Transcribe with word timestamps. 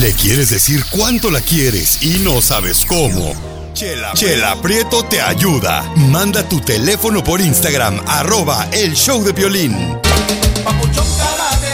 Le 0.00 0.14
quieres 0.14 0.48
decir 0.48 0.82
cuánto 0.88 1.30
la 1.30 1.42
quieres 1.42 2.02
y 2.02 2.20
no 2.20 2.40
sabes 2.40 2.86
cómo. 2.86 3.34
Chela, 3.74 4.12
Chela 4.14 4.58
Prieto 4.62 5.04
te 5.04 5.20
ayuda. 5.20 5.82
Manda 5.94 6.48
tu 6.48 6.58
teléfono 6.58 7.22
por 7.22 7.38
Instagram, 7.38 8.00
arroba 8.06 8.66
el 8.72 8.94
show 8.94 9.22
de 9.22 9.32
violín. 9.32 9.76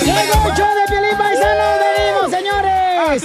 Llegó 0.03 0.49
el 0.49 0.57
show 0.57 0.67
de 0.75 0.87
Piolín 0.89 1.17
Paisano, 1.17 1.79
venimos, 1.79 2.31
señores. 2.33 3.23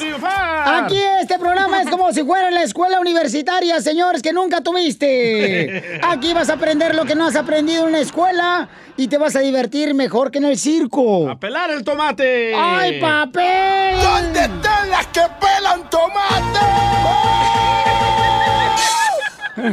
Como 2.11 2.19
si 2.19 2.27
fuera 2.27 2.51
la 2.51 2.63
escuela 2.63 2.99
universitaria, 2.99 3.79
señores, 3.79 4.21
que 4.21 4.33
nunca 4.33 4.59
tuviste. 4.59 5.99
Aquí 6.03 6.33
vas 6.33 6.49
a 6.49 6.53
aprender 6.53 6.93
lo 6.93 7.05
que 7.05 7.15
no 7.15 7.25
has 7.25 7.37
aprendido 7.37 7.85
en 7.87 7.93
la 7.93 7.99
escuela 7.99 8.67
y 8.97 9.07
te 9.07 9.17
vas 9.17 9.37
a 9.37 9.39
divertir 9.39 9.93
mejor 9.93 10.29
que 10.29 10.39
en 10.39 10.45
el 10.45 10.57
circo. 10.57 11.29
¡A 11.29 11.39
pelar 11.39 11.71
el 11.71 11.85
tomate! 11.85 12.53
¡Ay, 12.53 12.99
papel! 12.99 13.95
¿Dónde 14.01 14.41
están 14.41 14.89
las 14.89 15.07
que 15.07 15.21
pelan 15.39 15.89
tomate? 15.89 16.59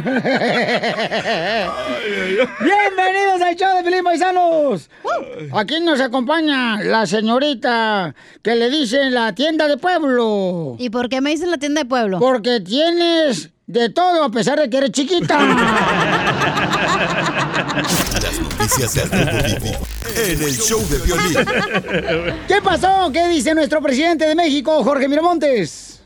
Bienvenidos 2.59 3.41
al 3.41 3.55
show 3.55 3.75
de 3.77 3.83
Felipe 3.83 4.03
Paisanos. 4.03 4.87
Aquí 5.51 5.79
nos 5.79 5.99
acompaña 5.99 6.79
la 6.83 7.07
señorita 7.07 8.13
que 8.43 8.53
le 8.55 8.69
dicen 8.69 9.15
la 9.15 9.33
tienda 9.33 9.67
de 9.67 9.77
pueblo. 9.77 10.75
¿Y 10.77 10.91
por 10.91 11.09
qué 11.09 11.21
me 11.21 11.31
dicen 11.31 11.49
la 11.49 11.57
tienda 11.57 11.81
de 11.81 11.89
pueblo? 11.89 12.19
Porque 12.19 12.59
tienes 12.59 13.49
de 13.65 13.89
todo 13.89 14.23
a 14.23 14.29
pesar 14.29 14.59
de 14.59 14.69
que 14.69 14.77
eres 14.77 14.91
chiquita. 14.91 15.39
Las 18.21 18.39
noticias 18.41 18.93
del 18.93 19.11
en 19.11 20.43
el 20.43 20.55
show 20.55 20.85
de 20.87 20.99
violín. 20.99 21.33
¿Qué 22.47 22.61
pasó? 22.61 23.09
¿Qué 23.11 23.27
dice 23.29 23.55
nuestro 23.55 23.81
presidente 23.81 24.27
de 24.27 24.35
México, 24.35 24.83
Jorge 24.83 25.07
Miramontes? 25.07 25.98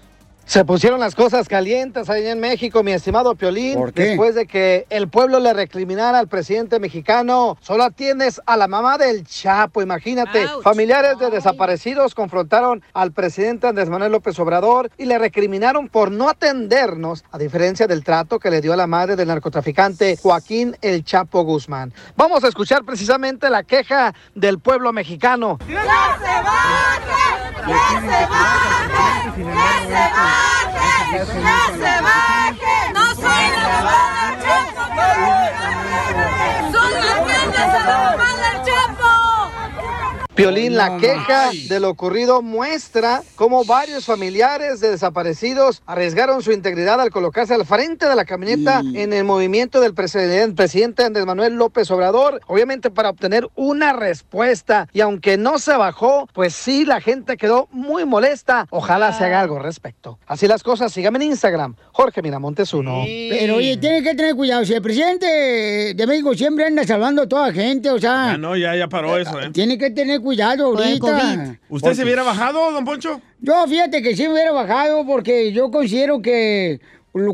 Se 0.46 0.66
pusieron 0.66 1.00
las 1.00 1.16
cosas 1.16 1.48
calientes 1.48 2.10
allá 2.10 2.32
en 2.32 2.40
México, 2.40 2.84
mi 2.84 2.92
estimado 2.92 3.34
Piolín. 3.36 3.76
¿Por 3.76 3.94
qué? 3.94 4.10
Después 4.10 4.36
de 4.36 4.46
que 4.46 4.86
el 4.90 5.08
pueblo 5.08 5.40
le 5.40 5.54
recriminara 5.54 6.20
al 6.20 6.28
presidente 6.28 6.80
mexicano, 6.80 7.58
solo 7.62 7.84
atiendes 7.84 8.42
a 8.46 8.58
la 8.58 8.68
mamá 8.68 8.98
del 8.98 9.26
Chapo, 9.26 9.82
imagínate. 9.82 10.46
Ouch. 10.46 10.64
Familiares 10.64 11.18
de 11.18 11.30
desaparecidos 11.30 12.14
confrontaron 12.14 12.84
al 12.94 13.14
presidente 13.14 13.68
Andrés 13.68 13.90
Manuel 13.90 14.12
López 14.12 14.38
Obrador 14.40 14.92
y 14.98 15.06
le 15.06 15.18
recriminaron 15.18 15.88
por 15.88 16.12
no 16.12 16.30
atendernos, 16.30 17.24
a 17.32 17.38
diferencia 17.38 17.88
del 17.88 18.04
trato 18.04 18.38
que 18.38 18.52
le 18.52 18.62
dio 18.62 18.74
a 18.74 18.78
la 18.78 18.86
madre 18.86 19.16
del 19.16 19.30
narcotraficante 19.30 20.18
Joaquín 20.22 20.76
El 20.82 21.06
Chapo 21.06 21.44
Guzmán. 21.44 21.94
Vamos 22.18 22.44
a 22.44 22.50
escuchar 22.50 22.84
precisamente 22.84 23.50
la 23.50 23.64
queja 23.64 24.14
del 24.36 24.60
pueblo 24.60 24.92
mexicano. 24.92 25.58
¡No 25.68 27.13
soy 33.16 33.48
la 33.56 33.68
mamá 33.70 33.98
del 34.38 34.66
Chapo! 34.74 35.04
¡Son 36.72 36.92
atiendes 36.98 37.60
a 37.60 37.80
la 37.80 37.96
mamá 37.98 38.12
del 38.12 38.18
Chapo! 38.18 38.23
Piolín, 40.36 40.76
la 40.76 40.90
No 40.90 40.98
queja 40.98 41.52
de 41.70 41.80
lo 41.80 41.90
ocurrido 41.90 42.42
muestra 42.42 43.22
cómo 43.36 43.66
varios 43.66 44.06
familiares 44.06 44.80
de 44.80 44.90
desaparecidos 44.90 45.84
arriesgaron 45.86 46.42
su 46.42 46.52
integridad 46.52 47.00
al 47.00 47.12
colocarse 47.12 47.54
al 47.54 47.66
frente 47.66 48.08
de 48.08 48.16
la 48.16 48.26
camioneta 48.26 48.82
en 48.96 49.14
el 49.14 49.24
movimiento 49.26 49.80
del 49.80 49.94
presidente, 49.94 50.56
presidente 50.56 51.04
Andrés 51.04 51.26
Manuel 51.26 51.54
López 51.54 51.92
Obrador, 51.92 52.42
obviamente 52.48 52.90
para 52.90 53.10
obtener 53.10 53.48
una 53.56 53.94
respuesta. 53.94 54.88
Y 54.92 55.02
aunque 55.02 55.38
no 55.38 55.60
se 55.60 55.74
bajó, 55.78 56.28
pues 56.34 56.56
sí, 56.56 56.84
la 56.84 57.00
gente 57.00 57.38
quedó 57.38 57.68
muy 57.72 58.06
molesta. 58.06 58.66
Ojalá 58.72 59.14
se 59.14 59.26
haga 59.26 59.42
algo 59.42 59.58
al 59.58 59.64
respecto. 59.64 60.18
Así 60.26 60.48
las 60.48 60.64
cosas, 60.64 60.92
síganme 60.92 61.18
en 61.18 61.32
Instagram, 61.32 61.76
Jorge 61.92 62.24
Miramontes 62.24 62.74
uno. 62.74 63.04
Pero 63.06 63.58
oye, 63.58 63.78
tiene 63.78 64.02
que 64.02 64.16
tener 64.16 64.36
cuidado. 64.36 64.66
Si 64.66 64.74
el 64.74 64.82
presidente 64.82 65.94
de 65.94 66.08
México 66.08 66.34
siempre 66.34 66.66
anda 66.66 66.84
salvando 66.86 67.22
a 67.22 67.28
toda 67.28 67.52
gente, 67.54 67.92
o 67.92 68.00
sea, 68.00 68.32
Ya 68.32 68.38
no, 68.40 68.58
ya, 68.58 68.76
ya 68.76 68.88
paró 68.88 69.18
eso, 69.18 69.40
¿eh? 69.40 69.52
tiene 69.52 69.78
que 69.78 69.92
tener 69.92 70.23
cuidado 70.24 70.66
ahorita. 70.66 71.58
¿Usted 71.70 71.94
se 71.94 72.04
hubiera 72.04 72.24
bajado, 72.24 72.72
don 72.72 72.84
Poncho? 72.86 73.22
Yo 73.40 73.68
fíjate 73.68 74.02
que 74.02 74.16
sí 74.16 74.24
me 74.24 74.34
hubiera 74.34 74.52
bajado 74.52 75.06
porque 75.06 75.52
yo 75.52 75.70
considero 75.70 76.22
que 76.22 76.80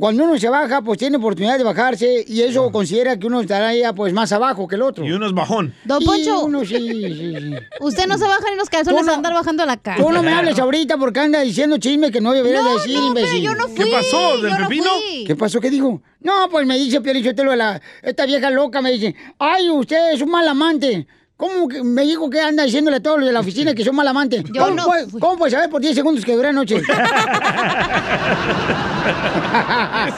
cuando 0.02 0.26
uno 0.26 0.38
se 0.38 0.50
baja, 0.50 0.82
pues 0.82 1.00
tiene 1.00 1.16
oportunidad 1.16 1.58
de 1.58 1.64
bajarse 1.64 2.26
y 2.28 2.42
eso 2.42 2.70
considera 2.70 3.18
que 3.18 3.28
uno 3.28 3.40
estará 3.40 3.74
ya 3.74 3.94
pues 3.94 4.12
más 4.12 4.30
abajo 4.34 4.68
que 4.68 4.76
el 4.76 4.82
otro. 4.82 5.06
Y 5.06 5.12
uno 5.14 5.26
es 5.26 5.32
bajón. 5.34 5.74
Don 5.86 6.02
Y 6.02 6.06
Poncho, 6.06 6.44
uno 6.44 6.66
sí, 6.66 6.76
sí, 6.76 7.16
sí. 7.16 7.54
usted 7.80 8.06
no 8.08 8.18
se 8.18 8.26
baja 8.26 8.44
ni 8.52 8.58
los 8.58 8.70
calzones 8.70 9.06
no- 9.06 9.12
a 9.14 9.16
andar 9.16 9.34
bajando 9.34 9.64
a 9.64 9.66
la 9.66 9.78
cara. 9.78 10.04
Tú 10.04 10.12
no 10.12 10.22
me 10.22 10.34
hables 10.34 10.60
ahorita 10.60 10.98
porque 10.98 11.22
anda 11.22 11.40
diciendo 11.40 11.78
chisme 11.78 12.12
que 12.12 12.20
no 12.20 12.34
deberías 12.34 12.62
No, 12.62 12.74
decir, 12.74 12.94
no, 12.96 13.14
pero 13.14 13.26
imbécil. 13.26 13.42
yo 13.42 13.56
no 13.56 13.68
fui. 13.70 13.86
¿Qué 13.86 13.86
pasó, 13.90 14.38
del 14.42 14.52
no 14.52 14.58
pepino? 14.68 14.90
fui. 15.00 15.24
¿Qué 15.26 15.36
pasó? 15.38 15.62
¿Qué 15.62 15.70
dijo? 15.70 16.02
No, 16.20 16.50
pues 16.52 16.68
me 16.68 16.78
dice 16.78 17.00
Piolichotelo, 17.00 17.56
la 17.56 17.82
esta 18.04 18.26
vieja 18.26 18.50
loca 18.50 18.82
me 18.82 18.92
dice, 18.92 19.16
ay, 19.38 19.70
usted 19.70 20.12
es 20.12 20.22
un 20.22 20.30
mal 20.32 20.46
amante. 20.46 21.08
¿Cómo 21.40 21.70
que 21.70 21.82
me 21.82 22.02
dijo 22.02 22.30
que 22.30 22.42
anda 22.42 22.64
diciéndole 22.64 22.98
a 22.98 23.00
todos 23.00 23.20
los 23.20 23.28
de 23.28 23.32
la 23.32 23.40
oficina 23.40 23.74
que 23.74 23.86
son 23.86 23.96
mal 23.96 24.06
amante? 24.06 24.44
Yo 24.54 24.62
¿Cómo, 24.62 24.76
no 24.76 24.84
puede. 24.84 25.08
¿Cómo 25.10 25.38
puede 25.38 25.52
saber 25.52 25.70
por 25.70 25.80
10 25.80 25.96
segundos 25.96 26.26
que 26.26 26.36
duré 26.36 26.50
anoche? 26.50 26.82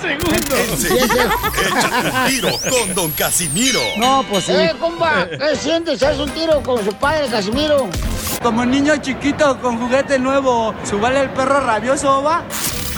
Segundo. 0.01 0.55
Enseguida, 0.71 1.29
échate 1.61 2.07
un 2.07 2.27
tiro 2.27 2.49
con 2.67 2.95
Don 2.95 3.11
Casimiro. 3.11 3.81
no, 3.99 4.25
pues 4.27 4.45
sí. 4.45 4.51
Eh, 4.51 4.73
compa, 4.79 5.29
¿qué 5.29 5.55
sientes? 5.55 6.01
¿Haz 6.01 6.17
un 6.17 6.31
tiro 6.31 6.63
con 6.63 6.83
su 6.83 6.91
padre, 6.93 7.27
Casimiro? 7.27 7.87
Como 8.41 8.65
niño 8.65 8.97
chiquito 8.97 9.61
con 9.61 9.77
juguete 9.77 10.17
nuevo, 10.17 10.73
¿subale 10.83 11.19
el 11.21 11.29
perro 11.29 11.59
rabioso, 11.59 12.23
va? 12.23 12.43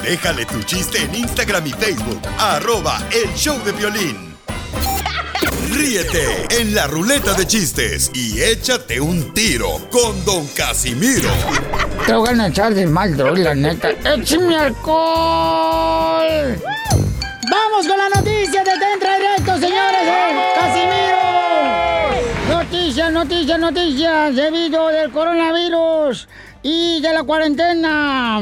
Déjale 0.01 0.45
tu 0.45 0.63
chiste 0.63 1.03
en 1.03 1.13
Instagram 1.13 1.67
y 1.67 1.72
Facebook, 1.72 2.22
arroba 2.39 3.01
el 3.12 3.33
show 3.35 3.62
de 3.66 3.73
violín. 3.73 4.32
Ríete 5.73 6.45
en 6.61 6.75
la 6.75 6.85
ruleta 6.85 7.34
de 7.34 7.47
chistes 7.47 8.11
y 8.13 8.39
échate 8.41 9.01
un 9.01 9.34
tiro 9.34 9.79
con 9.89 10.23
Don 10.23 10.45
Casimiro. 10.50 11.31
Te 12.06 12.13
voy 12.13 12.29
a 12.39 12.47
echar 12.47 12.75
de 12.75 12.85
mal, 12.85 13.17
droga, 13.17 13.39
la 13.39 13.56
neta. 13.56 13.89
¡Échame 13.89 14.56
alcohol! 14.56 16.28
¡Vamos 17.50 17.88
con 17.88 17.97
la 17.97 18.09
noticia 18.09 18.63
de 18.63 18.72
Tentra 18.72 19.17
Directo, 19.17 19.53
señores! 19.59 20.01
¡Casimiro! 20.59 21.23
Noticias, 22.50 23.12
noticias, 23.12 23.59
noticias. 23.59 24.35
Debido 24.35 24.88
del 24.89 25.12
coronavirus 25.12 26.28
y 26.62 27.01
de 27.01 27.13
la 27.13 27.23
cuarentena. 27.23 28.41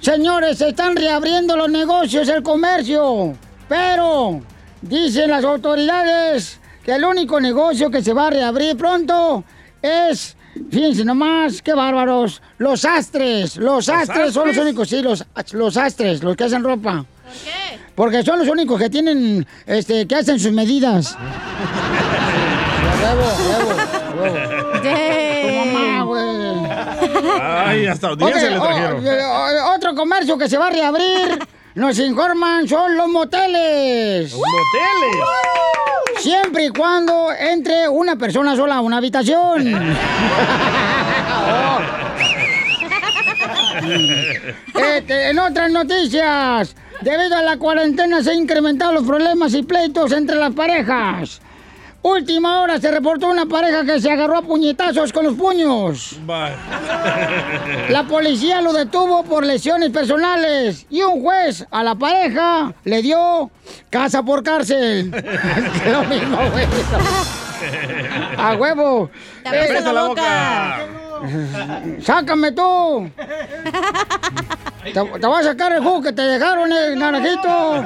Señores, 0.00 0.58
se 0.58 0.68
están 0.68 0.94
reabriendo 0.94 1.56
los 1.56 1.68
negocios, 1.68 2.28
el 2.28 2.44
comercio. 2.44 3.36
Pero 3.68 4.42
dicen 4.82 5.30
las 5.30 5.44
autoridades 5.44 6.60
que 6.84 6.92
el 6.94 7.04
único 7.04 7.40
negocio 7.40 7.90
que 7.90 8.02
se 8.02 8.12
va 8.12 8.26
a 8.26 8.30
reabrir 8.30 8.76
pronto 8.76 9.44
es, 9.80 10.36
fíjense 10.70 11.04
nomás, 11.04 11.62
qué 11.62 11.74
bárbaros, 11.74 12.42
los 12.58 12.84
astres. 12.84 13.56
Los, 13.56 13.88
astres, 13.88 14.32
son 14.34 14.48
los 14.48 14.56
astres? 14.56 14.58
únicos, 14.58 14.88
sí, 14.88 15.00
los, 15.02 15.24
los 15.52 15.76
astres, 15.76 16.22
los 16.22 16.36
que 16.36 16.44
hacen 16.44 16.62
ropa. 16.64 17.04
¿Por 17.04 17.32
qué? 17.44 17.78
Porque 17.94 18.22
son 18.22 18.38
los 18.40 18.48
únicos 18.48 18.78
que 18.80 18.90
tienen, 18.90 19.46
este, 19.66 20.06
que 20.06 20.14
hacen 20.16 20.38
sus 20.40 20.52
medidas. 20.52 21.16
Güey. 26.04 26.22
Ay, 27.40 27.86
hasta 27.86 28.08
audiencia 28.08 28.46
Ok, 28.48 28.52
le 28.54 28.60
trajeron. 28.60 29.06
eh, 29.06 29.20
o- 29.24 29.74
otro 29.74 29.94
comercio 29.94 30.36
que 30.38 30.48
se 30.48 30.58
va 30.58 30.66
a 30.68 30.70
reabrir, 30.70 31.38
nos 31.74 31.98
informan, 31.98 32.68
son 32.68 32.96
los 32.96 33.08
moteles. 33.08 34.34
¡Moteles! 34.34 35.26
Siempre 36.18 36.66
y 36.66 36.68
cuando 36.68 37.32
entre 37.32 37.88
una 37.88 38.16
persona 38.16 38.54
sola 38.56 38.76
a 38.76 38.80
una 38.80 38.98
habitación. 38.98 39.74
Este, 44.74 45.30
en 45.30 45.38
otras 45.38 45.70
noticias, 45.70 46.76
debido 47.00 47.36
a 47.36 47.42
la 47.42 47.56
cuarentena 47.56 48.22
se 48.22 48.30
han 48.30 48.38
incrementado 48.38 48.92
los 48.92 49.04
problemas 49.04 49.54
y 49.54 49.62
pleitos 49.62 50.12
entre 50.12 50.36
las 50.36 50.52
parejas. 50.54 51.40
Última 52.02 52.60
hora 52.60 52.80
se 52.80 52.90
reportó 52.90 53.28
una 53.28 53.46
pareja 53.46 53.84
que 53.84 54.00
se 54.00 54.10
agarró 54.10 54.38
a 54.38 54.42
puñetazos 54.42 55.12
con 55.12 55.24
los 55.24 55.34
puños. 55.34 56.16
Bye. 56.26 56.52
La 57.90 58.04
policía 58.08 58.60
lo 58.60 58.72
detuvo 58.72 59.22
por 59.22 59.46
lesiones 59.46 59.90
personales 59.90 60.84
y 60.90 61.02
un 61.02 61.22
juez 61.22 61.64
a 61.70 61.84
la 61.84 61.94
pareja 61.94 62.74
le 62.84 63.02
dio 63.02 63.50
casa 63.88 64.22
por 64.24 64.42
cárcel. 64.42 65.12
Es 65.14 65.86
lo 65.92 66.02
mismo, 66.04 66.38
güey. 66.50 66.66
A 68.36 68.56
huevo. 68.56 69.08
¡Presta 69.48 69.80
la 69.80 69.92
la 69.92 70.02
boca. 70.08 70.80
boca! 71.22 72.00
¡Sácame 72.02 72.50
tú! 72.50 73.08
Te, 74.82 74.92
te 74.92 75.00
voy 75.26 75.40
a 75.40 75.44
sacar 75.44 75.70
el 75.72 75.84
jugo 75.84 76.02
que 76.02 76.12
te 76.12 76.22
dejaron, 76.22 76.72
eh, 76.72 76.96
naranjito. 76.96 77.74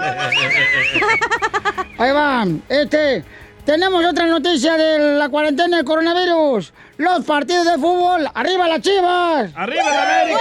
Ahí 1.99 2.12
va. 2.12 2.47
Este, 2.71 3.23
tenemos 3.67 4.05
otra 4.05 4.27
noticia 4.27 4.77
de 4.77 5.17
la 5.19 5.29
cuarentena 5.29 5.77
del 5.77 5.85
coronavirus. 5.85 6.73
Los 6.99 7.25
partidos 7.25 7.67
de 7.67 7.73
fútbol, 7.73 8.27
arriba 8.33 8.69
las 8.69 8.81
chivas. 8.81 9.51
¡Arriba 9.57 9.91
la 9.91 10.03
América! 10.23 10.39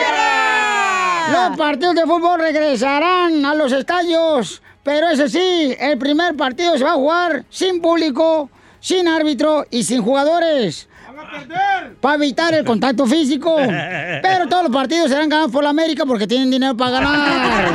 Los 1.32 1.58
partidos 1.58 1.96
de 1.96 2.04
fútbol 2.04 2.40
regresarán 2.40 3.44
a 3.44 3.56
los 3.56 3.72
estadios, 3.72 4.62
pero 4.84 5.10
eso 5.10 5.28
sí, 5.28 5.76
el 5.80 5.98
primer 5.98 6.36
partido 6.36 6.78
se 6.78 6.84
va 6.84 6.92
a 6.92 6.96
jugar 6.96 7.44
sin 7.50 7.82
público, 7.82 8.52
sin 8.80 9.08
árbitro 9.08 9.66
y 9.72 9.84
sin 9.84 10.04
jugadores. 10.04 10.88
Para 12.00 12.16
evitar 12.16 12.54
el 12.54 12.64
contacto 12.64 13.08
físico. 13.08 13.56
Pero 14.22 14.48
todos 14.48 14.64
los 14.66 14.72
partidos 14.72 15.10
serán 15.10 15.30
ganados 15.30 15.52
por 15.52 15.64
la 15.64 15.72
América 15.72 16.06
porque 16.06 16.28
tienen 16.28 16.52
dinero 16.52 16.78
para 16.78 16.92
ganar. 16.92 17.72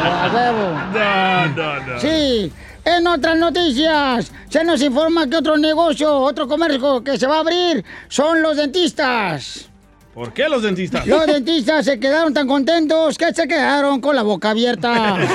No, 0.00 1.46
no, 1.48 1.80
no. 1.80 2.00
Sí. 2.00 2.50
En 2.84 3.06
otras 3.06 3.36
noticias, 3.36 4.32
se 4.48 4.64
nos 4.64 4.80
informa 4.82 5.28
que 5.28 5.36
otro 5.36 5.56
negocio, 5.58 6.16
otro 6.16 6.48
comercio 6.48 7.04
que 7.04 7.18
se 7.18 7.26
va 7.26 7.36
a 7.36 7.40
abrir 7.40 7.84
son 8.08 8.42
los 8.42 8.56
dentistas. 8.56 9.66
¿Por 10.14 10.32
qué 10.32 10.48
los 10.48 10.62
dentistas? 10.62 11.06
Los 11.06 11.26
dentistas 11.34 11.84
se 11.84 12.00
quedaron 12.00 12.32
tan 12.34 12.48
contentos 12.48 13.16
que 13.18 13.32
se 13.32 13.46
quedaron 13.46 14.00
con 14.00 14.16
la 14.16 14.22
boca 14.22 14.50
abierta. 14.50 15.16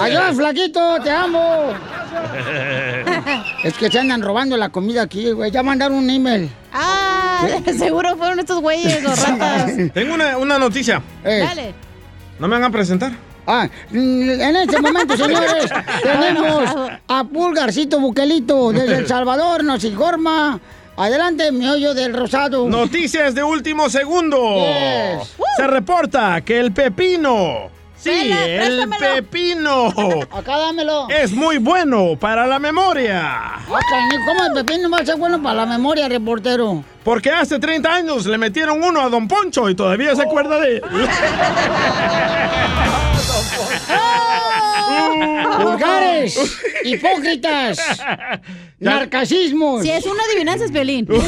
Adiós, 0.00 0.36
flaquito, 0.36 0.98
te 1.02 1.10
amo. 1.10 1.74
Es 3.62 3.74
que 3.74 3.90
se 3.90 3.98
andan 3.98 4.22
robando 4.22 4.56
la 4.56 4.70
comida 4.70 5.02
aquí, 5.02 5.30
güey. 5.32 5.50
Ya 5.50 5.62
mandaron 5.62 5.98
un 5.98 6.08
email. 6.08 6.50
Ah, 6.72 7.46
seguro 7.78 8.16
fueron 8.16 8.40
estos 8.40 8.60
güeyes, 8.60 9.02
los 9.02 9.20
ratas. 9.22 9.72
Tengo 9.92 10.14
una, 10.14 10.38
una 10.38 10.58
noticia. 10.58 11.02
Eh, 11.24 11.40
Dale. 11.40 11.74
¿No 12.38 12.48
me 12.48 12.54
van 12.54 12.64
a 12.64 12.70
presentar? 12.70 13.12
Ah, 13.52 13.68
en 13.92 14.56
este 14.56 14.80
momento, 14.80 15.16
señores, 15.16 15.68
tenemos 16.04 16.70
a 17.08 17.24
Pulgarcito 17.24 17.98
Buquelito 17.98 18.70
desde 18.70 18.98
El 18.98 19.06
Salvador, 19.08 19.64
nos 19.64 19.82
informa. 19.82 20.60
Adelante, 20.96 21.50
mi 21.50 21.66
hoyo 21.66 21.92
del 21.92 22.14
rosado. 22.14 22.68
Noticias 22.68 23.34
de 23.34 23.42
último 23.42 23.90
segundo. 23.90 24.54
Yes. 24.54 25.34
Se 25.56 25.66
reporta 25.66 26.40
que 26.42 26.60
el 26.60 26.70
pepino. 26.72 27.70
Sí, 27.96 28.30
el 28.32 28.88
pepino. 28.88 29.86
Acá 30.30 30.56
dámelo. 30.56 31.08
Es 31.08 31.32
muy 31.32 31.58
bueno 31.58 32.16
para 32.20 32.46
la 32.46 32.60
memoria. 32.60 33.58
¿Cómo 33.66 34.44
el 34.44 34.64
pepino 34.64 34.88
va 34.90 34.98
a 34.98 35.04
ser 35.04 35.16
bueno 35.16 35.42
para 35.42 35.56
la 35.56 35.66
memoria, 35.66 36.08
reportero? 36.08 36.84
Porque 37.02 37.30
hace 37.32 37.58
30 37.58 37.92
años 37.92 38.26
le 38.26 38.38
metieron 38.38 38.80
uno 38.82 39.00
a 39.00 39.08
Don 39.08 39.26
Poncho 39.26 39.68
y 39.68 39.74
todavía 39.74 40.14
se 40.14 40.22
acuerda 40.22 40.60
de 40.60 40.76
él. 40.76 40.82
Vulgares, 45.62 46.38
hipócritas, 46.84 47.78
narcasismos. 48.80 49.82
Si 49.82 49.90
es 49.90 50.04
una 50.06 50.22
adivinanza, 50.24 50.64
es 50.64 50.70
violín. 50.72 51.06
Lo 51.10 51.18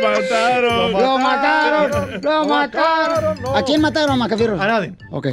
mataron. 0.00 0.92
Lo 0.92 1.18
mataron, 1.18 2.20
lo 2.22 2.44
mataron. 2.46 3.38
¿A 3.56 3.62
quién 3.62 3.80
mataron, 3.80 4.10
a 4.12 4.16
Macafierro? 4.16 4.60
A 4.60 4.66
nadie. 4.66 4.92
Ok. 5.10 5.26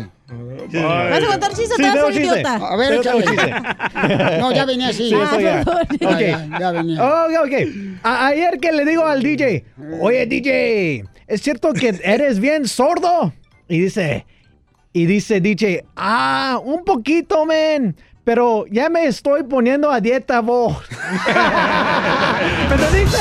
¿Vas 0.74 1.24
a 1.24 1.28
contar 1.28 1.50
chistes? 1.54 1.76
Sí, 1.76 1.82
te 1.84 1.84
vas 1.84 1.92
a 1.92 1.94
tengo 1.94 2.08
ser 2.08 2.22
chiste. 2.22 2.40
idiota. 2.40 2.56
A 2.56 2.76
ver, 2.78 2.94
échale. 2.94 3.26
No, 4.40 4.52
ya 4.54 4.66
venía 4.66 4.88
así. 4.90 5.10
Sí, 5.10 5.12
ya. 5.12 5.30
perdón. 5.30 5.88
Ya, 6.00 6.08
Ok. 6.10 6.20
ya, 6.20 6.60
ya 6.60 6.72
venía. 6.72 7.04
Ok, 7.04 7.32
ok. 7.46 7.54
A- 8.04 8.28
ayer 8.28 8.60
que 8.60 8.72
le 8.72 8.86
digo 8.86 9.06
al 9.06 9.22
DJ, 9.22 9.66
oye 10.00 10.26
DJ, 10.26 11.04
¿es 11.28 11.42
cierto 11.42 11.74
que 11.74 12.00
eres 12.04 12.40
bien 12.40 12.66
sordo? 12.68 13.34
Y 13.72 13.80
dice, 13.80 14.26
y 14.92 15.06
dice 15.06 15.40
DJ, 15.40 15.86
ah, 15.96 16.60
un 16.62 16.84
poquito, 16.84 17.46
men. 17.46 17.96
Pero 18.26 18.66
ya 18.70 18.90
me 18.90 19.06
estoy 19.06 19.44
poniendo 19.44 19.90
a 19.90 20.02
dieta, 20.02 20.42
vos. 20.42 20.76
¿Me 22.68 22.76
entendiste? 22.76 23.18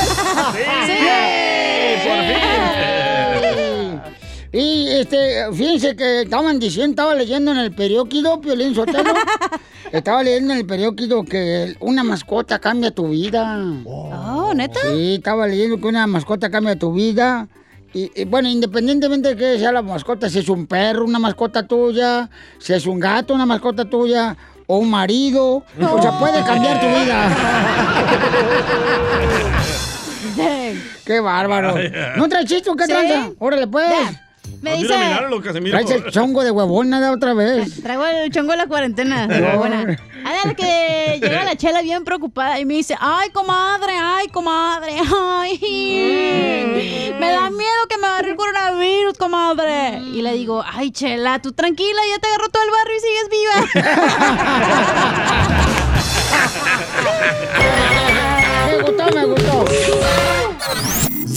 Y 4.52 4.88
este, 4.88 5.52
fíjense 5.52 5.94
que 5.94 6.22
estaban 6.22 6.58
diciendo, 6.58 6.90
estaba 6.90 7.14
leyendo 7.14 7.52
en 7.52 7.58
el 7.58 7.72
periódico, 7.72 8.40
Piolín 8.40 8.74
Sotelo, 8.74 9.14
estaba 9.92 10.24
leyendo 10.24 10.52
en 10.54 10.58
el 10.58 10.66
periódico 10.66 11.24
que 11.24 11.76
una 11.78 12.02
mascota 12.02 12.58
cambia 12.58 12.90
tu 12.90 13.10
vida. 13.10 13.56
Oh, 13.84 14.52
¿neta? 14.52 14.80
Sí, 14.82 15.14
estaba 15.14 15.46
leyendo 15.46 15.80
que 15.80 15.86
una 15.86 16.08
mascota 16.08 16.50
cambia 16.50 16.76
tu 16.76 16.92
vida. 16.92 17.46
Y, 17.92 18.10
y, 18.14 18.24
bueno, 18.24 18.48
independientemente 18.48 19.30
de 19.30 19.36
que 19.36 19.58
sea 19.58 19.72
la 19.72 19.82
mascota, 19.82 20.28
si 20.30 20.38
es 20.38 20.48
un 20.48 20.66
perro, 20.66 21.04
una 21.04 21.18
mascota 21.18 21.66
tuya, 21.66 22.30
si 22.58 22.72
es 22.72 22.86
un 22.86 23.00
gato, 23.00 23.34
una 23.34 23.46
mascota 23.46 23.84
tuya, 23.84 24.36
o 24.66 24.78
un 24.78 24.88
marido, 24.90 25.64
o 25.80 26.00
sea, 26.02 26.16
puede 26.18 26.44
cambiar 26.44 26.78
tu 26.80 26.86
vida. 26.86 27.36
¡Qué 31.04 31.18
bárbaro! 31.20 31.74
¿No 32.16 32.28
traes 32.28 32.46
chiste 32.46 32.70
o 32.70 32.76
qué 32.76 32.84
Sí. 32.84 32.90
tranza? 32.92 33.30
Órale, 33.40 33.66
pues. 33.66 33.86
Me 34.62 34.76
dice... 34.76 34.94
Traes 35.70 35.90
el 35.90 36.10
chongo 36.10 36.42
de 36.42 36.50
huevona 36.50 37.00
de 37.00 37.08
otra 37.08 37.34
vez. 37.34 37.82
Traigo 37.82 38.04
el 38.06 38.30
chongo 38.30 38.52
de 38.52 38.58
la 38.58 38.66
cuarentena. 38.66 39.26
Pero 39.28 39.58
buena. 39.58 39.98
A 40.24 40.32
ver, 40.44 40.56
que 40.56 41.18
llega 41.20 41.44
la 41.44 41.56
chela 41.56 41.82
bien 41.82 42.04
preocupada 42.04 42.58
y 42.60 42.64
me 42.64 42.74
dice, 42.74 42.94
ay, 43.00 43.30
comadre, 43.30 43.94
ay, 43.96 44.28
comadre, 44.28 44.96
ay. 44.98 45.58
Me 47.18 47.30
da 47.30 47.50
miedo 47.50 47.86
que 47.88 47.98
me 47.98 48.06
agarre 48.06 48.30
el 48.30 48.36
coronavirus, 48.36 49.16
comadre. 49.18 49.98
Y 50.12 50.22
le 50.22 50.34
digo, 50.34 50.64
ay, 50.66 50.90
chela, 50.90 51.40
tú 51.40 51.52
tranquila, 51.52 52.00
ya 52.10 52.18
te 52.18 52.28
agarró 52.28 52.48
todo 52.48 52.62
el 52.62 52.70
barrio 52.70 52.96
y 52.96 53.00
sigues 53.00 53.28
viva. 53.30 53.54
Me 58.66 58.82
gustó, 58.82 59.04
me 59.14 59.24
gustó. 59.26 59.64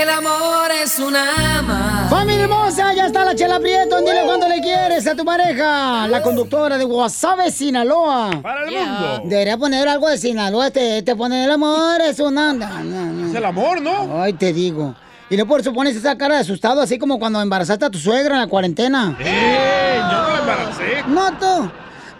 amor 0.00 0.70
es 0.82 0.98
una 0.98 1.58
ama. 1.58 2.06
Familia 2.08 2.44
hermosa, 2.44 2.94
ya 2.94 3.06
está 3.06 3.24
la 3.24 3.34
Chela 3.34 3.60
Prieto. 3.60 3.98
Dile 4.00 4.22
cuánto 4.24 4.48
le 4.48 4.60
quieres 4.60 5.06
a 5.06 5.14
tu 5.14 5.24
pareja. 5.24 6.08
La 6.08 6.22
conductora 6.22 6.78
de 6.78 6.84
Guasave, 6.84 7.50
Sinaloa. 7.50 8.40
Para 8.42 8.64
el 8.64 8.70
Yeah. 8.70 8.86
mundo. 8.86 9.22
Debería 9.24 9.56
poner 9.58 9.88
algo 9.88 10.08
de 10.08 10.18
Sinaloa. 10.18 10.70
Te, 10.70 11.02
te 11.02 11.14
pone 11.16 11.44
el 11.44 11.50
amor, 11.50 12.00
es 12.00 12.18
una. 12.20 12.52
no, 12.52 12.68
no, 12.84 13.06
no. 13.06 13.28
Es 13.28 13.34
el 13.34 13.44
amor, 13.44 13.80
¿no? 13.80 14.22
Ay, 14.22 14.32
te 14.32 14.52
digo. 14.52 14.94
Y 15.30 15.36
no 15.36 15.46
por 15.46 15.60
eso 15.60 15.72
pones 15.72 15.96
esa 15.96 16.16
cara 16.18 16.34
de 16.36 16.40
asustado, 16.42 16.82
así 16.82 16.98
como 16.98 17.18
cuando 17.18 17.40
embarazaste 17.40 17.84
a 17.86 17.90
tu 17.90 17.98
suegra 17.98 18.34
en 18.34 18.40
la 18.42 18.46
cuarentena. 18.48 19.16
¡Eh! 19.20 19.96
Yo 19.98 20.06
no 20.22 20.28
la 20.28 20.38
embaracé. 20.40 21.02
No 21.06 21.38
tú. 21.38 21.70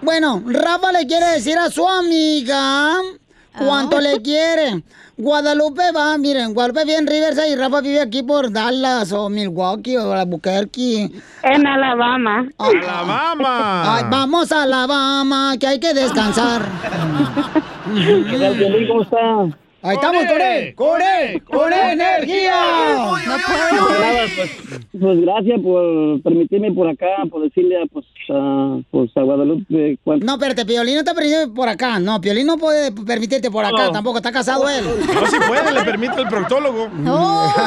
Bueno, 0.01 0.43
Rafa 0.47 0.93
le 0.93 1.07
quiere 1.07 1.27
decir 1.33 1.59
a 1.59 1.71
su 1.71 1.87
amiga 1.87 2.97
cuánto 3.59 4.01
le 4.01 4.21
quiere. 4.23 4.83
Guadalupe 5.23 5.93
va, 5.95 6.19
miren, 6.19 6.53
Guadalupe 6.53 6.85
vive 6.85 6.99
en 6.99 7.07
Riverside 7.07 7.51
y 7.51 7.55
Rafa 7.55 7.81
vive 7.81 8.01
aquí 8.01 8.25
por 8.25 8.51
Dallas 8.51 9.13
o 9.13 9.29
Milwaukee 9.29 9.97
o 9.97 10.13
Albuquerque. 10.13 11.13
En 11.45 11.65
Alabama. 11.65 12.49
¡Alabama! 12.59 13.97
ay, 13.97 14.05
vamos 14.11 14.51
a 14.51 14.65
Alabama, 14.65 15.55
que 15.61 15.69
hay 15.69 15.79
que 15.79 15.95
descansar. 15.95 16.63
¿Cómo 18.89 19.03
está? 19.03 19.57
Ahí 19.85 19.97
estamos 19.97 20.25
con 20.27 20.41
él, 20.41 20.75
con 20.77 21.03
él, 21.03 21.43
con 21.43 21.73
energía. 21.73 22.55
No 22.95 23.37
puedo. 23.47 23.99
Nada, 24.01 24.21
pues, 24.37 24.51
pues 25.01 25.21
gracias 25.23 25.61
por 25.61 26.23
permitirme 26.23 26.73
por 26.73 26.89
acá, 26.89 27.07
por 27.29 27.43
decirle 27.43 27.83
a, 27.83 27.87
pues, 27.87 28.07
a, 28.31 28.79
pues, 28.93 29.11
a 29.17 29.23
Guadalupe 29.23 29.99
cuánto. 30.05 30.25
No, 30.25 30.35
espérate, 30.35 30.65
Piolín 30.65 30.97
no 30.97 31.05
te 31.05 31.13
permite 31.15 31.49
por 31.49 31.69
acá. 31.69 31.99
No, 31.99 32.21
Piolín 32.21 32.47
no 32.47 32.59
puede 32.59 32.93
permitirte 32.93 33.51
por 33.51 33.65
acá, 33.65 33.87
No. 33.87 33.93
tampoco, 33.93 34.19
está 34.19 34.31
casado 34.31 34.69
él. 34.69 34.85
No 34.85 35.27
si 35.27 35.37
puede, 35.49 35.73
le 35.73 35.83
permite 35.83 36.21
el 36.21 36.29
proctólogo. 36.29 36.89
No. 37.03 37.53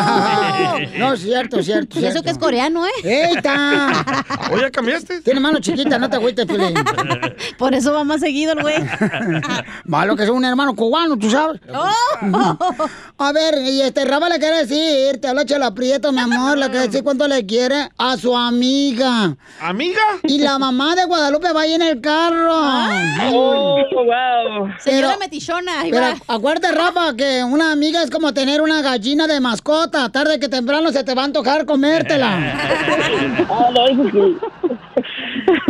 No, 0.97 1.13
es 1.13 1.21
cierto, 1.21 1.59
es 1.59 1.65
cierto. 1.65 1.99
Y 1.99 2.03
eso 2.03 2.11
cierto. 2.11 2.23
que 2.23 2.29
es 2.31 2.37
coreano, 2.37 2.85
¿eh? 2.85 2.91
¡Eita! 3.33 3.91
¿O 4.51 4.57
ya 4.57 4.71
cambiaste? 4.71 5.21
Tiene 5.21 5.39
mano 5.39 5.59
chiquita, 5.59 5.97
no 5.97 6.09
te 6.09 6.15
agüites, 6.15 6.45
Piolín. 6.45 6.73
Por 7.57 7.73
eso 7.73 7.93
va 7.93 8.03
más 8.03 8.21
seguido 8.21 8.53
el 8.53 8.61
güey. 8.61 8.75
Malo 9.85 10.15
que 10.15 10.23
es 10.23 10.29
un 10.29 10.45
hermano 10.45 10.75
cubano, 10.75 11.17
tú 11.17 11.29
sabes. 11.29 11.59
Oh. 11.73 11.89
A 13.17 13.31
ver, 13.31 13.55
y 13.61 13.81
este 13.81 14.03
Rafa 14.05 14.27
le 14.29 14.39
quiere 14.39 14.65
decir, 14.65 15.19
te 15.21 15.27
habla 15.27 15.45
Chela 15.45 15.73
Prieto, 15.73 16.11
mi 16.11 16.19
amor, 16.19 16.57
le 16.57 16.69
quiere 16.69 16.87
decir 16.87 17.03
cuánto 17.03 17.27
le 17.27 17.45
quiere 17.45 17.89
a 17.97 18.17
su 18.17 18.35
amiga. 18.35 19.35
¿Amiga? 19.61 20.01
Y 20.23 20.39
la 20.39 20.59
mamá 20.59 20.95
de 20.95 21.05
Guadalupe 21.05 21.51
va 21.53 21.61
ahí 21.61 21.73
en 21.73 21.81
el 21.81 22.01
carro. 22.01 22.53
¡Oh, 23.33 23.77
wow! 23.93 24.69
Señora 24.79 25.07
Pero- 25.09 25.19
metichona, 25.19 25.81
ahí 25.81 25.91
Pero 25.91 26.05
va. 26.07 26.35
acuérdate, 26.35 26.71
Rafa, 26.75 27.15
que 27.15 27.43
una 27.43 27.71
amiga 27.71 28.03
es 28.03 28.09
como 28.11 28.33
tener 28.33 28.61
una 28.61 28.81
gallina 28.81 29.27
de 29.27 29.39
mascota. 29.39 30.09
Tarde 30.09 30.39
que 30.39 30.49
temprano 30.49 30.91
se 30.91 31.03
te 31.03 31.13
va 31.15 31.21
a 31.23 31.25
antojar 31.25 31.65
comértela. 31.65 32.53
Ah, 33.47 33.69
no, 33.73 33.87
eso 33.87 34.03
sí. 34.11 34.37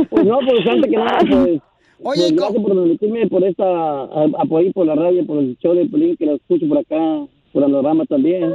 Pues 0.10 0.26
no, 0.26 0.40
pues 0.40 0.68
antes 0.68 0.90
que 0.90 0.98
nada, 0.98 1.20
pues, 1.20 1.60
Oye, 2.04 2.22
Pues, 2.24 2.36
gracias 2.36 2.62
por 2.64 2.74
permitirme 2.76 3.28
por 3.28 3.44
esta 3.44 3.64
a- 3.66 4.28
apoyo 4.40 4.72
por 4.74 4.86
la 4.86 4.96
radio, 4.96 5.26
por 5.26 5.38
el 5.40 5.58
show 5.60 5.74
de 5.74 5.86
Pelín, 5.86 6.16
que 6.18 6.26
lo 6.26 6.36
escucho 6.36 6.68
por 6.68 6.78
acá, 6.80 7.26
por 7.54 7.64
el 7.64 7.72
programa 7.72 8.06
también. 8.06 8.54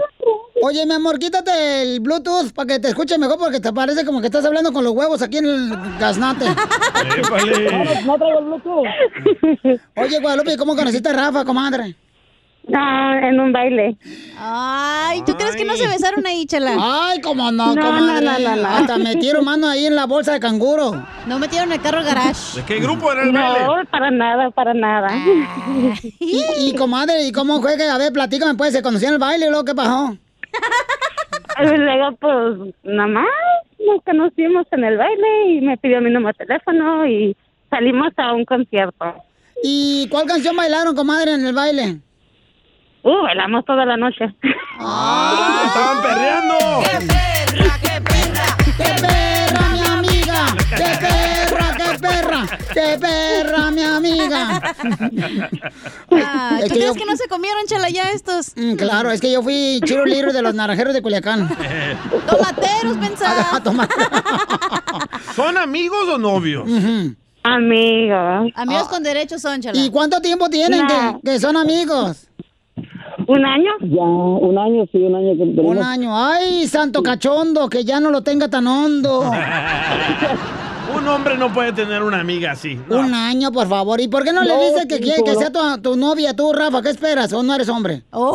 Oye, 0.63 0.85
mi 0.85 0.93
amor, 0.93 1.19
quítate 1.19 1.51
el 1.83 2.01
Bluetooth 2.01 2.53
para 2.55 2.67
que 2.67 2.79
te 2.81 2.89
escuche 2.89 3.17
mejor 3.17 3.39
porque 3.39 3.61
te 3.61 3.73
parece 3.73 4.05
como 4.05 4.21
que 4.21 4.27
estás 4.27 4.45
hablando 4.45 4.73
con 4.75 4.85
los 4.85 4.93
huevos 4.93 5.23
aquí 5.23 5.39
en 5.39 5.47
el 5.47 5.71
gaznate. 5.99 6.45
No 8.07 8.19
traigo 8.19 8.39
el 8.41 8.45
Bluetooth. 8.45 8.87
Oye, 9.97 10.21
Guadalupe, 10.21 10.57
¿cómo 10.59 10.77
conociste 10.77 11.09
a 11.09 11.13
Rafa, 11.15 11.45
comadre? 11.45 11.97
No, 12.69 13.15
en 13.19 13.41
un 13.41 13.53
baile. 13.53 13.97
Ay, 14.39 15.23
¿tú 15.27 15.35
crees 15.37 15.57
que 15.57 15.65
no 15.65 15.75
se 15.77 15.89
besaron 15.89 16.25
ahí, 16.27 16.47
chela? 16.47 16.77
Ay, 16.79 17.21
cómo 17.21 17.51
no, 17.51 17.75
No, 17.75 17.81
comadre. 17.83 18.25
no, 18.25 18.39
no, 18.39 18.39
no, 18.39 18.57
no. 18.63 18.69
Hasta 18.69 18.99
metieron 18.99 19.45
mano 19.45 19.67
ahí 19.69 19.87
en 19.87 19.97
la 19.97 20.07
bolsa 20.07 20.33
de 20.35 20.41
canguro. 20.41 20.93
No 21.27 21.39
metieron 21.39 21.73
el 21.73 21.81
carro 21.81 22.05
garage. 22.05 22.57
¿De 22.61 22.65
qué 22.65 22.79
grupo 22.79 23.11
era 23.13 23.23
el 23.25 23.33
baile? 23.33 23.65
No, 23.67 23.75
para 23.91 24.11
nada, 24.11 24.51
para 24.51 24.75
nada. 24.75 25.09
Y, 26.21 26.45
y, 26.59 26.75
comadre, 26.77 27.25
¿y 27.27 27.33
cómo 27.33 27.61
fue 27.61 27.77
que, 27.77 27.85
a 27.89 27.99
ver, 27.99 28.13
platícame, 28.13 28.55
pues, 28.55 28.73
se 28.73 28.83
conocían 28.83 29.11
en 29.11 29.15
el 29.15 29.21
baile 29.21 29.47
y 29.47 29.49
luego 29.49 29.65
qué 29.65 29.75
pasó? 29.75 30.17
Y 31.61 31.77
luego, 31.77 32.13
pues, 32.21 32.75
nada 32.85 33.09
más 33.09 33.27
nos 33.85 34.03
conocimos 34.05 34.67
en 34.73 34.85
el 34.85 34.97
baile 34.97 35.53
y 35.55 35.61
me 35.63 35.77
pidió 35.79 36.01
mi 36.01 36.11
número 36.11 36.37
de 36.39 36.47
teléfono 36.47 37.07
y 37.07 37.37
salimos 37.69 38.13
a 38.17 38.33
un 38.33 38.45
concierto. 38.45 39.15
¿Y 39.63 40.07
cuál 40.11 40.27
canción 40.27 40.55
bailaron, 40.57 40.95
comadre, 40.95 41.33
en 41.35 41.45
el 41.47 41.55
baile? 41.55 41.99
Uh, 43.03 43.23
bailamos 43.23 43.65
toda 43.65 43.85
la 43.87 43.97
noche. 43.97 44.27
¡Ah, 44.79 45.63
estaban 45.67 46.03
perreando! 46.03 46.55
¡Qué 48.77 48.85
perra, 49.01 49.69
mi 49.73 49.81
amiga! 49.87 50.47
¡Qué 50.77 50.85
perra, 51.01 51.77
qué 51.77 51.99
perra! 51.99 52.47
¡Qué 52.75 52.99
perra, 53.01 53.71
mi 53.71 53.83
amiga! 53.83 54.61
Ah, 56.13 56.59
Es 56.61 56.65
¿Tú 56.69 56.75
que 56.75 56.81
crees 56.81 56.95
yo- 56.95 57.01
que 57.01 57.05
no 57.07 57.17
se 57.17 57.27
comieron, 57.29 57.65
chela, 57.67 57.89
ya 57.89 58.11
estos? 58.11 58.53
Mm, 58.57 58.75
claro, 58.75 59.11
es 59.11 59.21
que 59.21 59.33
yo 59.33 59.43
fui 59.43 59.81
chiro 59.85 60.05
libro 60.05 60.33
de 60.33 60.43
los 60.43 60.55
naranjeros 60.55 60.93
de 60.93 61.01
Culiacán. 61.03 61.49
Tomateros, 62.29 62.97
pensaba. 62.99 63.47
Ah. 63.53 65.09
¿Son 65.35 65.57
amigos 65.57 66.07
o 66.09 66.19
novios? 66.19 66.69
Amigos. 67.43 68.53
Amigos 68.55 68.89
con 68.89 69.03
derechos 69.03 69.41
son, 69.41 69.61
chela. 69.63 69.79
¿Y 69.81 69.91
cuánto 69.91 70.21
tiempo 70.21 70.49
tienen 70.51 70.87
No. 70.87 71.21
que, 71.23 71.31
que 71.33 71.41
son 71.41 71.57
amigos? 71.57 72.27
¿Un 73.31 73.45
año? 73.45 73.71
Ya, 73.83 74.03
un 74.03 74.59
año, 74.59 74.87
sí, 74.91 74.99
un 74.99 75.15
año 75.15 75.37
que 75.37 75.43
Un 75.43 75.55
tenemos. 75.57 75.87
año. 75.87 76.11
¡Ay, 76.17 76.67
santo 76.67 77.01
cachondo! 77.03 77.69
Que 77.69 77.85
ya 77.85 78.01
no 78.01 78.11
lo 78.11 78.23
tenga 78.23 78.49
tan 78.49 78.67
hondo. 78.67 79.31
Un 80.97 81.07
hombre 81.07 81.37
no 81.39 81.53
puede 81.53 81.73
tener 81.73 82.03
una 82.03 82.19
amiga 82.19 82.51
así. 82.51 82.77
no. 82.89 82.99
Un 82.99 83.15
año, 83.15 83.53
por 83.53 83.69
favor. 83.69 84.01
¿Y 84.01 84.09
por 84.09 84.25
qué 84.25 84.33
no, 84.33 84.43
le 84.43 84.57
dices 84.57 84.87
que 84.87 84.99
quiere 84.99 85.23
que 85.23 85.37
sea 85.37 85.53
tu, 85.53 85.61
tu 85.81 85.97
novia, 85.97 86.35
tú, 86.35 86.53
Rafa? 86.53 86.83
¿Qué 86.83 86.91
esperas? 86.91 87.33
¿O 87.33 87.45
no 87.45 87.55
eres 87.55 87.69
hombre? 87.69 88.03
Oh. 88.11 88.35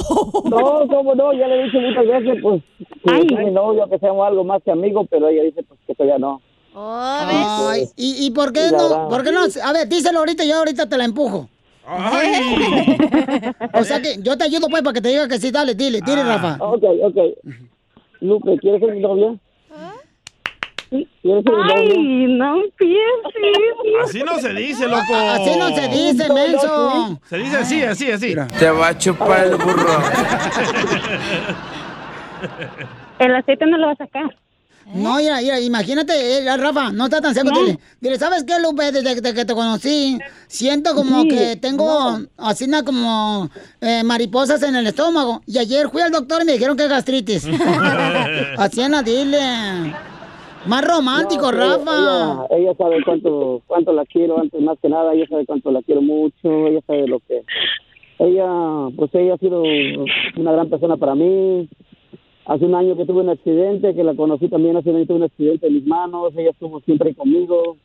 No, 0.50 0.88
cómo 0.88 1.14
no, 1.16 1.34
ya 1.34 1.48
le 1.48 1.60
he 1.60 1.64
dicho 1.66 1.78
muchas 1.82 2.06
veces, 2.08 2.42
pues, 2.42 2.64
que 3.04 3.14
Ay. 3.14 3.46
mi 3.46 3.52
novio, 3.52 3.86
que 3.90 4.00
seamos 4.00 4.25
algo 4.25 4.46
más 4.46 4.64
que 4.64 4.72
amigos, 4.72 5.06
pero 5.12 5.28
ella 5.28 5.44
dice, 5.44 5.64
pues, 5.64 5.78
que 5.86 5.94
todavía 5.96 6.18
no. 6.18 6.40
Oh, 6.74 7.18
¿ves? 7.28 7.70
Ay, 7.70 7.84
¿y, 7.98 8.25
y 8.28 8.32
por 8.32 8.54
qué 8.54 8.72
no? 8.72 8.78
verdad. 8.78 9.08
¿Por 9.10 9.24
qué 9.25 9.32
no? 9.34 9.42
A 9.62 9.74
ver, 9.74 9.90
díselo 9.90 10.20
ahorita 10.20 10.46
y 10.46 10.48
yo 10.50 10.56
ahorita 10.60 10.88
te 10.88 10.98
la 10.98 11.04
empujo. 11.04 11.50
¡Ay! 11.88 12.98
O 13.74 13.84
sea 13.84 14.01
que 14.01 14.15
yo 14.22 14.38
te 14.38 14.46
ayudo 14.46 14.68
pues 14.70 14.82
para 14.84 14.94
que 14.94 15.01
te 15.01 15.10
diga 15.10 15.27
que 15.27 15.38
sí, 15.39 15.51
dale, 15.51 15.75
dile, 15.75 16.00
dile, 16.06 16.22
Ah. 16.22 16.38
Rafa. 16.38 16.58
Ok, 16.63 16.84
ok. 17.04 17.18
Lupe, 18.22 18.58
¿quieres 18.60 18.80
ser 18.82 18.94
mi 18.94 19.01
novia? 19.01 19.36
¿Quieres 20.89 21.44
ser 21.44 21.54
mi 21.54 21.58
novia? 21.60 21.75
Ay, 21.75 22.27
no 22.38 22.56
empieces. 22.63 24.04
Así 24.04 24.24
no 24.24 24.39
se 24.39 24.54
dice, 24.54 24.88
loco. 24.88 25.15
Así 25.15 25.51
no 25.60 25.70
se 25.75 25.88
dice, 25.89 26.34
menso. 26.34 27.20
Se 27.25 27.38
dice 27.38 27.58
así, 27.58 27.84
así, 27.84 28.12
así. 28.12 28.36
Te 28.58 28.70
va 28.72 28.88
a 28.89 28.98
chupar 28.98 29.46
el 29.48 29.56
burro. 29.58 29.89
El 33.20 33.34
aceite 33.36 33.65
no 33.65 33.77
lo 33.77 33.88
va 33.88 33.94
a 33.94 33.98
sacar. 33.98 34.36
No, 34.94 35.15
mira, 35.18 35.42
mira, 35.42 35.60
imagínate, 35.60 36.13
eh, 36.38 36.58
Rafa, 36.58 36.92
no 36.92 37.06
está 37.06 37.20
tan 37.20 37.34
seco. 37.34 37.50
No. 37.50 37.60
Dile, 37.60 37.80
dile, 38.00 38.18
¿sabes 38.20 38.44
qué, 38.44 38.60
Lupe? 38.62 38.92
Desde 38.92 39.15
que, 39.15 39.34
que 39.34 39.46
te 39.46 39.54
conocí, 39.54 40.20
siento 40.48 40.94
como 40.94 41.24
Sí, 41.24 41.30
que 41.30 41.56
tengo 41.56 42.20
así 42.38 42.68
na, 42.68 42.84
como 42.84 43.50
eh, 43.82 44.04
mariposas 44.04 44.62
en 44.63 44.75
el 44.75 44.86
estómago. 44.88 45.42
Y 45.48 45.58
ayer 45.58 45.89
fui 45.89 46.01
al 46.01 46.12
doctor 46.12 46.44
y 46.44 46.46
me 46.46 46.54
dijeron 46.54 46.77
que 46.77 46.84
es 46.88 46.89
gastritis. 46.89 47.48
así 48.58 48.82
na, 48.88 49.01
dile. 49.01 49.39
Más 50.68 50.84
romántico, 50.84 51.51
No, 51.51 51.58
Rafa. 51.58 52.46
Ella, 52.50 52.58
ella 52.58 52.74
sabe 52.77 52.98
cuánto, 53.04 53.62
cuánto 53.68 53.94
la 53.94 54.04
quiero, 54.06 54.39
antes 54.39 54.60
más 54.62 54.77
que 54.82 54.89
nada, 54.89 55.13
ella 55.13 55.25
sabe 55.30 55.46
cuánto 55.46 55.72
la 55.72 55.82
quiero 55.84 56.01
mucho, 56.01 56.68
ella 56.68 56.80
sabe 56.88 57.08
lo 57.08 57.20
que... 57.20 57.44
Ella, 58.18 58.48
pues 58.96 59.13
ella 59.13 59.34
ha 59.34 59.38
sido 59.38 59.62
una 60.38 60.51
gran 60.54 60.70
persona 60.70 60.96
para 60.98 61.15
mí. 61.15 61.68
Hace 62.46 62.66
un 62.66 62.75
año 62.75 62.96
que 62.96 63.06
tuve 63.06 63.22
un 63.22 63.30
accidente, 63.30 63.96
que 63.96 64.04
la 64.04 64.14
conocí 64.14 64.48
también, 64.48 64.78
hace 64.78 64.90
un 64.90 64.98
año 64.98 65.06
tuve 65.08 65.18
un 65.18 65.24
accidente 65.24 65.68
en 65.68 65.74
mis 65.74 65.88
manos, 65.88 66.32
ella 66.38 66.52
estuvo 66.52 66.80
siempre 66.82 67.16
conmigo. 67.16 67.78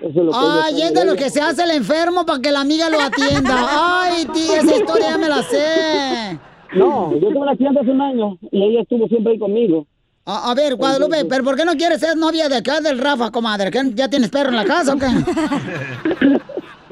Eso 0.00 0.08
es 0.08 0.14
lo 0.16 0.30
que 0.30 0.38
Ay, 0.38 0.82
es 0.82 0.94
de 0.94 1.04
lo 1.04 1.14
que 1.14 1.30
se 1.30 1.40
hace 1.40 1.64
el 1.64 1.70
enfermo 1.70 2.24
para 2.26 2.40
que 2.40 2.50
la 2.50 2.60
amiga 2.60 2.88
lo 2.88 3.00
atienda. 3.00 3.66
Ay, 4.02 4.24
tía, 4.32 4.60
esa 4.60 4.76
historia 4.76 5.10
ya 5.10 5.18
me 5.18 5.28
la 5.28 5.42
sé. 5.42 6.38
No, 6.74 7.12
yo 7.12 7.28
tuve 7.28 7.38
un 7.38 7.48
accidente 7.48 7.80
hace 7.80 7.90
un 7.90 8.00
año 8.00 8.38
y 8.50 8.62
ella 8.62 8.82
estuvo 8.82 9.06
siempre 9.08 9.32
ahí 9.32 9.38
conmigo. 9.38 9.86
A, 10.24 10.50
a 10.50 10.54
ver, 10.54 10.76
Guadalupe, 10.76 11.24
¿pero 11.28 11.44
por 11.44 11.56
qué 11.56 11.64
no 11.64 11.72
quieres 11.72 12.00
ser 12.00 12.16
novia 12.16 12.48
de 12.48 12.56
acá 12.56 12.80
del 12.80 12.98
Rafa, 12.98 13.30
comadre? 13.30 13.70
¿Que 13.70 13.80
¿Ya 13.94 14.08
tienes 14.08 14.30
perro 14.30 14.50
en 14.50 14.56
la 14.56 14.64
casa 14.64 14.94
o 14.94 14.98
qué? 14.98 15.06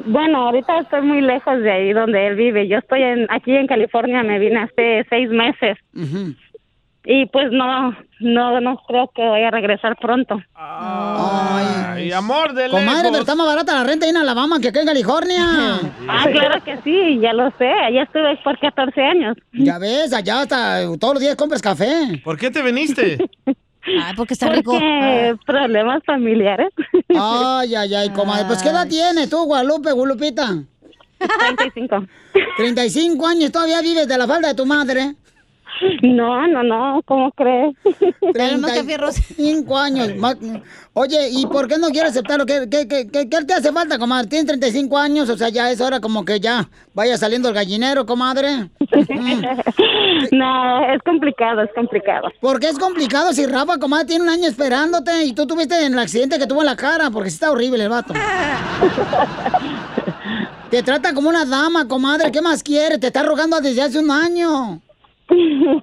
Bueno, 0.09 0.47
ahorita 0.47 0.79
estoy 0.79 1.03
muy 1.03 1.21
lejos 1.21 1.61
de 1.61 1.71
ahí 1.71 1.93
donde 1.93 2.29
él 2.29 2.35
vive. 2.35 2.67
Yo 2.67 2.79
estoy 2.79 3.03
en, 3.03 3.27
aquí 3.31 3.55
en 3.55 3.67
California, 3.67 4.23
me 4.23 4.38
vine 4.38 4.61
hace 4.61 5.05
seis 5.11 5.29
meses. 5.29 5.77
Ujú. 5.95 6.35
Y 7.11 7.25
pues 7.25 7.50
no, 7.50 7.97
no, 8.21 8.61
no 8.61 8.77
creo 8.87 9.11
que 9.15 9.27
vaya 9.27 9.49
a 9.49 9.50
regresar 9.50 9.97
pronto. 9.97 10.38
Ay, 10.55 12.12
amor 12.12 12.53
de 12.53 12.69
Comadre, 12.69 13.09
pero 13.09 13.21
está 13.21 13.35
más 13.35 13.47
barata 13.47 13.77
la 13.77 13.85
renta 13.85 14.05
ahí 14.05 14.11
en 14.11 14.19
Alabama 14.19 14.61
que 14.61 14.69
acá 14.69 14.81
en 14.81 14.87
California. 14.87 15.81
Ah, 16.11 16.27
claro 16.31 16.62
que 16.65 16.77
sí, 16.83 17.19
ya 17.21 17.33
lo 17.35 17.50
sé. 17.59 17.69
Allá 17.69 18.03
estuve 18.03 18.37
por 18.43 18.59
14 18.59 19.00
años. 19.03 19.37
Ya 19.53 19.79
ves, 19.79 20.12
allá 20.12 20.41
hasta 20.41 20.81
todos 20.99 21.15
los 21.15 21.23
días 21.23 21.37
compras 21.37 21.61
café. 21.61 22.21
¿Por 22.25 22.38
qué 22.38 22.50
te 22.50 22.62
viniste? 22.62 23.19
Ay, 23.47 24.15
porque 24.17 24.35
está 24.35 24.49
rico. 24.49 24.73
Porque 24.73 25.37
problemas 25.47 26.03
familiares. 26.05 26.71
Ay, 27.15 27.75
ay, 27.75 27.95
ay, 27.95 28.11
comadre. 28.11 28.47
Pues, 28.47 28.62
¿qué 28.62 28.71
edad 28.71 28.88
tienes 28.88 29.31
tú, 29.31 29.45
Guadalupe, 29.45 29.93
Guadalupita? 29.93 30.62
35. 31.19 32.07
35 32.57 33.27
años, 33.27 33.53
todavía 33.53 33.81
vives 33.81 34.09
de 34.09 34.19
la 34.19 34.27
falda 34.27 34.49
de 34.49 34.55
tu 34.55 34.67
madre. 34.67 35.15
No, 36.03 36.47
no, 36.47 36.63
no, 36.63 37.03
¿cómo 37.05 37.31
crees? 37.33 37.75
35 38.33 39.79
años. 39.79 40.09
Oye, 40.93 41.29
¿y 41.31 41.47
por 41.47 41.69
qué 41.69 41.79
no 41.79 41.89
quieres 41.89 42.13
aceptarlo? 42.13 42.47
¿Qué, 42.47 42.69
qué, 42.71 42.89
qué, 42.89 43.09
qué, 43.09 43.29
qué 43.29 43.45
te 43.45 43.55
hace 43.55 43.73
falta, 43.73 43.99
comadre? 43.99 44.29
Tienes 44.29 44.47
35 44.47 44.99
años, 44.99 45.29
o 45.29 45.37
sea, 45.37 45.49
ya 45.49 45.71
es 45.71 45.81
hora 45.81 46.01
como 46.01 46.25
que 46.25 46.41
ya 46.41 46.69
vaya 46.95 47.17
saliendo 47.17 47.49
el 47.49 47.55
gallinero, 47.55 48.07
comadre. 48.07 48.71
No, 50.33 50.93
es 50.93 51.01
complicado, 51.03 51.63
es 51.63 51.71
complicado. 51.75 52.29
¿Por 52.41 52.59
qué 52.59 52.69
es 52.69 52.79
complicado 52.79 53.33
si 53.33 53.47
Rafa, 53.47 53.79
comadre, 53.79 54.07
tiene 54.07 54.25
un 54.25 54.31
año 54.31 54.49
esperándote 54.49 55.25
y 55.25 55.33
tú 55.33 55.47
tuviste 55.47 55.85
en 55.85 55.93
el 55.93 55.99
accidente 55.99 56.39
que 56.39 56.47
tuvo 56.47 56.61
en 56.61 56.67
la 56.67 56.77
cara? 56.77 57.11
Porque 57.11 57.31
sí 57.31 57.35
está 57.35 57.51
horrible 57.51 57.85
el 57.85 57.91
vato. 57.91 58.15
Te 60.71 60.83
trata 60.83 61.15
como 61.15 61.31
una 61.31 61.45
dama, 61.45 61.89
comadre. 61.89 62.31
¿Qué 62.31 62.43
más 62.43 62.63
quiere? 62.63 62.99
Te 62.99 63.07
está 63.07 63.23
rogando 63.23 63.61
desde 63.61 63.83
hace 63.83 63.99
un 63.99 64.11
año. 64.11 64.83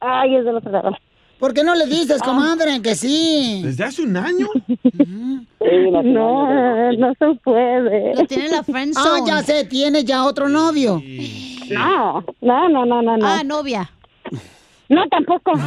Ay, 0.00 0.36
es 0.36 0.44
de 0.44 0.52
los 0.52 0.64
lado. 0.64 0.96
¿Por 1.38 1.54
qué 1.54 1.62
no 1.62 1.74
le 1.74 1.86
dices, 1.86 2.20
comadre, 2.20 2.82
que 2.82 2.96
sí? 2.96 3.60
¿Desde 3.64 3.84
hace 3.84 4.02
un 4.02 4.16
año? 4.16 4.48
No, 6.02 6.92
no 6.92 7.14
se 7.18 7.34
puede. 7.42 8.14
Lo 8.14 8.24
tiene 8.26 8.48
la 8.48 8.62
friend 8.62 8.94
Ah, 8.96 9.18
ya 9.26 9.42
sé, 9.42 9.64
tiene 9.64 10.04
ya 10.04 10.24
otro 10.24 10.48
novio. 10.48 11.02
No, 11.70 12.24
no, 12.40 12.68
no, 12.68 12.86
no, 12.86 13.02
no, 13.02 13.16
no. 13.16 13.26
Ah, 13.26 13.42
novia. 13.44 13.90
No, 14.88 15.06
tampoco. 15.08 15.52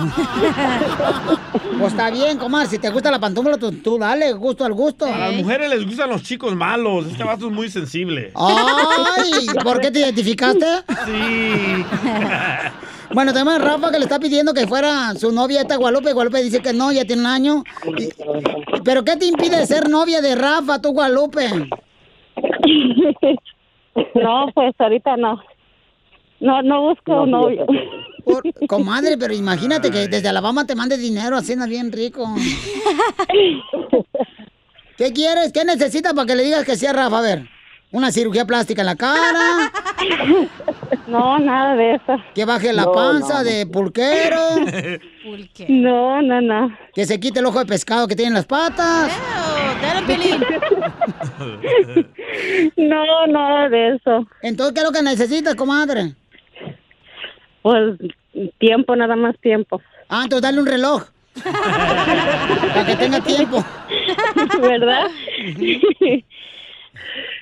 Pues 1.80 1.94
está 1.94 2.12
bien, 2.12 2.38
comadre. 2.38 2.68
Si 2.68 2.78
te 2.80 2.90
gusta 2.92 3.10
la 3.10 3.20
pantufla, 3.20 3.58
tú, 3.58 3.72
tú 3.72 3.98
dale 3.98 4.34
gusto 4.34 4.64
al 4.66 4.74
gusto. 4.74 5.06
A 5.06 5.18
las 5.18 5.34
mujeres 5.34 5.70
les 5.70 5.84
gustan 5.86 6.10
los 6.10 6.22
chicos 6.22 6.56
malos. 6.56 7.08
Este 7.08 7.24
vato 7.24 7.48
es 7.48 7.52
muy 7.52 7.70
sensible. 7.70 8.32
¡Ay! 8.36 9.48
¿Por 9.64 9.80
qué 9.82 9.90
te 9.92 10.00
identificaste? 10.00 10.66
Sí. 11.06 11.86
Bueno, 13.14 13.34
tenemos 13.34 13.56
a 13.56 13.60
Rafa 13.60 13.92
que 13.92 13.98
le 14.00 14.06
está 14.06 14.20
pidiendo 14.20 14.54
que 14.54 14.66
fuera 14.68 15.14
su 15.16 15.34
novia 15.34 15.60
esta 15.60 15.76
Guadalupe. 15.76 16.14
Guadalupe 16.14 16.42
dice 16.44 16.62
que 16.62 16.72
no, 16.72 16.94
ya 16.94 17.04
tiene 17.04 17.24
un 17.24 17.28
año. 17.28 17.64
Y- 17.98 18.08
¿Pero 18.86 19.04
qué 19.04 19.18
te 19.18 19.26
impide 19.26 19.66
ser 19.66 19.90
novia 19.90 20.22
de 20.22 20.34
Rafa, 20.34 20.82
tú, 20.82 20.94
Guadalupe? 20.94 21.50
No, 24.16 24.46
pues 24.54 24.74
ahorita 24.80 25.18
no. 25.18 25.42
No, 26.40 26.62
no 26.62 26.82
busco 26.84 27.24
un 27.24 27.32
novio. 27.32 27.66
Por- 28.24 28.44
comadre, 28.68 29.18
pero 29.18 29.34
imagínate 29.34 29.92
que 29.92 30.08
desde 30.08 30.28
Alabama 30.30 30.66
te 30.66 30.76
mande 30.76 30.98
dinero, 30.98 31.36
así 31.38 31.56
no 31.56 31.66
bien 31.68 31.92
rico. 31.92 32.34
¿Qué 34.98 35.12
quieres? 35.14 35.52
¿Qué 35.52 35.66
necesitas 35.66 36.14
para 36.14 36.28
que 36.28 36.36
le 36.36 36.44
digas 36.44 36.64
que 36.66 36.76
sí 36.78 36.86
a 36.86 36.94
Rafa? 36.94 37.18
A 37.18 37.22
ver, 37.22 37.50
¿una 37.92 38.12
cirugía 38.12 38.46
plástica 38.46 38.82
en 38.82 38.86
la 38.88 38.96
cara? 38.96 39.72
No, 41.08 41.40
nada 41.40 41.76
de 41.76 41.96
eso. 41.96 42.16
¿Que 42.34 42.46
baje 42.46 42.72
la 42.72 42.84
No, 42.84 42.94
panza 42.94 43.40
no. 43.40 43.44
de 43.44 43.66
pulquero? 43.66 44.40
No, 45.68 46.22
no, 46.22 46.40
no. 46.40 46.78
¿Que 46.94 47.06
se 47.06 47.20
quite 47.20 47.40
el 47.42 47.46
ojo 47.48 47.60
de 47.60 47.66
pescado 47.66 48.08
que 48.08 48.16
tiene 48.16 48.30
en 48.30 48.34
las 48.36 48.46
patas? 48.46 49.12
No, 52.78 53.28
nada 53.28 53.70
de 53.70 53.96
eso. 53.96 54.26
Entonces, 54.42 54.74
¿qué 54.74 54.80
es 54.82 54.86
lo 54.86 54.92
que 54.92 55.02
necesitas, 55.04 55.56
comadre? 55.56 56.16
Pues 57.62 57.98
tiempo, 58.60 58.96
nada 58.96 59.16
más 59.16 59.36
tiempo. 59.40 59.82
Ah, 60.10 60.22
entonces 60.24 60.42
dale 60.44 60.60
un 60.60 60.66
reloj. 60.66 61.04
Para 61.44 62.86
que 62.86 62.96
tenga 62.96 63.22
tiempo. 63.22 63.64
¿Verdad? 64.62 65.08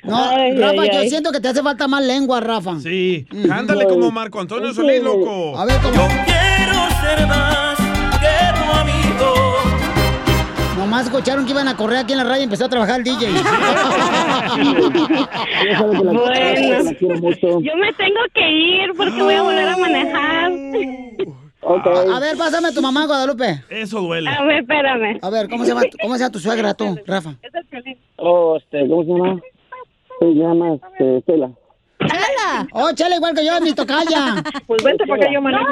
No, 0.04 0.30
Ay, 0.30 0.56
Rafa, 0.58 0.82
ay, 0.84 0.90
yo 0.94 1.00
ay. 1.00 1.10
siento 1.10 1.32
que 1.32 1.40
te 1.40 1.48
hace 1.50 1.62
falta 1.62 1.88
más 1.88 2.04
lengua, 2.04 2.40
Rafa. 2.40 2.80
Sí, 2.80 3.26
cántale 3.48 3.86
como 3.88 4.12
Marco 4.12 4.40
Antonio 4.40 4.74
Solís, 4.74 5.02
loco. 5.04 5.58
A 5.58 5.66
ver, 5.66 5.78
¿cómo? 5.82 6.08
Quiero 6.26 6.90
ser 7.02 7.28
más 7.28 7.78
que 7.78 8.60
tu 8.60 8.72
amigo. 8.80 9.49
Nomás 10.90 11.06
escucharon 11.06 11.46
que 11.46 11.52
iban 11.52 11.68
a 11.68 11.78
correr 11.78 12.00
aquí 12.00 12.14
en 12.14 12.18
la 12.18 12.24
radio 12.24 12.42
y 12.42 12.44
empezó 12.46 12.66
a 12.66 12.70
trabajar 12.70 12.98
el 13.02 13.04
DJ. 13.04 13.28
Bueno, 15.80 16.24
yo 17.62 17.76
me 17.76 17.94
tengo 17.94 18.20
que 18.34 18.52
ir 18.52 18.94
porque 18.98 19.22
voy 19.22 19.36
a 19.36 19.44
volver 19.44 19.70
a 19.70 19.78
manejar. 19.78 20.52
A, 21.62 22.16
a 22.16 22.20
ver, 22.20 22.38
pásame 22.38 22.70
a 22.70 22.72
tu 22.72 22.82
mamá, 22.82 23.06
Guadalupe. 23.06 23.64
Eso 23.70 24.00
duele. 24.00 24.30
A 24.30 24.44
ver, 24.44 24.62
espérame. 24.62 25.20
A 25.22 25.30
ver, 25.30 25.50
¿cómo 25.50 25.64
se 25.66 25.72
llama, 25.72 25.82
cómo 26.02 26.14
se 26.16 26.20
llama 26.22 26.32
tu 26.32 26.40
suegra 26.40 26.74
tú, 26.74 26.98
Rafa? 27.06 27.36
Oh, 28.16 28.58
este, 28.58 28.88
¿cómo 28.88 29.04
se 29.04 29.10
llama? 29.10 29.42
Se 30.20 30.26
llama, 30.26 30.76
este, 30.76 31.18
Estela. 31.18 31.52
¡Chela! 32.00 32.68
Oh, 32.72 32.92
Chela, 32.94 33.18
igual 33.18 33.36
que 33.36 33.46
yo, 33.46 33.62
mi 33.62 33.74
tocaya. 33.74 34.42
Pues 34.66 34.84
vente 34.84 35.04
porque 35.06 35.28
yo 35.32 35.42
manejo. 35.42 35.66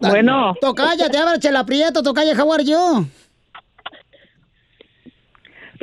Bueno. 0.00 0.54
Tocaya, 0.60 1.08
te 1.08 1.18
habla 1.18 1.38
Chela 1.38 1.64
Prieto, 1.64 2.02
tocaya, 2.02 2.40
how 2.40 2.52
are 2.52 2.64
you? 2.64 3.06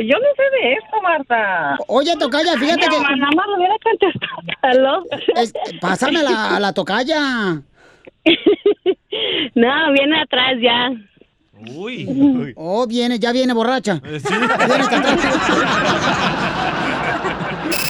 Yo 0.02 0.16
no 0.18 0.28
sé 0.36 0.44
de 0.62 0.74
esto, 0.74 1.02
Marta. 1.02 1.78
Oye, 1.88 2.16
tocaya, 2.18 2.54
fíjate 2.58 2.82
que... 2.88 3.00
Nada 3.00 3.32
más 3.36 3.46
lo 3.48 3.56
hubiera 3.58 3.76
contestado. 3.84 4.42
¿Aló? 4.62 5.04
Es- 5.36 5.54
pásame 5.82 6.24
la, 6.24 6.56
a 6.56 6.60
la 6.60 6.74
tocaya. 6.74 7.62
No, 9.56 9.92
viene 9.94 10.22
atrás 10.22 10.54
ya. 10.62 10.92
Uy. 11.76 12.54
Oh, 12.56 12.86
viene, 12.88 13.20
ya 13.20 13.32
viene 13.34 13.54
borracha. 13.54 14.00
Eh, 14.06 14.22
Viene 14.30 14.46
hasta 14.84 14.98
atrás. 14.98 15.20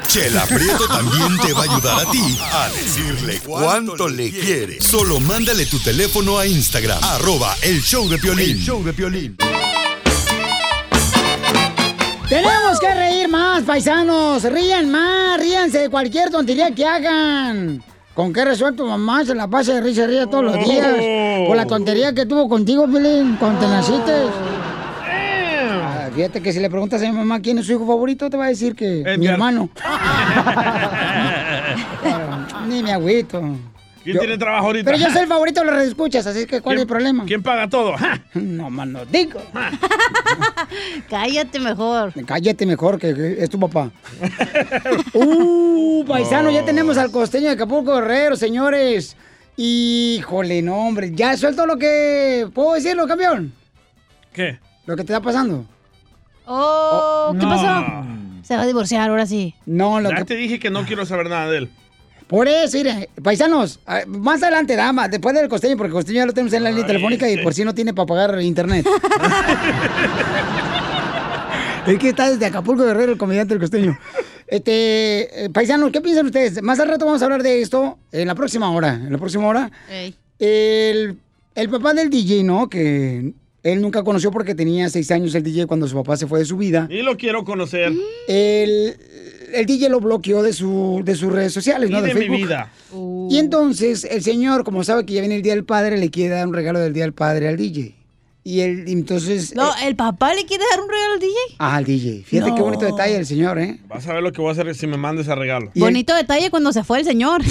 Chela 0.07 0.43
Prieto 0.45 0.87
también 0.87 1.37
te 1.45 1.53
va 1.53 1.59
a 1.59 1.63
ayudar 1.63 1.99
a 2.07 2.11
ti 2.11 2.37
a 2.51 2.69
decirle 2.69 3.39
cuánto 3.45 4.07
le 4.07 4.31
quiere. 4.31 4.81
Solo 4.81 5.19
mándale 5.19 5.65
tu 5.67 5.77
teléfono 5.79 6.39
a 6.39 6.47
Instagram, 6.47 6.99
arroba 7.03 7.53
el 7.61 7.79
show 7.81 8.07
de 8.09 8.17
Piolín. 8.17 8.51
El 8.51 8.59
show 8.59 8.83
de 8.83 8.93
Piolín. 8.93 9.37
Tenemos 12.29 12.79
que 12.79 12.93
reír 12.93 13.27
más, 13.27 13.63
paisanos. 13.63 14.43
Rían 14.43 14.89
más, 14.91 15.39
ríanse 15.39 15.79
de 15.79 15.89
cualquier 15.89 16.29
tontería 16.29 16.69
que 16.71 16.85
hagan. 16.85 17.83
¿Con 18.13 18.31
qué 18.31 18.45
resuelto 18.45 18.85
mamá 18.85 19.25
se 19.25 19.33
la 19.33 19.47
pasa 19.47 19.73
de 19.73 19.81
risa 19.81 20.03
y 20.03 20.07
ríe 20.07 20.27
todos 20.27 20.43
los 20.43 20.53
días? 20.63 20.93
Por 21.47 21.57
la 21.57 21.65
tontería 21.65 22.13
que 22.13 22.27
tuvo 22.27 22.47
contigo, 22.47 22.87
Pelín, 22.87 23.35
cuando 23.39 23.61
te 23.61 23.67
naciste. 23.67 24.13
Ah, 25.03 26.09
Fíjate 26.13 26.41
que 26.41 26.53
si 26.53 26.59
le 26.59 26.69
preguntas 26.69 27.01
a 27.01 27.05
mi 27.05 27.13
mamá 27.13 27.39
quién 27.39 27.57
es 27.57 27.65
su 27.65 27.71
hijo 27.71 27.87
favorito, 27.87 28.29
te 28.29 28.37
va 28.37 28.45
a 28.45 28.49
decir 28.49 28.75
que 28.75 29.03
mi 29.17 29.25
hermano. 29.25 29.69
Ni 32.67 32.83
me 32.83 32.91
agüito. 32.91 33.41
¿Quién 34.11 34.15
Yo- 34.15 34.21
tiene 34.21 34.37
trabajo 34.39 34.65
ahorita? 34.67 34.85
Pero 34.91 34.97
yo 34.97 35.09
soy 35.11 35.21
el 35.21 35.27
favorito 35.27 35.59
de 35.61 35.71
los 35.71 35.83
escuchas, 35.83 36.25
así 36.25 36.45
que 36.47 36.61
¿cuál 36.61 36.77
es 36.77 36.81
el 36.81 36.87
problema? 36.87 37.25
¿Quién 37.25 37.43
paga 37.43 37.67
todo? 37.69 37.95
No, 38.33 38.69
más 38.69 38.87
no 38.87 39.05
digo. 39.05 39.39
Cállate 41.09 41.59
mejor. 41.59 42.13
Cállate 42.25 42.65
mejor, 42.65 42.99
que 42.99 43.13
que 43.13 43.43
es 43.43 43.49
tu 43.49 43.59
papá. 43.59 43.91
uh, 45.13 46.05
paisano, 46.05 46.49
ya 46.51 46.63
tenemos 46.65 46.97
al 46.97 47.11
costeño 47.11 47.47
de 47.47 47.51
Acapulco 47.53 47.93
Guerrero, 47.95 48.35
señores. 48.35 49.15
Híjole, 49.57 50.61
no, 50.61 50.75
hombre. 50.87 51.11
Ya 51.13 51.35
suelto 51.35 51.65
lo 51.65 51.77
que... 51.77 52.47
¿Puedo 52.53 52.73
decirlo, 52.75 53.05
campeón? 53.07 53.51
¿Qué? 54.33 54.57
Lo 54.85 54.95
que 54.95 55.03
te 55.03 55.11
está 55.13 55.21
pasando. 55.21 55.65
Oh, 56.45 57.31
¿qué 57.37 57.45
no. 57.45 57.49
pasó? 57.49 58.05
Se 58.43 58.55
va 58.55 58.61
a 58.63 58.65
divorciar 58.65 59.09
ahora 59.09 59.25
sí. 59.25 59.53
No, 59.65 59.99
lo 59.99 60.09
Ya 60.09 60.15
que... 60.17 60.25
te 60.25 60.35
dije 60.35 60.59
que 60.59 60.69
no 60.69 60.85
quiero 60.85 61.05
saber 61.05 61.29
nada 61.29 61.49
de 61.49 61.57
él. 61.59 61.69
Por 62.29 62.47
eso, 62.47 62.77
mire, 62.77 63.09
paisanos, 63.23 63.79
más 64.05 64.43
adelante, 64.43 64.75
dama, 64.75 65.07
después 65.07 65.33
del 65.33 65.49
costeño, 65.49 65.75
porque 65.75 65.87
el 65.87 65.93
costeño 65.93 66.17
ya 66.17 66.27
lo 66.27 66.33
tenemos 66.33 66.53
en 66.53 66.63
la 66.63 66.69
línea 66.69 66.85
telefónica 66.85 67.27
y 67.27 67.41
por 67.41 67.55
si 67.55 67.65
no 67.65 67.73
tiene 67.73 67.91
para 67.91 68.05
pagar 68.05 68.39
internet. 68.39 68.85
es 71.87 71.97
que 71.97 72.09
está 72.09 72.29
desde 72.29 72.45
Acapulco 72.45 72.83
Guerrero 72.83 73.13
el 73.13 73.17
comediante 73.17 73.55
del 73.55 73.61
costeño. 73.61 73.97
Este, 74.45 75.45
eh, 75.45 75.49
paisanos, 75.49 75.91
¿qué 75.91 76.01
piensan 76.01 76.27
ustedes? 76.27 76.61
Más 76.61 76.79
al 76.79 76.89
rato 76.89 77.07
vamos 77.07 77.19
a 77.23 77.25
hablar 77.25 77.41
de 77.41 77.63
esto 77.63 77.97
en 78.11 78.27
la 78.27 78.35
próxima 78.35 78.69
hora. 78.69 78.93
En 78.93 79.11
la 79.11 79.17
próxima 79.17 79.47
hora. 79.47 79.71
El, 80.37 81.17
el 81.55 81.69
papá 81.69 81.95
del 81.95 82.11
DJ, 82.11 82.43
¿no? 82.43 82.69
Que 82.69 83.33
él 83.63 83.81
nunca 83.81 84.03
conoció 84.03 84.29
porque 84.29 84.53
tenía 84.53 84.87
seis 84.89 85.09
años 85.09 85.33
el 85.33 85.41
DJ 85.41 85.65
cuando 85.65 85.87
su 85.87 85.95
papá 85.95 86.15
se 86.15 86.27
fue 86.27 86.37
de 86.37 86.45
su 86.45 86.57
vida. 86.57 86.87
Y 86.91 87.01
lo 87.01 87.17
quiero 87.17 87.43
conocer. 87.43 87.91
El, 88.27 88.97
el 89.53 89.65
DJ 89.65 89.89
lo 89.89 89.99
bloqueó 89.99 90.41
de, 90.43 90.53
su, 90.53 91.01
de 91.03 91.15
sus 91.15 91.31
redes 91.31 91.53
sociales, 91.53 91.89
Y 91.89 91.93
¿no? 91.93 92.01
de 92.01 92.13
mi 92.13 92.19
Facebook. 92.21 92.37
vida. 92.37 92.71
Y 93.29 93.37
entonces 93.37 94.03
el 94.09 94.23
señor, 94.23 94.63
como 94.63 94.83
sabe 94.83 95.05
que 95.05 95.13
ya 95.13 95.21
viene 95.21 95.35
el 95.35 95.41
Día 95.41 95.53
del 95.53 95.65
Padre, 95.65 95.97
le 95.97 96.09
quiere 96.09 96.35
dar 96.35 96.47
un 96.47 96.53
regalo 96.53 96.79
del 96.79 96.93
Día 96.93 97.03
del 97.03 97.13
Padre 97.13 97.47
al 97.47 97.57
DJ. 97.57 97.95
Y 98.41 98.61
él, 98.61 98.85
entonces... 98.87 99.53
No, 99.53 99.69
eh, 99.69 99.87
¿el 99.87 99.95
papá 99.97 100.33
le 100.33 100.45
quiere 100.45 100.63
dar 100.71 100.81
un 100.81 100.89
regalo 100.89 101.13
al 101.15 101.19
DJ? 101.19 101.35
ah, 101.59 101.75
al 101.75 101.83
DJ. 101.85 102.23
Fíjate 102.25 102.55
qué 102.55 102.61
bonito 102.61 102.85
detalle 102.85 103.17
el 103.17 103.25
señor, 103.25 103.59
¿eh? 103.59 103.79
Vas 103.87 104.07
a 104.07 104.13
ver 104.13 104.23
lo 104.23 104.31
que 104.31 104.41
voy 104.41 104.49
a 104.49 104.53
hacer 104.53 104.73
si 104.75 104.87
me 104.87 104.95
mandes 104.97 105.27
ese 105.27 105.35
regalo. 105.35 105.71
Bonito 105.75 106.15
detalle 106.15 106.49
cuando 106.49 106.71
se 106.71 106.83
fue 106.83 106.99
el 106.99 107.05
señor. 107.05 107.41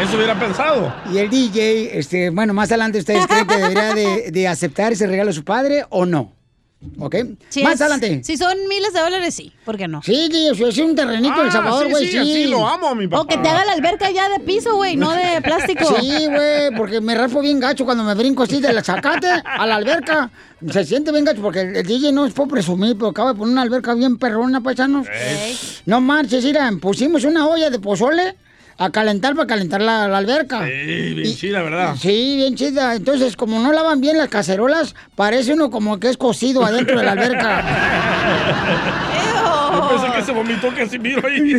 Eso 0.00 0.16
hubiera 0.16 0.38
pensado. 0.38 0.94
Y 1.12 1.18
el 1.18 1.28
DJ, 1.30 1.98
este, 1.98 2.30
bueno, 2.30 2.54
más 2.54 2.70
adelante 2.70 2.98
ustedes 2.98 3.26
creen 3.26 3.46
que 3.46 3.56
debería 3.56 3.94
de, 3.94 4.30
de 4.30 4.48
aceptar 4.48 4.92
ese 4.92 5.06
regalo 5.06 5.30
a 5.30 5.34
su 5.34 5.44
padre 5.44 5.84
o 5.90 6.06
no. 6.06 6.35
¿Ok? 6.98 7.16
Si 7.48 7.62
más 7.62 7.74
es- 7.74 7.80
adelante. 7.80 8.22
Si 8.22 8.36
son 8.36 8.54
miles 8.68 8.92
de 8.92 9.00
dólares, 9.00 9.34
sí. 9.34 9.52
¿Por 9.64 9.76
qué 9.76 9.88
no? 9.88 10.02
Sí, 10.02 10.28
DJ, 10.28 10.54
si 10.54 10.64
es 10.64 10.78
un 10.78 10.94
terrenito 10.94 11.40
en 11.40 11.46
El 11.46 11.52
Salvador, 11.52 11.88
güey, 11.88 12.06
sí. 12.06 12.52
O 13.12 13.26
que 13.26 13.38
te 13.38 13.48
haga 13.48 13.64
la 13.64 13.72
alberca 13.72 14.10
ya 14.10 14.28
de 14.28 14.40
piso, 14.40 14.76
güey, 14.76 14.96
no 14.96 15.10
de 15.12 15.40
plástico. 15.42 15.96
Sí, 16.00 16.26
güey, 16.26 16.74
porque 16.76 17.00
me 17.00 17.14
raspo 17.14 17.40
bien 17.40 17.58
gacho 17.58 17.84
cuando 17.84 18.04
me 18.04 18.14
brinco 18.14 18.42
así 18.42 18.60
de 18.60 18.72
la 18.72 18.84
zacate 18.84 19.26
a 19.26 19.66
la 19.66 19.76
alberca. 19.76 20.30
Se 20.70 20.84
siente 20.84 21.12
bien 21.12 21.24
gacho 21.24 21.42
porque 21.42 21.60
el, 21.62 21.86
DJ 21.86 22.12
no 22.12 22.26
es 22.26 22.32
por 22.32 22.46
presumir, 22.48 22.94
pero 22.96 23.08
acaba 23.08 23.32
de 23.32 23.38
poner 23.38 23.52
una 23.52 23.62
alberca 23.62 23.94
bien 23.94 24.16
perrona, 24.18 24.60
paisanos. 24.60 25.06
No 25.86 26.00
marches, 26.00 26.44
mira, 26.44 26.70
pusimos 26.80 27.24
una 27.24 27.46
olla 27.48 27.70
de 27.70 27.78
pozole 27.78 28.36
a 28.78 28.90
calentar 28.90 29.34
para 29.34 29.46
calentar 29.46 29.80
la, 29.80 30.06
la 30.08 30.18
alberca. 30.18 30.64
Sí, 30.66 31.14
bien 31.14 31.34
chida, 31.36 31.62
¿verdad? 31.62 31.96
Sí, 31.98 32.36
bien 32.36 32.54
chida. 32.54 32.94
Entonces, 32.94 33.36
como 33.36 33.58
no 33.60 33.72
lavan 33.72 34.00
bien 34.00 34.18
las 34.18 34.28
cacerolas, 34.28 34.94
parece 35.14 35.54
uno 35.54 35.70
como 35.70 35.98
que 35.98 36.10
es 36.10 36.16
cocido 36.16 36.64
adentro 36.64 36.98
de 36.98 37.04
la 37.04 37.12
alberca. 37.12 37.64
Yo 39.72 39.88
pensé 39.88 40.06
que 40.16 40.22
se 40.22 40.32
vomitó 40.32 40.68
casi 40.74 40.98
miro 40.98 41.26
ahí. 41.26 41.56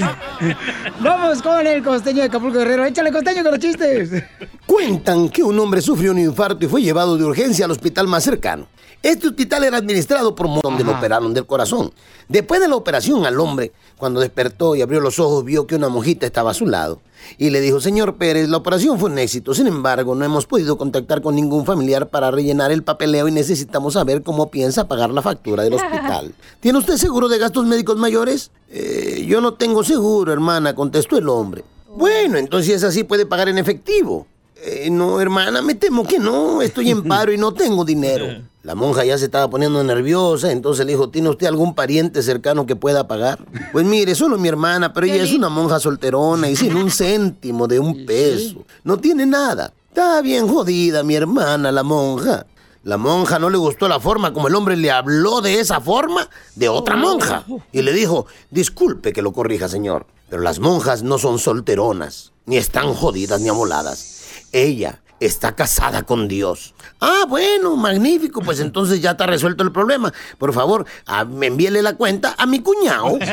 Vamos 0.99 1.41
con 1.41 1.65
el 1.65 1.84
costeño 1.84 2.19
de 2.19 2.23
Acapulco 2.23 2.60
Guerrero. 2.60 2.86
Échale 2.86 3.12
costeño 3.12 3.43
con 3.43 3.51
los 3.51 3.60
chistes. 3.60 4.23
Cuentan 4.65 5.30
que 5.30 5.43
un 5.43 5.58
hombre 5.60 5.82
sufrió 5.82 6.12
un 6.12 6.19
infarto 6.19 6.65
y 6.65 6.67
fue 6.69 6.82
llevado 6.82 7.17
de 7.17 7.23
urgencia 7.25 7.65
al 7.65 7.71
hospital 7.71 8.08
más 8.08 8.23
cercano. 8.23 8.67
Este 9.03 9.27
hospital 9.27 9.63
era 9.63 9.77
administrado 9.77 10.36
por 10.36 10.47
un 10.47 10.60
donde 10.62 10.83
lo 10.83 10.91
operaron 10.97 11.33
del 11.33 11.45
corazón. 11.45 11.91
Después 12.27 12.60
de 12.60 12.67
la 12.67 12.75
operación 12.75 13.25
al 13.25 13.39
hombre, 13.39 13.71
cuando 13.97 14.19
despertó 14.19 14.75
y 14.75 14.81
abrió 14.81 14.99
los 14.99 15.19
ojos, 15.19 15.45
vio 15.45 15.65
que 15.67 15.75
una 15.75 15.88
monjita 15.88 16.25
estaba 16.25 16.51
a 16.51 16.53
su 16.53 16.65
lado. 16.65 16.99
Y 17.38 17.49
le 17.51 17.62
dijo, 17.62 17.79
señor 17.79 18.15
Pérez, 18.17 18.49
la 18.49 18.57
operación 18.57 18.99
fue 18.99 19.10
un 19.10 19.17
éxito. 19.19 19.53
Sin 19.53 19.67
embargo, 19.67 20.13
no 20.15 20.25
hemos 20.25 20.45
podido 20.45 20.77
contactar 20.77 21.21
con 21.21 21.36
ningún 21.36 21.65
familiar 21.65 22.10
para 22.10 22.31
rellenar 22.31 22.71
el 22.71 22.83
papeleo 22.83 23.27
y 23.27 23.31
necesitamos 23.31 23.93
saber 23.93 24.23
cómo 24.23 24.49
piensa 24.51 24.88
pagar 24.88 25.12
la 25.12 25.21
factura 25.21 25.63
del 25.63 25.73
hospital. 25.75 26.33
¿Tiene 26.60 26.79
usted 26.79 26.97
seguro 26.97 27.27
de 27.29 27.38
gastos 27.38 27.65
médicos 27.65 27.97
mayores? 27.97 28.51
"Eh, 28.69 29.25
yo 29.27 29.41
no 29.41 29.53
tengo 29.53 29.83
seguro, 29.83 30.33
hermana, 30.33 30.75
contestó 30.75 31.17
el 31.17 31.29
hombre. 31.29 31.63
Bueno, 31.95 32.38
entonces 32.38 32.67
si 32.67 32.73
es 32.73 32.83
así, 32.83 33.03
puede 33.03 33.25
pagar 33.25 33.49
en 33.49 33.57
efectivo. 33.57 34.27
"Eh, 34.63 34.89
no, 34.89 35.22
hermana, 35.22 35.62
me 35.62 35.76
temo 35.76 36.06
que 36.06 36.20
no. 36.20 36.62
Estoy 36.62 36.91
en 36.91 37.04
paro 37.04 37.32
y 37.32 37.38
no 37.38 37.54
tengo 37.54 37.86
dinero. 37.86 38.26
La 38.63 38.76
monja 38.76 39.06
ya 39.06 39.17
se 39.17 39.26
estaba 39.26 39.50
poniendo 39.50 39.82
nerviosa, 39.82 40.52
entonces 40.52 40.86
le 40.86 40.91
dijo, 40.91 41.10
¿tiene 41.10 41.30
usted 41.30 41.48
algún 41.48 41.74
pariente 41.74 42.22
cercano 42.22 42.65
que 42.65 42.76
pueda 42.76 43.08
pagar? 43.08 43.39
Pues 43.72 43.86
mire, 43.86 44.13
solo 44.13 44.38
mi 44.38 44.50
hermana, 44.50 44.91
pero 44.91 45.08
ella 45.08 45.24
es 45.24 45.32
una 45.34 45.48
monja 45.48 45.80
solterona 45.80 46.50
y 46.50 46.58
sin 46.58 46.76
un 46.76 46.91
céntimo 46.91 47.65
de 47.65 47.80
un 47.80 48.06
peso. 48.06 48.65
No 48.84 48.98
tiene 48.98 49.26
nada. 49.26 49.72
Está 49.88 50.22
bien 50.22 50.50
jodida 50.50 51.02
mi 51.04 51.15
hermana, 51.15 51.72
la 51.72 51.84
monja. 51.84 52.46
La 52.84 52.98
monja 52.98 53.39
no 53.39 53.50
le 53.50 53.58
gustó 53.58 53.88
la 53.88 54.02
forma 54.02 54.34
como 54.34 54.50
el 54.50 54.56
hombre 54.56 54.76
le 54.76 54.91
habló 54.91 55.39
de 55.39 55.60
esa 55.62 55.80
forma 55.80 56.30
de 56.56 56.67
otra 56.67 56.98
monja. 56.98 57.46
Y 57.72 57.82
le 57.84 57.93
dijo, 57.93 58.26
disculpe 58.50 59.13
que 59.13 59.22
lo 59.22 59.32
corrija, 59.32 59.70
señor, 59.70 60.06
pero 60.30 60.41
las 60.41 60.60
monjas 60.60 61.04
no 61.04 61.17
son 61.17 61.39
solteronas, 61.39 62.34
ni 62.46 62.58
están 62.58 62.93
jodidas 62.93 63.39
ni 63.39 63.48
amoladas. 63.50 64.16
Ella 64.51 64.99
está 65.19 65.55
casada 65.55 66.03
con 66.03 66.27
Dios. 66.27 66.73
Ah, 67.01 67.25
bueno, 67.27 67.75
magnífico, 67.75 68.41
pues 68.41 68.60
entonces 68.60 69.01
ya 69.01 69.12
está 69.12 69.25
resuelto 69.25 69.63
el 69.63 69.71
problema. 69.71 70.13
Por 70.38 70.53
favor, 70.53 70.86
ah, 71.05 71.25
me 71.25 71.47
envíele 71.47 71.81
la 71.81 71.95
cuenta 71.95 72.36
a 72.38 72.45
mi 72.45 72.60
cuñado. 72.60 73.17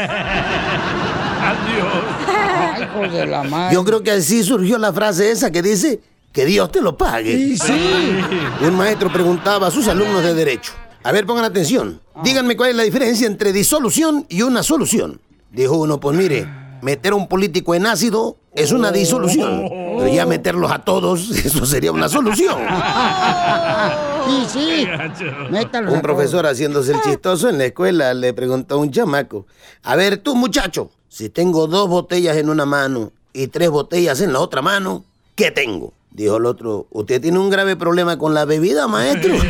Ay, 2.27 2.83
hijo 2.83 3.09
de 3.15 3.27
la 3.27 3.43
madre. 3.43 3.75
Yo 3.75 3.85
creo 3.85 4.03
que 4.03 4.13
así 4.13 4.43
surgió 4.43 4.79
la 4.79 4.93
frase 4.93 5.31
esa 5.31 5.51
que 5.51 5.63
dice 5.63 6.01
que 6.33 6.45
Dios 6.47 6.73
te 6.73 6.81
lo 6.81 6.97
pague. 6.97 7.33
Y 7.33 7.57
sí. 7.59 8.19
Un 8.61 8.75
maestro 8.77 9.13
preguntaba 9.13 9.69
a 9.69 9.71
sus 9.71 9.87
alumnos 9.89 10.23
de 10.23 10.35
derecho. 10.35 10.73
A 11.03 11.13
ver, 11.13 11.27
pongan 11.27 11.45
atención. 11.45 12.01
Díganme 12.23 12.57
cuál 12.57 12.71
es 12.71 12.77
la 12.77 12.83
diferencia 12.83 13.27
entre 13.27 13.53
disolución 13.53 14.25
y 14.29 14.43
una 14.43 14.63
solución. 14.63 15.21
Dijo 15.53 15.77
uno, 15.77 16.01
pues 16.01 16.17
mire, 16.17 16.49
meter 16.81 17.13
a 17.13 17.17
un 17.17 17.29
político 17.29 17.75
en 17.75 17.87
ácido 17.87 18.39
es 18.55 18.73
una 18.73 18.91
disolución. 18.91 19.69
Pero 20.15 20.25
ya 20.25 20.29
meterlos 20.29 20.71
a 20.71 20.79
todos, 20.85 21.31
eso 21.45 21.67
sería 21.67 21.93
una 21.93 22.09
solución. 22.09 22.59
Sí. 24.49 24.87
Métalo. 25.51 25.93
Un 25.93 26.01
profesor 26.01 26.47
haciéndose 26.47 26.93
el 26.93 27.03
chistoso 27.03 27.51
en 27.51 27.59
la 27.59 27.67
escuela 27.67 28.15
le 28.15 28.33
preguntó 28.33 28.77
a 28.77 28.79
un 28.79 28.91
chamaco, 28.91 29.47
a 29.83 29.97
ver 29.97 30.17
tú 30.17 30.35
muchacho, 30.35 30.91
si 31.11 31.29
tengo 31.29 31.67
dos 31.67 31.91
botellas 31.91 32.39
en 32.39 32.49
una 32.49 32.65
mano 32.65 33.13
y 33.35 33.49
tres 33.49 33.69
botellas 33.69 34.23
en 34.23 34.33
la 34.33 34.41
otra 34.41 34.63
mano, 34.63 35.05
¿qué 35.35 35.51
tengo? 35.51 35.93
Dijo 36.11 36.39
el 36.39 36.47
otro, 36.47 36.87
usted 36.91 37.21
tiene 37.21 37.39
un 37.39 37.51
grave 37.51 37.77
problema 37.77 38.17
con 38.19 38.33
la 38.33 38.47
bebida, 38.47 38.89
maestro. 38.89 39.35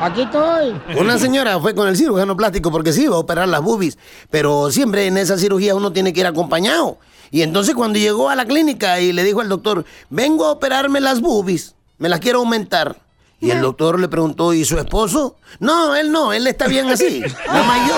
Aquí 0.00 0.22
estoy. 0.22 0.74
Una 0.98 1.18
señora 1.18 1.58
fue 1.60 1.74
con 1.74 1.88
el 1.88 1.96
cirujano 1.96 2.36
plástico 2.36 2.70
porque 2.70 2.92
sí 2.92 3.04
iba 3.04 3.16
a 3.16 3.20
operar 3.20 3.48
las 3.48 3.62
boobies, 3.62 3.98
pero 4.30 4.70
siempre 4.70 5.06
en 5.06 5.16
esa 5.16 5.38
cirugía 5.38 5.74
uno 5.74 5.92
tiene 5.92 6.12
que 6.12 6.20
ir 6.20 6.26
acompañado. 6.26 6.98
Y 7.32 7.42
entonces 7.42 7.74
cuando 7.74 7.98
llegó 7.98 8.28
a 8.28 8.36
la 8.36 8.44
clínica 8.44 9.00
y 9.00 9.12
le 9.12 9.24
dijo 9.24 9.40
al 9.40 9.48
doctor, 9.48 9.84
vengo 10.10 10.44
a 10.44 10.52
operarme 10.52 11.00
las 11.00 11.20
boobies, 11.20 11.74
me 11.98 12.08
las 12.08 12.20
quiero 12.20 12.38
aumentar. 12.40 12.96
Y 13.40 13.50
el 13.50 13.60
doctor 13.60 13.98
le 13.98 14.06
preguntó, 14.06 14.54
¿y 14.54 14.64
su 14.64 14.78
esposo? 14.78 15.34
No, 15.58 15.96
él 15.96 16.12
no, 16.12 16.32
él 16.32 16.46
está 16.46 16.68
bien 16.68 16.88
así, 16.88 17.24
nada 17.46 17.62
más 17.64 17.88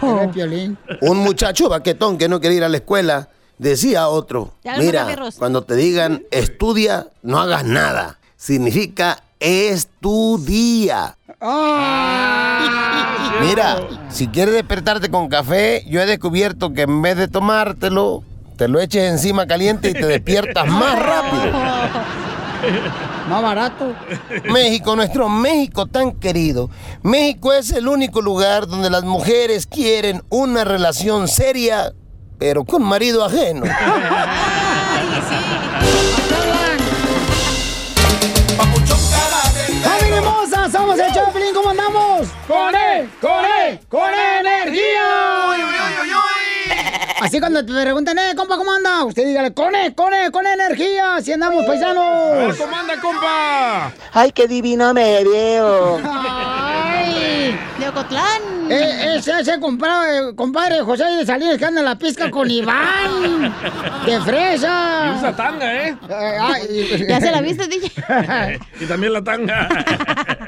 yo. 0.00 0.08
Un 1.10 1.18
muchacho 1.18 1.68
baquetón 1.68 2.16
que 2.16 2.30
no 2.30 2.40
quería 2.40 2.58
ir 2.58 2.64
a 2.64 2.70
la 2.70 2.78
escuela 2.78 3.28
decía 3.58 4.02
a 4.02 4.08
otro, 4.08 4.54
mira, 4.78 5.14
cuando 5.36 5.62
te 5.64 5.76
digan 5.76 6.24
estudia, 6.30 7.08
no 7.22 7.40
hagas 7.40 7.64
nada. 7.64 8.18
Significa 8.36 9.22
estudia. 9.40 11.18
Mira, 13.42 13.76
si 14.08 14.28
quieres 14.28 14.54
despertarte 14.54 15.10
con 15.10 15.28
café, 15.28 15.84
yo 15.86 16.00
he 16.00 16.06
descubierto 16.06 16.72
que 16.72 16.82
en 16.82 17.02
vez 17.02 17.18
de 17.18 17.28
tomártelo, 17.28 18.22
te 18.56 18.66
lo 18.66 18.80
eches 18.80 19.10
encima 19.12 19.46
caliente 19.46 19.90
y 19.90 19.92
te 19.92 20.06
despiertas 20.06 20.66
más 20.66 20.98
rápido. 20.98 21.52
Más 23.28 23.42
barato. 23.42 23.92
México, 24.50 24.96
nuestro 24.96 25.28
México 25.28 25.84
tan 25.86 26.12
querido. 26.12 26.70
México 27.02 27.52
es 27.52 27.72
el 27.72 27.88
único 27.88 28.22
lugar 28.22 28.66
donde 28.66 28.88
las 28.90 29.04
mujeres 29.04 29.66
quieren 29.66 30.22
una 30.30 30.64
relación 30.64 31.28
seria, 31.28 31.92
pero 32.38 32.64
con 32.64 32.82
marido 32.82 33.24
ajeno. 33.24 33.64
¡Familia 35.84 36.13
¡Con 42.46 42.74
él! 42.74 43.10
¡Con 43.22 43.44
él! 43.44 43.80
¡Con 43.88 44.10
energía! 44.12 45.13
Así 47.24 47.40
cuando 47.40 47.64
te 47.64 47.72
preguntan, 47.72 48.18
eh, 48.18 48.34
compa, 48.36 48.58
¿cómo 48.58 48.70
anda? 48.70 49.02
Usted 49.02 49.24
dígale, 49.24 49.54
con 49.54 49.74
él, 49.74 49.94
con 49.94 50.46
energía, 50.46 51.22
si 51.22 51.32
andamos 51.32 51.64
paisanos. 51.64 52.54
¿Cómo 52.58 52.76
anda, 52.76 53.00
compa? 53.00 53.92
Ay, 54.12 54.30
qué 54.30 54.46
divino 54.46 54.92
me 54.92 55.24
veo. 55.24 56.02
¡Ay! 56.04 57.58
De 57.78 57.88
Ocotlán. 57.88 58.70
Eh, 58.70 59.16
ese, 59.16 59.40
ese 59.40 59.58
compadre, 59.58 60.34
compadre 60.34 60.80
José 60.80 61.04
de 61.04 61.24
Salinas 61.24 61.56
que 61.58 61.64
anda 61.64 61.80
en 61.80 61.86
la 61.86 61.98
pizca 61.98 62.30
con 62.30 62.50
Iván. 62.50 63.42
¡De 64.06 64.20
fresa! 64.20 65.12
Y 65.14 65.18
usa 65.18 65.34
tanga, 65.34 65.88
¿eh? 65.88 65.96
Ya 67.08 67.20
se 67.20 67.30
la 67.30 67.40
viste, 67.42 67.66
DJ. 67.66 67.90
y 68.80 68.84
también 68.84 69.14
la 69.14 69.24
tanga. 69.24 69.68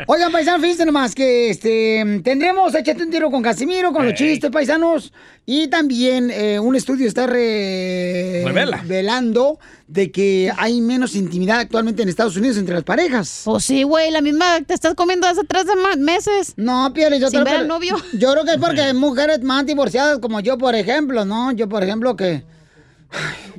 Oigan, 0.06 0.30
paisanos, 0.30 0.60
fíjense 0.60 0.86
nomás 0.86 1.14
que 1.14 1.50
este 1.50 2.20
tendremos 2.22 2.74
Échate 2.74 3.02
un 3.02 3.10
tiro 3.10 3.30
con 3.30 3.42
Casimiro, 3.42 3.92
con 3.92 4.04
los 4.04 4.14
chistes, 4.14 4.50
paisanos. 4.50 5.12
Y 5.44 5.68
también 5.68 6.30
eh, 6.32 6.58
un 6.66 6.76
estudio 6.76 7.06
está 7.08 7.26
re- 7.26 8.42
Revela. 8.44 8.78
revelando 8.78 9.58
de 9.86 10.10
que 10.10 10.52
hay 10.56 10.80
menos 10.80 11.14
intimidad 11.14 11.60
actualmente 11.60 12.02
en 12.02 12.08
Estados 12.08 12.36
Unidos 12.36 12.56
entre 12.58 12.74
las 12.74 12.84
parejas. 12.84 13.42
Pues 13.44 13.64
sí, 13.64 13.82
güey, 13.84 14.10
la 14.10 14.20
misma 14.20 14.60
te 14.66 14.74
estás 14.74 14.94
comiendo 14.94 15.26
hace 15.26 15.42
tres 15.44 15.64
meses. 15.98 16.54
No, 16.56 16.92
Piolín, 16.92 17.20
yo 17.20 17.28
Sin 17.30 17.40
creo 17.40 17.44
ver 17.44 17.54
que- 17.54 17.60
al 17.60 17.68
novio. 17.68 17.96
Yo 18.14 18.32
creo 18.32 18.44
que 18.44 18.52
es 18.52 18.58
porque 18.58 18.80
hay 18.82 18.94
mujeres 19.08 19.42
más 19.42 19.64
divorciadas 19.66 20.18
como 20.18 20.40
yo, 20.40 20.58
por 20.58 20.74
ejemplo, 20.74 21.24
¿no? 21.24 21.52
Yo, 21.52 21.68
por 21.68 21.82
ejemplo, 21.84 22.16
que... 22.16 22.42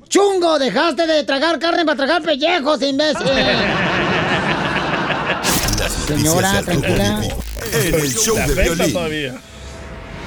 ¡Chungo! 0.10 0.60
Dejaste 0.60 1.08
de 1.08 1.24
tragar 1.24 1.58
carne 1.60 1.86
para 1.86 1.96
tragar 1.98 2.22
pellejos, 2.22 2.82
imbécil. 2.82 3.26
Señora, 6.08 6.62
tranquila. 6.64 7.22
En 7.74 7.94
el 7.96 8.14
show 8.14 8.36
de 8.36 8.54
violín. 8.64 9.40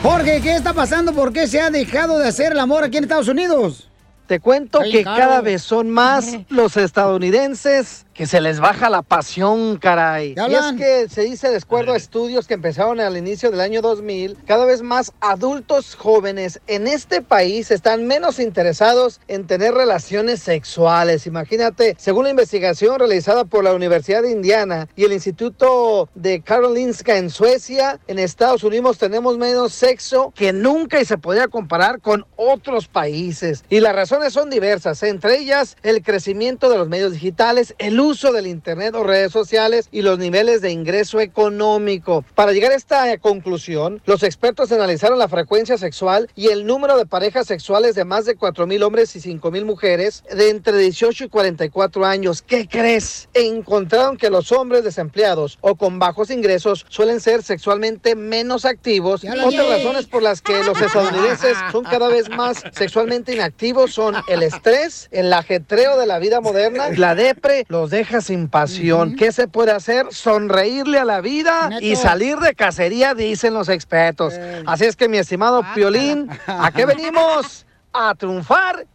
Jorge, 0.02 0.40
¿qué 0.40 0.56
está 0.56 0.72
pasando? 0.72 1.12
¿Por 1.12 1.30
qué 1.30 1.46
se 1.46 1.60
ha 1.60 1.68
dejado 1.68 2.18
de 2.18 2.26
hacer 2.26 2.52
el 2.52 2.58
amor 2.58 2.84
aquí 2.84 2.96
en 2.96 3.04
Estados 3.04 3.28
Unidos? 3.28 3.90
Te 4.26 4.40
cuento 4.40 4.80
Ay, 4.80 4.92
que 4.92 5.04
cada 5.04 5.42
vez 5.42 5.60
son 5.60 5.90
más 5.90 6.38
los 6.48 6.78
estadounidenses 6.78 8.06
que 8.20 8.26
se 8.26 8.42
les 8.42 8.60
baja 8.60 8.90
la 8.90 9.00
pasión, 9.00 9.78
caray. 9.78 10.34
¿Qué 10.34 10.42
Y 10.50 10.54
es 10.54 10.72
que 10.76 11.08
se 11.08 11.22
dice, 11.22 11.48
de 11.48 11.56
acuerdo 11.56 11.94
a 11.94 11.96
estudios 11.96 12.46
que 12.46 12.52
empezaron 12.52 13.00
al 13.00 13.16
inicio 13.16 13.50
del 13.50 13.62
año 13.62 13.80
2000, 13.80 14.36
cada 14.46 14.66
vez 14.66 14.82
más 14.82 15.12
adultos 15.22 15.94
jóvenes 15.94 16.60
en 16.66 16.86
este 16.86 17.22
país 17.22 17.70
están 17.70 18.06
menos 18.06 18.38
interesados 18.38 19.22
en 19.26 19.46
tener 19.46 19.72
relaciones 19.72 20.42
sexuales. 20.42 21.26
Imagínate, 21.26 21.96
según 21.98 22.24
la 22.24 22.30
investigación 22.32 22.98
realizada 22.98 23.46
por 23.46 23.64
la 23.64 23.72
Universidad 23.72 24.20
de 24.20 24.32
Indiana 24.32 24.86
y 24.96 25.04
el 25.04 25.14
Instituto 25.14 26.10
de 26.14 26.42
Karolinska 26.42 27.16
en 27.16 27.30
Suecia, 27.30 28.00
en 28.06 28.18
Estados 28.18 28.64
Unidos 28.64 28.98
tenemos 28.98 29.38
menos 29.38 29.72
sexo 29.72 30.30
que 30.36 30.52
nunca 30.52 31.00
y 31.00 31.06
se 31.06 31.16
podría 31.16 31.48
comparar 31.48 32.02
con 32.02 32.26
otros 32.36 32.86
países. 32.86 33.64
Y 33.70 33.80
las 33.80 33.94
razones 33.94 34.34
son 34.34 34.50
diversas, 34.50 35.02
entre 35.04 35.38
ellas 35.38 35.78
el 35.82 36.02
crecimiento 36.02 36.68
de 36.68 36.76
los 36.76 36.86
medios 36.86 37.14
digitales, 37.14 37.74
el 37.78 37.98
uso 37.98 38.09
del 38.10 38.48
Internet 38.48 38.96
o 38.96 39.04
redes 39.04 39.30
sociales 39.30 39.88
y 39.92 40.02
los 40.02 40.18
niveles 40.18 40.60
de 40.62 40.72
ingreso 40.72 41.20
económico. 41.20 42.24
Para 42.34 42.50
llegar 42.50 42.72
a 42.72 42.74
esta 42.74 43.16
conclusión, 43.18 44.02
los 44.04 44.24
expertos 44.24 44.72
analizaron 44.72 45.16
la 45.16 45.28
frecuencia 45.28 45.78
sexual 45.78 46.28
y 46.34 46.48
el 46.48 46.66
número 46.66 46.98
de 46.98 47.06
parejas 47.06 47.46
sexuales 47.46 47.94
de 47.94 48.04
más 48.04 48.24
de 48.24 48.34
4 48.34 48.66
mil 48.66 48.82
hombres 48.82 49.14
y 49.14 49.20
5 49.20 49.52
mil 49.52 49.64
mujeres 49.64 50.24
de 50.28 50.50
entre 50.50 50.76
18 50.76 51.24
y 51.24 51.28
44 51.28 52.04
años. 52.04 52.42
¿Qué 52.42 52.66
crees? 52.66 53.28
Encontraron 53.32 54.16
que 54.16 54.28
los 54.28 54.50
hombres 54.50 54.82
desempleados 54.82 55.58
o 55.60 55.76
con 55.76 56.00
bajos 56.00 56.30
ingresos 56.30 56.84
suelen 56.88 57.20
ser 57.20 57.44
sexualmente 57.44 58.16
menos 58.16 58.64
activos. 58.64 59.22
Otras 59.22 59.68
razones 59.68 60.06
por 60.06 60.24
las 60.24 60.42
que 60.42 60.64
los 60.64 60.80
estadounidenses 60.80 61.56
son 61.70 61.84
cada 61.84 62.08
vez 62.08 62.28
más 62.28 62.64
sexualmente 62.72 63.34
inactivos 63.34 63.94
son 63.94 64.16
el 64.26 64.42
estrés, 64.42 65.08
el 65.12 65.32
ajetreo 65.32 65.96
de 65.96 66.06
la 66.06 66.18
vida 66.18 66.40
moderna, 66.40 66.88
la 66.88 67.14
depre 67.14 67.66
los 67.68 67.89
deja 67.90 68.20
sin 68.20 68.48
pasión. 68.48 69.16
¿Qué 69.16 69.32
se 69.32 69.48
puede 69.48 69.72
hacer? 69.72 70.06
Sonreírle 70.10 70.98
a 70.98 71.04
la 71.04 71.20
vida 71.20 71.70
y 71.80 71.96
salir 71.96 72.38
de 72.38 72.54
cacería, 72.54 73.14
dicen 73.14 73.52
los 73.54 73.68
expertos. 73.68 74.34
Así 74.66 74.84
es 74.84 74.96
que, 74.96 75.08
mi 75.08 75.18
estimado 75.18 75.64
Piolín, 75.74 76.30
¿a 76.46 76.70
qué 76.72 76.86
venimos? 76.86 77.66
A 77.92 78.14
triunfar 78.14 78.86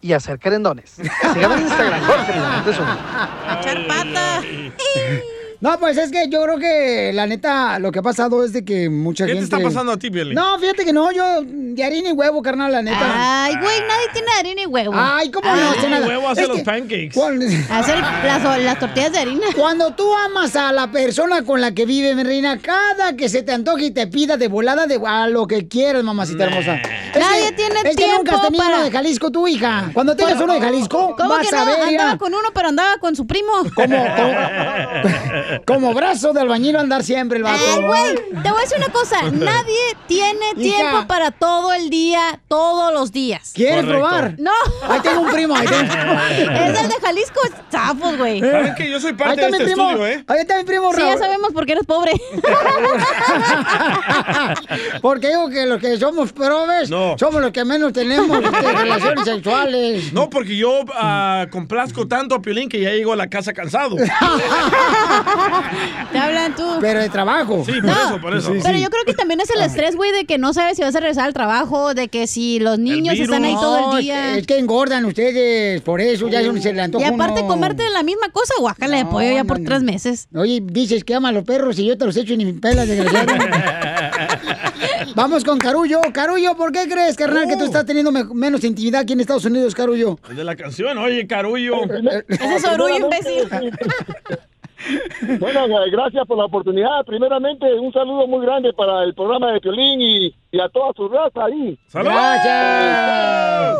y 0.00 0.12
a 0.12 0.16
hacer 0.18 0.38
querendones. 0.38 0.90
Síganme 1.32 1.56
en 1.56 1.60
Instagram, 1.62 2.04
Jorge 2.04 2.32
uno. 2.36 2.98
Echar 3.60 3.86
pata. 3.86 4.42
No, 5.60 5.76
pues 5.80 5.96
es 5.98 6.12
que 6.12 6.28
yo 6.28 6.40
creo 6.44 6.56
que 6.58 7.10
la 7.12 7.26
neta 7.26 7.80
lo 7.80 7.90
que 7.90 7.98
ha 7.98 8.02
pasado 8.02 8.44
es 8.44 8.52
de 8.52 8.64
que 8.64 8.88
mucha 8.88 9.24
¿Qué 9.26 9.32
te 9.32 9.38
gente. 9.40 9.56
está 9.56 9.66
pasando 9.66 9.90
a 9.90 9.96
ti, 9.96 10.08
Piolín? 10.08 10.34
No, 10.36 10.56
fíjate 10.60 10.84
que 10.84 10.92
no, 10.92 11.10
yo 11.10 11.42
de 11.44 11.82
harina 11.82 12.10
y 12.10 12.12
huevo, 12.12 12.40
carnal, 12.42 12.70
la 12.70 12.80
neta. 12.80 12.98
Ay, 13.44 13.54
güey, 13.60 13.80
nadie 13.80 14.06
tiene 14.12 14.28
harina 14.38 14.62
y 14.62 14.66
huevo. 14.66 14.92
Ay, 14.94 15.32
¿cómo 15.32 15.52
no? 15.52 15.70
Harina 15.70 15.88
nada. 15.88 16.06
huevo 16.06 16.28
hace 16.28 16.42
Es 16.42 16.48
los 16.48 16.58
que 16.58 16.62
pancakes. 16.64 17.10
cuando- 17.12 17.44
Hacer 17.70 17.98
las, 18.24 18.60
las 18.60 18.78
tortillas 18.78 19.10
de 19.10 19.18
harina. 19.18 19.46
Cuando 19.56 19.90
tú 19.94 20.08
amas 20.14 20.54
a 20.54 20.70
la 20.70 20.92
persona 20.92 21.42
con 21.42 21.60
la 21.60 21.72
que 21.72 21.86
vive, 21.86 22.14
mi 22.14 22.22
reina, 22.22 22.58
cada 22.58 23.16
que 23.16 23.28
se 23.28 23.42
te 23.42 23.50
antoje 23.50 23.86
y 23.86 23.90
te 23.90 24.06
pida 24.06 24.36
de 24.36 24.46
volada 24.46 24.86
de 24.86 25.00
a 25.04 25.26
lo 25.26 25.48
que 25.48 25.66
quieras, 25.66 26.04
mamacita 26.04 26.46
Nah. 26.46 26.50
hermosa. 26.56 26.80
Nadie 27.18 27.50
tiene 27.52 27.74
es 27.78 27.82
que 27.82 27.94
tiempo 27.96 28.18
nunca 28.18 28.36
has 28.36 28.42
tenido 28.42 28.62
para- 28.62 28.76
uno 28.76 28.84
de 28.84 28.90
Jalisco 28.92 29.32
tú, 29.32 29.48
hija. 29.48 29.90
Cuando 29.92 30.14
tengas 30.14 30.34
Por- 30.34 30.44
uno 30.44 30.54
de 30.54 30.60
Jalisco, 30.60 31.16
¿Cómo 31.16 31.28
vas 31.30 31.48
que 31.48 31.56
a 31.56 31.64
no? 31.64 31.66
ver. 31.66 31.80
Andaba 31.88 32.16
con 32.16 32.32
uno, 32.32 32.48
pero 32.54 32.68
andaba 32.68 32.96
con 32.98 33.16
su 33.16 33.26
primo. 33.26 33.50
Como, 33.74 33.96
como 35.66 35.94
brazo 35.94 36.32
de 36.32 36.40
albañil 36.40 36.76
a 36.76 36.80
andar 36.80 37.02
siempre 37.04 37.38
el 37.38 37.44
vato. 37.44 37.62
Ay, 37.76 37.82
güey, 37.84 38.14
te 38.42 38.50
voy 38.50 38.58
a 38.58 38.62
decir 38.62 38.78
una 38.78 38.88
cosa. 38.88 39.22
Nadie 39.32 39.78
tiene 40.06 40.46
Hija. 40.56 40.60
tiempo 40.60 41.06
para 41.06 41.30
todo 41.30 41.72
el 41.72 41.90
día, 41.90 42.40
todos 42.48 42.92
los 42.92 43.12
días. 43.12 43.52
¿Quieres 43.54 43.84
probar? 43.84 44.34
No. 44.38 44.50
Ahí 44.88 45.00
tengo 45.00 45.20
un 45.22 45.30
primo, 45.30 45.54
ahí 45.56 45.66
tengo 45.66 45.82
un 45.82 45.88
primo. 45.88 46.18
Es 46.68 46.80
el 46.80 46.88
de 46.88 46.94
Jalisco, 47.00 47.40
zafos, 47.70 48.16
güey. 48.18 48.40
¿Saben 48.40 48.74
que 48.74 48.90
yo 48.90 49.00
soy 49.00 49.10
Ahí 49.10 49.16
parte 49.16 49.34
está 49.34 49.46
de 49.46 49.50
mi 49.52 49.58
este 49.58 49.64
primo. 49.72 49.90
estudio, 49.90 50.06
eh? 50.06 50.24
Ahí 50.26 50.38
está 50.40 50.56
mi 50.58 50.64
primo, 50.64 50.92
Sí, 50.92 51.00
ya 51.00 51.06
Raúl. 51.08 51.18
sabemos 51.18 51.52
por 51.52 51.66
qué 51.66 51.72
eres 51.72 51.86
pobre. 51.86 52.12
Porque 55.02 55.28
digo 55.28 55.48
que 55.50 55.66
los 55.66 55.80
que 55.80 55.96
somos 55.98 56.32
probes 56.32 56.90
No. 56.90 57.16
somos 57.18 57.40
los 57.40 57.52
que 57.52 57.64
menos 57.64 57.92
tenemos 57.92 58.42
este, 58.42 58.72
relaciones 58.72 59.24
sexuales. 59.24 60.12
No, 60.12 60.28
porque 60.30 60.56
yo 60.56 60.80
ah, 60.94 61.46
complazco 61.50 62.06
tanto 62.08 62.34
a 62.34 62.42
Piolín 62.42 62.68
que 62.68 62.80
ya 62.80 62.90
llego 62.90 63.12
a 63.12 63.16
la 63.16 63.28
casa 63.28 63.52
cansado. 63.52 63.96
Te 66.12 66.18
hablan 66.18 66.54
tú. 66.54 66.64
Pero 66.80 67.00
de 67.00 67.08
trabajo. 67.08 67.62
Sí, 67.66 67.72
por 67.80 67.90
eso, 67.90 68.20
por 68.20 68.36
eso. 68.36 68.52
Pero 68.62 68.78
yo 68.78 68.88
creo 68.90 69.04
que 69.04 69.14
también 69.14 69.40
es 69.40 69.50
el 69.50 69.60
estrés, 69.62 69.96
güey, 69.96 70.12
de 70.12 70.24
que 70.24 70.38
no 70.38 70.52
sabes 70.52 70.76
si 70.76 70.82
vas 70.82 70.94
a 70.94 71.00
regresar 71.00 71.24
al 71.26 71.32
trabajo, 71.34 71.94
de 71.94 72.08
que 72.08 72.26
si 72.26 72.58
los 72.58 72.78
niños 72.78 73.18
están 73.18 73.44
ahí 73.44 73.54
todo 73.54 73.80
No, 73.80 73.96
el 73.98 74.04
día. 74.04 74.36
Es 74.36 74.46
que 74.46 74.58
engordan 74.58 75.04
ustedes, 75.04 75.80
por 75.82 76.00
eso 76.00 76.28
ya 76.28 76.40
se 76.60 76.72
le 76.72 76.80
antoja 76.82 77.04
Y 77.04 77.08
aparte 77.08 77.40
uno. 77.40 77.48
comerte 77.48 77.88
la 77.90 78.02
misma 78.02 78.28
cosa, 78.30 78.54
guácala 78.58 78.96
de 78.96 79.04
pollo 79.06 79.32
ya 79.32 79.44
por 79.44 79.58
tres 79.62 79.82
meses. 79.82 80.28
Oye, 80.34 80.60
dices 80.62 81.04
que 81.04 81.14
ama 81.14 81.28
a 81.28 81.32
los 81.32 81.44
perros 81.44 81.78
y 81.78 81.86
yo 81.86 81.96
te 81.98 82.04
los 82.06 82.16
echo 82.16 82.34
y 82.34 82.36
ni 82.36 82.44
me 82.44 82.54
pelas, 82.54 82.88
desgraciado. 82.88 83.26
Vamos 85.14 85.44
con 85.44 85.58
Carullo. 85.58 86.00
Carullo, 86.12 86.56
¿por 86.56 86.72
qué 86.72 86.88
crees, 86.88 87.16
carnal, 87.16 87.48
que 87.48 87.56
tú 87.56 87.64
estás 87.64 87.84
teniendo 87.86 88.12
me- 88.12 88.24
menos 88.24 88.62
intimidad 88.64 89.00
aquí 89.02 89.12
en 89.14 89.20
Estados 89.20 89.44
Unidos, 89.44 89.74
Carullo? 89.74 90.18
El 90.30 90.36
de 90.36 90.44
la 90.44 90.54
canción, 90.56 90.96
oye, 90.98 91.26
Carullo. 91.26 91.74
Ese 92.28 92.54
es 92.56 92.64
orgullo, 92.64 92.96
imbécil. 92.96 93.48
Bueno, 95.40 95.66
eh, 95.66 95.90
gracias 95.90 96.26
por 96.26 96.38
la 96.38 96.44
oportunidad. 96.44 97.04
Primeramente, 97.04 97.72
un 97.74 97.92
saludo 97.92 98.26
muy 98.26 98.44
grande 98.44 98.72
para 98.72 99.02
el 99.02 99.14
programa 99.14 99.52
de 99.52 99.60
Piolín 99.60 100.00
y, 100.00 100.34
y 100.52 100.60
a 100.60 100.68
toda 100.68 100.92
su 100.94 101.08
raza 101.08 101.44
ahí. 101.44 101.78
Gracias. 101.92 103.78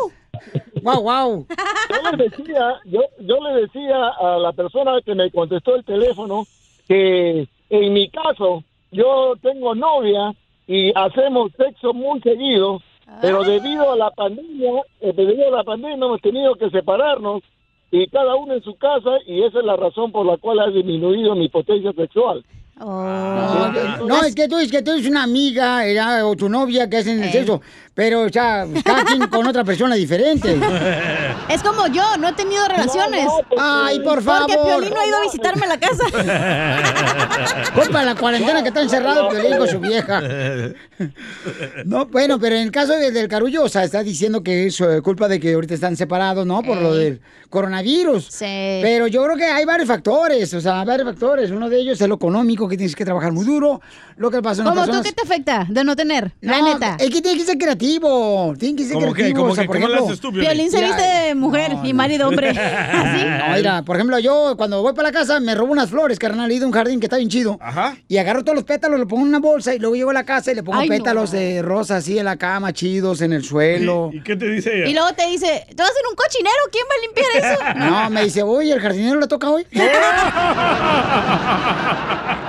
Wow, 0.83 1.01
wow. 1.01 1.47
Yo 1.89 2.11
le 2.11 2.29
decía, 2.29 2.79
yo, 2.85 3.01
yo 3.19 3.37
le 3.41 3.61
decía 3.61 4.09
a 4.09 4.37
la 4.37 4.53
persona 4.53 4.99
que 5.05 5.15
me 5.15 5.31
contestó 5.31 5.75
el 5.75 5.83
teléfono 5.83 6.45
que 6.87 7.47
en 7.69 7.93
mi 7.93 8.09
caso 8.09 8.63
yo 8.91 9.33
tengo 9.41 9.75
novia 9.75 10.33
y 10.67 10.91
hacemos 10.95 11.51
sexo 11.57 11.93
muy 11.93 12.21
seguido, 12.21 12.81
pero 13.21 13.43
debido 13.43 13.91
a 13.91 13.95
la 13.95 14.11
pandemia, 14.11 14.83
eh, 15.01 15.13
debido 15.15 15.47
a 15.47 15.57
la 15.57 15.63
pandemia 15.63 16.05
hemos 16.05 16.21
tenido 16.21 16.55
que 16.55 16.69
separarnos 16.69 17.41
y 17.91 18.07
cada 18.07 18.35
uno 18.35 18.53
en 18.53 18.63
su 18.63 18.75
casa 18.75 19.17
y 19.25 19.43
esa 19.43 19.59
es 19.59 19.65
la 19.65 19.75
razón 19.75 20.11
por 20.11 20.25
la 20.25 20.37
cual 20.37 20.59
ha 20.59 20.67
disminuido 20.69 21.35
mi 21.35 21.49
potencia 21.49 21.91
sexual. 21.93 22.43
No, 22.79 23.71
no, 24.07 24.23
es 24.23 24.33
que 24.33 24.47
tú 24.47 24.57
es 24.57 24.71
que 24.71 24.81
tú 24.81 24.91
eres 24.91 25.05
una 25.05 25.23
amiga 25.23 25.85
era, 25.85 26.25
o 26.25 26.35
tu 26.35 26.47
novia 26.47 26.89
que 26.89 26.97
hacen 26.97 27.21
el 27.21 27.29
sexo, 27.29 27.61
pero 27.99 28.21
o 28.21 28.29
sea, 28.29 28.65
cada 28.85 29.03
quien 29.03 29.27
con 29.27 29.45
otra 29.45 29.65
persona 29.65 29.95
diferente. 29.95 30.57
Es 31.49 31.63
como 31.63 31.87
yo, 31.87 32.03
no 32.17 32.29
he 32.29 32.33
tenido 32.33 32.65
relaciones. 32.67 33.27
Ay, 33.57 33.99
por 34.01 34.23
Porque 34.23 34.53
favor. 34.53 34.67
Piolín 34.67 34.93
no 34.93 35.01
ha 35.01 35.07
ido 35.07 35.17
a 35.17 35.21
visitarme 35.23 35.65
a 35.65 35.69
la 35.69 35.79
casa. 35.79 36.03
Culpa 37.73 37.99
de 38.01 38.05
la 38.05 38.15
cuarentena 38.15 38.61
que 38.61 38.67
está 38.69 38.81
encerrado 38.81 39.29
Piolín 39.29 39.57
con 39.57 39.67
su 39.67 39.79
vieja. 39.79 40.21
No, 41.85 42.05
bueno, 42.05 42.39
pero 42.39 42.55
en 42.55 42.61
el 42.63 42.71
caso 42.71 42.93
de- 42.93 43.11
del 43.11 43.27
carullo, 43.27 43.63
o 43.63 43.69
sea, 43.69 43.83
está 43.83 44.03
diciendo 44.03 44.43
que 44.43 44.67
es 44.67 44.79
eh, 44.79 45.01
culpa 45.01 45.27
de 45.27 45.39
que 45.39 45.53
ahorita 45.53 45.73
están 45.73 45.97
separados, 45.97 46.45
¿no? 46.45 46.61
Por 46.61 46.77
lo 46.77 46.93
del 46.93 47.19
coronavirus. 47.49 48.25
Sí. 48.25 48.45
Pero 48.81 49.07
yo 49.07 49.23
creo 49.23 49.35
que 49.35 49.45
hay 49.45 49.65
varios 49.65 49.87
factores, 49.87 50.53
o 50.53 50.61
sea, 50.61 50.83
varios 50.83 51.07
factores. 51.09 51.49
Uno 51.49 51.67
de 51.67 51.79
ellos 51.79 51.99
es 51.99 52.07
lo 52.07 52.15
económico, 52.15 52.67
que 52.67 52.77
tienes 52.77 52.95
que 52.95 53.03
trabajar 53.05 53.31
muy 53.31 53.43
duro. 53.45 53.81
Lo 54.17 54.29
que 54.29 54.41
pasa 54.41 54.61
en 54.61 54.67
¿Cómo 54.69 54.81
tú 54.81 54.91
personas... 54.91 55.07
qué 55.07 55.13
te 55.13 55.21
afecta 55.23 55.65
de 55.67 55.83
no 55.83 55.95
tener? 55.95 56.31
La 56.41 56.61
neta. 56.61 56.95
Es 56.99 57.09
que 57.09 57.21
tiene 57.21 57.37
que 57.39 57.45
ser 57.45 57.57
creativo. 57.57 57.88
Que 57.97 58.83
ser 58.85 58.93
¿Cómo 58.93 59.07
qué? 59.13 59.23
creativo. 59.23 59.39
¿Cómo 59.41 59.53
o 59.53 59.55
sea, 59.55 59.63
qué? 59.63 59.67
por 59.67 59.75
¿Cómo 59.77 59.87
ejemplo, 59.87 60.05
haces 60.07 60.19
tú, 60.21 60.31
Piolín? 60.31 60.49
Piolín 60.49 60.71
se 60.71 60.83
viste 60.83 61.01
de 61.01 61.35
mujer 61.35 61.71
y 61.83 61.93
marido 61.93 62.27
hombre. 62.27 62.49
Así. 62.49 63.25
No, 63.25 63.55
mira, 63.55 63.81
por 63.83 63.95
ejemplo, 63.95 64.19
yo 64.19 64.55
cuando 64.57 64.81
voy 64.81 64.93
para 64.93 65.09
la 65.09 65.13
casa 65.13 65.39
me 65.39 65.55
robo 65.55 65.71
unas 65.71 65.89
flores, 65.89 66.19
carnal, 66.19 66.51
y 66.51 66.59
de 66.59 66.65
un 66.65 66.71
jardín 66.71 66.99
que 66.99 67.05
está 67.07 67.17
bien 67.17 67.29
chido. 67.29 67.57
Ajá. 67.61 67.97
Y 68.07 68.17
agarro 68.17 68.43
todos 68.43 68.55
los 68.55 68.65
pétalos, 68.65 68.99
lo 68.99 69.07
pongo 69.07 69.23
en 69.23 69.29
una 69.29 69.39
bolsa 69.39 69.73
y 69.73 69.79
luego 69.79 69.95
llego 69.95 70.09
a 70.11 70.13
la 70.13 70.25
casa 70.25 70.51
y 70.51 70.55
le 70.55 70.63
pongo 70.63 70.79
Ay, 70.79 70.89
no. 70.89 70.95
pétalos 70.95 71.31
de 71.31 71.61
rosa 71.61 71.97
así 71.97 72.17
en 72.19 72.25
la 72.25 72.37
cama, 72.37 72.73
chidos, 72.73 73.21
en 73.21 73.33
el 73.33 73.43
suelo. 73.43 74.09
¿Y 74.13 74.21
qué 74.21 74.35
te 74.35 74.47
dice 74.49 74.75
ella? 74.77 74.87
Y 74.87 74.93
luego 74.93 75.13
te 75.13 75.27
dice, 75.27 75.65
¿te 75.69 75.75
vas 75.75 75.89
a 75.89 75.91
hacer 75.91 76.03
un 76.09 76.15
cochinero? 76.15 76.55
¿Quién 76.71 76.85
va 76.89 76.95
a 76.95 77.01
limpiar 77.05 77.27
eso? 77.35 77.49
No, 77.89 78.09
me 78.09 78.23
dice, 78.23 78.41
oye, 78.43 78.73
¿el 78.73 78.79
jardinero 78.81 79.19
le 79.19 79.27
toca 79.27 79.49
hoy? 79.49 79.65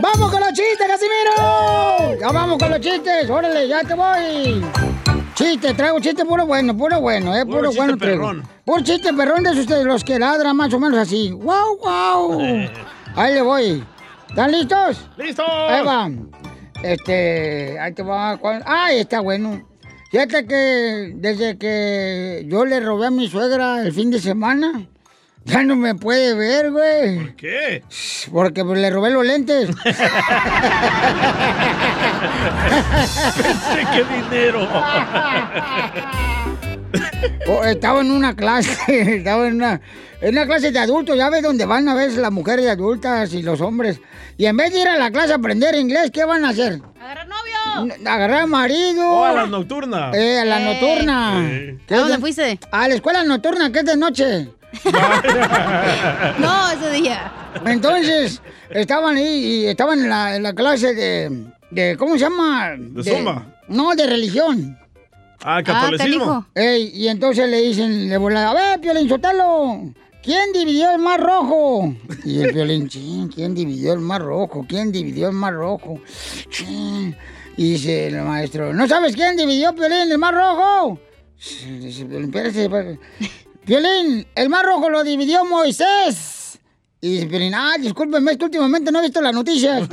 ¡Vamos 0.00 0.30
con 0.30 0.40
los 0.40 0.52
chistes, 0.52 0.86
Casimiro! 0.86 2.20
¡Ya 2.20 2.32
vamos 2.32 2.58
con 2.58 2.70
los 2.70 2.80
chistes! 2.80 3.28
¡Órale, 3.28 3.68
ya 3.68 3.80
te 3.82 3.94
voy! 3.94 4.64
Chiste, 5.34 5.74
traigo 5.74 5.98
chiste 6.00 6.24
puro 6.24 6.46
bueno, 6.46 6.76
puro 6.76 7.00
bueno, 7.00 7.34
eh, 7.34 7.44
Puro 7.44 7.58
puro, 7.58 7.70
chiste 7.70 7.84
bueno 7.84 7.98
perrón. 7.98 8.42
Puro 8.64 8.82
chiste 8.82 9.12
perrón 9.12 9.42
de 9.42 9.64
de 9.64 9.84
los 9.84 10.04
que 10.04 10.18
ladran 10.18 10.56
más 10.56 10.72
o 10.74 10.78
menos 10.78 10.98
así. 10.98 11.30
¡Wow, 11.32 11.78
wow! 11.78 12.40
Ahí 13.16 13.34
le 13.34 13.42
voy. 13.42 13.84
¿Están 14.28 14.52
listos? 14.52 15.08
¡Listo! 15.16 15.44
Ahí 15.46 15.84
va. 15.84 16.10
Este, 16.82 17.78
ahí 17.78 17.92
te 17.92 18.02
va. 18.02 18.38
Ah, 18.64 18.92
está 18.92 19.20
bueno. 19.20 19.62
Fíjate 20.10 20.46
que 20.46 21.12
desde 21.14 21.56
que 21.56 22.44
yo 22.46 22.64
le 22.64 22.80
robé 22.80 23.06
a 23.06 23.10
mi 23.10 23.28
suegra 23.28 23.82
el 23.82 23.92
fin 23.92 24.10
de 24.10 24.20
semana, 24.20 24.86
ya 25.44 25.62
no 25.64 25.76
me 25.76 25.94
puede 25.94 26.34
ver, 26.34 26.70
güey. 26.70 27.34
¿Qué? 27.36 27.82
Porque 28.32 28.64
pues, 28.64 28.78
le 28.78 28.90
robé 28.90 29.10
los 29.10 29.24
lentes. 29.26 29.68
Pensé 33.36 33.86
que 33.92 34.04
dinero. 34.14 34.68
Oh, 37.48 37.64
estaba 37.64 38.00
en 38.00 38.10
una 38.10 38.34
clase, 38.36 39.16
estaba 39.16 39.46
en 39.46 39.54
una, 39.56 39.80
en 40.20 40.34
una 40.34 40.46
clase 40.46 40.70
de 40.72 40.78
adultos, 40.78 41.16
ya 41.16 41.30
ves 41.30 41.42
donde 41.42 41.64
van 41.64 41.88
a 41.88 41.94
ver 41.94 42.12
las 42.12 42.30
mujeres 42.30 42.66
adultas 42.68 43.32
y 43.32 43.42
los 43.42 43.60
hombres. 43.60 44.00
Y 44.36 44.46
en 44.46 44.56
vez 44.56 44.72
de 44.72 44.80
ir 44.80 44.88
a 44.88 44.96
la 44.98 45.10
clase 45.10 45.32
a 45.32 45.36
aprender 45.36 45.74
inglés, 45.74 46.10
¿qué 46.12 46.24
van 46.24 46.44
a 46.44 46.50
hacer? 46.50 46.80
¡Agarrar 47.00 47.26
novio! 47.28 47.94
N- 47.96 48.08
Agarrar 48.08 48.46
marido. 48.46 49.08
Oh, 49.10 49.24
a 49.24 49.32
la 49.32 49.46
nocturna. 49.46 50.10
Eh, 50.14 50.38
a 50.40 50.44
la 50.44 50.60
Eh. 50.60 50.64
nocturna. 50.64 51.48
Sí. 51.48 51.78
¿Qué 51.86 51.94
¿A 51.94 51.98
dónde 51.98 52.14
de- 52.14 52.20
fuiste? 52.20 52.58
A 52.70 52.88
la 52.88 52.94
escuela 52.94 53.24
nocturna, 53.24 53.70
que 53.72 53.78
es 53.80 53.84
de 53.84 53.96
noche. 53.96 54.48
No, 56.38 56.70
ese 56.70 56.90
día. 56.90 57.32
Entonces, 57.66 58.40
estaban 58.70 59.16
ahí 59.16 59.44
y 59.44 59.66
estaban 59.66 60.00
en 60.00 60.08
la, 60.08 60.36
en 60.36 60.42
la 60.42 60.52
clase 60.54 60.94
de, 60.94 61.46
de, 61.70 61.96
¿cómo 61.96 62.14
se 62.14 62.20
llama? 62.20 62.72
¿De 62.78 63.02
zumba? 63.04 63.46
No, 63.68 63.94
de 63.94 64.06
religión. 64.06 64.78
Ah, 65.42 65.62
catolicismo. 65.62 66.24
canijo. 66.24 66.46
Ey, 66.54 66.90
y 66.94 67.08
entonces 67.08 67.48
le 67.48 67.60
dicen, 67.60 68.08
le 68.08 68.16
volada, 68.16 68.50
a 68.50 68.54
ver, 68.54 68.80
Piolín, 68.80 69.08
Sotelo, 69.08 69.92
¿quién 70.22 70.52
dividió 70.52 70.90
el 70.92 71.00
mar 71.00 71.20
rojo? 71.20 71.94
Y 72.24 72.40
el 72.40 72.52
Piolín, 72.52 72.88
"Chin, 72.88 73.28
¿quién 73.28 73.54
dividió 73.54 73.92
el 73.92 74.00
mar 74.00 74.22
rojo? 74.22 74.64
¿Quién 74.68 74.92
dividió 74.92 75.28
el 75.28 75.34
mar 75.34 75.54
rojo? 75.54 76.00
Chin". 76.48 77.16
Y 77.56 77.72
dice 77.72 78.06
el 78.06 78.22
maestro, 78.22 78.72
¿no 78.72 78.86
sabes 78.88 79.14
quién 79.14 79.36
dividió, 79.36 79.74
Piolín, 79.74 80.10
el 80.12 80.18
mar 80.18 80.32
rojo? 80.34 80.98
Dice, 81.80 82.04
Piolín, 82.06 82.32
espérate, 82.34 82.98
Piolín, 83.64 84.26
el 84.34 84.48
mar 84.48 84.64
rojo 84.64 84.90
lo 84.90 85.04
dividió 85.04 85.44
Moisés. 85.44 86.58
Y 87.00 87.14
dice 87.14 87.26
Piolín, 87.26 87.54
ah, 87.54 87.74
discúlpeme, 87.78 88.32
es 88.32 88.38
que 88.38 88.44
últimamente 88.44 88.90
no 88.92 88.98
he 88.98 89.02
visto 89.02 89.20
las 89.20 89.34
noticias. 89.34 89.88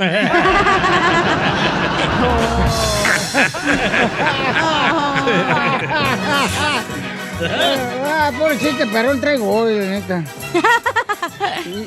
Ah, 8.30 8.38
por 8.38 8.56
chiste, 8.58 8.86
perrón 8.86 9.20
traigo 9.20 9.50
hoy, 9.50 9.74
la 9.76 9.86
neta. 9.86 10.24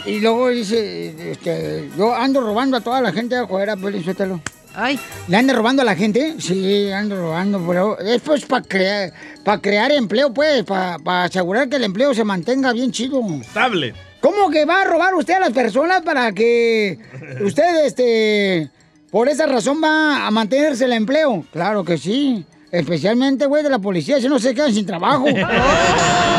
Y, 0.06 0.12
y 0.12 0.20
luego 0.20 0.50
dice, 0.50 1.32
este, 1.32 1.90
yo 1.98 2.14
ando 2.14 2.42
robando 2.42 2.78
a 2.78 2.82
toda 2.82 3.02
la 3.02 3.12
gente 3.12 3.36
de 3.36 3.42
afuera, 3.42 3.78
pues, 3.78 4.04
suéltalo. 4.04 4.42
Ay. 4.76 5.00
¿Le 5.28 5.38
anda 5.38 5.54
robando 5.54 5.82
a 5.82 5.86
la 5.86 5.96
gente? 5.96 6.36
Sí, 6.40 6.92
ando 6.92 7.16
robando, 7.16 7.64
pero 7.66 7.98
es 8.00 8.22
pues 8.22 8.46
para 8.46 8.64
crear, 8.64 9.14
para 9.44 9.62
crear 9.62 9.92
empleo, 9.92 10.34
pues, 10.34 10.64
para 10.64 11.24
asegurar 11.24 11.70
que 11.70 11.78
el 11.78 11.86
empleo 11.86 12.14
se 12.14 12.24
mantenga 12.24 12.74
bien 12.74 12.92
chido. 12.92 13.22
Estable. 13.40 13.94
¿Cómo 14.20 14.50
que 14.50 14.66
va 14.66 14.82
a 14.82 14.86
robar 14.86 15.16
usted 15.16 15.36
a 15.36 15.40
las 15.40 15.52
personas 15.52 16.02
para 16.02 16.32
que 16.34 17.00
usted, 17.42 17.86
este, 17.86 18.70
por 19.12 19.30
esa 19.30 19.46
razón 19.46 19.82
va 19.82 20.28
a 20.28 20.32
mantenerse 20.32 20.86
el 20.86 20.94
empleo? 20.94 21.46
Claro 21.54 21.86
que 21.86 21.98
sí. 21.98 22.46
Especialmente, 22.74 23.46
güey, 23.46 23.62
de 23.62 23.70
la 23.70 23.78
policía, 23.78 24.20
si 24.20 24.28
no 24.28 24.40
se 24.40 24.56
quedan 24.56 24.74
sin 24.74 24.84
trabajo. 24.84 25.26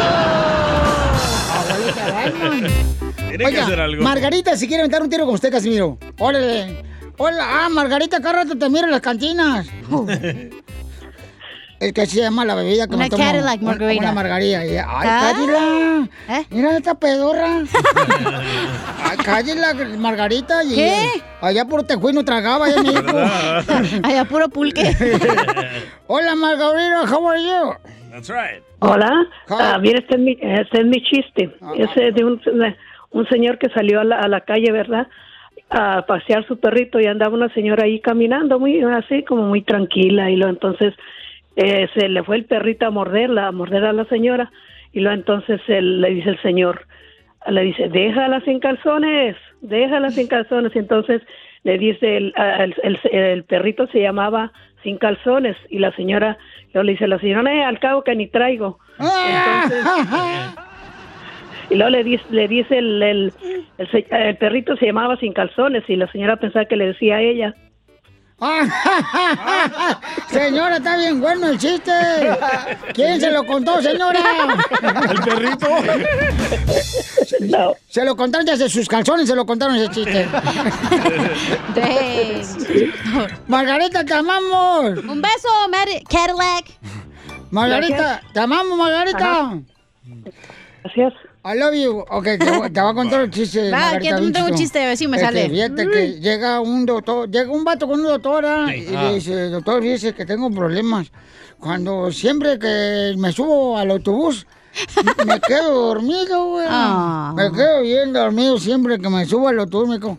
Que 3.38 3.60
hacer 3.60 3.80
algo. 3.80 4.02
Margarita, 4.02 4.56
si 4.56 4.66
quiere 4.68 4.82
aventar 4.82 5.02
un 5.02 5.10
tiro 5.10 5.24
con 5.26 5.34
usted, 5.34 5.50
Casimiro. 5.50 5.98
Órale. 6.18 6.82
Hola, 7.18 7.64
ah, 7.64 7.68
Margarita, 7.68 8.20
cada 8.20 8.44
rato 8.44 8.56
te 8.58 8.68
miro 8.68 8.84
en 8.86 8.90
las 8.90 9.00
cantinas. 9.00 9.66
Es 11.80 11.92
que 11.92 12.02
así 12.02 12.12
se 12.16 12.22
llama 12.22 12.44
la 12.46 12.54
bebida 12.54 12.86
que 12.86 12.94
Una 12.94 13.04
me 13.04 13.10
tomo. 13.10 13.22
Cadillac 13.22 13.60
Una- 13.60 13.70
Margarita. 13.72 14.02
Una 14.04 14.12
margarita. 14.12 14.58
Ay, 14.60 14.76
Ah. 14.78 15.32
Cadillac. 15.34 16.10
¿Eh? 16.30 16.46
Mira 16.50 16.76
esta 16.78 16.94
pedorra. 16.94 17.62
Ay, 19.04 19.16
Cadillac, 19.18 19.88
Margarita. 19.98 20.64
Y, 20.64 20.76
¿Qué? 20.76 21.22
Allá 21.42 21.64
por 21.66 21.82
Tejuino 21.82 22.20
no 22.20 22.24
tragaba, 22.24 22.66
allá. 22.66 22.80
Allá 24.02 24.24
puro 24.24 24.48
pulque. 24.48 24.96
Hola, 26.06 26.34
Margarita, 26.36 27.02
how 27.12 27.28
are 27.28 27.42
you? 27.42 27.74
That's 28.14 28.30
right. 28.30 28.62
Hola, 28.78 29.26
ah, 29.50 29.78
bien, 29.82 29.96
este 29.96 30.14
es 30.14 30.20
mi, 30.20 30.38
este 30.40 30.82
es 30.82 30.86
mi 30.86 31.02
chiste. 31.02 31.50
Es 31.76 31.90
eh, 31.96 32.12
de 32.12 32.24
un, 32.24 32.40
un 33.10 33.28
señor 33.28 33.58
que 33.58 33.68
salió 33.70 33.98
a 33.98 34.04
la, 34.04 34.20
a 34.20 34.28
la 34.28 34.42
calle, 34.42 34.70
¿verdad? 34.70 35.08
A 35.68 36.06
pasear 36.06 36.46
su 36.46 36.60
perrito 36.60 37.00
y 37.00 37.06
andaba 37.06 37.34
una 37.34 37.52
señora 37.54 37.86
ahí 37.86 37.98
caminando, 37.98 38.60
muy 38.60 38.80
así 38.84 39.24
como 39.24 39.42
muy 39.42 39.62
tranquila. 39.62 40.30
Y 40.30 40.36
lo 40.36 40.48
entonces 40.48 40.94
eh, 41.56 41.88
se 41.92 42.08
le 42.08 42.22
fue 42.22 42.36
el 42.36 42.44
perrito 42.44 42.86
a 42.86 42.90
morderla, 42.90 43.48
a 43.48 43.52
morder 43.52 43.84
a 43.84 43.92
la 43.92 44.04
señora. 44.04 44.52
Y 44.92 45.00
lo 45.00 45.10
entonces 45.10 45.60
él, 45.66 46.00
le 46.00 46.10
dice 46.10 46.30
el 46.30 46.40
señor, 46.40 46.86
le 47.48 47.62
dice, 47.62 47.88
déjala 47.88 48.42
sin 48.42 48.60
calzones, 48.60 49.34
déjala 49.60 50.10
sin 50.10 50.28
calzones. 50.28 50.70
Y 50.76 50.78
entonces 50.78 51.20
le 51.64 51.78
dice, 51.78 52.16
el, 52.16 52.32
el, 52.36 52.74
el- 52.82 53.00
el 53.12 53.44
perrito 53.44 53.86
se 53.88 54.00
llamaba 54.00 54.52
sin 54.82 54.98
calzones 54.98 55.56
y 55.70 55.78
la 55.78 55.90
señora, 55.96 56.36
yo 56.74 56.82
le 56.82 56.92
dice, 56.92 57.06
la 57.08 57.18
señora, 57.18 57.52
"Eh, 57.54 57.64
al 57.64 57.78
cabo 57.80 58.04
que 58.04 58.14
ni 58.14 58.26
traigo. 58.28 58.78
Entonces, 59.00 59.84
y 61.70 61.74
luego 61.76 61.90
le 61.90 62.04
dice, 62.04 62.24
le 62.28 62.48
dice 62.48 62.78
el, 62.78 63.02
el, 63.02 63.32
el 63.78 64.06
el 64.10 64.36
perrito 64.36 64.76
se 64.76 64.86
llamaba 64.86 65.16
sin 65.16 65.32
calzones 65.32 65.82
y 65.88 65.96
la 65.96 66.10
señora 66.12 66.36
pensaba 66.36 66.66
que 66.66 66.76
le 66.76 66.86
decía 66.88 67.16
a 67.16 67.22
ella. 67.22 67.54
Señora, 70.30 70.76
está 70.76 70.96
bien 70.96 71.20
bueno 71.20 71.48
el 71.48 71.58
chiste. 71.58 71.92
¿Quién 72.92 73.20
se 73.20 73.30
lo 73.30 73.46
contó, 73.46 73.80
señora? 73.80 74.20
¿El 74.82 75.20
perrito? 75.22 75.68
No. 77.40 77.74
Se 77.88 78.04
lo 78.04 78.16
contaron 78.16 78.44
desde 78.46 78.68
sus 78.68 78.88
calzones, 78.88 79.28
se 79.28 79.34
lo 79.36 79.46
contaron 79.46 79.76
ese 79.76 79.88
chiste. 79.90 80.28
Margarita, 83.46 84.04
te 84.04 84.14
amamos. 84.14 84.98
Un 85.04 85.22
beso, 85.22 85.48
Mari- 85.70 86.02
Cadillac. 86.04 86.66
Margarita, 87.50 88.20
te 88.32 88.40
amamos, 88.40 88.76
Margarita. 88.78 89.18
Ajá. 89.40 89.58
Gracias. 90.82 91.12
I 91.46 91.58
love 91.58 91.74
you. 91.74 91.98
Ok, 92.08 92.24
te, 92.24 92.38
te 92.38 92.50
voy 92.50 92.90
a 92.90 92.94
contar 92.94 93.20
el 93.22 93.30
chiste. 93.30 93.70
Va, 93.70 93.98
que 93.98 94.14
tú 94.14 94.32
tengo 94.32 94.46
un 94.48 94.54
chiste, 94.54 94.82
a 94.82 94.86
ver 94.88 94.96
si 94.96 95.06
me 95.06 95.16
Este, 95.18 95.26
sale. 95.26 95.50
Fíjate 95.50 95.86
que 95.88 96.06
llega 96.20 96.60
un 96.60 96.86
doctor, 96.86 97.30
llega 97.30 97.50
un 97.52 97.64
vato 97.64 97.86
con 97.86 98.00
una 98.00 98.10
doctora 98.10 98.74
y 98.74 98.86
Ah. 98.94 99.02
le 99.04 99.14
dice, 99.16 99.50
doctor, 99.50 99.82
dice 99.82 100.14
que 100.14 100.24
tengo 100.24 100.50
problemas. 100.50 101.12
Cuando 101.60 102.10
siempre 102.12 102.58
que 102.58 103.14
me 103.18 103.30
subo 103.32 103.76
al 103.76 103.90
autobús, 103.90 104.46
me 105.26 105.38
quedo 105.40 105.86
dormido, 105.88 106.46
güey. 106.48 106.66
Ah. 106.68 107.32
Me 107.36 107.52
quedo 107.52 107.82
bien 107.82 108.12
dormido 108.14 108.58
siempre 108.58 108.98
que 108.98 109.08
me 109.10 109.26
subo 109.26 109.48
al 109.48 109.60
autobús, 109.60 109.88
me 109.88 110.00
quedo... 110.00 110.16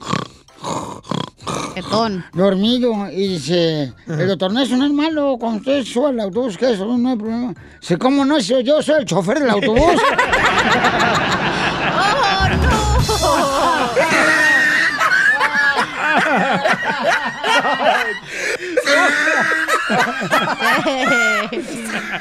Dormido. 2.34 3.10
Y 3.12 3.28
dice, 3.28 3.94
el 4.08 4.28
doctor, 4.28 4.52
no, 4.54 4.62
eso 4.62 4.76
no 4.78 4.86
es 4.86 4.92
malo. 4.92 5.38
Cuando 5.40 5.60
usted 5.60 5.84
sube 5.84 6.10
al 6.10 6.20
autobús, 6.20 6.58
que 6.58 6.72
eso 6.72 6.86
no 6.98 7.10
hay 7.10 7.18
problema. 7.18 7.54
Dice, 7.80 7.98
¿cómo 7.98 8.26
no? 8.26 8.40
Si 8.40 8.64
yo 8.64 8.82
soy 8.82 9.00
el 9.00 9.06
chofer 9.06 9.40
del 9.40 9.50
autobús. 9.50 9.82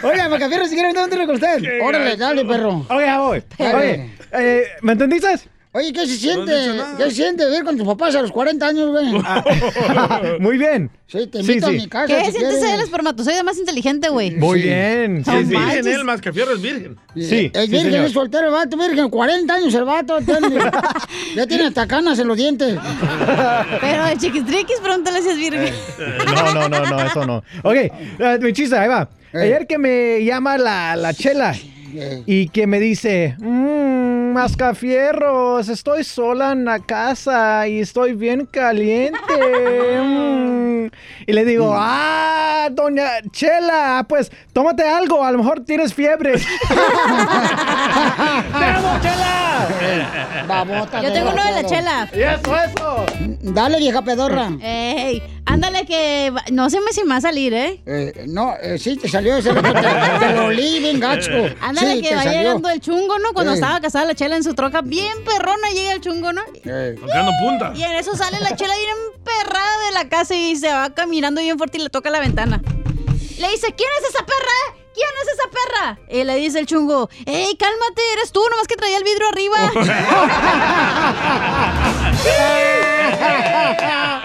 Oiga, 0.02 0.28
Macafierro, 0.28 0.66
si 0.66 0.74
quiere 0.74 0.88
meter 0.88 1.04
un 1.04 1.10
tiro 1.10 1.26
con 1.26 1.34
usted. 1.36 1.82
Órale, 1.82 2.16
dale, 2.16 2.44
perro. 2.44 2.84
Ok, 2.88 3.00
ya 3.00 3.20
voy. 3.20 3.42
Dale. 3.58 3.74
Oye, 3.74 4.10
eh, 4.32 4.64
¿me 4.82 4.92
entendiste? 4.92 5.28
Oye, 5.76 5.92
¿qué 5.92 6.06
se 6.06 6.16
siente? 6.16 6.52
¿Qué 6.96 7.04
se 7.04 7.10
siente 7.10 7.44
vivir 7.46 7.64
con 7.64 7.76
tus 7.76 7.84
papás 7.84 8.14
a 8.14 8.22
los 8.22 8.30
40 8.30 8.64
años, 8.64 8.90
güey? 8.92 9.06
Muy 10.40 10.56
bien. 10.56 10.88
Sí, 11.08 11.26
te 11.26 11.40
invito 11.40 11.66
sí. 11.66 11.74
a 11.74 11.80
mi 11.80 11.88
casa. 11.88 12.06
¿Qué 12.06 12.26
si 12.26 12.30
sientes 12.38 12.60
ser 12.60 12.74
el 12.76 12.80
espermatozoide 12.82 13.42
más 13.42 13.58
inteligente, 13.58 14.08
güey? 14.08 14.30
Muy 14.36 14.62
bien. 14.62 15.24
Sí, 15.24 15.30
es 15.32 15.48
virgen 15.48 15.86
él, 15.88 16.04
más 16.04 16.20
que 16.20 16.32
fierro 16.32 16.52
es 16.54 16.62
virgen. 16.62 16.96
Sí, 17.16 17.50
Es 17.52 17.64
sí, 17.64 17.70
virgen, 17.72 17.90
señor. 17.90 18.04
es 18.06 18.12
soltero 18.12 18.46
el 18.46 18.52
vato, 18.52 18.76
virgen, 18.76 19.08
40 19.10 19.52
años 19.54 19.74
el 19.74 19.84
vato. 19.84 20.18
tiene- 20.20 20.70
ya 21.34 21.46
tiene 21.48 21.64
hasta 21.68 21.88
canas 21.88 22.20
en 22.20 22.28
los 22.28 22.36
dientes. 22.36 22.78
Pero 23.80 24.04
de 24.04 24.16
chiquistriquis, 24.16 24.78
pregúntale 24.80 25.22
si 25.22 25.28
es 25.30 25.36
virgen. 25.38 25.74
No, 26.24 26.54
no, 26.54 26.68
no, 26.68 26.86
no, 26.86 27.00
eso 27.02 27.26
no. 27.26 27.38
Ok, 27.64 27.74
eh, 27.74 28.38
mi 28.40 28.52
chiste, 28.52 28.76
ahí 28.78 28.88
va. 28.88 29.08
Ayer 29.32 29.66
que 29.66 29.78
me 29.78 30.24
llama 30.24 30.56
la, 30.56 30.94
la 30.94 31.12
chela 31.12 31.52
y 32.26 32.48
que 32.48 32.66
me 32.66 32.80
dice, 32.80 33.36
mmm, 33.38 34.32
mascafierros, 34.32 35.68
estoy 35.68 36.04
sola 36.04 36.52
en 36.52 36.64
la 36.64 36.80
casa 36.80 37.68
y 37.68 37.80
estoy 37.80 38.14
bien 38.14 38.46
caliente. 38.46 39.18
mm". 40.02 40.90
Y 41.26 41.32
le 41.32 41.44
digo, 41.44 41.74
ah, 41.76 42.68
doña 42.70 43.22
Chela, 43.30 44.04
pues 44.08 44.30
tómate 44.52 44.82
algo, 44.82 45.24
a 45.24 45.32
lo 45.32 45.38
mejor 45.38 45.64
tienes 45.64 45.94
fiebre. 45.94 46.34
¡Vamos, 48.52 49.00
Chela! 49.00 49.44
Babota. 50.46 51.02
Yo 51.02 51.12
tengo 51.12 51.30
uno 51.30 51.44
de 51.44 51.52
la 51.52 51.64
chela. 51.64 52.08
Y 52.12 52.20
eso, 52.22 52.56
eso. 52.56 53.06
Dale, 53.42 53.78
vieja 53.78 54.02
pedorra. 54.02 54.50
Ey, 54.60 55.22
ándale 55.46 55.86
que 55.86 56.32
no 56.52 56.68
sé 56.70 56.78
si 56.92 57.02
me 57.04 57.10
va 57.10 57.16
a 57.16 57.20
salir, 57.20 57.52
¿eh? 57.54 57.80
Eh, 57.86 58.24
no, 58.28 58.54
eh, 58.60 58.78
sí, 58.78 58.96
te 58.96 59.08
salió 59.08 59.36
ese 59.36 59.52
te, 59.52 59.62
te 59.62 60.32
lo 60.34 60.46
olí 60.46 60.78
bien 60.80 60.98
gacho. 61.00 61.30
Ándale 61.60 61.96
Sí, 61.96 62.02
que 62.02 62.14
va 62.14 62.22
salió. 62.22 62.38
llegando 62.38 62.70
el 62.70 62.80
chungo, 62.80 63.18
¿no? 63.18 63.32
Cuando 63.32 63.52
estaba 63.52 63.80
casada 63.80 64.04
la 64.06 64.14
chela 64.14 64.36
en 64.36 64.44
su 64.44 64.54
troca, 64.54 64.80
bien 64.82 65.12
perrona 65.24 65.70
llega 65.74 65.92
el 65.92 66.00
chungo, 66.00 66.32
¿no? 66.32 66.42
Tocando 66.44 67.32
punta. 67.40 67.72
Y 67.74 67.82
en 67.82 67.92
eso 67.92 68.16
sale 68.16 68.40
la 68.40 68.56
chela 68.56 68.74
bien 68.76 68.96
emperrada 69.16 69.86
de 69.86 69.92
la 69.92 70.08
casa 70.08 70.34
y 70.34 70.56
se 70.56 70.68
va 70.72 70.90
caminando 70.94 71.40
bien 71.40 71.58
fuerte 71.58 71.78
y 71.78 71.82
le 71.82 71.90
toca 71.90 72.10
la 72.10 72.20
ventana. 72.20 72.60
Le 73.38 73.48
dice, 73.50 73.74
¿quién 73.76 73.88
es 74.02 74.08
esa 74.10 74.24
perra? 74.24 74.78
¿Quién 74.94 75.08
es 75.22 75.28
esa 75.34 75.48
perra? 75.50 75.98
Y 76.08 76.22
le 76.24 76.36
dice 76.36 76.60
el 76.60 76.66
chungo, 76.66 77.10
¡Ey, 77.26 77.56
cálmate! 77.56 78.02
Eres 78.12 78.30
tú, 78.30 78.40
nomás 78.48 78.68
que 78.68 78.76
traía 78.76 78.96
el 78.96 79.02
vidrio 79.02 79.26
arriba. 79.28 79.72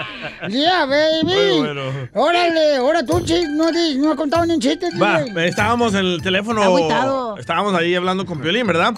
Yeah, 0.48 0.86
baby. 0.86 1.58
Bueno. 1.58 1.82
Órale, 2.14 2.76
ahora 2.76 3.04
tú, 3.04 3.22
no, 3.50 3.70
no 3.70 4.10
has 4.10 4.16
contado 4.16 4.46
ni 4.46 4.54
un 4.54 4.60
chiste. 4.60 4.88
Va, 5.00 5.22
estábamos 5.44 5.94
en 5.94 6.06
el 6.06 6.22
teléfono. 6.22 6.62
Agüitado. 6.62 7.36
Estábamos 7.38 7.74
ahí 7.74 7.94
hablando 7.94 8.26
con 8.26 8.40
Piolín, 8.40 8.66
¿verdad? 8.66 8.94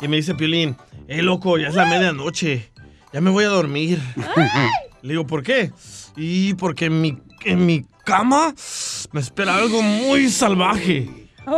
Y 0.00 0.08
me 0.08 0.16
dice 0.16 0.34
Piolín, 0.34 0.76
eh, 1.08 1.22
loco, 1.22 1.58
ya 1.58 1.68
es 1.68 1.74
la 1.74 1.86
medianoche. 1.86 2.70
Ya 3.12 3.20
me 3.20 3.30
voy 3.30 3.44
a 3.44 3.48
dormir. 3.48 4.00
Le 5.02 5.10
digo, 5.10 5.26
¿por 5.26 5.42
qué? 5.42 5.70
Y 6.16 6.54
porque 6.54 6.86
en 6.86 7.00
mi, 7.00 7.18
en 7.44 7.66
mi 7.66 7.84
cama 8.04 8.54
me 9.12 9.20
espera 9.20 9.56
algo 9.56 9.82
muy 9.82 10.28
salvaje. 10.30 11.08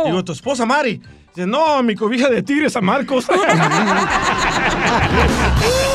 Digo, 0.05 0.23
¿tu 0.23 0.31
esposa 0.31 0.65
Mari? 0.65 1.01
Dice, 1.33 1.47
no, 1.47 1.81
mi 1.83 1.95
cobija 1.95 2.29
de 2.29 2.41
tigres 2.41 2.75
a 2.75 2.81
Marcos. 2.81 3.25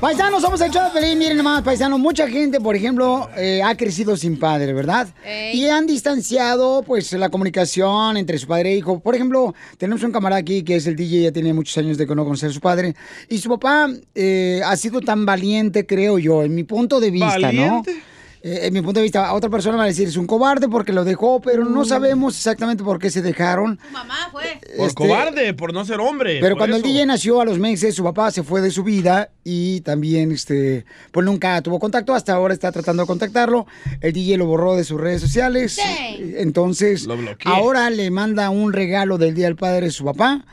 Paisanos, 0.00 0.40
somos 0.40 0.58
el 0.62 0.70
show 0.70 0.82
de 0.82 0.98
Pelín. 0.98 1.18
Miren 1.18 1.36
nomás, 1.36 1.60
paisanos, 1.60 2.00
mucha 2.00 2.26
gente, 2.26 2.58
por 2.58 2.74
ejemplo, 2.74 3.28
eh, 3.36 3.62
ha 3.62 3.76
crecido 3.76 4.16
sin 4.16 4.38
padre, 4.38 4.72
¿verdad? 4.72 5.08
Y 5.52 5.66
han 5.66 5.86
distanciado, 5.86 6.82
pues, 6.82 7.12
la 7.12 7.28
comunicación 7.28 8.16
entre 8.16 8.38
su 8.38 8.46
padre 8.46 8.72
e 8.72 8.76
hijo. 8.76 9.00
Por 9.00 9.14
ejemplo, 9.14 9.54
tenemos 9.76 10.02
un 10.02 10.10
camarada 10.10 10.40
aquí 10.40 10.62
que 10.62 10.76
es 10.76 10.86
el 10.86 10.96
DJ, 10.96 11.24
ya 11.24 11.32
tiene 11.32 11.52
muchos 11.52 11.76
años 11.76 11.98
de 11.98 12.06
que 12.06 12.14
no 12.14 12.24
conocer 12.24 12.48
a 12.48 12.52
su 12.54 12.60
padre. 12.60 12.94
Y 13.28 13.38
su 13.38 13.50
papá 13.50 13.90
eh, 14.14 14.62
ha 14.64 14.74
sido 14.76 15.02
tan 15.02 15.26
valiente, 15.26 15.84
creo 15.84 16.18
yo, 16.18 16.44
en 16.44 16.54
mi 16.54 16.64
punto 16.64 16.98
de 16.98 17.10
vista, 17.10 17.38
¿Valiente? 17.38 17.94
¿no? 17.94 18.00
Eh, 18.42 18.60
en 18.62 18.72
mi 18.72 18.80
punto 18.80 19.00
de 19.00 19.04
vista, 19.04 19.32
otra 19.34 19.50
persona 19.50 19.76
va 19.76 19.84
a 19.84 19.86
decir 19.86 20.08
es 20.08 20.16
un 20.16 20.26
cobarde 20.26 20.68
porque 20.68 20.92
lo 20.92 21.04
dejó, 21.04 21.40
pero 21.40 21.64
no 21.64 21.84
sabemos 21.84 22.36
exactamente 22.36 22.82
por 22.82 22.98
qué 22.98 23.10
se 23.10 23.20
dejaron. 23.20 23.78
Mamá 23.92 24.28
fue. 24.32 24.58
Por 24.76 24.86
Este, 24.86 24.94
cobarde, 24.94 25.54
por 25.54 25.74
no 25.74 25.84
ser 25.84 26.00
hombre. 26.00 26.38
Pero 26.40 26.56
cuando 26.56 26.76
eso. 26.76 26.86
el 26.86 26.92
DJ 26.92 27.06
nació 27.06 27.40
a 27.40 27.44
los 27.44 27.58
meses, 27.58 27.94
su 27.94 28.02
papá 28.02 28.30
se 28.30 28.42
fue 28.42 28.60
de 28.60 28.70
su 28.70 28.82
vida 28.82 29.30
y 29.44 29.82
también, 29.82 30.32
este, 30.32 30.86
pues 31.12 31.26
nunca 31.26 31.60
tuvo 31.60 31.78
contacto. 31.78 32.14
Hasta 32.14 32.32
ahora 32.32 32.54
está 32.54 32.72
tratando 32.72 33.02
de 33.02 33.06
contactarlo. 33.06 33.66
El 34.00 34.12
DJ 34.12 34.38
lo 34.38 34.46
borró 34.46 34.74
de 34.74 34.84
sus 34.84 35.00
redes 35.00 35.20
sociales. 35.20 35.78
Entonces, 36.18 37.06
ahora 37.44 37.90
le 37.90 38.10
manda 38.10 38.48
un 38.50 38.72
regalo 38.72 39.18
del 39.18 39.34
Día 39.34 39.46
del 39.46 39.56
Padre 39.56 39.86
a 39.86 39.90
su 39.90 40.04
papá. 40.04 40.44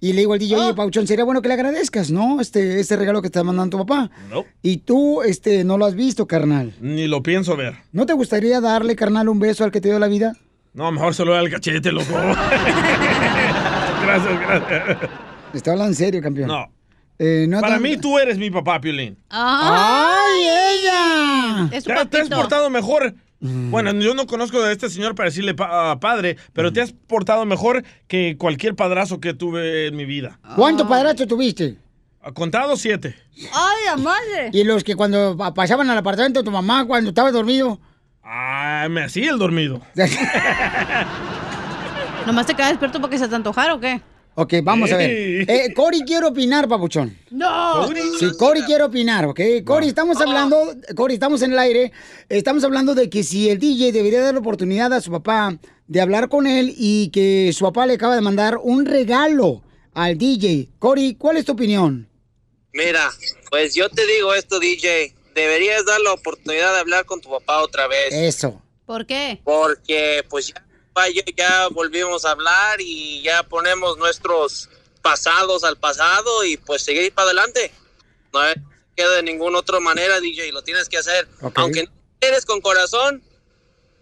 Y 0.00 0.12
le 0.12 0.20
digo 0.20 0.32
al 0.34 0.38
DJ, 0.38 0.56
oye, 0.56 0.74
Pauchón, 0.74 1.06
sería 1.06 1.24
bueno 1.24 1.40
que 1.40 1.48
le 1.48 1.54
agradezcas, 1.54 2.10
¿no? 2.10 2.40
Este, 2.40 2.78
este 2.80 2.96
regalo 2.96 3.22
que 3.22 3.30
te 3.30 3.38
está 3.38 3.44
mandando 3.44 3.78
tu 3.78 3.86
papá. 3.86 4.10
No, 4.28 4.44
Y 4.60 4.78
tú, 4.78 5.22
este, 5.22 5.64
no 5.64 5.78
lo 5.78 5.86
has 5.86 5.94
visto, 5.94 6.26
carnal. 6.26 6.74
ni 6.80 7.06
lo 7.06 7.22
pienso 7.22 7.56
ver. 7.56 7.76
¿No 7.92 8.04
te 8.04 8.12
gustaría 8.12 8.60
darle, 8.60 8.96
carnal, 8.96 9.28
un 9.30 9.38
beso 9.38 9.64
al 9.64 9.70
que 9.70 9.80
te 9.80 9.88
dio 9.88 9.98
la 9.98 10.08
vida? 10.08 10.34
No, 10.74 10.90
mejor 10.92 11.14
se 11.14 11.24
lo 11.24 11.32
da 11.32 11.38
al 11.38 11.48
cachete, 11.48 11.90
loco. 11.92 12.12
gracias, 14.02 14.40
gracias. 14.40 14.98
Está 15.54 15.70
hablando 15.72 15.92
en 15.92 15.96
serio, 15.96 16.20
campeón. 16.20 16.48
No. 16.48 16.66
Eh, 17.18 17.46
no 17.48 17.60
Para 17.60 17.78
mí 17.78 17.96
tú 17.96 18.18
eres 18.18 18.36
mi 18.38 18.50
papá, 18.50 18.80
Piolín. 18.80 19.16
¡Ay, 19.30 20.42
ella! 20.42 21.68
Es 21.72 21.84
te 21.84 21.92
has 21.92 22.28
portado 22.28 22.68
mejor. 22.70 23.14
Bueno, 23.46 23.92
yo 23.92 24.14
no 24.14 24.26
conozco 24.26 24.62
a 24.62 24.72
este 24.72 24.88
señor 24.88 25.14
para 25.14 25.28
decirle 25.28 25.52
pa- 25.54 25.90
a 25.92 26.00
padre, 26.00 26.36
pero 26.54 26.72
te 26.72 26.80
has 26.80 26.92
portado 26.92 27.44
mejor 27.44 27.84
que 28.08 28.36
cualquier 28.38 28.74
padrazo 28.74 29.20
que 29.20 29.34
tuve 29.34 29.88
en 29.88 29.96
mi 29.96 30.06
vida. 30.06 30.38
¿Cuántos 30.56 30.86
padrastros 30.88 31.28
tuviste? 31.28 31.76
Ha 32.22 32.32
contado 32.32 32.74
siete. 32.76 33.14
¡Ay, 33.52 33.76
la 33.86 33.96
madre! 33.98 34.48
Y 34.54 34.64
los 34.64 34.82
que 34.82 34.96
cuando 34.96 35.36
pa- 35.36 35.52
pasaban 35.52 35.90
al 35.90 35.98
apartamento 35.98 36.40
de 36.40 36.44
tu 36.44 36.50
mamá 36.50 36.86
cuando 36.86 37.10
estaba 37.10 37.30
dormido. 37.32 37.78
Ah, 38.22 38.86
me 38.90 39.02
hacía 39.04 39.30
el 39.30 39.38
dormido. 39.38 39.82
¿Nomás 42.26 42.46
te 42.46 42.54
quedas 42.54 42.70
despierto 42.70 43.00
porque 43.00 43.18
se 43.18 43.28
te 43.28 43.34
antojara 43.34 43.74
o 43.74 43.80
qué? 43.80 44.00
Ok, 44.34 44.54
vamos 44.62 44.92
a 44.92 44.96
ver. 44.96 45.10
Eh, 45.48 45.72
Cory 45.74 46.02
quiere 46.02 46.26
opinar, 46.26 46.68
papuchón. 46.68 47.16
¡No! 47.30 47.88
Sí, 48.18 48.26
Cory 48.38 48.62
quiere 48.62 48.84
opinar, 48.84 49.24
¿ok? 49.26 49.40
Cory, 49.64 49.88
estamos 49.88 50.20
hablando, 50.20 50.74
Cory, 50.94 51.14
estamos 51.14 51.42
en 51.42 51.52
el 51.52 51.58
aire, 51.58 51.92
estamos 52.28 52.64
hablando 52.64 52.94
de 52.94 53.10
que 53.10 53.22
si 53.22 53.50
el 53.50 53.58
DJ 53.58 53.92
debería 53.92 54.22
dar 54.22 54.34
la 54.34 54.40
oportunidad 54.40 54.92
a 54.92 55.00
su 55.00 55.10
papá 55.10 55.58
de 55.86 56.00
hablar 56.00 56.28
con 56.28 56.46
él 56.46 56.74
y 56.76 57.10
que 57.10 57.52
su 57.52 57.64
papá 57.64 57.86
le 57.86 57.94
acaba 57.94 58.14
de 58.14 58.20
mandar 58.20 58.58
un 58.62 58.86
regalo 58.86 59.62
al 59.92 60.18
DJ. 60.18 60.68
Cory, 60.78 61.14
¿cuál 61.14 61.36
es 61.36 61.44
tu 61.44 61.52
opinión? 61.52 62.08
Mira, 62.72 63.10
pues 63.50 63.74
yo 63.74 63.88
te 63.88 64.04
digo 64.06 64.34
esto, 64.34 64.58
DJ. 64.58 65.14
Deberías 65.34 65.84
dar 65.84 66.00
la 66.00 66.12
oportunidad 66.12 66.72
de 66.72 66.80
hablar 66.80 67.04
con 67.04 67.20
tu 67.20 67.30
papá 67.30 67.62
otra 67.62 67.86
vez. 67.86 68.12
Eso. 68.12 68.60
¿Por 68.86 69.06
qué? 69.06 69.40
Porque 69.44 70.24
pues 70.28 70.48
ya, 70.48 70.64
papá 70.94 71.08
y 71.10 71.14
yo 71.16 71.22
ya 71.36 71.68
volvimos 71.68 72.24
a 72.24 72.30
hablar 72.30 72.80
y 72.80 73.22
ya 73.22 73.42
ponemos 73.42 73.98
nuestros 73.98 74.68
pasados 75.02 75.64
al 75.64 75.76
pasado 75.76 76.44
y 76.44 76.56
pues 76.56 76.82
seguir 76.82 77.12
para 77.12 77.26
adelante. 77.26 77.72
No 78.32 78.40
queda 78.96 79.16
de 79.16 79.22
ninguna 79.22 79.58
otra 79.58 79.80
manera, 79.80 80.20
DJ, 80.20 80.52
lo 80.52 80.62
tienes 80.62 80.88
que 80.88 80.96
hacer. 80.98 81.28
Ok. 81.42 81.52
Aunque 81.58 81.84
no 81.84 81.90
eres 82.20 82.46
con 82.46 82.60
corazón, 82.60 83.22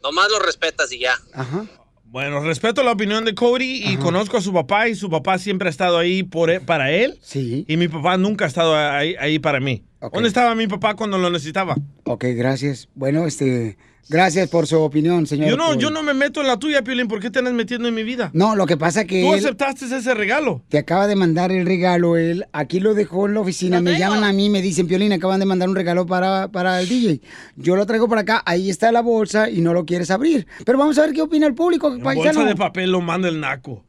nomás 0.02 0.30
lo 0.30 0.38
respetas 0.38 0.92
y 0.92 1.00
ya. 1.00 1.18
Ajá. 1.34 1.66
Bueno, 2.04 2.40
respeto 2.40 2.82
la 2.82 2.92
opinión 2.92 3.24
de 3.24 3.34
Cody 3.34 3.84
y 3.90 3.96
conozco 3.96 4.36
a 4.36 4.42
su 4.42 4.52
papá 4.52 4.86
y 4.86 4.94
su 4.94 5.08
papá 5.08 5.38
siempre 5.38 5.68
ha 5.68 5.70
estado 5.70 5.96
ahí 5.96 6.22
por 6.22 6.50
e- 6.50 6.60
para 6.60 6.90
él. 6.92 7.18
Sí. 7.22 7.64
Y 7.66 7.78
mi 7.78 7.88
papá 7.88 8.18
nunca 8.18 8.44
ha 8.44 8.48
estado 8.48 8.76
ahí, 8.76 9.16
ahí 9.18 9.38
para 9.38 9.60
mí. 9.60 9.82
¿Dónde 10.12 10.28
estaba 10.28 10.54
mi 10.54 10.66
papá 10.66 10.94
cuando 10.94 11.16
lo 11.16 11.30
necesitaba? 11.30 11.74
Ok, 12.04 12.24
gracias. 12.36 12.88
Bueno, 12.94 13.26
este, 13.26 13.78
gracias 14.12 14.48
por 14.48 14.66
su 14.68 14.78
opinión, 14.80 15.26
señor. 15.26 15.48
Yo 15.50 15.56
no, 15.56 15.74
yo 15.74 15.90
no 15.90 16.02
me 16.04 16.14
meto 16.14 16.40
en 16.40 16.46
la 16.46 16.58
tuya, 16.58 16.82
Piolín. 16.84 17.08
¿Por 17.08 17.18
qué 17.20 17.30
te 17.30 17.40
andas 17.40 17.54
metiendo 17.54 17.88
en 17.88 17.94
mi 17.94 18.04
vida? 18.04 18.30
No, 18.34 18.54
lo 18.54 18.66
que 18.66 18.76
pasa 18.76 19.04
que 19.04 19.22
Tú 19.22 19.32
él 19.34 19.40
aceptaste 19.40 19.86
ese 19.86 20.14
regalo. 20.14 20.62
te 20.68 20.78
acaba 20.78 21.06
de 21.08 21.16
mandar 21.16 21.50
el 21.50 21.66
regalo, 21.66 22.16
él 22.16 22.44
aquí 22.52 22.78
lo 22.78 22.94
dejó 22.94 23.26
en 23.26 23.34
la 23.34 23.40
oficina, 23.40 23.80
me 23.80 23.98
llaman 23.98 24.22
a 24.22 24.32
mí, 24.32 24.50
me 24.50 24.62
dicen, 24.62 24.86
Piolín, 24.86 25.12
acaban 25.12 25.40
de 25.40 25.46
mandar 25.46 25.68
un 25.68 25.74
regalo 25.74 26.06
para, 26.06 26.48
para 26.48 26.80
el 26.80 26.88
DJ. 26.88 27.20
Yo 27.56 27.74
lo 27.74 27.86
traigo 27.86 28.08
para 28.08 28.20
acá, 28.20 28.42
ahí 28.46 28.70
está 28.70 28.92
la 28.92 29.00
bolsa 29.00 29.50
y 29.50 29.60
no 29.62 29.72
lo 29.72 29.84
quieres 29.86 30.10
abrir. 30.10 30.46
Pero 30.64 30.78
vamos 30.78 30.98
a 30.98 31.02
ver 31.02 31.12
qué 31.12 31.22
opina 31.22 31.46
el 31.46 31.54
público, 31.54 31.92
En 31.92 32.02
bolsa 32.02 32.44
de 32.44 32.54
papel 32.54 32.92
lo 32.92 33.00
manda 33.00 33.28
el 33.28 33.40
naco. 33.40 33.84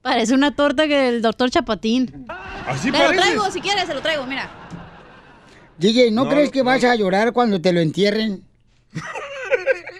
Parece 0.00 0.34
una 0.34 0.54
torta 0.54 0.88
que 0.88 1.08
el 1.08 1.22
doctor 1.22 1.50
Chapatín. 1.50 2.26
Así 2.66 2.90
Te 2.90 2.98
lo 2.98 3.04
parece. 3.04 3.22
traigo, 3.22 3.50
si 3.50 3.60
quieres, 3.60 3.86
se 3.86 3.94
lo 3.94 4.00
traigo, 4.00 4.26
mira. 4.26 4.50
DJ, 5.78 6.10
¿no, 6.10 6.24
No, 6.24 6.30
crees 6.30 6.50
que 6.50 6.62
vas 6.62 6.84
a 6.84 6.94
llorar 6.94 7.32
cuando 7.32 7.60
te 7.60 7.72
lo 7.72 7.80
entierren? 7.80 8.42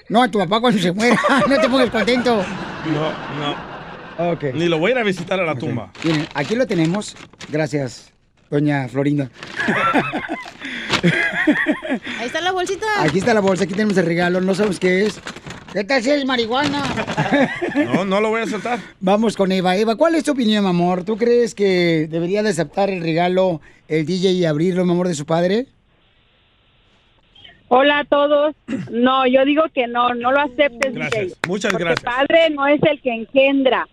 no, 0.08 0.22
a 0.22 0.28
tu 0.30 0.38
papá 0.38 0.60
cuando 0.60 0.80
se 0.80 0.92
muera, 0.92 1.18
no 1.48 1.60
te 1.60 1.68
pongas 1.68 1.90
contento. 1.90 2.44
No, 2.86 3.12
no. 3.38 4.32
Ok. 4.32 4.44
Ni 4.54 4.68
lo 4.68 4.78
voy 4.78 4.90
a 4.90 4.94
ir 4.94 5.00
a 5.00 5.04
visitar 5.04 5.40
a 5.40 5.44
la 5.44 5.54
tumba. 5.54 5.90
Miren, 6.04 6.28
aquí 6.34 6.54
lo 6.54 6.66
tenemos. 6.66 7.16
Gracias, 7.48 8.12
doña 8.50 8.88
Florinda. 8.88 9.30
Ahí 12.18 12.26
está 12.26 12.40
la 12.40 12.52
bolsita. 12.52 12.86
Aquí 13.02 13.18
está 13.18 13.34
la 13.34 13.40
bolsa, 13.40 13.64
aquí 13.64 13.72
tenemos 13.72 13.96
el 13.96 14.06
regalo, 14.06 14.40
no 14.40 14.54
sabemos 14.54 14.78
qué 14.78 15.06
es. 15.06 15.20
¿Qué 15.72 15.84
tal 15.84 16.02
si 16.02 16.10
es 16.10 16.24
marihuana? 16.24 16.82
No, 17.74 18.04
no 18.04 18.20
lo 18.20 18.28
voy 18.28 18.40
a 18.40 18.44
aceptar. 18.44 18.78
Vamos 19.00 19.36
con 19.36 19.50
Eva. 19.50 19.76
Eva, 19.76 19.96
¿cuál 19.96 20.14
es 20.14 20.24
tu 20.24 20.32
opinión, 20.32 20.62
mi 20.64 20.70
amor? 20.70 21.04
¿Tú 21.04 21.16
crees 21.16 21.54
que 21.54 22.06
debería 22.10 22.42
de 22.42 22.50
aceptar 22.50 22.90
el 22.90 23.00
regalo 23.00 23.60
el 23.88 24.04
DJ 24.04 24.32
y 24.32 24.44
abrirlo, 24.44 24.84
mi 24.84 24.92
amor, 24.92 25.08
de 25.08 25.14
su 25.14 25.24
padre? 25.24 25.66
Hola 27.68 28.00
a 28.00 28.04
todos. 28.04 28.54
No, 28.90 29.26
yo 29.26 29.44
digo 29.46 29.62
que 29.74 29.86
no, 29.86 30.12
no 30.14 30.30
lo 30.32 30.40
aceptes, 30.40 30.92
Gracias. 30.94 31.24
DJ. 31.28 31.36
Muchas 31.48 31.72
gracias. 31.72 32.00
padre 32.00 32.50
no 32.50 32.66
es 32.66 32.82
el 32.82 33.00
que 33.00 33.14
engendra 33.14 33.88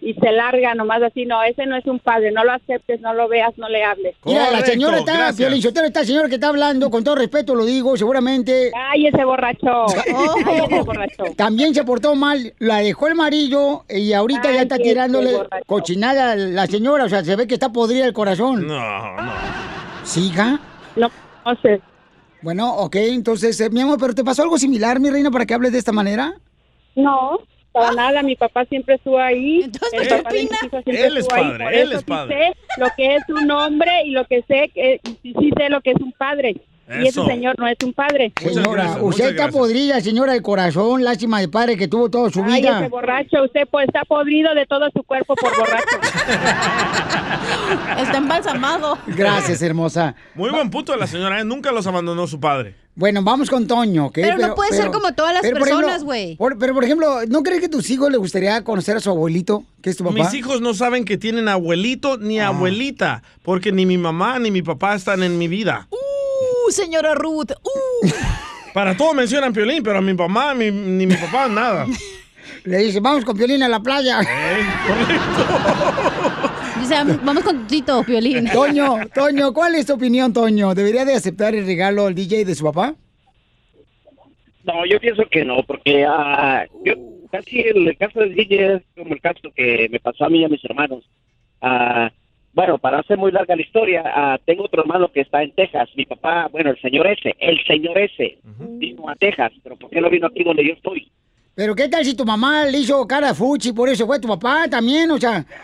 y 0.00 0.14
se 0.14 0.32
larga 0.32 0.74
nomás 0.74 1.02
así. 1.02 1.24
No, 1.26 1.42
ese 1.42 1.66
no 1.66 1.76
es 1.76 1.86
un 1.86 1.98
padre. 1.98 2.30
No 2.32 2.44
lo 2.44 2.52
aceptes, 2.52 3.00
no 3.00 3.14
lo 3.14 3.28
veas, 3.28 3.56
no 3.58 3.68
le 3.68 3.82
hables. 3.82 4.14
Mira, 4.24 4.50
la 4.50 4.60
señora 4.60 4.98
está, 4.98 5.32
Sotelo, 5.32 5.86
esta 5.86 6.04
señora 6.04 6.28
que 6.28 6.34
está 6.36 6.48
hablando, 6.48 6.90
con 6.90 7.02
todo 7.02 7.16
respeto 7.16 7.54
lo 7.54 7.64
digo, 7.64 7.96
seguramente... 7.96 8.70
Cállese, 8.72 9.24
borracho. 9.24 9.86
Cállese, 10.44 10.82
borracho. 10.82 11.24
También 11.36 11.74
se 11.74 11.84
portó 11.84 12.14
mal, 12.14 12.54
la 12.58 12.78
dejó 12.78 13.08
el 13.08 13.14
marido 13.14 13.84
y 13.88 14.12
ahorita 14.12 14.52
ya 14.52 14.62
está 14.62 14.78
tirándole 14.78 15.32
borracho. 15.32 15.64
cochinada 15.66 16.32
a 16.32 16.36
la 16.36 16.66
señora, 16.66 17.04
o 17.04 17.08
sea, 17.08 17.24
se 17.24 17.36
ve 17.36 17.46
que 17.46 17.54
está 17.54 17.72
podrida 17.72 18.06
el 18.06 18.12
corazón. 18.12 18.66
No, 18.66 19.16
no. 19.16 19.32
¿Sí, 20.04 20.28
hija? 20.28 20.60
No, 20.94 21.10
no 21.44 21.56
sé. 21.60 21.80
Bueno, 22.42 22.74
ok, 22.76 22.96
entonces, 22.96 23.60
eh, 23.60 23.70
mi 23.70 23.80
amor, 23.80 23.98
¿pero 23.98 24.14
te 24.14 24.22
pasó 24.22 24.42
algo 24.42 24.58
similar, 24.58 25.00
mi 25.00 25.10
reina, 25.10 25.30
para 25.30 25.46
que 25.46 25.54
hables 25.54 25.72
de 25.72 25.78
esta 25.78 25.92
manera? 25.92 26.34
No, 26.94 27.40
para 27.76 27.92
nada. 27.92 28.22
Mi 28.22 28.36
papá 28.36 28.64
siempre 28.64 28.94
estuvo 28.96 29.18
ahí. 29.18 29.62
Entonces, 29.64 30.00
Él 30.86 31.16
es 31.18 31.26
ahí. 31.32 31.42
padre, 31.42 31.64
Por 31.64 31.74
él 31.74 31.80
eso 31.88 31.92
es 31.92 31.98
sí 32.00 32.04
padre. 32.06 32.36
sé 32.52 32.80
lo 32.80 32.86
que 32.96 33.16
es 33.16 33.22
un 33.28 33.50
hombre 33.50 33.90
y 34.04 34.10
lo 34.10 34.24
que 34.26 34.42
sé, 34.42 34.70
que, 34.74 35.00
sí, 35.22 35.34
sí 35.38 35.50
sé 35.56 35.68
lo 35.68 35.80
que 35.80 35.90
es 35.90 36.00
un 36.00 36.12
padre. 36.12 36.56
Y 36.88 37.08
ese 37.08 37.24
señor 37.24 37.56
no 37.58 37.66
es 37.66 37.76
un 37.84 37.92
padre. 37.92 38.32
Señora, 38.40 38.84
gracias, 38.84 39.02
usted 39.02 39.30
está 39.30 39.48
podrida, 39.48 40.00
señora 40.00 40.32
del 40.34 40.42
corazón, 40.42 41.02
lástima 41.02 41.40
de 41.40 41.48
padre 41.48 41.76
que 41.76 41.88
tuvo 41.88 42.08
toda 42.08 42.30
su 42.30 42.42
Ay, 42.44 42.60
ese 42.60 42.60
vida. 42.60 42.88
borracho, 42.88 43.42
usted 43.44 43.62
pues, 43.70 43.88
está 43.88 44.04
podrido 44.04 44.54
de 44.54 44.66
todo 44.66 44.88
su 44.92 45.02
cuerpo 45.02 45.34
por 45.34 45.56
borracho. 45.56 45.96
Está 47.98 48.18
embalsamado. 48.18 48.98
Gracias, 49.06 49.60
hermosa. 49.62 50.14
Muy 50.34 50.50
buen 50.50 50.70
punto 50.70 50.92
de 50.92 50.98
la 50.98 51.06
señora, 51.06 51.40
¿eh? 51.40 51.44
Nunca 51.44 51.72
los 51.72 51.86
abandonó 51.86 52.26
su 52.26 52.38
padre. 52.38 52.74
Bueno, 52.94 53.22
vamos 53.22 53.50
con 53.50 53.66
Toño, 53.66 54.06
¿ok? 54.06 54.14
Pero 54.14 54.38
no 54.38 54.54
puede 54.54 54.72
ser 54.72 54.90
como 54.90 55.12
todas 55.12 55.34
las 55.34 55.42
pero, 55.42 55.56
personas, 55.58 56.02
güey. 56.04 56.38
Pero, 56.58 56.74
por 56.74 56.84
ejemplo, 56.84 57.20
¿no 57.28 57.42
crees 57.42 57.60
que 57.60 57.66
a 57.66 57.70
tus 57.70 57.90
hijos 57.90 58.10
les 58.10 58.18
gustaría 58.18 58.62
conocer 58.64 58.96
a 58.96 59.00
su 59.00 59.10
abuelito, 59.10 59.64
que 59.82 59.90
es 59.90 59.96
tu 59.96 60.04
papá? 60.04 60.14
Mis 60.14 60.32
hijos 60.34 60.60
no 60.60 60.72
saben 60.72 61.04
que 61.04 61.18
tienen 61.18 61.48
abuelito 61.48 62.16
ni 62.16 62.40
Ah. 62.40 62.48
abuelita, 62.48 63.22
porque 63.42 63.72
ni 63.72 63.84
mi 63.84 63.98
mamá 63.98 64.38
ni 64.38 64.50
mi 64.50 64.62
papá 64.62 64.94
están 64.94 65.22
en 65.22 65.36
mi 65.36 65.48
vida. 65.48 65.88
Uh, 65.90 65.96
señora 66.70 67.14
Ruth. 67.14 67.52
Uh. 67.62 68.08
Para 68.74 68.96
todo 68.96 69.14
mencionan 69.14 69.52
Piolín, 69.52 69.82
pero 69.82 69.98
a 69.98 70.00
mi 70.02 70.12
mamá 70.12 70.52
mi- 70.54 70.70
ni 70.70 71.06
mi 71.06 71.14
papá 71.14 71.48
nada. 71.48 71.86
Le 72.64 72.78
dice, 72.78 73.00
vamos 73.00 73.24
con 73.24 73.36
Piolín 73.36 73.62
a 73.62 73.68
la 73.68 73.80
playa. 73.80 74.20
Dice, 76.80 76.94
vamos 77.22 77.42
con 77.44 77.66
Tito, 77.66 78.02
Piolín. 78.04 78.48
Toño, 78.50 78.96
Toño, 79.14 79.52
¿cuál 79.52 79.74
es 79.76 79.86
tu 79.86 79.94
opinión, 79.94 80.32
Toño? 80.32 80.74
¿Debería 80.74 81.04
de 81.04 81.14
aceptar 81.14 81.54
el 81.54 81.64
regalo 81.66 82.06
al 82.06 82.14
DJ 82.14 82.44
de 82.44 82.54
su 82.54 82.64
papá? 82.64 82.94
No, 84.64 84.84
yo 84.84 84.98
pienso 85.00 85.22
que 85.30 85.44
no, 85.44 85.62
porque 85.66 86.00
yo 86.84 86.92
casi 87.30 87.60
el 87.60 87.96
caso 87.98 88.20
del 88.20 88.34
DJ 88.34 88.74
es 88.76 88.82
como 88.96 89.14
el 89.14 89.20
caso 89.20 89.40
que 89.54 89.88
me 89.90 90.00
pasó 90.00 90.24
a 90.24 90.28
mí 90.28 90.40
y 90.40 90.44
a 90.44 90.48
mis 90.48 90.64
hermanos. 90.64 91.04
Ah, 91.62 92.10
bueno, 92.56 92.78
para 92.78 93.00
hacer 93.00 93.18
muy 93.18 93.30
larga 93.30 93.54
la 93.54 93.60
historia, 93.62 94.02
ah, 94.06 94.38
tengo 94.46 94.64
otro 94.64 94.80
hermano 94.82 95.12
que 95.12 95.20
está 95.20 95.42
en 95.42 95.52
Texas. 95.52 95.88
Mi 95.94 96.06
papá, 96.06 96.48
bueno, 96.50 96.70
el 96.70 96.80
señor 96.80 97.06
ese, 97.06 97.36
el 97.38 97.62
señor 97.66 97.98
ese, 97.98 98.38
vino 98.58 99.08
a 99.10 99.14
Texas, 99.14 99.52
pero 99.62 99.76
¿por 99.76 99.90
qué 99.90 100.00
no 100.00 100.08
vino 100.08 100.26
aquí 100.26 100.42
donde 100.42 100.66
yo 100.66 100.72
estoy? 100.72 101.12
Pero 101.54 101.74
¿qué 101.74 101.86
tal 101.88 102.02
si 102.04 102.16
tu 102.16 102.24
mamá 102.24 102.64
le 102.64 102.78
hizo 102.78 103.06
cara 103.06 103.30
a 103.30 103.34
fuchi, 103.34 103.72
por 103.72 103.88
eso 103.90 104.06
fue 104.06 104.18
tu 104.18 104.26
papá 104.28 104.66
también? 104.68 105.10
O 105.10 105.18
sea, 105.18 105.44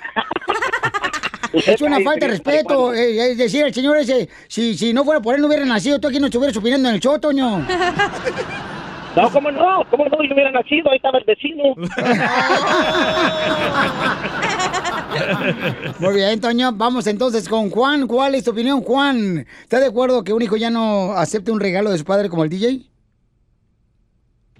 Es 1.55 1.83
una 1.83 2.01
falta 2.01 2.25
de 2.27 2.33
respeto. 2.33 2.95
eh, 2.95 3.33
Es 3.33 3.39
decir, 3.39 3.65
el 3.67 3.75
señor 3.75 3.97
ese, 3.99 4.29
si, 4.49 4.75
si 4.75 4.95
no 4.95 5.05
fuera 5.05 5.21
por 5.21 5.35
él, 5.35 5.41
no 5.43 5.49
hubiera 5.49 5.65
nacido. 5.67 5.99
Tú 5.99 6.09
aquí 6.09 6.19
no 6.19 6.27
estuvieras 6.27 6.57
opinando 6.57 6.89
en 6.89 6.95
el 6.95 7.01
show, 7.01 7.19
Toño. 7.19 7.67
No, 9.17 9.31
¿cómo 9.31 9.51
no? 9.51 9.85
¿Cómo 9.91 10.05
no? 10.07 10.23
Yo 10.23 10.35
hubiera 10.35 10.51
nacido, 10.51 10.91
ahí 10.91 10.97
estaba 10.97 11.19
el 11.19 11.25
vecino. 11.25 11.75
Muy 15.99 16.15
bien, 16.15 16.41
Toño. 16.41 16.73
Vamos 16.73 17.07
entonces 17.07 17.47
con 17.49 17.71
Juan. 17.71 18.07
¿Cuál 18.07 18.35
es 18.35 18.45
tu 18.45 18.53
opinión, 18.53 18.83
Juan? 18.83 19.47
¿Estás 19.63 19.81
de 19.81 19.87
acuerdo 19.87 20.25
que 20.25 20.33
un 20.33 20.41
hijo 20.41 20.57
ya 20.57 20.71
no 20.71 21.13
acepte 21.13 21.53
un 21.53 21.61
regalo 21.61 21.91
de 21.91 21.99
su 21.99 22.05
padre 22.05 22.31
como 22.31 22.45
el 22.45 22.51
DJ? 22.51 22.87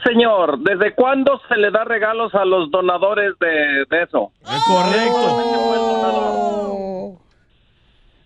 Señor, 0.05 0.59
¿desde 0.59 0.95
cuándo 0.95 1.41
se 1.49 1.57
le 1.57 1.71
da 1.71 1.85
regalos 1.85 2.35
a 2.35 2.45
los 2.45 2.71
donadores 2.71 3.33
de, 3.39 3.87
de 3.89 4.03
eso? 4.03 4.33
correcto. 4.67 5.39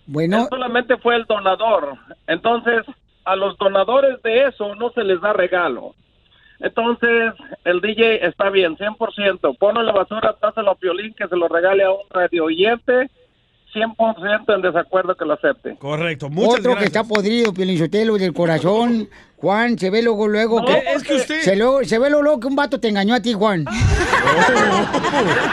Bueno. 0.07 0.39
Él 0.39 0.47
solamente 0.49 0.97
fue 0.99 1.17
el 1.17 1.25
donador. 1.27 1.97
Entonces, 2.27 2.83
a 3.25 3.37
los 3.37 3.57
donadores 3.59 4.23
de 4.23 4.45
eso 4.45 4.75
no 4.77 4.91
se 4.91 5.05
les 5.05 5.21
da 5.21 5.33
regalo. 5.33 5.95
Entonces, 6.61 7.33
el 7.65 7.81
DJ 7.81 8.27
está 8.27 8.51
bien, 8.51 8.77
100%. 8.77 9.57
Ponlo 9.59 9.81
en 9.81 9.87
la 9.87 9.93
basura, 9.93 10.35
dáselo 10.41 10.71
a 10.71 10.75
Piolín 10.75 11.15
que 11.15 11.29
se 11.29 11.37
lo 11.37 11.49
regale 11.49 11.85
a 11.85 11.91
un 11.91 12.01
radio 12.11 12.45
oyente. 12.45 13.11
100% 13.75 14.55
en 14.55 14.63
desacuerdo 14.63 15.15
que 15.17 15.27
lo 15.27 15.35
acepte. 15.35 15.77
Correcto, 15.77 16.31
muchas 16.31 16.61
Otro 16.61 16.63
que 16.63 16.81
gracias. 16.81 16.87
está 16.87 17.05
podrido, 17.05 17.53
Pielinchotelo, 17.53 18.17
del 18.17 18.33
corazón. 18.33 19.07
Juan, 19.37 19.79
se 19.79 19.91
ve 19.91 20.01
luego, 20.01 20.29
luego 20.29 20.61
No, 20.61 20.67
que... 20.67 20.79
es 20.95 21.03
que 21.03 21.15
usted- 21.17 21.41
Se, 21.43 21.57
lo- 21.57 21.85
se 21.85 21.99
ve 21.99 22.09
luego, 22.09 22.23
luego 22.23 22.41
que 22.41 22.47
un 22.47 22.57
vato 22.57 22.81
te 22.81 22.89
engañó 22.89 23.15
a 23.15 23.21
ti, 23.21 23.35
Juan. 23.35 23.67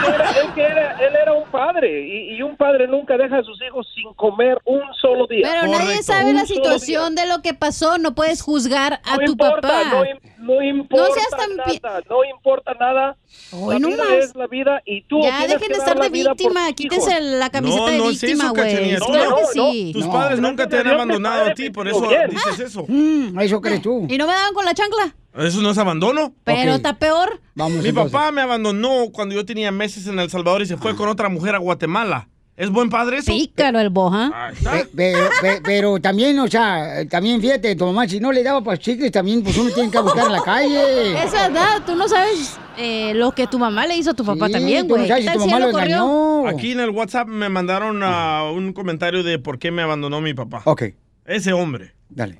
Era- 0.06 0.30
es 0.30 0.50
que 0.54 0.62
era- 0.62 0.92
él 1.00 1.14
era 1.20 1.32
un 1.32 1.44
padre 1.50 2.06
y, 2.06 2.36
y 2.36 2.42
un 2.42 2.56
padre 2.56 2.86
nunca 2.88 3.16
deja 3.16 3.38
a 3.38 3.42
sus 3.42 3.60
hijos 3.62 3.86
sin 3.94 4.12
comer 4.14 4.58
un 4.64 4.80
solo 5.00 5.26
día. 5.26 5.46
Pero 5.50 5.66
nadie 5.70 6.02
sabe 6.02 6.30
Un 6.30 6.36
la 6.36 6.46
situación 6.46 7.14
de 7.14 7.26
lo 7.26 7.42
que 7.42 7.54
pasó. 7.54 7.98
No 7.98 8.14
puedes 8.14 8.42
juzgar 8.42 9.00
a 9.04 9.16
No 9.16 9.24
tu 9.24 9.32
importa, 9.32 9.60
papá. 9.68 9.84
no, 9.90 10.04
im- 10.04 10.18
no 10.44 10.62
importa 10.62 11.14
seas 11.14 11.30
tan 11.30 11.56
nada, 11.56 12.00
no 12.08 12.24
importa 12.24 12.74
nada. 12.74 13.16
Hoy 13.52 13.74
la 13.74 13.78
no 13.80 13.88
vida 13.88 14.04
más. 14.04 14.12
es 14.24 14.34
la 14.36 14.46
vida 14.46 14.82
y 14.84 15.02
tú 15.02 15.20
Ya 15.22 15.42
dejen 15.42 15.58
que 15.60 15.68
de 15.68 15.74
estar 15.78 15.98
de 16.00 16.08
víctima. 16.10 16.72
Quítense 16.72 17.20
la 17.20 17.50
camiseta 17.50 17.90
de 17.90 17.98
no 17.98 18.10
es 18.10 18.20
víctima, 18.20 18.50
güey. 18.50 18.62
Cachanilla. 18.72 18.98
Claro 18.98 19.30
No, 19.30 19.36
que 19.36 19.42
no, 19.42 19.72
sí. 19.72 19.90
Tus 19.92 20.06
padres 20.06 20.40
nunca 20.40 20.68
te 20.68 20.78
han 20.78 20.86
abandonado 20.88 21.44
a 21.50 21.54
ti, 21.54 21.70
por 21.70 21.88
eso 21.88 22.08
dices 22.30 22.60
eso. 22.60 22.84
Mm, 22.88 23.38
eso 23.40 23.60
crees 23.60 23.82
tú. 23.82 24.06
¿Y 24.08 24.18
no 24.18 24.26
me 24.26 24.32
daban 24.32 24.54
con 24.54 24.64
la 24.64 24.74
chancla? 24.74 25.14
Eso 25.36 25.60
no 25.62 25.70
es 25.70 25.78
abandono. 25.78 26.32
Pero 26.44 26.74
está 26.74 26.96
peor. 26.98 27.40
Vamos 27.54 27.82
Mi 27.82 27.88
entonces. 27.88 28.12
papá 28.12 28.30
me 28.30 28.40
abandonó 28.42 29.06
cuando 29.12 29.34
yo 29.34 29.44
tenía 29.44 29.72
meses 29.72 30.06
en 30.06 30.18
El 30.20 30.30
Salvador 30.30 30.62
y 30.62 30.66
se 30.66 30.76
fue 30.76 30.94
con 30.94 31.08
otra 31.08 31.28
mujer 31.28 31.54
a 31.56 31.58
Guatemala. 31.58 32.28
¿Es 32.56 32.70
buen 32.70 32.88
padre 32.88 33.18
eso? 33.18 33.32
Pícaro 33.32 33.80
el 33.80 33.90
boja. 33.90 34.52
Pe- 34.62 34.86
Pero, 34.94 35.28
pe- 35.40 35.60
pero 35.64 35.98
también, 36.00 36.38
o 36.38 36.46
sea, 36.46 37.04
también 37.10 37.40
fíjate, 37.40 37.74
tu 37.74 37.84
mamá, 37.86 38.06
si 38.06 38.20
no 38.20 38.30
le 38.30 38.44
daba 38.44 38.62
para 38.62 38.78
chicles, 38.78 39.10
también 39.10 39.42
pues 39.42 39.56
uno 39.58 39.70
tiene 39.70 39.90
que 39.90 39.98
buscar 40.00 40.26
en 40.26 40.32
la 40.32 40.40
calle. 40.42 41.24
Es 41.24 41.32
verdad, 41.32 41.82
tú 41.84 41.96
no 41.96 42.06
sabes 42.06 42.56
eh, 42.78 43.12
lo 43.14 43.32
que 43.32 43.48
tu 43.48 43.58
mamá 43.58 43.86
le 43.88 43.96
hizo 43.96 44.10
a 44.12 44.14
tu 44.14 44.24
papá 44.24 44.46
Sí, 44.46 44.52
también, 44.52 44.86
no 44.86 44.94
güey. 44.94 45.08
sabes 45.08 45.24
¿Qué 45.24 45.32
si 45.32 45.36
tu 45.38 45.44
mamá 45.46 45.58
lo 45.58 45.70
engañó. 45.70 46.46
Aquí 46.46 46.70
en 46.72 46.80
el 46.80 46.90
WhatsApp 46.90 47.26
me 47.26 47.48
mandaron 47.48 48.00
ah, 48.04 48.48
un 48.54 48.72
comentario 48.72 49.24
de 49.24 49.40
por 49.40 49.58
qué 49.58 49.72
me 49.72 49.82
abandonó 49.82 50.20
mi 50.20 50.32
papá. 50.34 50.62
Ok. 50.64 50.84
Ese 51.26 51.52
hombre. 51.52 51.92
Dale. 52.08 52.38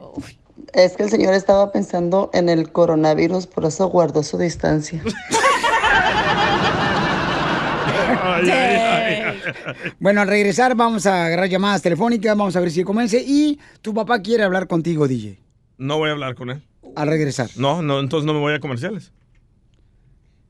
Es 0.73 0.97
que 0.97 1.03
el 1.03 1.11
señor 1.11 1.35
estaba 1.35 1.73
pensando 1.73 2.31
en 2.33 2.49
el 2.49 2.71
coronavirus, 2.71 3.49
por 3.49 3.65
eso 3.65 3.89
guardó 3.89 4.23
su 4.23 4.39
distancia. 4.39 5.03
Bueno, 9.99 10.21
al 10.21 10.29
regresar 10.29 10.75
vamos 10.75 11.07
a 11.07 11.27
agarrar 11.27 11.49
llamadas 11.49 11.83
telefónicas, 11.83 12.37
vamos 12.37 12.57
a 12.57 12.61
ver 12.61 12.71
si 12.71 12.85
convence. 12.85 13.23
Y 13.27 13.59
tu 13.83 13.95
papá 13.95 14.21
quiere 14.23 14.43
hablar 14.45 14.67
contigo, 14.67 15.09
DJ. 15.09 15.39
No 15.79 15.99
voy 15.99 16.09
a 16.11 16.12
hablar 16.12 16.35
con 16.35 16.51
él. 16.51 16.62
Al 16.97 17.09
regresar. 17.09 17.51
No, 17.57 17.83
no, 17.83 18.01
entonces 18.01 18.27
no 18.27 18.35
me 18.35 18.41
voy 18.41 18.55
a 18.55 18.61
comerciales. 18.61 19.12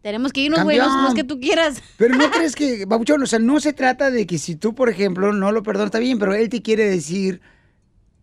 Tenemos 0.03 0.33
que 0.33 0.43
irnos, 0.43 0.62
güey. 0.65 0.77
No, 0.77 1.03
no 1.03 1.09
es 1.09 1.15
que 1.15 1.25
tú 1.25 1.41
quieras. 1.41 1.83
Pero 1.97 2.15
no 2.17 2.31
crees 2.31 2.55
que, 2.55 2.85
Babuchón, 2.85 3.23
o 3.23 3.27
sea, 3.27 3.39
no 3.39 3.59
se 3.61 3.73
trata 3.73 4.11
de 4.11 4.27
que 4.27 4.37
si 4.39 4.55
tú, 4.57 4.75
por 4.75 4.91
ejemplo, 4.91 5.33
no 5.33 5.51
lo 5.51 5.62
perdonas, 5.62 5.87
está 5.87 5.99
bien, 5.99 6.19
pero 6.19 6.35
él 6.35 6.51
te 6.51 6.61
quiere 6.61 6.85
decir 6.85 7.41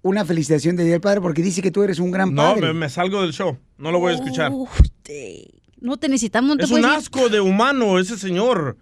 una 0.04 0.24
felicitación 0.26 0.76
de 0.76 0.84
Día 0.84 0.94
del 0.94 1.02
Padre 1.02 1.22
porque 1.22 1.42
dice 1.42 1.62
que 1.62 1.72
tú 1.72 1.82
eres 1.84 1.98
un 2.00 2.12
gran 2.12 2.34
No, 2.36 2.54
padre. 2.54 2.68
me, 2.68 2.74
me 2.74 2.90
salgo 2.90 3.22
del 3.24 3.34
show. 3.34 3.58
No 3.78 3.92
lo 3.92 4.00
voy 4.00 4.12
a 4.14 4.16
escuchar. 4.16 4.52
No 5.80 5.98
te 5.98 6.08
necesitamos, 6.10 6.50
no 6.50 6.58
te 6.58 6.66
Es 6.66 6.72
un 6.72 6.80
ir. 6.82 6.86
asco 6.86 7.30
de 7.30 7.42
humano 7.42 7.98
ese 7.98 8.16
señor. 8.18 8.78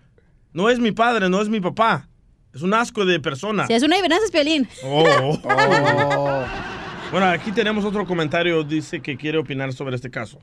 No 0.52 0.70
es 0.70 0.80
mi 0.80 0.92
padre, 0.92 1.30
no 1.30 1.42
es 1.42 1.50
mi 1.50 1.60
papá. 1.60 2.08
Es 2.54 2.64
un 2.64 2.74
asco 2.74 3.06
de 3.06 3.20
persona. 3.20 3.68
Si 3.68 3.74
es 3.74 3.84
una 3.84 3.96
adivinanza, 3.96 4.26
es 4.26 4.32
Piolín. 4.32 4.68
Oh. 4.84 5.40
Bueno, 7.12 7.28
aquí 7.28 7.52
tenemos 7.52 7.86
otro 7.86 8.06
comentario. 8.06 8.64
Dice 8.64 9.02
que 9.02 9.18
quiere 9.18 9.40
opinar 9.40 9.74
sobre 9.74 9.96
este 9.96 10.12
caso. 10.12 10.38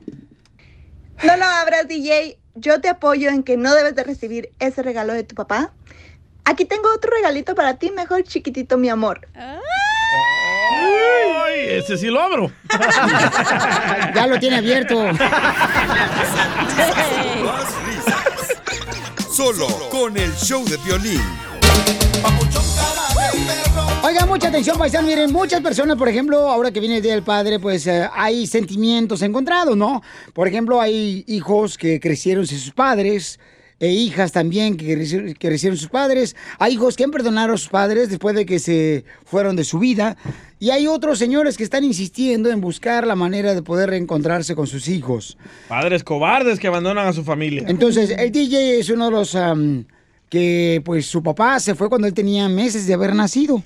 No 1.23 1.37
lo 1.37 1.45
abras, 1.45 1.87
DJ. 1.87 2.37
Yo 2.55 2.81
te 2.81 2.89
apoyo 2.89 3.29
en 3.29 3.43
que 3.43 3.55
no 3.55 3.73
debes 3.73 3.95
de 3.95 4.03
recibir 4.03 4.49
ese 4.59 4.83
regalo 4.83 5.13
de 5.13 5.23
tu 5.23 5.33
papá. 5.33 5.71
Aquí 6.43 6.65
tengo 6.65 6.93
otro 6.93 7.09
regalito 7.09 7.55
para 7.55 7.75
ti, 7.75 7.89
mejor 7.91 8.23
chiquitito, 8.23 8.77
mi 8.77 8.89
amor. 8.89 9.29
Ay, 9.33 9.59
ese 11.69 11.97
sí 11.97 12.07
lo 12.07 12.21
abro. 12.21 12.51
ya 14.13 14.27
lo 14.27 14.37
tiene 14.37 14.57
abierto. 14.57 15.01
Solo 19.37 19.67
con 19.91 20.17
el 20.17 20.33
show 20.33 20.65
de 20.65 20.77
violín. 20.77 21.21
Oiga, 24.03 24.25
mucha 24.25 24.47
atención, 24.47 24.79
paisano. 24.79 25.07
Miren, 25.07 25.31
muchas 25.31 25.61
personas, 25.61 25.95
por 25.95 26.09
ejemplo, 26.09 26.49
ahora 26.49 26.71
que 26.71 26.79
viene 26.79 26.95
el 26.95 27.03
Día 27.03 27.11
del 27.11 27.21
Padre, 27.21 27.59
pues 27.59 27.85
eh, 27.85 28.09
hay 28.15 28.47
sentimientos 28.47 29.21
encontrados, 29.21 29.77
¿no? 29.77 30.01
Por 30.33 30.47
ejemplo, 30.47 30.81
hay 30.81 31.23
hijos 31.27 31.77
que 31.77 31.99
crecieron 31.99 32.47
sin 32.47 32.57
sus 32.57 32.73
padres. 32.73 33.39
E 33.79 33.91
hijas 33.91 34.31
también 34.31 34.75
que 34.75 35.35
crecieron 35.37 35.77
sus 35.77 35.89
padres. 35.89 36.35
Hay 36.57 36.73
hijos 36.73 36.95
que 36.95 37.03
han 37.03 37.11
perdonado 37.11 37.53
a 37.53 37.57
sus 37.57 37.69
padres 37.69 38.09
después 38.09 38.35
de 38.35 38.45
que 38.45 38.57
se 38.57 39.05
fueron 39.23 39.55
de 39.55 39.63
su 39.63 39.77
vida. 39.77 40.17
Y 40.59 40.71
hay 40.71 40.87
otros 40.87 41.19
señores 41.19 41.57
que 41.57 41.63
están 41.63 41.83
insistiendo 41.83 42.49
en 42.49 42.59
buscar 42.59 43.05
la 43.05 43.15
manera 43.15 43.53
de 43.53 43.61
poder 43.61 43.91
reencontrarse 43.91 44.55
con 44.55 44.65
sus 44.65 44.87
hijos. 44.87 45.37
Padres 45.67 46.03
cobardes 46.03 46.59
que 46.59 46.65
abandonan 46.65 47.05
a 47.07 47.13
su 47.13 47.23
familia. 47.23 47.65
Entonces, 47.67 48.09
el 48.09 48.31
DJ 48.31 48.79
es 48.79 48.89
uno 48.89 49.05
de 49.05 49.11
los 49.11 49.37
que, 50.29 50.81
pues, 50.83 51.05
su 51.05 51.21
papá 51.21 51.59
se 51.59 51.75
fue 51.75 51.87
cuando 51.87 52.07
él 52.07 52.15
tenía 52.15 52.49
meses 52.49 52.87
de 52.87 52.95
haber 52.95 53.13
nacido. 53.13 53.61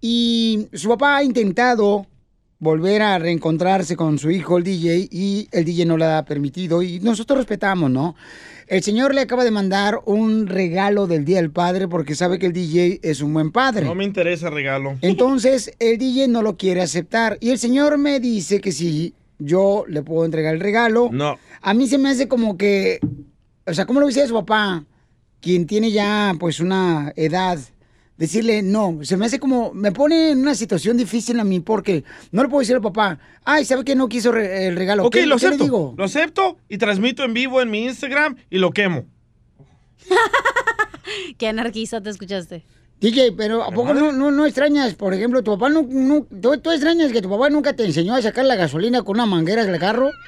Y 0.00 0.66
su 0.72 0.88
papá 0.88 1.18
ha 1.18 1.22
intentado 1.22 2.08
volver 2.58 3.02
a 3.02 3.18
reencontrarse 3.18 3.94
con 3.94 4.18
su 4.18 4.30
hijo, 4.30 4.58
el 4.58 4.64
DJ, 4.64 5.08
y 5.10 5.48
el 5.52 5.64
DJ 5.64 5.86
no 5.86 5.96
le 5.96 6.06
ha 6.06 6.24
permitido. 6.24 6.82
Y 6.82 6.98
nosotros 6.98 7.38
respetamos, 7.38 7.88
¿no? 7.90 8.16
El 8.72 8.82
señor 8.82 9.14
le 9.14 9.20
acaba 9.20 9.44
de 9.44 9.50
mandar 9.50 10.00
un 10.06 10.46
regalo 10.46 11.06
del 11.06 11.26
Día 11.26 11.36
del 11.36 11.50
Padre 11.50 11.88
porque 11.88 12.14
sabe 12.14 12.38
que 12.38 12.46
el 12.46 12.54
DJ 12.54 13.00
es 13.02 13.20
un 13.20 13.34
buen 13.34 13.52
padre. 13.52 13.84
No 13.84 13.94
me 13.94 14.02
interesa 14.02 14.48
el 14.48 14.54
regalo. 14.54 14.96
Entonces, 15.02 15.74
el 15.78 15.98
DJ 15.98 16.28
no 16.28 16.40
lo 16.40 16.56
quiere 16.56 16.80
aceptar. 16.80 17.36
Y 17.40 17.50
el 17.50 17.58
señor 17.58 17.98
me 17.98 18.18
dice 18.18 18.62
que 18.62 18.72
si 18.72 19.12
yo 19.38 19.84
le 19.88 20.00
puedo 20.00 20.24
entregar 20.24 20.54
el 20.54 20.60
regalo. 20.60 21.10
No. 21.12 21.38
A 21.60 21.74
mí 21.74 21.86
se 21.86 21.98
me 21.98 22.08
hace 22.08 22.28
como 22.28 22.56
que. 22.56 22.98
O 23.66 23.74
sea, 23.74 23.84
¿cómo 23.84 24.00
lo 24.00 24.06
dice 24.06 24.26
su 24.26 24.32
papá? 24.32 24.86
Quien 25.42 25.66
tiene 25.66 25.90
ya, 25.90 26.34
pues, 26.40 26.58
una 26.58 27.12
edad. 27.14 27.58
Decirle 28.16 28.62
no. 28.62 28.98
Se 29.02 29.16
me 29.16 29.26
hace 29.26 29.38
como. 29.40 29.72
Me 29.72 29.90
pone 29.90 30.30
en 30.30 30.38
una 30.40 30.54
situación 30.54 30.96
difícil 30.96 31.40
a 31.40 31.44
mí 31.44 31.60
porque 31.60 32.04
no 32.30 32.42
le 32.42 32.48
puedo 32.48 32.60
decir 32.60 32.76
al 32.76 32.82
papá. 32.82 33.18
Ay, 33.44 33.64
¿sabe 33.64 33.84
que 33.84 33.96
no 33.96 34.08
quiso 34.08 34.30
re- 34.30 34.68
el 34.68 34.76
regalo? 34.76 35.04
Ok, 35.06 35.14
¿Qué, 35.14 35.26
lo 35.26 35.36
qué 35.36 35.42
le 35.42 35.46
acepto. 35.48 35.64
digo? 35.64 35.94
Lo 35.96 36.04
acepto 36.04 36.58
y 36.68 36.78
transmito 36.78 37.24
en 37.24 37.34
vivo 37.34 37.60
en 37.62 37.70
mi 37.70 37.84
Instagram 37.84 38.36
y 38.50 38.58
lo 38.58 38.70
quemo. 38.70 39.04
Qué 41.38 41.48
anarquista 41.48 42.00
te 42.00 42.10
escuchaste. 42.10 42.64
DJ, 43.00 43.32
pero 43.32 43.64
¿a 43.64 43.72
poco 43.72 43.92
no, 43.94 44.12
no, 44.12 44.30
no 44.30 44.46
extrañas, 44.46 44.94
por 44.94 45.12
ejemplo, 45.12 45.42
tu 45.42 45.52
papá 45.58 45.68
no, 45.68 45.82
no- 45.88 46.24
tú, 46.40 46.56
tú 46.58 46.70
extrañas 46.70 47.10
que 47.10 47.20
tu 47.22 47.28
papá 47.28 47.50
nunca 47.50 47.72
te 47.72 47.84
enseñó 47.84 48.14
a 48.14 48.22
sacar 48.22 48.44
la 48.44 48.54
gasolina 48.54 49.02
con 49.02 49.16
una 49.16 49.26
manguera 49.26 49.64
del 49.64 49.80
carro? 49.80 50.10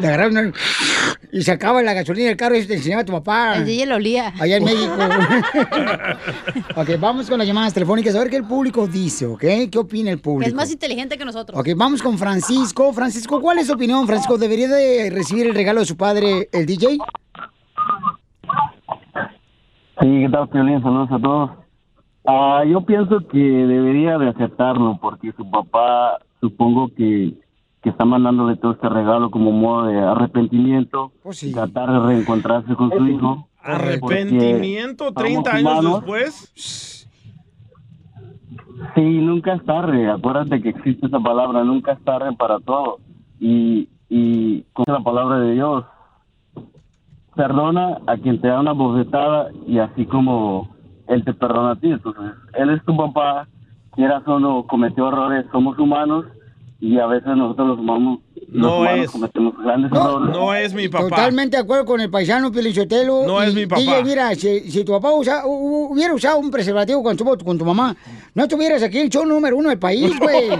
Le 0.00 0.06
agarraron 0.08 0.52
y 1.34 1.40
sacaba 1.40 1.82
la 1.82 1.94
gasolina 1.94 2.28
del 2.28 2.36
carro 2.36 2.56
y 2.58 2.66
te 2.66 2.74
enseñaba 2.74 3.00
a 3.00 3.04
tu 3.06 3.12
papá. 3.12 3.56
El 3.56 3.64
DJ 3.64 3.86
lo 3.86 3.96
olía. 3.96 4.34
Allá 4.38 4.58
en 4.58 4.64
México. 4.64 4.92
ok, 6.76 6.90
vamos 7.00 7.30
con 7.30 7.38
las 7.38 7.48
llamadas 7.48 7.72
telefónicas 7.72 8.14
a 8.14 8.18
ver 8.18 8.28
qué 8.28 8.36
el 8.36 8.44
público 8.44 8.86
dice, 8.86 9.24
¿ok? 9.24 9.40
¿Qué 9.70 9.78
opina 9.78 10.10
el 10.10 10.20
público? 10.20 10.46
es 10.46 10.54
más 10.54 10.70
inteligente 10.70 11.16
que 11.16 11.24
nosotros. 11.24 11.58
Ok, 11.58 11.68
vamos 11.74 12.02
con 12.02 12.18
Francisco. 12.18 12.92
Francisco, 12.92 13.40
¿cuál 13.40 13.58
es 13.58 13.66
tu 13.66 13.72
opinión, 13.72 14.06
Francisco? 14.06 14.36
¿Debería 14.36 14.68
de 14.68 15.08
recibir 15.08 15.46
el 15.46 15.54
regalo 15.54 15.80
de 15.80 15.86
su 15.86 15.96
padre, 15.96 16.50
el 16.52 16.66
DJ? 16.66 16.98
Sí, 20.00 20.06
¿qué 20.20 20.28
tal, 20.30 20.48
Piolín? 20.50 20.82
Saludos 20.82 21.08
a 21.12 21.18
todos. 21.18 21.50
Ah, 22.26 22.62
yo 22.70 22.84
pienso 22.84 23.26
que 23.28 23.38
debería 23.38 24.18
de 24.18 24.28
aceptarlo 24.28 24.98
porque 25.00 25.32
su 25.32 25.50
papá 25.50 26.18
supongo 26.40 26.88
que, 26.94 27.32
que 27.82 27.90
está 27.90 28.04
mandándole 28.04 28.56
todo 28.56 28.72
este 28.72 28.88
regalo 28.88 29.30
como 29.30 29.50
modo 29.50 29.86
de 29.86 29.98
arrepentimiento, 29.98 31.12
tratar 31.52 31.92
de 31.92 31.98
reencontrarse 31.98 32.74
con 32.76 32.90
su 32.90 33.06
hijo. 33.08 33.48
Arrepentimiento 33.60 35.12
Porque 35.12 35.22
30 35.30 35.50
somos 35.50 35.54
años 35.54 35.72
humanos. 35.72 36.00
después. 36.00 37.08
Sí, 38.94 39.00
nunca 39.00 39.54
es 39.54 39.64
tarde. 39.64 40.08
Acuérdate 40.08 40.62
que 40.62 40.68
existe 40.70 41.06
esa 41.06 41.18
palabra, 41.18 41.64
nunca 41.64 41.92
es 41.92 42.04
tarde 42.04 42.32
para 42.36 42.60
todo. 42.60 42.98
Y, 43.40 43.88
y 44.08 44.62
con 44.72 44.84
la 44.86 45.00
palabra 45.00 45.40
de 45.40 45.54
Dios, 45.54 45.84
perdona 47.34 47.98
a 48.06 48.16
quien 48.16 48.40
te 48.40 48.46
da 48.46 48.60
una 48.60 48.72
bofetada 48.72 49.48
y 49.66 49.78
así 49.78 50.06
como 50.06 50.68
Él 51.08 51.24
te 51.24 51.34
perdona 51.34 51.72
a 51.72 51.76
ti. 51.76 51.90
Entonces, 51.90 52.32
Él 52.54 52.70
es 52.70 52.84
tu 52.84 52.96
papá, 52.96 53.48
quieras 53.92 54.22
o 54.26 54.38
no, 54.38 54.66
cometió 54.68 55.08
errores, 55.08 55.46
somos 55.50 55.76
humanos 55.78 56.26
y 56.84 56.98
a 56.98 57.06
veces 57.06 57.28
nosotros 57.36 57.68
los 57.68 57.78
humanos, 57.78 58.18
los 58.48 58.60
No 58.60 58.78
humanos 58.80 59.04
es. 59.04 59.10
cometemos 59.12 59.54
grandes 59.56 59.92
errores. 59.92 60.36
No 60.36 60.52
es 60.52 60.74
mi 60.74 60.88
papá. 60.88 61.08
Totalmente 61.10 61.56
de 61.56 61.62
acuerdo 61.62 61.84
con 61.84 62.00
el 62.00 62.10
paisano 62.10 62.50
Pelichotelo. 62.50 63.22
No 63.24 63.40
es 63.40 63.54
mi 63.54 63.66
papá. 63.66 63.80
DJ, 63.80 64.02
mira, 64.04 64.34
si, 64.34 64.68
si 64.68 64.84
tu 64.84 64.90
papá 64.90 65.12
usa- 65.12 65.44
hubiera 65.46 66.12
usado 66.12 66.38
un 66.38 66.50
preservativo 66.50 67.00
cuando 67.00 67.22
estuvo 67.22 67.44
con 67.46 67.56
tu 67.56 67.64
mamá, 67.64 67.94
no 68.34 68.42
estuvieras 68.42 68.82
aquí 68.82 68.98
el 68.98 69.10
show 69.10 69.24
número 69.24 69.56
uno 69.56 69.68
del 69.68 69.78
país, 69.78 70.12
güey. 70.18 70.48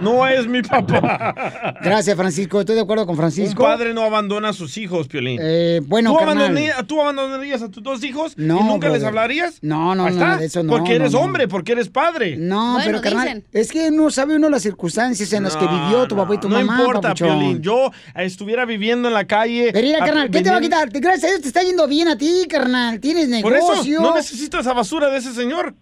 No 0.00 0.26
es 0.26 0.46
mi 0.46 0.60
papá. 0.62 1.74
Gracias, 1.82 2.16
Francisco. 2.16 2.60
Estoy 2.60 2.74
de 2.74 2.80
acuerdo 2.82 3.06
con 3.06 3.12
Un 3.14 3.18
Francisco. 3.18 3.62
padre 3.62 3.94
no 3.94 4.02
abandona 4.02 4.48
a 4.48 4.52
sus 4.52 4.76
hijos, 4.76 5.06
Piolín. 5.08 5.38
Eh, 5.40 5.80
bueno, 5.86 6.10
¿Tú, 6.12 6.18
carnal. 6.18 6.38
abandonarías, 6.38 6.86
tú 6.86 7.00
abandonarías 7.00 7.62
a 7.62 7.70
tus 7.70 7.82
dos 7.82 8.02
hijos 8.02 8.34
No, 8.36 8.60
y 8.60 8.64
nunca 8.64 8.88
les 8.88 9.04
hablarías? 9.04 9.58
No, 9.62 9.94
no, 9.94 10.08
está. 10.08 10.36
de 10.38 10.46
eso 10.46 10.62
no, 10.62 10.72
Porque 10.72 10.96
eres 10.96 11.12
no, 11.12 11.18
no. 11.20 11.24
hombre, 11.24 11.48
porque 11.48 11.72
eres 11.72 11.88
padre. 11.88 12.36
No, 12.36 12.78
pero 12.84 13.00
carnal, 13.00 13.44
es 13.52 13.70
que 13.70 13.90
no 13.90 14.10
sabe 14.10 14.36
uno 14.36 14.48
las 14.50 14.62
circunstancias 14.62 15.32
en 15.32 15.44
las 15.44 15.56
que 15.56 15.66
vivió 15.66 16.06
tu 16.08 16.16
papá 16.16 16.34
y 16.34 16.38
tu 16.38 16.48
no 16.48 16.56
mamá. 16.60 16.78
importa, 16.80 17.00
papuchón. 17.00 17.38
Piolín. 17.38 17.62
Yo 17.62 17.90
estuviera 18.16 18.64
viviendo 18.64 19.08
en 19.08 19.14
la 19.14 19.26
calle. 19.26 19.70
Pero 19.72 19.86
mira, 19.86 19.98
carnal, 20.00 20.30
¿qué 20.30 20.42
te 20.42 20.50
va 20.50 20.56
a 20.56 20.60
quitar? 20.60 20.88
Gracias 20.90 21.24
a 21.24 21.28
Dios 21.28 21.40
te 21.42 21.48
está 21.48 21.62
yendo 21.62 21.86
bien 21.86 22.08
a 22.08 22.18
ti, 22.18 22.46
carnal. 22.48 22.98
Tienes 23.00 23.28
Por 23.42 23.52
negocio. 23.52 23.92
eso, 23.94 24.02
no 24.02 24.14
necesito 24.14 24.58
esa 24.58 24.72
basura 24.72 25.08
de 25.10 25.18
ese 25.18 25.32
señor. 25.32 25.74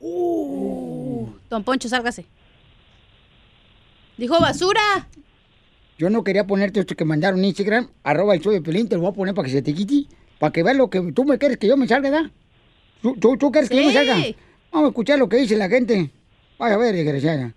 Don 1.49 1.65
Poncho, 1.65 1.89
sálgase. 1.89 2.27
Dijo 4.17 4.39
basura. 4.41 5.09
Yo 5.99 6.11
no 6.11 6.25
quería 6.25 6.47
ponerte 6.47 6.81
esto 6.81 6.95
que 6.97 7.05
mandaron 7.05 7.39
en 7.41 7.47
Instagram, 7.47 7.89
arroba 8.03 8.35
el 8.35 8.41
show 8.41 8.53
de 8.53 8.61
Pelín, 8.61 8.89
te 8.89 8.97
lo 8.97 9.03
voy 9.03 9.11
a 9.11 9.15
poner 9.15 9.35
para 9.35 9.47
que 9.47 9.53
se 9.53 9.63
te 9.63 9.73
quite, 9.75 10.07
para 10.39 10.53
que 10.53 10.63
veas 10.63 10.77
lo 10.77 10.91
que 10.91 11.01
tú 11.13 11.25
me 11.25 11.39
quieres 11.39 11.59
que 11.59 11.69
yo 11.69 11.77
me 11.77 11.87
salga, 11.87 12.11
¿da? 12.11 12.31
¿Tú, 13.03 13.15
tú, 13.17 13.37
tú 13.37 13.51
quieres 13.53 13.69
que 13.71 13.77
yo 13.77 13.83
me 13.85 13.89
Sí. 13.91 13.95
salga? 13.95 14.15
Vamos 14.73 14.87
a 14.87 14.89
escuchar 14.91 15.19
lo 15.19 15.29
que 15.29 15.37
dice 15.37 15.57
la 15.57 15.69
gente. 15.69 16.11
Vaya 16.59 16.75
a 16.75 16.79
ver, 16.79 16.95
desgraciada. 16.95 17.55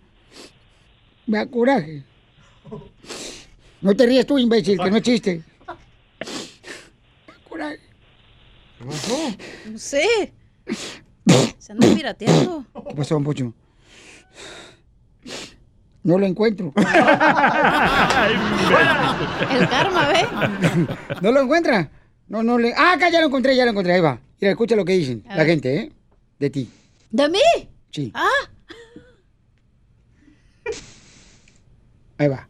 Me 1.25 1.37
da 1.37 1.45
coraje. 1.47 2.03
No 3.81 3.95
te 3.95 4.05
ríes 4.05 4.25
tú, 4.25 4.37
imbécil, 4.37 4.79
que 4.79 4.89
no 4.91 4.97
es 4.97 5.03
chiste. 5.03 5.41
coraje. 7.49 7.79
No 8.79 9.77
sé. 9.77 10.33
Se 11.57 11.71
anda 11.71 11.87
pirateando. 11.95 12.65
¿Qué 12.89 12.95
pasó, 12.95 13.19
Pocho? 13.21 13.53
No 16.05 16.17
lo 16.19 16.25
encuentro. 16.27 16.71
El 19.51 19.67
karma, 19.69 20.07
¿ve? 20.07 20.27
¿No 21.21 21.31
lo 21.31 21.41
encuentra? 21.41 21.89
No, 22.27 22.43
no 22.43 22.59
le... 22.59 22.75
Ah, 22.77 22.93
acá 22.93 23.09
ya 23.09 23.19
lo 23.21 23.25
encontré, 23.25 23.55
ya 23.55 23.65
lo 23.65 23.71
encontré. 23.71 23.93
Ahí 23.93 24.01
va. 24.01 24.19
Mira, 24.39 24.51
escucha 24.51 24.75
lo 24.75 24.85
que 24.85 24.93
dicen 24.93 25.23
la 25.27 25.43
gente, 25.45 25.75
¿eh? 25.75 25.91
De 26.37 26.51
ti. 26.51 26.69
¿De 27.09 27.27
mí? 27.27 27.39
Sí. 27.91 28.11
Ah, 28.13 28.29
Ahí 32.19 32.27
va. 32.27 32.47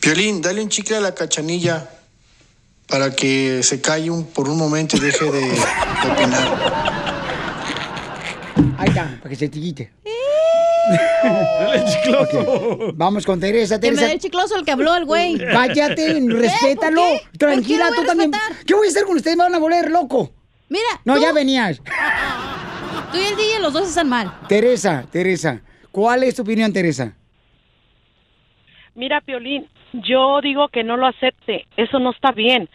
Piolín, 0.00 0.42
dale 0.42 0.60
un 0.60 0.68
chicle 0.68 0.96
a 0.96 1.00
la 1.00 1.14
cachanilla 1.14 1.88
para 2.88 3.14
que 3.14 3.62
se 3.62 3.80
calle 3.80 4.10
un, 4.10 4.24
por 4.26 4.48
un 4.48 4.58
momento 4.58 4.96
y 4.96 5.00
deje 5.00 5.24
de, 5.30 5.40
de 5.40 6.10
opinar. 6.12 6.58
Ahí 8.76 8.88
está, 8.88 9.18
para 9.22 9.30
que 9.30 9.36
se 9.36 9.48
te 9.48 9.60
quite. 9.60 9.92
chicloso. 11.86 12.92
Vamos 12.94 13.26
con 13.26 13.40
Teresa, 13.40 13.78
que 13.80 13.90
me 13.90 13.96
Teresa. 13.96 14.12
el 14.12 14.18
chicloso 14.20 14.56
el 14.56 14.64
que 14.64 14.72
habló 14.72 14.94
el 14.96 15.04
güey. 15.04 15.38
Cállate, 15.52 16.18
¿Eh? 16.18 16.20
respétalo. 16.28 17.02
¿Por 17.02 17.10
qué? 17.10 17.22
¿Por 17.22 17.30
qué 17.32 17.38
Tranquila, 17.38 17.84
lo 17.84 17.90
voy 17.90 18.00
tú 18.00 18.06
también. 18.06 18.30
¿Qué 18.66 18.74
voy 18.74 18.86
a 18.86 18.90
hacer 18.90 19.04
con 19.04 19.16
ustedes? 19.16 19.36
Me 19.36 19.44
van 19.44 19.54
a 19.54 19.58
volver 19.58 19.90
loco. 19.90 20.30
Mira. 20.68 20.88
No, 21.04 21.14
tú- 21.16 21.22
ya 21.22 21.32
venías. 21.32 21.80
Tú 23.12 23.18
y 23.18 23.22
el 23.24 23.36
DJ, 23.36 23.58
los 23.60 23.72
dos 23.72 23.88
están 23.88 24.08
mal. 24.08 24.32
Teresa, 24.48 25.04
Teresa. 25.10 25.60
¿Cuál 25.90 26.22
es 26.22 26.36
tu 26.36 26.42
opinión, 26.42 26.72
Teresa? 26.72 27.14
Mira, 28.94 29.20
Piolín, 29.20 29.66
yo 29.92 30.40
digo 30.42 30.68
que 30.68 30.84
no 30.84 30.96
lo 30.96 31.06
acepte, 31.06 31.66
eso 31.76 31.98
no 31.98 32.10
está 32.10 32.32
bien. 32.32 32.68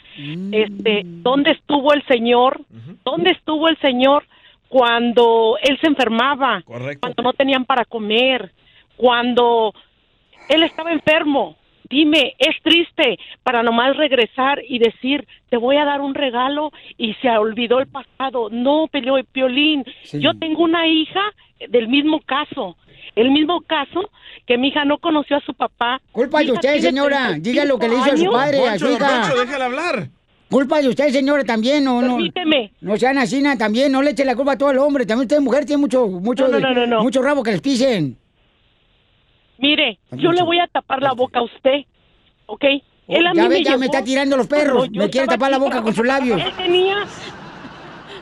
Este, 0.52 1.02
¿dónde 1.06 1.52
estuvo 1.52 1.94
el 1.94 2.06
señor? 2.08 2.62
¿Dónde 3.04 3.32
estuvo 3.32 3.68
el 3.68 3.78
señor 3.80 4.26
cuando 4.76 5.56
él 5.62 5.78
se 5.80 5.88
enfermaba? 5.88 6.62
Cuando 7.00 7.24
no 7.24 7.32
tenían 7.32 7.64
para 7.64 7.86
comer, 7.86 8.52
cuando 8.98 9.74
él 10.50 10.64
estaba 10.64 10.92
enfermo. 10.92 11.56
Dime, 11.90 12.34
es 12.38 12.62
triste 12.62 13.18
para 13.42 13.64
nomás 13.64 13.96
regresar 13.96 14.60
y 14.68 14.80
decir, 14.80 15.26
te 15.50 15.56
voy 15.56 15.78
a 15.78 15.86
dar 15.86 16.02
un 16.02 16.14
regalo 16.14 16.74
y 16.98 17.14
se 17.22 17.30
olvidó 17.30 17.80
el 17.80 17.88
pasado. 17.88 18.50
No, 18.52 18.88
Pelio- 18.92 19.26
Piolín, 19.32 19.86
yo 20.12 20.34
tengo 20.38 20.64
una 20.64 20.86
hija 20.88 21.22
del 21.70 21.88
mismo 21.88 22.20
caso, 22.26 22.76
el 23.16 23.32
mismo 23.32 23.62
caso 23.62 24.10
que 24.46 24.58
mi 24.58 24.70
hija 24.70 24.84
no 24.84 24.98
conoció 24.98 25.38
a 25.38 25.42
su 25.42 25.54
papá. 25.54 26.02
Culpa 26.12 26.42
de 26.44 26.52
usted, 26.52 26.80
señora. 26.80 27.36
Diga 27.40 27.64
lo 27.64 27.80
que 27.80 27.88
le 27.88 27.96
hizo 27.96 28.04
a 28.12 28.18
su 28.18 28.30
35 28.30 28.34
padre, 28.34 28.68
a 28.68 28.78
su 28.78 28.86
años. 28.88 29.00
hija. 29.00 29.34
déjale 29.40 29.64
hablar. 29.64 30.10
Culpa 30.56 30.82
de 30.82 30.88
usted, 30.88 31.10
señora, 31.10 31.44
también, 31.44 31.84
no, 31.84 32.02
no. 32.02 32.16
Permíteme. 32.16 32.72
No 32.80 32.96
sean 32.96 33.18
así, 33.18 33.44
también, 33.58 33.92
no 33.92 34.02
le 34.02 34.12
eche 34.12 34.24
la 34.24 34.38
culpa 34.38 34.54
a 34.54 34.58
todo 34.58 34.72
el 34.72 34.78
hombre. 34.78 35.06
También 35.06 35.26
usted, 35.28 35.42
mujer, 35.42 35.66
tiene 35.66 35.82
mucho, 35.82 36.08
mucho, 36.08 36.48
No, 36.48 36.58
no, 36.58 36.70
no, 36.70 36.74
no, 36.74 36.88
no. 36.88 37.04
mucho 37.04 37.22
rabo 37.22 37.44
que 37.44 37.52
les 37.52 37.60
pisen. 37.60 38.18
Mire, 39.58 40.00
yo 40.12 40.32
le 40.32 40.42
voy 40.44 40.60
a 40.60 40.68
tapar 40.68 41.02
la 41.02 41.12
boca 41.12 41.40
a 41.40 41.44
usted, 41.44 41.84
¿ok? 42.46 42.64
Él 43.10 43.28
a 43.28 43.34
mí 43.34 43.42
ve, 43.42 43.50
me 43.50 43.64
ya 43.66 43.78
me 43.78 43.88
está 43.88 44.02
tirando 44.02 44.38
los 44.38 44.48
perros. 44.48 44.90
Me 44.92 45.10
quiere 45.10 45.28
tapar 45.28 45.52
la 45.52 45.58
boca 45.58 45.82
con 45.82 45.94
sus 45.94 46.06
labios. 46.06 46.42
Él 46.42 46.54
tenía, 46.56 47.06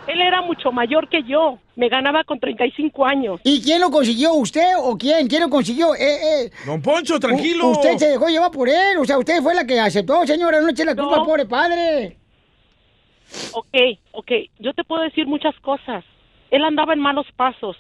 él 0.08 0.20
era 0.20 0.42
mucho 0.42 0.72
mayor 0.72 1.08
que 1.10 1.22
yo, 1.22 1.60
me 1.76 1.88
ganaba 1.88 2.24
con 2.24 2.40
35 2.40 3.06
años. 3.06 3.42
¿Y 3.44 3.62
quién 3.62 3.80
lo 3.80 3.92
consiguió? 3.92 4.34
¿Usted 4.34 4.74
o 4.80 4.98
quién? 4.98 5.28
¿Quién 5.28 5.44
lo 5.44 5.50
consiguió? 5.50 5.94
Eh, 5.94 6.46
eh. 6.46 6.52
Don 6.66 6.82
Poncho, 6.82 7.20
tranquilo. 7.20 7.68
U- 7.68 7.72
usted 7.74 7.96
se 7.98 8.10
dejó 8.10 8.28
llevar 8.28 8.50
por 8.50 8.68
él. 8.68 8.98
O 9.00 9.06
sea, 9.06 9.20
usted 9.20 9.40
fue 9.44 9.54
la 9.54 9.68
que 9.68 9.80
aceptó, 9.80 10.26
señora. 10.26 10.60
No 10.62 10.70
eche 10.70 10.84
la 10.84 10.96
culpa 10.96 11.18
al 11.18 11.24
pobre 11.26 11.46
padre. 11.46 12.18
Ok, 13.54 13.78
ok, 14.12 14.32
yo 14.60 14.74
te 14.74 14.84
puedo 14.84 15.04
decir 15.04 15.28
muchas 15.28 15.58
cosas. 15.60 16.04
Él 16.52 16.64
andaba 16.64 16.94
en 16.94 17.00
malos 17.00 17.28
pasos. 17.36 17.78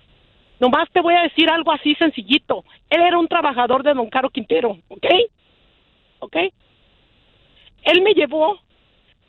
Nomás 0.59 0.89
te 0.91 1.01
voy 1.01 1.15
a 1.15 1.23
decir 1.23 1.49
algo 1.49 1.71
así 1.71 1.95
sencillito. 1.95 2.63
Él 2.89 3.01
era 3.01 3.17
un 3.17 3.27
trabajador 3.27 3.83
de 3.83 3.93
Don 3.93 4.09
Caro 4.09 4.29
Quintero, 4.29 4.77
¿ok? 4.87 5.05
¿Ok? 6.19 6.37
Él 7.83 8.01
me 8.01 8.13
llevó, 8.13 8.59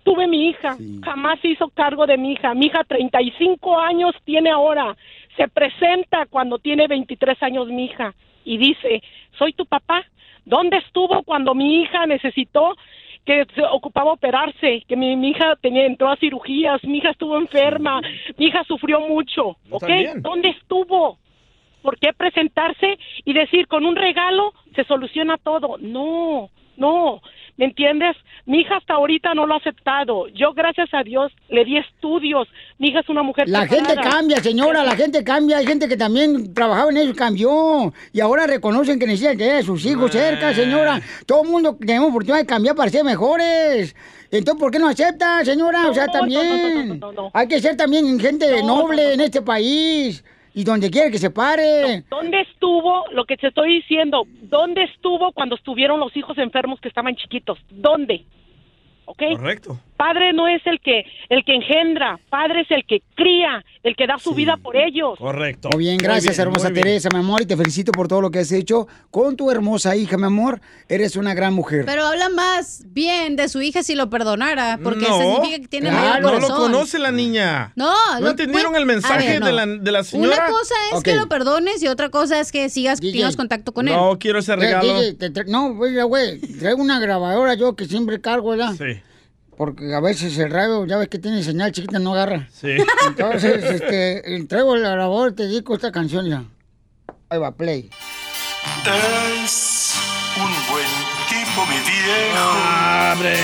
tuve 0.05 0.29
mi 0.29 0.49
hija, 0.49 0.77
jamás 1.03 1.41
se 1.41 1.49
hizo 1.49 1.69
cargo 1.71 2.07
de 2.07 2.17
mi 2.17 2.33
hija. 2.33 2.55
Mi 2.55 2.67
hija 2.67 2.85
35 2.85 3.81
años 3.81 4.15
tiene 4.25 4.51
ahora. 4.51 4.97
Se 5.37 5.49
presenta 5.49 6.27
cuando 6.27 6.59
tiene 6.59 6.87
23 6.87 7.43
años 7.43 7.69
mi 7.69 7.87
hija 7.87 8.15
y 8.45 8.59
dice, 8.59 9.03
soy 9.37 9.53
tu 9.55 9.67
papá. 9.67 10.05
¿Dónde 10.45 10.77
estuvo 10.77 11.23
cuando 11.23 11.55
mi 11.55 11.83
hija 11.83 12.07
necesitó 12.07 12.77
que 13.25 13.47
se 13.55 13.63
ocupaba 13.63 14.13
operarse, 14.13 14.83
que 14.87 14.97
mi, 14.97 15.17
mi 15.17 15.31
hija 15.31 15.57
tenía, 15.61 15.87
entró 15.87 16.11
a 16.11 16.17
cirugías, 16.17 16.83
mi 16.85 16.99
hija 16.99 17.11
estuvo 17.11 17.39
enferma, 17.39 18.01
mi 18.37 18.47
hija 18.47 18.65
sufrió 18.65 19.01
mucho, 19.01 19.57
¿ok? 19.71 19.81
también. 19.81 20.23
¿Dónde 20.23 20.51
estuvo? 20.51 21.19
¿Por 21.83 21.99
qué 21.99 22.13
presentarse 22.13 22.99
y 23.25 23.33
decir 23.33 23.67
con 23.67 23.85
un 23.85 23.97
regalo 23.97 24.53
se 24.75 24.85
soluciona 24.85 25.37
todo? 25.39 25.77
No, 25.79 26.51
no, 26.77 27.21
¿me 27.57 27.67
entiendes? 27.67 28.17
Mi 28.47 28.61
hija 28.61 28.77
hasta 28.77 28.95
ahorita 28.95 29.35
no 29.35 29.47
lo 29.47 29.55
ha 29.55 29.57
aceptado. 29.57 30.29
Yo, 30.29 30.53
gracias 30.53 30.93
a 30.93 31.03
Dios, 31.03 31.33
le 31.49 31.65
di 31.65 31.79
estudios. 31.79 32.47
Mi 32.79 32.89
hija 32.89 33.01
es 33.01 33.09
una 33.09 33.23
mujer 33.23 33.49
La 33.49 33.67
gente 33.67 33.95
cambia, 33.95 34.41
señora, 34.41 34.85
la 34.85 34.97
gente 34.97 35.25
cambia. 35.25 35.59
Hay 35.59 35.67
gente 35.67 35.89
que 35.89 35.97
también 35.97 36.53
trabajaba 36.53 36.91
en 36.91 36.99
eso 36.99 37.11
y 37.11 37.15
cambió. 37.15 37.93
Y 38.13 38.21
ahora 38.21 38.47
reconocen 38.47 38.99
que 38.99 39.07
necesitan 39.07 39.39
tener 39.39 39.57
a 39.57 39.63
sus 39.63 39.85
hijos 39.87 40.11
cerca, 40.11 40.53
señora. 40.53 41.01
Todo 41.27 41.43
el 41.43 41.49
mundo 41.49 41.77
tenemos 41.79 42.11
oportunidad 42.11 42.39
de 42.39 42.47
cambiar 42.47 42.75
para 42.75 42.91
ser 42.91 43.05
mejores. 43.05 43.97
Entonces, 44.31 44.61
¿por 44.61 44.71
qué 44.71 44.79
no 44.79 44.89
acepta, 44.89 45.45
señora? 45.45 45.89
o 45.89 45.95
sea, 45.95 46.09
también. 46.09 47.01
Hay 47.33 47.49
que 47.49 47.61
ser 47.61 47.77
también 47.77 48.19
gente 48.19 48.63
noble 48.63 49.15
en 49.15 49.21
este 49.21 49.43
país. 49.43 50.25
Y 50.55 50.63
donde 50.63 50.89
quiera 50.91 51.11
que 51.11 51.19
se 51.19 51.31
pare. 51.31 52.05
¿Dónde 52.09 52.41
estuvo 52.43 53.05
lo 53.11 53.25
que 53.25 53.37
te 53.37 53.49
estoy 53.49 53.75
diciendo? 53.81 54.25
¿Dónde 54.43 54.85
estuvo 54.85 55.33
cuando 55.33 55.57
estuvieron 55.57 55.99
los 55.99 56.17
hijos 56.17 56.39
enfermos 56.39 56.81
que 56.81 56.89
estaban 56.89 57.17
chiquitos? 57.17 57.59
¿Dónde? 57.71 58.25
¿Ok? 59.07 59.23
Correcto. 59.37 59.81
Padre 60.05 60.35
no 60.35 60.47
es 60.49 60.61
el 60.67 60.81
que 60.81 61.05
el 61.31 61.43
que 61.47 61.55
engendra, 61.55 62.19
Padre 62.29 62.61
es 62.61 62.71
el 62.71 62.85
que 62.87 63.03
cría, 63.15 63.65
el 63.83 63.97
que 63.97 64.07
da 64.07 64.19
su 64.19 64.35
vida 64.35 64.59
por 64.59 64.77
ellos. 64.77 65.19
Correcto. 65.19 65.71
Muy 65.73 65.85
bien, 65.85 65.97
gracias, 65.97 66.39
hermosa 66.39 66.71
Teresa, 66.71 67.09
mi 67.11 67.21
amor, 67.21 67.41
y 67.41 67.47
te 67.47 67.57
felicito 67.57 67.91
por 67.91 68.07
todo 68.07 68.21
lo 68.21 68.31
que 68.31 68.41
has 68.41 68.53
hecho 68.53 68.87
con 69.11 69.35
tu 69.35 69.51
hermosa 69.51 69.97
hija, 69.97 70.19
mi 70.19 70.27
amor. 70.27 70.61
Eres 70.91 71.17
una 71.17 71.33
gran 71.33 71.55
mujer. 71.55 71.85
Pero 71.87 72.05
habla 72.05 72.29
más 72.29 72.85
bien 72.89 73.35
de 73.37 73.49
su 73.49 73.63
hija 73.63 73.83
si 73.83 73.95
lo 73.95 74.11
perdonara, 74.11 74.79
porque 74.83 75.09
no, 75.09 75.19
significa 75.19 75.59
que 75.63 75.69
tiene 75.69 75.89
claro, 75.89 76.05
mayor 76.07 76.23
no 76.23 76.29
corazón. 76.33 76.51
lo 76.51 76.63
conoce 76.79 76.99
la 76.99 77.11
niña. 77.11 77.73
No, 77.75 77.91
¿No 78.17 78.21
lo- 78.21 78.31
entendieron 78.31 78.73
pues, 78.73 78.81
el 78.83 78.87
mensaje 78.87 79.27
ver, 79.27 79.41
no. 79.41 79.47
de, 79.47 79.53
la, 79.55 79.67
de 79.67 79.91
la 79.93 80.05
señora? 80.05 80.37
Una 80.37 80.47
cosa 80.49 80.75
es 80.95 81.03
que 81.03 81.15
lo 81.15 81.29
perdones 81.31 81.83
y 81.83 81.89
otra 81.89 82.11
cosa 82.11 82.41
es 82.41 82.53
que 82.53 82.69
sigas 82.69 83.01
tengas 83.01 83.37
contacto 83.37 83.73
con 83.73 83.89
él. 83.89 83.95
No 83.95 84.19
quiero 84.19 84.41
ese 84.41 84.53
Eh, 84.53 84.57
regalo. 84.57 85.01
DJ, 85.01 85.31
te 85.31 85.45
no, 85.45 85.73
güey, 85.75 85.95
güey, 86.03 86.41
traigo 86.59 86.83
una 86.83 87.01
grabadora 87.01 87.55
yo 87.55 87.75
que 87.75 87.87
siempre 87.87 88.21
cargo, 88.21 88.51
¿verdad? 88.51 88.75
Sí. 88.77 89.01
Porque 89.57 89.95
a 89.95 90.01
veces 90.01 90.37
el 90.39 90.51
radio, 90.51 90.85
ya 90.87 90.97
ves 90.97 91.09
que 91.09 91.19
tiene 91.19 91.43
señal 91.43 91.71
chiquita, 91.73 91.99
no 91.99 92.13
agarra. 92.13 92.49
Sí. 92.53 92.77
Entonces, 93.07 93.63
este, 93.81 94.45
traigo 94.49 94.77
la 94.77 94.91
grabadora 94.91 95.31
y 95.31 95.35
te 95.35 95.43
dedico 95.45 95.75
esta 95.75 95.93
canción 95.93 96.27
ya. 96.29 96.45
Ahí 97.29 97.39
va, 97.39 97.53
play. 97.53 97.91
Es 98.85 99.95
un 100.37 100.73
buen 100.73 100.87
tipo, 101.29 101.67
mi 101.67 101.77
viejo. 101.77 102.51
¡Abre! 102.67 103.37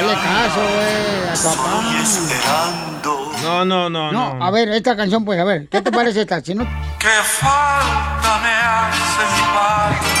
Dale 0.00 0.14
caso, 0.14 0.60
güey, 0.60 1.28
a 1.28 1.34
tu 1.34 1.42
papá. 1.42 2.00
Estoy 2.02 2.24
esperando. 2.24 3.32
No, 3.42 3.64
no, 3.64 3.90
no, 3.90 4.12
No, 4.12 4.34
no. 4.34 4.44
a 4.44 4.50
ver, 4.50 4.68
esta 4.68 4.96
canción, 4.96 5.24
pues, 5.24 5.38
a 5.40 5.44
ver, 5.44 5.68
¿qué 5.68 5.80
te 5.80 5.90
parece 5.90 6.20
esta? 6.22 6.40
Si 6.40 6.54
no, 6.54 6.64
Qué 6.98 7.08
falta 7.24 8.38
me 8.42 8.50
hace 8.50 9.22
mi 9.34 9.54
padre. 9.54 10.19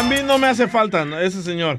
A 0.00 0.02
mí 0.02 0.16
no 0.24 0.38
me 0.38 0.46
hace 0.46 0.66
falta 0.66 1.04
¿no? 1.04 1.20
ese 1.20 1.42
señor. 1.42 1.78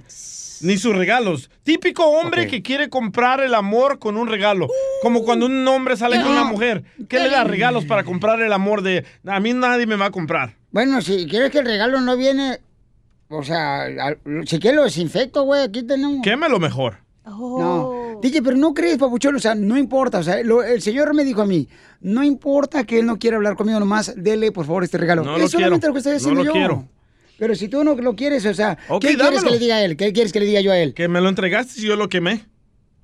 Ni 0.61 0.77
sus 0.77 0.95
regalos. 0.95 1.49
Típico 1.63 2.05
hombre 2.05 2.45
que 2.45 2.61
quiere 2.61 2.87
comprar 2.87 3.39
el 3.41 3.55
amor 3.55 3.97
con 3.97 4.15
un 4.15 4.27
regalo. 4.27 4.67
Como 5.01 5.23
cuando 5.23 5.47
un 5.47 5.67
hombre 5.67 5.97
sale 5.97 6.21
con 6.21 6.31
una 6.31 6.43
mujer. 6.43 6.83
¿Qué 7.09 7.19
le 7.19 7.31
da 7.31 7.43
regalos 7.43 7.85
para 7.85 8.03
comprar 8.03 8.39
el 8.39 8.53
amor 8.53 8.83
de... 8.83 9.03
A 9.25 9.39
mí 9.39 9.53
nadie 9.53 9.87
me 9.87 9.95
va 9.95 10.05
a 10.05 10.11
comprar. 10.11 10.55
Bueno, 10.69 11.01
si 11.01 11.25
quieres 11.25 11.49
que 11.49 11.57
el 11.59 11.65
regalo 11.65 11.99
no 11.99 12.15
viene, 12.15 12.59
o 13.29 13.41
sea, 13.43 13.87
si 14.45 14.59
quieres 14.59 14.77
lo 14.77 14.83
desinfecto, 14.83 15.41
güey, 15.41 15.63
aquí 15.63 15.81
tenemos. 15.81 16.21
Quémelo 16.21 16.59
mejor. 16.59 16.97
No. 17.25 18.19
Dije, 18.21 18.43
pero 18.43 18.55
no 18.55 18.75
crees, 18.75 18.99
papuchón, 18.99 19.35
o 19.35 19.39
sea, 19.39 19.55
no 19.55 19.79
importa, 19.79 20.19
o 20.19 20.23
sea, 20.23 20.43
lo- 20.43 20.61
el 20.61 20.79
señor 20.83 21.15
me 21.15 21.23
dijo 21.23 21.41
a 21.41 21.47
mí, 21.47 21.67
no 22.01 22.23
importa 22.23 22.83
que 22.83 22.99
él 22.99 23.07
no 23.07 23.17
quiera 23.17 23.37
hablar 23.37 23.55
conmigo 23.55 23.79
nomás, 23.79 24.13
dele 24.15 24.51
por 24.51 24.67
favor 24.67 24.83
este 24.83 24.99
regalo. 24.99 25.23
No 25.23 25.37
es 25.37 25.41
lo 25.41 25.47
solamente 25.49 25.87
quiero, 25.87 25.95
lo 25.95 26.03
que 26.03 26.15
estoy 26.17 26.33
no 26.33 26.35
lo 26.37 26.43
yo. 26.45 26.51
quiero. 26.51 26.87
Pero 27.41 27.55
si 27.55 27.69
tú 27.69 27.83
no 27.83 27.95
lo 27.95 28.15
quieres, 28.15 28.45
o 28.45 28.53
sea, 28.53 28.77
¿qué 28.99 29.15
quieres 29.17 29.43
que 29.43 29.49
le 29.49 29.57
diga 29.57 29.77
a 29.77 29.83
él? 29.83 29.97
¿Qué 29.97 30.13
quieres 30.13 30.31
que 30.31 30.39
le 30.39 30.45
diga 30.45 30.61
yo 30.61 30.71
a 30.71 30.77
él? 30.77 30.93
Que 30.93 31.07
me 31.07 31.19
lo 31.21 31.27
entregaste 31.27 31.81
y 31.81 31.85
yo 31.87 31.95
lo 31.95 32.07
quemé. 32.07 32.45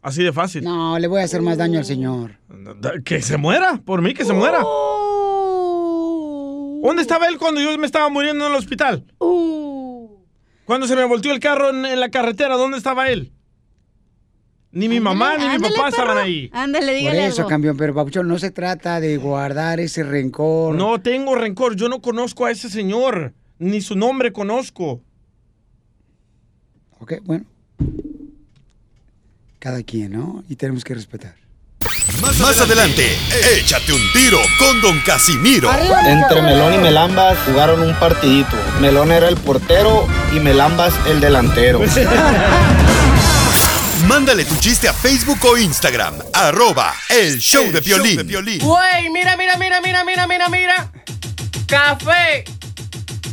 Así 0.04 0.22
de 0.22 0.32
fácil. 0.32 0.64
No, 0.64 1.00
le 1.00 1.08
voy 1.08 1.22
a 1.22 1.24
hacer 1.24 1.42
más 1.42 1.58
daño 1.58 1.80
al 1.80 1.86
señor. 1.86 2.38
Que 3.04 3.24
se 3.24 3.38
muera. 3.38 3.82
Por 3.84 4.04
mí, 4.04 4.14
que 4.14 4.26
se 4.26 4.34
muera. 4.34 4.60
¿Dónde 6.84 7.02
estaba 7.02 7.28
él 7.28 7.40
cuando 7.40 7.60
yo 7.62 7.76
me 7.80 7.88
estaba 7.88 8.10
muriendo 8.10 8.46
en 8.46 8.52
el 8.52 8.58
hospital? 8.60 9.06
Cuando 10.66 10.86
se 10.86 10.96
me 10.96 11.04
volteó 11.06 11.32
el 11.32 11.40
carro 11.40 11.72
en, 11.72 11.84
en 11.88 12.00
la 12.00 12.10
carretera, 12.10 12.58
¿dónde 12.58 12.78
estaba 12.78 13.10
él? 13.10 13.32
Ni 14.72 14.88
mi 14.88 15.00
mamá 15.00 15.36
ni 15.40 15.46
mi 15.46 15.56
ándale, 15.56 15.74
papá 15.76 15.90
estaban 15.90 16.18
ahí. 16.20 16.52
Ándale, 16.54 16.86
Por 16.92 16.96
dígale 16.96 17.26
eso, 17.26 17.42
algo. 17.42 17.50
campeón, 17.50 17.76
pero 17.76 17.96
papuchón, 17.96 18.28
no 18.28 18.38
se 18.38 18.52
trata 18.52 19.00
de 19.00 19.18
guardar 19.18 19.80
ese 19.80 20.04
rencor. 20.04 20.76
No 20.76 21.02
tengo 21.02 21.34
rencor. 21.34 21.76
Yo 21.76 21.90
no 21.90 22.04
conozco 22.04 22.46
a 22.46 22.52
ese 22.52 22.70
señor. 22.70 23.34
Ni 23.60 23.82
su 23.82 23.96
nombre 23.96 24.32
conozco. 24.32 25.02
Ok, 27.00 27.14
bueno. 27.24 27.46
Cada 29.60 29.84
quien, 29.84 30.14
¿no? 30.14 30.44
Y 30.48 30.56
tenemos 30.56 30.84
que 30.84 30.94
respetar. 30.94 31.36
Más 32.22 32.60
adelante, 32.60 33.18
échate 33.58 33.94
un 33.94 34.02
tiro 34.14 34.40
con 34.58 34.82
Don 34.82 35.00
Casimiro. 35.02 35.70
Entre 36.06 36.42
Melón 36.42 36.74
y 36.74 36.78
Melambas 36.78 37.38
jugaron 37.46 37.82
un 37.82 37.94
partidito. 37.96 38.56
Melón 38.82 39.12
era 39.12 39.28
el 39.30 39.38
portero 39.38 40.08
y 40.36 40.40
Melambas 40.40 40.94
el 41.08 41.20
delantero. 41.20 41.82
Mándale 44.08 44.46
tu 44.46 44.56
chiste 44.58 44.88
a 44.88 44.94
Facebook 44.94 45.44
o 45.46 45.58
Instagram, 45.58 46.16
arroba 46.34 46.94
el 47.10 47.40
show 47.40 47.72
de 47.72 47.82
Piolín. 47.82 48.60
Güey, 48.60 49.10
mira, 49.12 49.36
mira, 49.38 49.58
mira, 49.58 49.82
mira, 49.82 50.04
mira, 50.04 50.28
mira, 50.28 50.50
mira. 50.50 50.92
Café. 51.68 52.46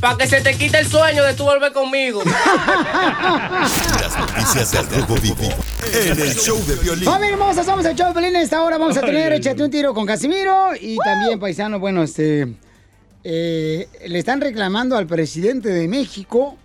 Para 0.01 0.17
que 0.19 0.27
se 0.27 0.41
te 0.41 0.55
quite 0.57 0.79
el 0.79 0.87
sueño 0.87 1.23
de 1.25 1.35
tú 1.35 1.45
volver 1.45 1.73
conmigo. 1.73 2.23
Las 2.25 4.19
noticias 4.19 4.73
del 4.73 4.87
Rojo 5.03 5.15
Vivo 5.21 5.49
en 5.93 6.21
el 6.21 6.35
show 6.35 6.59
de 6.67 6.77
Piolín. 6.77 7.05
Familia 7.05 7.35
hermosa, 7.35 7.65
somos 7.65 7.85
el 7.87 7.95
show 7.97 8.13
de. 8.13 8.29
En 8.29 8.37
esta 8.37 8.63
hora 8.63 8.77
vamos 8.79 8.97
a 8.97 9.01
tener 9.01 9.33
Échate 9.33 9.63
un 9.63 9.71
tiro 9.71 9.95
con 9.95 10.05
Casimiro. 10.07 10.71
Y 10.79 10.97
también, 10.99 11.39
paisano, 11.39 11.79
bueno, 11.79 12.03
este... 12.03 12.55
eh, 13.23 13.89
le 14.07 14.19
están 14.19 14.41
reclamando 14.41 14.97
al 14.97 15.07
presidente 15.07 15.69
de 15.71 15.89
México 15.89 16.57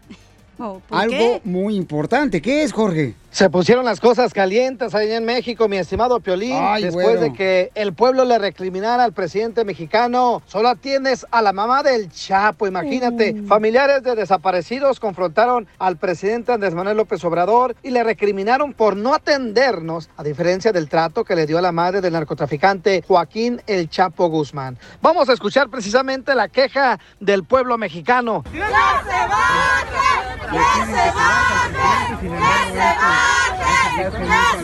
¿por 0.58 0.82
algo 0.90 1.18
qué? 1.18 1.42
muy 1.46 1.76
importante. 1.76 2.42
¿Qué 2.42 2.64
es, 2.64 2.74
Jorge? 2.74 3.16
Se 3.32 3.50
pusieron 3.50 3.86
las 3.86 4.00
cosas 4.00 4.34
calientes 4.34 4.96
allá 4.96 5.18
en 5.18 5.24
México, 5.24 5.68
mi 5.68 5.78
estimado 5.78 6.20
Piolín, 6.20 6.58
Ay, 6.60 6.84
después 6.84 7.22
de 7.22 7.32
que 7.32 7.72
el 7.76 7.94
pueblo 7.94 8.26
le 8.26 8.40
recriminara 8.40 9.04
al 9.04 9.14
presidente 9.14 9.64
mexicano. 9.64 10.42
Solo 10.48 10.70
atiendes 10.70 11.28
a 11.30 11.44
la 11.44 11.54
mamá 11.54 11.84
del 11.84 12.12
Chapo, 12.12 12.66
imagínate. 12.68 13.44
Familiares 13.48 14.02
de 14.02 14.16
desaparecidos 14.16 15.00
confrontaron 15.00 15.68
al 15.78 15.98
presidente 15.98 16.52
Andrés 16.52 16.74
Manuel 16.74 16.98
López 16.98 17.24
Obrador 17.24 17.76
y 17.84 17.92
le 17.92 18.04
recriminaron 18.04 18.74
por 18.74 18.96
no 18.96 19.14
atendernos, 19.14 20.10
a 20.18 20.24
diferencia 20.24 20.72
del 20.72 20.90
trato 20.90 21.24
que 21.24 21.36
le 21.36 21.46
dio 21.46 21.60
a 21.60 21.62
la 21.62 21.72
madre 21.72 22.02
del 22.02 22.14
narcotraficante 22.14 23.04
Joaquín 23.08 23.62
El 23.68 23.90
Chapo 23.90 24.28
Guzmán. 24.28 24.78
Vamos 25.02 25.30
a 25.30 25.34
escuchar 25.34 25.70
precisamente 25.70 26.34
la 26.34 26.48
queja 26.48 27.00
del 27.20 27.44
pueblo 27.44 27.78
mexicano. 27.78 28.44
¡Que 28.52 28.58
se 28.58 28.64
baje! 28.64 30.09
¡Que 30.52 30.58
se 30.58 31.12
baje! 31.12 32.18
¡Que 32.22 32.28
se 32.28 32.90
baje! 33.02 33.76
¡Que 33.96 34.06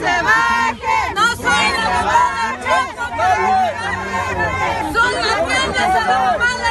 se 0.02 0.16
baje! 0.24 0.98
¡No 1.14 1.26
soy 1.36 1.66
la 1.78 1.86
mamá! 1.90 2.22
¡Son 4.94 5.14
atiendes 5.20 5.82
a 5.82 6.06
la 6.08 6.38
mamá! 6.38 6.65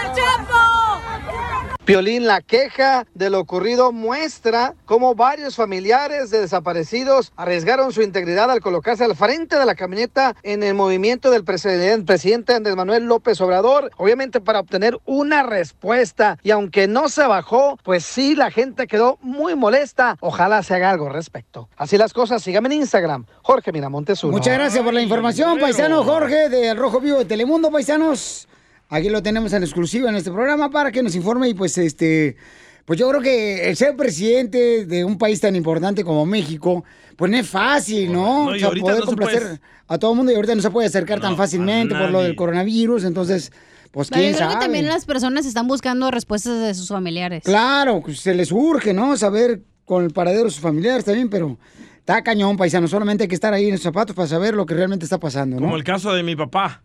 Piolín, 1.85 2.27
la 2.27 2.41
queja 2.41 3.07
de 3.13 3.29
lo 3.29 3.39
ocurrido 3.41 3.93
muestra 3.93 4.75
cómo 4.87 5.15
varios 5.15 5.57
familiares 5.57 6.31
de 6.31 6.41
desaparecidos 6.41 7.31
arriesgaron 7.37 7.93
su 7.93 8.01
integridad 8.01 8.51
al 8.51 8.63
colocarse 8.63 9.05
al 9.05 9.15
frente 9.15 9.59
de 9.59 9.67
la 9.67 9.75
camioneta 9.75 10.35
en 10.43 10.63
el 10.63 10.73
movimiento 10.73 11.31
del 11.31 11.45
presidente, 11.45 12.07
presidente 12.07 12.55
Andrés 12.55 12.75
Manuel 12.75 13.05
López 13.05 13.39
Obrador, 13.43 13.91
obviamente 13.99 14.41
para 14.41 14.61
obtener 14.61 14.99
una 15.05 15.43
respuesta. 15.43 16.39
Y 16.43 16.53
aunque 16.53 16.89
no 16.89 17.11
se 17.11 17.27
bajó, 17.27 17.79
pues 17.83 18.03
sí, 18.03 18.35
la 18.35 18.51
gente 18.51 18.87
quedó 18.87 19.19
muy 19.21 19.55
molesta. 19.55 20.17
Ojalá 20.21 20.63
se 20.63 20.75
haga 20.75 20.89
algo 20.89 21.09
al 21.09 21.13
respecto. 21.13 21.69
Así 21.77 21.99
las 21.99 22.15
cosas, 22.15 22.43
síganme 22.43 22.69
en 22.69 22.81
Instagram, 22.81 23.27
Jorge 23.43 23.73
Miramontes 23.73 24.25
uno. 24.25 24.33
Muchas 24.33 24.55
gracias 24.55 24.83
por 24.83 24.95
la 24.95 25.03
información, 25.03 25.61
paisano 25.61 26.03
Jorge 26.03 26.49
del 26.49 26.79
Rojo 26.79 26.99
Vivo 26.99 27.19
de 27.19 27.27
Telemundo, 27.27 27.71
paisanos. 27.71 28.49
Aquí 28.89 29.09
lo 29.09 29.23
tenemos 29.23 29.53
en 29.53 29.63
exclusiva 29.63 30.09
en 30.11 30.17
este 30.17 30.31
programa 30.31 30.71
para 30.71 30.93
que 30.93 31.03
nos 31.03 31.15
informe 31.15 31.49
y 31.49 31.55
pues 31.55 31.77
este, 31.79 32.37
pues 32.85 32.99
yo 32.99 33.09
creo 33.09 33.21
que 33.21 33.69
el 33.69 33.77
ser 33.77 33.97
presidente 33.97 34.85
de 34.87 35.05
un 35.05 35.19
país 35.19 35.41
tan 35.41 35.57
importante 35.57 36.05
como 36.05 36.27
México, 36.27 36.85
pues 37.17 37.31
no 37.31 37.37
es 37.39 37.49
fácil, 37.49 38.13
¿no? 38.13 38.51
No, 38.51 38.57
y 38.57 38.63
ahorita 38.63 38.83
poder 38.85 38.97
no 38.99 39.03
se 39.03 39.07
complacer 39.07 39.43
puede- 39.43 39.61
a 39.89 39.99
todo 39.99 40.13
el 40.13 40.17
mundo 40.19 40.33
y 40.33 40.35
ahorita 40.37 40.55
no 40.55 40.63
se 40.63 40.71
puede 40.71 40.87
acercar 40.89 41.21
tan 41.21 41.37
fácilmente 41.37 41.95
por 41.95 42.11
lo 42.11 42.23
del 42.23 42.37
coronavirus, 42.37 43.05
entonces, 43.05 43.53
pues 43.91 44.09
Pero 44.11 44.21
yo 44.21 44.25
quién 44.27 44.35
creo 44.37 44.49
sabe. 44.49 44.59
que 44.61 44.65
también 44.65 44.87
las 44.87 45.05
personas 45.07 45.45
están 45.47 45.67
buscando 45.67 46.11
respuestas 46.11 46.61
de 46.61 46.75
sus 46.75 46.89
familiares. 46.89 47.43
Claro, 47.45 48.01
pues, 48.05 48.21
se 48.21 48.35
les 48.35 48.53
urge, 48.53 48.93
¿no? 48.95 49.17
Saber 49.17 49.63
con 49.85 50.05
el 50.05 50.11
paradero 50.13 50.45
de 50.45 50.51
sus 50.51 50.61
familiares 50.61 51.05
también, 51.05 51.29
pero 51.29 51.59
está 51.99 52.23
cañón, 52.23 52.57
paisano. 52.57 52.87
Solamente 52.89 53.25
hay 53.25 53.29
que 53.29 53.35
estar 53.35 53.53
ahí 53.53 53.67
en 53.67 53.73
los 53.73 53.83
zapatos 53.83 54.15
para 54.17 54.29
saber 54.29 54.55
lo 54.55 54.67
que 54.67 54.75
realmente 54.75 55.05
está 55.05 55.19
pasando, 55.19 55.57
¿no? 55.57 55.63
Como 55.63 55.77
el 55.77 55.85
caso 55.85 56.13
de 56.15 56.23
mi 56.23 56.37
papá. 56.37 56.83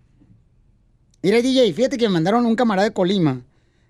Mira, 1.21 1.41
DJ, 1.41 1.73
fíjate 1.73 1.97
que 1.97 2.07
me 2.07 2.13
mandaron 2.13 2.45
un 2.45 2.55
camarada 2.55 2.87
de 2.87 2.93
Colima. 2.93 3.41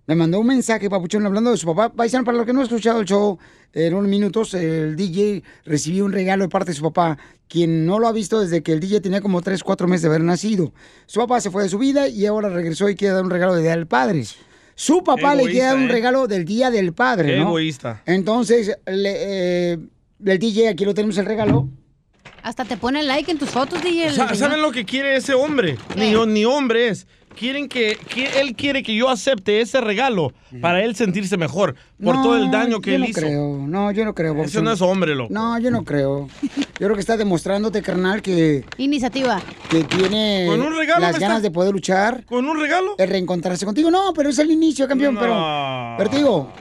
Me 0.08 0.16
mandó 0.16 0.40
un 0.40 0.48
mensaje, 0.48 0.90
papuchón, 0.90 1.24
hablando 1.28 1.52
de 1.52 1.58
su 1.58 1.68
papá. 1.68 1.94
Paisano, 1.94 2.24
para 2.26 2.36
los 2.38 2.48
que 2.48 2.54
no 2.54 2.62
han 2.62 2.66
escuchado 2.66 3.00
el 3.02 3.06
show, 3.06 3.38
en 3.74 3.94
unos 3.94 4.10
minutos 4.10 4.56
el 4.56 4.96
DJ 4.96 5.44
recibió 5.66 6.06
un 6.06 6.12
regalo 6.12 6.46
de 6.46 6.50
parte 6.50 6.72
de 6.72 6.78
su 6.78 6.82
papá, 6.82 7.20
quien 7.48 7.86
no 7.86 8.00
lo 8.00 8.08
ha 8.08 8.12
visto 8.12 8.40
desde 8.40 8.64
que 8.64 8.72
el 8.72 8.80
DJ 8.80 9.02
tenía 9.02 9.22
como 9.22 9.44
3, 9.44 9.62
4 9.62 9.88
meses 9.88 10.02
de 10.02 10.08
haber 10.08 10.24
nacido. 10.24 10.74
Su 11.06 11.20
papá 11.20 11.40
se 11.40 11.52
fue 11.52 11.62
de 11.62 11.70
su 11.70 11.78
vida 11.78 12.08
y 12.08 12.26
ahora 12.26 12.50
regresó 12.50 12.90
y 12.90 12.96
quiere 12.96 13.14
dar 13.14 13.24
un 13.24 13.30
regalo 13.30 13.54
de 13.54 13.62
Día 13.62 13.76
del 13.76 13.86
Padre. 13.86 14.26
Su 14.74 15.04
papá 15.04 15.36
le 15.36 15.44
quiere 15.44 15.68
dar 15.68 15.76
un 15.76 15.84
¿eh? 15.84 15.92
regalo 15.92 16.26
del 16.28 16.46
Día 16.46 16.72
del 16.72 16.94
Padre, 16.94 17.28
Qué 17.28 17.38
¿no? 17.38 17.50
egoísta. 17.50 18.02
Entonces, 18.08 18.76
le, 18.88 19.74
eh, 19.74 19.80
el 20.26 20.40
DJ, 20.40 20.70
aquí 20.70 20.86
lo 20.86 20.96
tenemos 20.96 21.20
el 21.20 21.28
regalo. 21.28 21.70
Hasta 22.44 22.66
te 22.66 22.78
pone 22.78 23.04
like 23.04 23.30
en 23.32 23.38
tus 23.38 23.50
fotos, 23.50 23.82
DJ. 23.82 24.12
Sa-. 24.14 24.34
¿Saben 24.36 24.62
lo 24.62 24.72
que 24.72 24.86
quiere 24.86 25.16
ese 25.16 25.34
hombre? 25.34 25.78
Ni, 25.96 26.14
ni 26.28 26.46
hombre 26.46 26.88
es. 26.90 27.08
Quieren 27.38 27.70
que, 27.70 27.98
que 28.10 28.42
él 28.42 28.54
quiere 28.56 28.84
que 28.84 28.94
yo 28.96 29.08
acepte 29.08 29.62
ese 29.62 29.80
regalo 29.80 30.34
para 30.62 30.84
él 30.84 30.96
sentirse 30.96 31.38
mejor 31.38 31.76
por 32.04 32.16
No, 32.16 32.24
todo 32.24 32.36
el 32.36 32.52
daño 32.52 32.82
que 32.82 32.90
yo 32.90 32.96
él 32.96 33.02
no 33.04 33.08
hizo. 33.08 33.20
Creo. 33.22 33.66
No, 33.68 33.92
yo 33.92 34.04
no 34.04 34.14
creo. 34.14 34.34
Eso 34.34 34.42
Bobson. 34.42 34.64
no 34.66 34.72
es 34.74 34.82
hombre, 34.82 35.16
loco. 35.16 35.34
No, 35.34 35.58
yo 35.60 35.72
no 35.72 35.86
creo. 35.86 36.28
Yo 36.42 36.60
creo 36.88 36.96
que 36.96 37.00
está 37.00 37.16
demostrándote, 37.16 37.82
carnal, 37.82 38.22
que... 38.22 38.66
Iniciativa. 38.78 39.42
Que 39.70 39.84
tiene 39.86 40.48
¿Con 40.50 40.60
un 40.62 40.76
regalo 40.76 41.02
las 41.02 41.14
me 41.14 41.20
ganas 41.20 41.38
está- 41.38 41.48
de 41.48 41.52
poder 41.52 41.72
luchar. 41.72 42.26
¿Con 42.26 42.46
un 42.46 42.60
regalo? 42.60 42.96
De 42.98 43.06
reencontrarse 43.06 43.66
contigo. 43.66 43.90
No, 43.92 44.12
pero 44.14 44.30
es 44.30 44.40
el 44.40 44.52
inicio, 44.52 44.88
campeón. 44.88 45.14
No. 45.14 45.22
Pero, 45.22 45.96
pero 45.98 46.10
te 46.10 46.18
digo, 46.18 46.52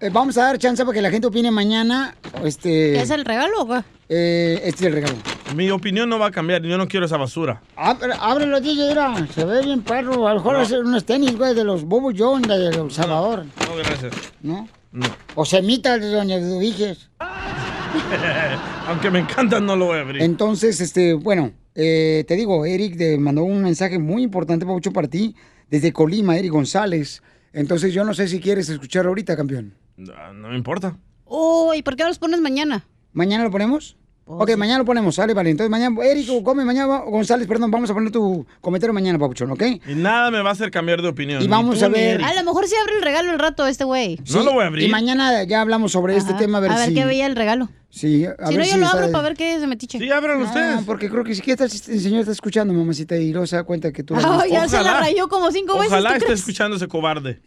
eh, 0.00 0.10
vamos 0.12 0.36
a 0.38 0.44
dar 0.44 0.58
chance 0.58 0.82
para 0.84 0.94
que 0.94 1.02
la 1.02 1.10
gente 1.10 1.26
opine 1.26 1.50
mañana. 1.50 2.16
Este, 2.44 3.00
¿Es 3.00 3.10
el 3.10 3.24
regalo 3.24 3.62
o 3.62 3.66
qué? 3.68 3.82
eh, 4.08 4.60
este 4.64 4.80
es 4.80 4.86
el 4.86 4.92
regalo. 4.94 5.16
Mi 5.56 5.70
opinión 5.70 6.08
no 6.08 6.18
va 6.18 6.26
a 6.26 6.30
cambiar. 6.30 6.62
Yo 6.62 6.76
no 6.78 6.86
quiero 6.88 7.06
esa 7.06 7.16
basura. 7.16 7.62
Ábre- 7.76 8.14
Ábrelo, 8.20 8.60
DJ, 8.60 8.88
mira. 8.88 9.26
Se 9.34 9.44
ve 9.44 9.62
bien 9.62 9.82
perro. 9.82 10.28
A 10.28 10.32
lo 10.34 10.40
mejor 10.40 10.54
No. 10.54 10.60
hacer 10.60 10.80
unos 10.80 11.04
tenis, 11.04 11.36
güey, 11.36 11.54
de 11.54 11.64
los 11.64 11.84
Bobo 11.84 12.10
John, 12.16 12.42
de 12.42 12.66
El 12.68 12.90
Salvador. 12.90 13.44
No, 13.66 13.76
gracias. 13.76 14.12
¿No? 14.42 14.68
No. 14.92 15.06
O 15.34 15.44
semitas 15.44 16.00
de 16.00 16.08
Doña 16.10 16.38
Dudiges. 16.38 17.08
Aunque 18.86 19.10
me 19.10 19.18
encantan, 19.20 19.66
no 19.66 19.76
lo 19.76 19.86
voy 19.86 19.98
a 19.98 20.00
abrir. 20.02 20.22
Entonces, 20.22 20.80
este, 20.80 21.14
bueno, 21.14 21.52
eh, 21.74 22.24
te 22.26 22.34
digo, 22.36 22.64
Eric 22.64 22.96
te 22.96 23.18
mandó 23.18 23.42
un 23.44 23.62
mensaje 23.62 23.98
muy 23.98 24.22
importante, 24.22 24.64
Paucho, 24.64 24.92
para 24.92 25.08
ti, 25.08 25.34
desde 25.70 25.92
Colima, 25.92 26.36
Eric 26.38 26.52
González. 26.52 27.22
Entonces, 27.52 27.92
yo 27.92 28.04
no 28.04 28.14
sé 28.14 28.28
si 28.28 28.40
quieres 28.40 28.68
escuchar 28.68 29.06
ahorita, 29.06 29.36
campeón. 29.36 29.74
Ah, 30.16 30.32
No 30.34 30.48
me 30.48 30.56
importa. 30.56 30.96
Uy, 31.24 31.82
¿por 31.82 31.96
qué 31.96 32.02
no 32.04 32.08
los 32.08 32.18
pones 32.18 32.40
mañana? 32.40 32.84
¿Mañana 33.12 33.44
lo 33.44 33.50
ponemos? 33.50 33.96
ok, 34.30 34.56
mañana 34.56 34.78
lo 34.80 34.84
ponemos, 34.84 35.14
sale, 35.14 35.32
vale. 35.32 35.50
Entonces, 35.50 35.70
mañana, 35.70 35.96
Eric, 36.04 36.28
come 36.42 36.62
mañana, 36.64 36.98
González, 36.98 37.48
perdón, 37.48 37.70
vamos 37.70 37.90
a 37.90 37.94
poner 37.94 38.12
tu 38.12 38.46
comentario 38.60 38.92
mañana, 38.92 39.18
Pauchón, 39.18 39.50
¿ok? 39.52 39.62
Y 39.88 39.94
nada 39.94 40.30
me 40.30 40.42
va 40.42 40.50
a 40.50 40.52
hacer 40.52 40.70
cambiar 40.70 41.00
de 41.00 41.08
opinión. 41.08 41.42
Y 41.42 41.48
vamos 41.48 41.78
tú 41.78 41.84
a 41.86 41.88
ver-. 41.88 42.22
A 42.22 42.34
lo 42.34 42.44
mejor 42.44 42.66
sí 42.66 42.74
abre 42.80 42.96
el 42.96 43.02
regalo 43.02 43.32
el 43.32 43.38
rato 43.38 43.66
este 43.66 43.84
güey. 43.84 44.20
No 44.30 44.42
lo 44.42 44.52
voy 44.52 44.64
a 44.64 44.66
abrir. 44.66 44.86
Y 44.86 44.90
mañana 44.90 45.44
ya 45.44 45.62
hablamos 45.62 45.92
sobre 45.92 46.16
este 46.16 46.34
tema, 46.34 46.58
a 46.58 46.60
ver, 46.60 46.72
A 46.72 46.76
ver 46.76 46.88
si... 46.88 46.94
qué 46.94 47.06
veía 47.06 47.24
el 47.26 47.36
regalo. 47.36 47.70
Sí, 47.90 48.26
a 48.26 48.48
si 48.48 48.56
ver 48.56 48.66
no, 48.66 48.72
yo 48.72 48.76
lo 48.76 48.84
está- 48.86 48.98
abro 48.98 49.10
para 49.12 49.24
ver 49.24 49.36
qué 49.36 49.54
es 49.54 49.60
de 49.62 49.66
metiche. 49.66 49.98
Sí, 49.98 50.10
ábranlo 50.10 50.44
No, 50.46 50.82
porque 50.84 51.08
creo 51.08 51.24
que 51.24 51.34
si 51.34 51.40
que 51.40 51.52
el 51.52 51.70
señor 51.70 52.20
está 52.20 52.32
escuchando, 52.32 52.72
mamacita, 52.74 53.16
y 53.16 53.30
luego 53.32 53.46
se 53.46 53.56
da 53.56 53.64
cuenta 53.64 53.90
que 53.92 54.02
tú... 54.02 54.14
la 54.14 54.20
Ah, 54.24 54.32
viste. 54.42 54.50
ya 54.52 54.68
se 54.68 54.82
la 54.82 55.00
rayó 55.00 55.26
como 55.28 55.50
cinco 55.50 55.74
veces. 55.74 55.92
Ojalá 55.92 56.10
¿tú 56.10 56.16
esté 56.16 56.32
escuchando 56.34 56.76
ese 56.76 56.86
cobarde. 56.86 57.40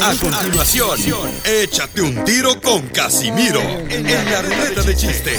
A 0.00 0.14
continuación, 0.14 0.98
échate 1.44 2.02
un 2.02 2.24
tiro 2.24 2.60
con 2.60 2.86
Casimiro 2.88 3.60
en 3.60 4.04
la 4.04 4.42
ruleta 4.42 4.82
de 4.82 4.94
chiste. 4.96 5.32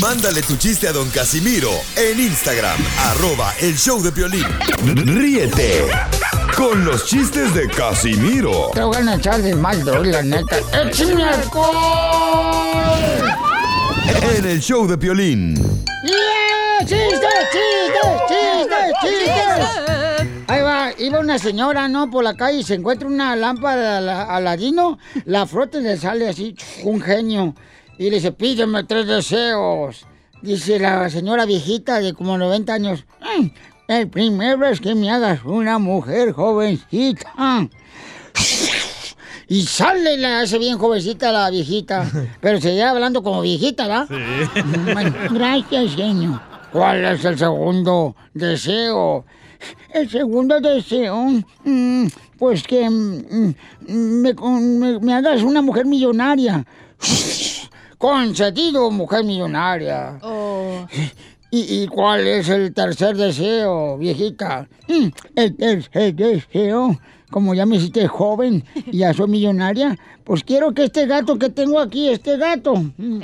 Mándale 0.00 0.42
tu 0.42 0.56
chiste 0.56 0.88
a 0.88 0.92
don 0.92 1.08
Casimiro 1.10 1.70
en 1.96 2.20
Instagram, 2.20 2.76
arroba 2.98 3.54
el 3.60 3.76
show 3.78 4.02
de 4.02 4.12
Piolín. 4.12 4.44
Ríete 4.94 5.84
con 6.56 6.84
los 6.84 7.04
chistes 7.06 7.52
de 7.54 7.68
Casimiro 7.68 8.70
Te 8.72 8.82
voy 8.82 8.96
a 8.96 9.14
echar 9.14 9.40
de 9.42 9.54
mal, 9.54 9.84
droga, 9.84 10.10
la 10.10 10.22
neta. 10.22 10.56
¡Échame 10.88 11.22
alcohol! 11.24 11.74
en 14.38 14.44
el 14.46 14.60
show 14.60 14.86
de 14.86 14.96
Piolín. 14.98 15.54
¡Yeah! 15.54 16.80
¡Chistes, 16.80 17.20
chistes, 17.52 18.22
chistes, 18.28 18.92
chistes! 19.02 20.44
Ahí 20.48 20.62
va, 20.62 20.90
iba 20.98 21.18
una 21.20 21.38
señora, 21.38 21.88
¿no? 21.88 22.10
Por 22.10 22.22
la 22.24 22.34
calle 22.36 22.58
y 22.58 22.62
se 22.62 22.74
encuentra 22.74 23.08
una 23.08 23.34
lámpara 23.36 23.98
al- 23.98 24.08
aladino, 24.08 24.98
la 25.24 25.46
frota 25.46 25.78
y 25.78 25.82
le 25.82 25.96
sale 25.96 26.28
así, 26.28 26.54
un 26.84 27.00
genio. 27.00 27.54
Y 27.98 28.10
le 28.10 28.16
dice, 28.16 28.32
pídeme 28.32 28.84
tres 28.84 29.06
deseos. 29.06 30.06
Dice 30.42 30.78
la 30.78 31.08
señora 31.10 31.44
viejita 31.46 31.98
de 32.00 32.12
como 32.14 32.36
90 32.38 32.74
años, 32.74 33.04
"Mm, 33.38 33.46
el 33.88 34.08
primero 34.08 34.66
es 34.66 34.80
que 34.80 34.94
me 34.94 35.10
hagas 35.10 35.44
una 35.44 35.78
mujer 35.78 36.32
jovencita. 36.32 37.68
Y 39.48 39.62
sale 39.62 40.16
la 40.16 40.40
hace 40.40 40.58
bien 40.58 40.76
jovencita 40.76 41.30
la 41.30 41.48
viejita, 41.50 42.04
pero 42.40 42.60
seguía 42.60 42.90
hablando 42.90 43.22
como 43.22 43.40
viejita, 43.42 43.86
¿verdad? 43.86 44.08
Bueno, 44.92 45.14
gracias, 45.30 45.94
genio. 45.94 46.40
¿Cuál 46.72 47.04
es 47.04 47.24
el 47.24 47.38
segundo 47.38 48.16
deseo? 48.34 49.24
El 49.94 50.10
segundo 50.10 50.60
deseo, 50.60 51.16
mm, 51.64 52.06
pues 52.38 52.64
que 52.64 52.90
mm, 52.90 53.54
me, 53.88 54.34
me- 54.34 54.98
me 54.98 55.14
hagas 55.14 55.42
una 55.42 55.62
mujer 55.62 55.86
millonaria. 55.86 56.66
Concedido, 57.98 58.90
mujer 58.90 59.24
millonaria. 59.24 60.18
¿Y, 61.50 61.82
y 61.82 61.86
cuál 61.86 62.26
es 62.26 62.48
el 62.48 62.74
tercer 62.74 63.16
deseo, 63.16 63.96
viejita? 63.98 64.68
Mm, 64.88 65.06
El 65.36 65.56
tercer 65.56 66.14
deseo, 66.14 66.98
como 67.30 67.54
ya 67.54 67.64
me 67.66 67.76
hiciste 67.76 68.06
joven 68.08 68.64
y 68.90 68.98
ya 68.98 69.14
soy 69.14 69.28
millonaria, 69.28 69.96
pues 70.24 70.42
quiero 70.44 70.74
que 70.74 70.84
este 70.84 71.06
gato 71.06 71.38
que 71.38 71.48
tengo 71.50 71.78
aquí, 71.80 72.08
este 72.08 72.36
gato, 72.36 72.74
mm, 72.74 73.20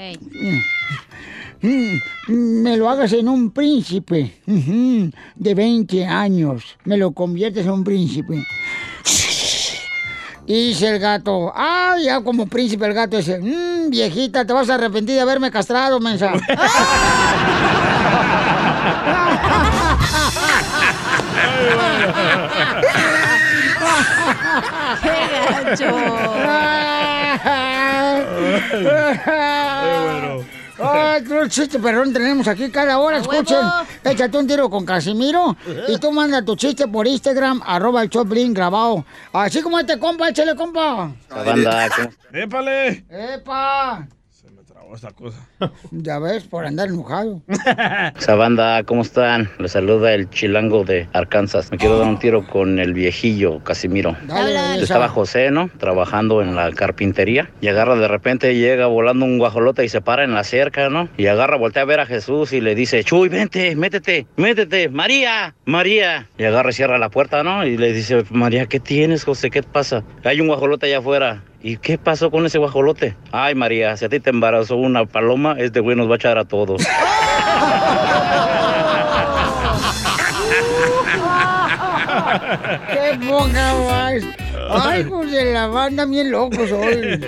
mm, 1.62 2.32
me 2.62 2.76
lo 2.76 2.88
hagas 2.88 3.12
en 3.12 3.28
un 3.28 3.50
príncipe 3.50 4.40
de 4.46 5.54
20 5.54 6.06
años. 6.06 6.64
Me 6.84 6.96
lo 6.96 7.12
conviertes 7.12 7.64
en 7.66 7.72
un 7.72 7.84
príncipe. 7.84 8.44
Y 10.44 10.68
dice 10.68 10.88
el 10.88 10.98
gato, 10.98 11.52
ah, 11.54 11.94
ya 12.02 12.20
como 12.20 12.46
príncipe 12.46 12.84
el 12.84 12.94
gato 12.94 13.16
dice, 13.16 13.38
"Mm, 13.38 13.90
viejita, 13.90 14.44
te 14.44 14.52
vas 14.52 14.68
a 14.70 14.74
arrepentir 14.74 15.14
de 15.14 15.20
haberme 15.20 15.50
castrado, 15.52 16.00
mensa. 16.00 16.32
¡Qué 25.02 25.86
Ay, 30.84 31.22
qué 31.22 31.48
chiste 31.48 31.78
perrón 31.78 32.12
tenemos 32.12 32.48
aquí 32.48 32.68
cada 32.70 32.98
hora. 32.98 33.18
Escuchen, 33.18 33.58
échate 34.04 34.36
un 34.38 34.46
tiro 34.46 34.68
con 34.68 34.84
Casimiro 34.84 35.56
y 35.88 35.98
tú 35.98 36.10
manda 36.10 36.44
tu 36.44 36.56
chiste 36.56 36.88
por 36.88 37.06
Instagram, 37.06 37.62
arroba 37.64 38.02
el 38.02 38.10
Choplin 38.10 38.52
grabado. 38.52 39.04
Así 39.32 39.62
como 39.62 39.78
este 39.78 39.98
compa, 39.98 40.30
échale 40.30 40.56
compa. 40.56 41.12
banda, 41.30 41.88
¿cómo- 41.96 42.10
¡Épale! 42.32 43.04
¡Epa! 43.08 44.06
Esta 44.94 45.10
cosa. 45.10 45.48
Ya 45.90 46.18
ves, 46.18 46.44
por 46.44 46.66
andar 46.66 46.88
enojado. 46.88 47.42
Esa 48.18 48.34
banda, 48.34 48.82
¿cómo 48.84 49.02
están? 49.02 49.48
Les 49.58 49.72
saluda 49.72 50.12
el 50.12 50.28
chilango 50.28 50.84
de 50.84 51.08
Arkansas. 51.12 51.70
Me 51.70 51.78
quiero 51.78 51.98
dar 51.98 52.08
un 52.08 52.18
tiro 52.18 52.46
con 52.46 52.78
el 52.78 52.92
viejillo 52.92 53.62
Casimiro. 53.64 54.16
Dale, 54.26 54.52
belleza. 54.52 54.82
Estaba 54.82 55.08
José, 55.08 55.50
¿no? 55.50 55.70
Trabajando 55.78 56.42
en 56.42 56.54
la 56.54 56.70
carpintería. 56.72 57.50
Y 57.60 57.68
agarra 57.68 57.96
de 57.96 58.08
repente, 58.08 58.54
llega 58.54 58.86
volando 58.86 59.24
un 59.24 59.38
guajolote 59.38 59.84
y 59.84 59.88
se 59.88 60.00
para 60.02 60.24
en 60.24 60.34
la 60.34 60.44
cerca, 60.44 60.90
¿no? 60.90 61.08
Y 61.16 61.26
agarra, 61.26 61.56
voltea 61.56 61.82
a 61.82 61.86
ver 61.86 62.00
a 62.00 62.06
Jesús 62.06 62.52
y 62.52 62.60
le 62.60 62.74
dice, 62.74 63.02
Chuy, 63.02 63.28
vente, 63.28 63.74
métete, 63.76 64.26
métete, 64.36 64.88
María, 64.88 65.54
María. 65.64 66.28
Y 66.36 66.44
agarra 66.44 66.70
y 66.70 66.74
cierra 66.74 66.98
la 66.98 67.08
puerta, 67.08 67.42
¿no? 67.42 67.66
Y 67.66 67.76
le 67.76 67.92
dice, 67.92 68.24
María, 68.30 68.66
¿qué 68.66 68.80
tienes, 68.80 69.24
José? 69.24 69.50
¿Qué 69.50 69.62
te 69.62 69.68
pasa? 69.68 70.04
Hay 70.24 70.40
un 70.40 70.48
guajolote 70.48 70.86
allá 70.86 70.98
afuera. 70.98 71.42
¿Y 71.62 71.76
qué 71.76 71.96
pasó 71.96 72.30
con 72.30 72.44
ese 72.44 72.58
guajolote? 72.58 73.16
Ay, 73.30 73.54
María, 73.54 73.96
si 73.96 74.04
a 74.04 74.08
ti 74.08 74.18
te 74.18 74.30
embarazó 74.30 74.76
una 74.76 75.06
paloma, 75.06 75.54
este 75.58 75.78
güey 75.78 75.96
nos 75.96 76.08
va 76.08 76.14
a 76.14 76.16
echar 76.16 76.36
a 76.36 76.44
todos. 76.44 76.82
¡Qué 82.90 83.18
poca 83.28 83.74
más! 83.88 84.22
¡Ay, 84.70 85.04
pues 85.04 85.30
de 85.30 85.52
la 85.52 85.66
banda, 85.68 86.04
bien 86.04 86.30
locos 86.32 86.72
hoy! 86.72 87.20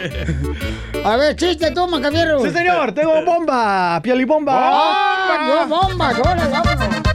A 1.05 1.17
ver, 1.17 1.37
chiste, 1.37 1.71
toma, 1.71 2.01
Javier. 2.01 2.35
Sí, 2.43 2.51
señor, 2.51 2.93
tengo 2.93 3.25
bomba, 3.25 4.01
piolibomba. 4.03 4.53
¡Ah! 4.57 5.47
¡Yo 5.47 5.67
bombas! 5.69 6.19
¡Órale, 6.19 6.51
vámonos! 6.51 7.14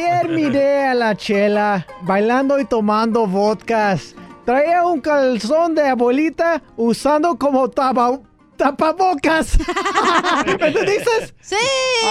Ayer 0.00 0.28
miré 0.30 0.86
a 0.86 0.94
la 0.94 1.14
chela 1.14 1.86
bailando 2.00 2.58
y 2.58 2.64
tomando 2.64 3.26
vodkas. 3.26 4.14
Traía 4.46 4.86
un 4.86 5.02
calzón 5.02 5.74
de 5.74 5.88
abuelita 5.88 6.62
usando 6.78 7.36
como 7.36 7.68
tapa, 7.68 8.18
tapabocas. 8.56 9.58
¿Me 10.46 10.52
entendiste? 10.52 11.34
¡Sí! 11.42 11.56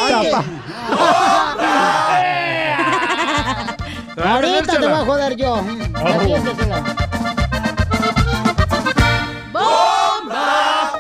Tapa. 0.08 0.44
Ahorita 4.36 4.74
te 4.74 4.88
voy 4.88 4.94
a 4.94 5.06
joder 5.06 5.36
yo. 5.36 5.56
¡Bomba! 9.52 10.92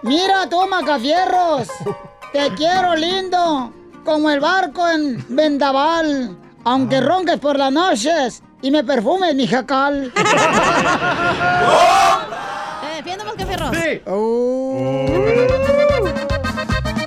Mira, 0.00 0.48
toma, 0.48 0.82
Cafierros. 0.82 1.68
Te 2.32 2.54
quiero 2.54 2.94
lindo, 2.94 3.72
como 4.08 4.30
el 4.30 4.40
barco 4.40 4.88
en 4.88 5.22
Vendaval. 5.28 6.34
Aunque 6.64 7.02
ronques 7.02 7.38
por 7.38 7.58
las 7.58 7.70
noches 7.70 8.42
y 8.62 8.70
me 8.70 8.82
perfumes, 8.82 9.34
mi 9.34 9.46
jacal. 9.46 10.10
Te 10.14 10.22
defiendo 12.96 13.26
más 13.26 13.34
que 13.34 13.44
fierro. 13.44 13.70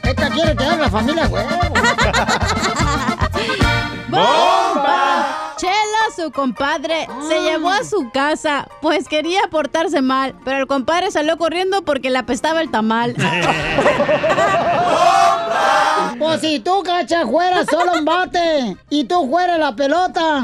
Esta 0.03 0.29
quiere 0.29 0.53
tener 0.53 0.79
la 0.79 0.91
familia, 0.91 1.27
güey. 1.27 1.43
Su 6.22 6.32
compadre, 6.32 7.07
se 7.28 7.41
llevó 7.41 7.69
a 7.72 7.84
su 7.84 8.11
casa, 8.11 8.67
pues 8.80 9.07
quería 9.07 9.41
portarse 9.49 10.01
mal, 10.03 10.36
pero 10.45 10.59
el 10.59 10.67
compadre 10.67 11.09
salió 11.09 11.36
corriendo 11.38 11.82
porque 11.84 12.11
le 12.11 12.19
apestaba 12.19 12.61
el 12.61 12.69
tamal. 12.69 13.15
Pues 16.19 16.41
si 16.41 16.59
tú, 16.59 16.84
cacha, 16.84 17.26
fueras 17.26 17.65
solo 17.67 17.93
un 17.93 18.05
bate 18.05 18.78
y 18.91 19.05
tú 19.05 19.28
fueras 19.28 19.57
la 19.57 19.76
pelota, 19.76 20.43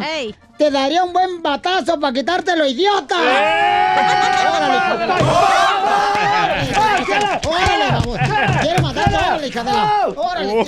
te 0.57 0.71
daría 0.71 1.03
un 1.03 1.13
buen 1.13 1.43
batazo 1.43 1.99
para 1.99 2.13
quitártelo, 2.13 2.65
idiota. 2.65 3.15
¡Órale, 3.19 4.75
hijo 4.78 4.97
de 4.97 5.07
la- 5.07 5.17
¡Órale, 7.47 7.91
vamos! 7.91 8.17
¿Quieres 8.61 8.82
matarlo? 8.82 9.17
¡Órale, 9.19 9.47
hija 9.47 9.63
de 9.63 9.71
la- 9.71 10.07
¡Órale! 10.15 10.65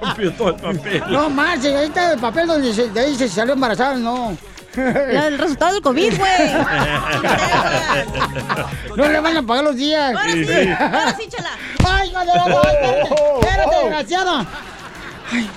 Rompió 0.00 0.32
todo 0.32 0.48
el 0.50 0.56
papel. 0.56 1.02
No 1.10 1.30
manches, 1.30 1.74
ahí 1.74 1.86
está 1.86 2.12
el 2.12 2.18
papel 2.18 2.46
donde 2.46 2.72
se, 2.72 2.88
de 2.90 3.00
ahí 3.00 3.16
se 3.16 3.28
salió 3.28 3.54
embarazada, 3.54 3.96
no. 3.96 4.36
El 4.74 5.38
resultado 5.38 5.74
del 5.74 5.82
COVID, 5.82 6.18
güey. 6.18 6.32
No 8.96 9.08
le 9.08 9.20
van 9.20 9.36
a 9.36 9.42
pagar 9.42 9.64
los 9.64 9.76
días. 9.76 10.14
Ahora 10.14 10.32
sí, 10.32 10.46
ahora 10.78 11.16
sí, 11.16 11.28
chela. 11.28 11.50
¡Ay, 11.86 12.08
hijo 12.10 12.20
de 12.20 12.26
la 12.26 12.46
madre! 12.46 13.02
¡Espérate, 13.40 13.76
desgraciada! 13.82 14.46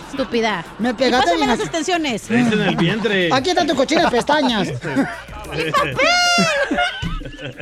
Estúpida. 0.09 0.63
Me 0.79 0.93
pegaste 0.93 1.31
pásame 1.31 1.47
las 1.47 1.59
extensiones. 1.59 2.31
En 2.31 2.53
el 2.53 2.75
vientre. 2.77 3.29
Aquí 3.33 3.49
están 3.49 3.67
tus 3.67 3.75
cochinas 3.75 4.09
pestañas. 4.11 4.67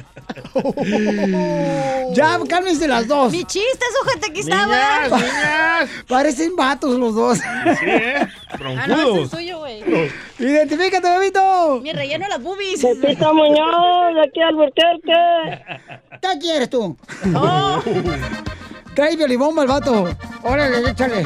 Ya, 2.14 2.40
cálmense 2.48 2.88
las 2.88 3.08
dos. 3.08 3.32
Mi 3.32 3.44
chiste, 3.44 3.86
sujete, 4.00 4.30
aquí 4.30 4.42
estaba. 4.42 4.68
Niñas, 4.68 5.12
niñas. 5.12 5.90
Parecen 6.08 6.56
vatos 6.56 7.00
los 7.00 7.16
dos. 7.16 7.40
Sí, 7.40 7.86
¿eh? 7.88 8.28
Ah, 8.52 8.88
no, 8.88 9.18
es 9.18 9.30
tuyo, 9.32 9.60
güey. 9.60 9.84
Identifícate, 10.38 11.10
bebito. 11.10 11.80
Mi 11.82 11.92
relleno 11.92 12.26
de 12.26 12.30
las 12.30 12.42
boobies. 12.42 12.82
Pepito 12.82 13.34
Muñoz, 13.34 14.14
de 14.16 14.22
aquí 14.22 14.42
al 14.42 14.56
¿Qué 16.22 16.40
quieres 16.40 16.70
tú? 16.70 16.96
Oh. 17.36 17.82
Trae 18.96 19.16
violibomba 19.16 19.64
el 19.64 19.70
vato. 19.70 20.08
Órale, 20.44 20.90
échale. 20.92 21.26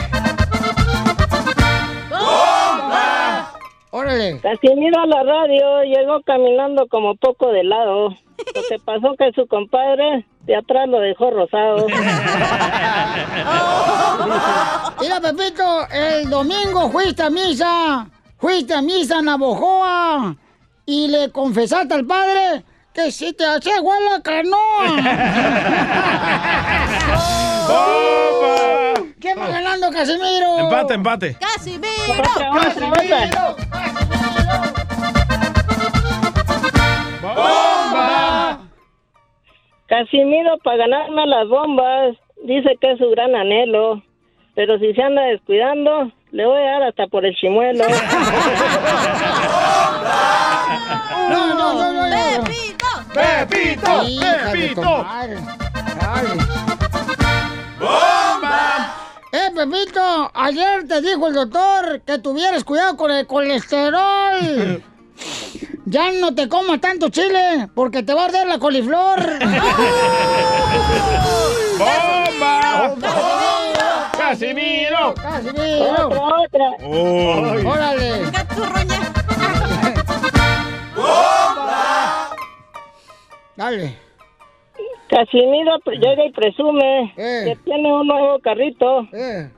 Órale. 3.92 4.40
Casimiro 4.42 5.00
a 5.02 5.06
la 5.06 5.24
radio 5.24 5.84
llegó 5.84 6.22
caminando 6.24 6.88
como 6.88 7.16
poco 7.16 7.52
de 7.52 7.64
lado. 7.64 8.10
Lo 8.10 8.62
que 8.70 8.80
pasó 8.84 9.16
que 9.18 9.32
su 9.34 9.48
compadre 9.48 10.26
de 10.42 10.56
atrás 10.56 10.88
lo 10.88 11.00
dejó 11.00 11.32
rosado. 11.32 11.88
Mira, 15.00 15.20
Pepito, 15.22 15.88
el 15.92 16.30
domingo 16.30 16.90
fuiste 16.92 17.24
a 17.24 17.30
misa. 17.30 18.08
Fuiste 18.38 18.74
a 18.74 18.82
misa 18.82 19.20
en 19.20 19.26
Navojoa. 19.26 20.36
Y 20.86 21.08
le 21.08 21.32
confesaste 21.32 21.94
al 21.94 22.06
padre 22.06 22.64
que 22.94 23.12
si 23.12 23.34
te 23.34 23.46
hace 23.46 23.70
igual 23.78 24.04
la 24.06 24.22
canoa. 24.22 24.88
¿Qué 29.20 29.34
va 29.34 29.48
ganando, 29.48 29.90
Casimiro? 29.90 30.60
Empate, 30.60 30.94
empate. 30.94 31.38
¡Casimiro! 31.40 32.14
¡Casimiro! 32.54 33.56
¡Bomba! 37.22 38.60
Casimiro 39.88 40.58
para 40.64 40.78
ganarme 40.78 41.26
las 41.26 41.48
bombas 41.48 42.16
dice 42.44 42.78
que 42.80 42.92
es 42.92 43.00
su 43.00 43.10
gran 43.10 43.36
anhelo. 43.36 44.04
Pero 44.54 44.78
si 44.78 44.94
se 44.94 45.02
anda 45.02 45.24
descuidando, 45.24 46.12
le 46.32 46.46
voy 46.46 46.62
a 46.62 46.72
dar 46.72 46.84
hasta 46.84 47.08
por 47.08 47.26
el 47.26 47.36
chimuelo. 47.36 47.86
No, 51.30 51.46
no, 51.48 51.74
no, 51.74 51.92
no. 51.94 52.08
no. 52.08 52.44
¡Pepito! 52.46 52.88
¡Pepito! 53.14 53.92
¡Pepito! 54.54 55.04
madre. 55.04 56.38
Eh, 59.38 59.52
Pepito, 59.54 60.32
ayer 60.34 60.88
te 60.88 61.00
dijo 61.00 61.28
el 61.28 61.36
doctor 61.36 62.02
que 62.02 62.18
tuvieras 62.18 62.64
cuidado 62.64 62.98
con 62.98 63.12
el 63.12 63.28
colesterol. 63.28 64.84
Ya 65.90 66.12
no 66.12 66.36
te 66.36 66.50
comas 66.50 66.82
tanto 66.82 67.08
chile, 67.08 67.70
porque 67.74 68.04
te 68.04 68.14
va 68.14 68.24
a 68.24 68.26
arder 68.26 68.46
la 68.46 68.60
coliflor. 68.60 69.40
¡Bomba! 71.80 72.94
¡Casimiro! 74.18 75.14
¡Casimiro! 75.14 76.08
otra, 76.08 76.20
otra. 76.20 76.72
Oh. 76.84 77.56
¡Órale! 77.66 78.26
Dale. 83.56 84.07
Casimiro 85.10 85.80
pre- 85.84 85.98
llega 85.98 86.26
y 86.26 86.32
presume 86.32 87.14
que 87.16 87.58
tiene 87.64 87.94
un 87.94 88.08
nuevo 88.08 88.40
carrito. 88.40 89.08
Eh. 89.14 89.50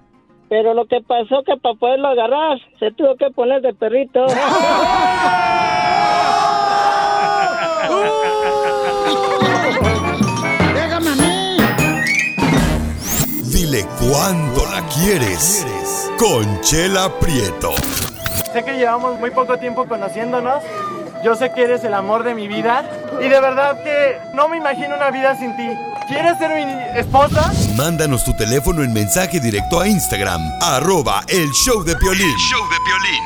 Pero 0.47 0.73
lo 0.73 0.85
que 0.85 1.01
pasó 1.01 1.43
que 1.43 1.57
para 1.57 1.75
poderlo 1.75 2.07
agarrar 2.07 2.57
se 2.79 2.91
tuvo 2.91 3.15
que 3.15 3.29
poner 3.31 3.61
de 3.61 3.73
perrito. 3.73 4.25
¡Déjame 10.73 11.09
a 11.11 11.15
mí! 11.15 11.57
Dile 13.51 13.85
cuándo 13.99 14.61
la 14.71 14.81
quieres. 14.87 15.65
Conchela 16.17 17.09
Prieto. 17.19 17.71
Sé 18.53 18.63
que 18.63 18.73
llevamos 18.77 19.19
muy 19.19 19.31
poco 19.31 19.57
tiempo 19.57 19.85
conociéndonos. 19.85 20.63
Yo 21.23 21.35
sé 21.35 21.51
que 21.53 21.63
eres 21.63 21.83
el 21.83 21.93
amor 21.93 22.23
de 22.23 22.33
mi 22.35 22.47
vida. 22.47 22.83
Y 23.21 23.27
de 23.27 23.41
verdad 23.41 23.83
que 23.83 24.17
no 24.33 24.47
me 24.47 24.57
imagino 24.57 24.95
una 24.95 25.11
vida 25.11 25.35
sin 25.37 25.55
ti. 25.57 25.67
¿Quieres 26.07 26.37
ser 26.37 26.51
mi 26.55 26.99
esposa? 26.99 27.51
Mándanos 27.75 28.23
tu 28.23 28.33
teléfono 28.35 28.81
en 28.83 28.93
mensaje 28.93 29.39
directo 29.39 29.79
a 29.79 29.87
Instagram, 29.87 30.41
arroba 30.61 31.23
el 31.27 31.49
show 31.51 31.83
de 31.83 31.95
Piolín. 31.95 32.35
show 32.37 32.61
de 32.69 32.77
Piolín. 32.85 33.23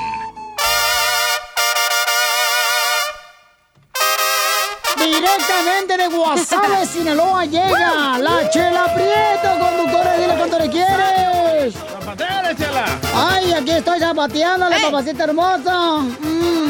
Directamente 4.98 5.98
de 5.98 6.08
Guasave, 6.08 6.86
Sinaloa, 6.92 7.46
llega 7.46 8.18
la 8.20 8.50
Chela 8.50 8.94
Prieto, 8.94 9.60
conductora, 9.60 10.18
dile 10.18 10.36
cuánto 10.38 10.60
le 10.60 10.70
quieres. 10.70 11.74
¡Zapateale, 11.74 12.56
chela! 12.56 12.86
Ay, 13.14 13.54
aquí 13.54 13.72
estoy 13.72 14.00
zapateándole, 14.00 14.80
papacita 14.80 15.24
hermosa. 15.26 15.98
Mm. 16.20 16.63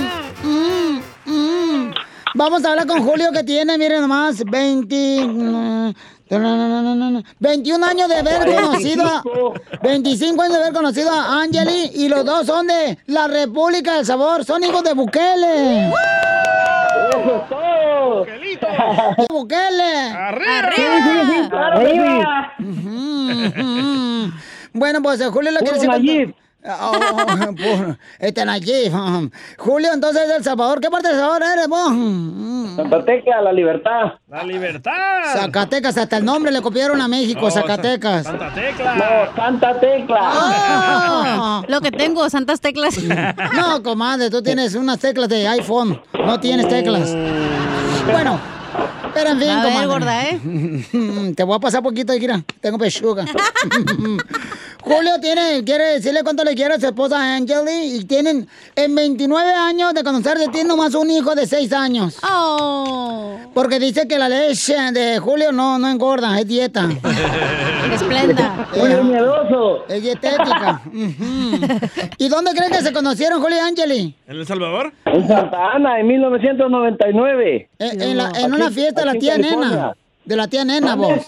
Vamos 2.35 2.65
a 2.65 2.71
hablar 2.71 2.87
con 2.87 3.03
Julio 3.03 3.31
que 3.31 3.43
tiene, 3.43 3.77
miren 3.77 4.01
nomás, 4.01 4.43
20... 4.43 5.25
mm, 5.27 5.93
21 7.39 7.85
años 7.85 8.09
de 8.09 8.15
haber 8.15 8.55
conocido 8.55 9.05
a... 9.05 9.23
25 9.83 10.41
años 10.41 10.53
de 10.55 10.63
haber 10.63 10.73
conocido 10.73 11.11
a 11.11 11.41
Angeli 11.43 11.91
y 11.93 12.07
los 12.09 12.25
dos 12.25 12.47
son 12.47 12.65
de 12.65 12.97
la 13.05 13.27
República 13.27 13.95
del 13.95 14.05
Sabor, 14.05 14.43
son 14.43 14.63
hijos 14.63 14.83
de 14.83 14.93
Bukele. 14.93 15.91
¡Bukele! 19.29 19.93
¡Arriba! 20.11 20.57
¡Arriba! 21.51 22.53
Ujú. 22.59 24.31
Bueno, 24.73 25.01
pues 25.03 25.23
Julio 25.27 25.51
lo 25.51 25.59
quiere 25.59 25.77
decir. 25.79 26.35
Oh, 26.65 26.91
por- 27.55 27.97
este 28.19 28.45
Nayib. 28.45 28.93
Julio, 29.57 29.89
entonces 29.93 30.27
de 30.29 30.35
El 30.37 30.43
Salvador. 30.43 30.79
¿Qué 30.79 30.89
parte 30.89 31.09
de 31.09 31.13
El 31.15 31.19
Salvador 31.19 31.43
eres 31.53 31.67
vos? 31.67 31.91
Mm, 31.91 32.75
Santa 32.77 33.03
Tecla, 33.05 33.41
la 33.41 33.51
libertad. 33.51 34.13
¡La 34.29 34.43
libertad! 34.43 34.91
Zacatecas, 35.33 35.97
hasta 35.97 36.17
el 36.17 36.25
nombre 36.25 36.51
le 36.51 36.61
copiaron 36.61 37.01
a 37.01 37.07
México, 37.07 37.41
No, 37.41 37.51
Zacatecas. 37.51 38.23
Santa 38.23 38.53
Tecla. 38.53 38.95
No, 38.95 39.35
Santa 39.35 39.79
Tecla. 39.79 40.19
Ah. 40.21 41.63
Lo 41.67 41.81
que 41.81 41.91
tengo, 41.91 42.29
santas 42.29 42.61
teclas. 42.61 42.95
No, 43.55 43.83
comadre, 43.83 44.29
tú 44.29 44.41
tienes 44.41 44.73
unas 44.75 44.99
teclas 44.99 45.29
de 45.29 45.47
iPhone. 45.47 46.01
No 46.25 46.39
tienes 46.39 46.67
teclas. 46.67 47.13
Bueno, 48.11 48.39
Pero 49.13 49.29
en 49.29 49.39
fin, 49.39 49.49
A 49.49 49.63
ver, 49.63 49.71
comadre. 49.73 49.87
gorda, 49.87 50.23
¿eh? 50.23 51.33
Te 51.35 51.43
voy 51.43 51.55
a 51.55 51.59
pasar 51.59 51.83
poquito, 51.83 52.13
Kira. 52.17 52.41
Tengo 52.61 52.77
pechuga. 52.77 53.25
Julio 54.81 55.11
tiene, 55.21 55.63
quiere 55.63 55.93
decirle 55.93 56.23
cuánto 56.23 56.43
le 56.43 56.55
quiere 56.55 56.73
a 56.73 56.79
su 56.79 56.85
esposa 56.87 57.35
Angeli 57.35 57.95
y 57.99 58.03
tienen 58.03 58.45
en 58.75 58.93
29 58.95 59.53
años 59.53 59.93
de 59.93 60.03
conocerse, 60.03 60.49
tiene 60.49 60.67
nomás 60.67 60.93
un 60.93 61.09
hijo 61.09 61.35
de 61.35 61.47
6 61.47 61.71
años. 61.71 62.17
Oh. 62.29 63.37
Porque 63.53 63.79
dice 63.79 64.09
que 64.09 64.17
la 64.19 64.27
leche 64.27 64.75
de 64.91 65.19
Julio 65.19 65.53
no, 65.53 65.79
no 65.79 65.87
engorda, 65.87 66.37
es 66.37 66.47
dieta. 66.49 66.89
Esplenda. 67.93 68.67
Julio 68.73 68.97
es 68.99 69.03
miedoso. 69.05 69.85
Es 69.87 70.01
dietética. 70.01 70.81
¿Y 72.17 72.27
dónde 72.27 72.51
creen 72.53 72.71
que 72.71 72.81
se 72.81 72.91
conocieron 72.91 73.41
Julio 73.41 73.57
y 73.57 73.61
Angeli? 73.61 74.15
¿En 74.27 74.35
El 74.35 74.45
Salvador? 74.45 74.91
En 75.05 75.25
Santa 75.27 75.71
Ana, 75.75 75.99
en 75.99 76.07
1999. 76.07 77.69
En, 77.79 78.01
en 78.01 78.17
la- 78.17 78.31
en 78.35 78.53
una 78.53 78.69
fiesta 78.69 79.02
de 79.03 79.13
la 79.13 79.19
tía 79.19 79.37
Nena. 79.37 79.93
De 80.25 80.35
la 80.35 80.47
tía 80.47 80.65
Nena, 80.65 80.95
vos. 80.95 81.25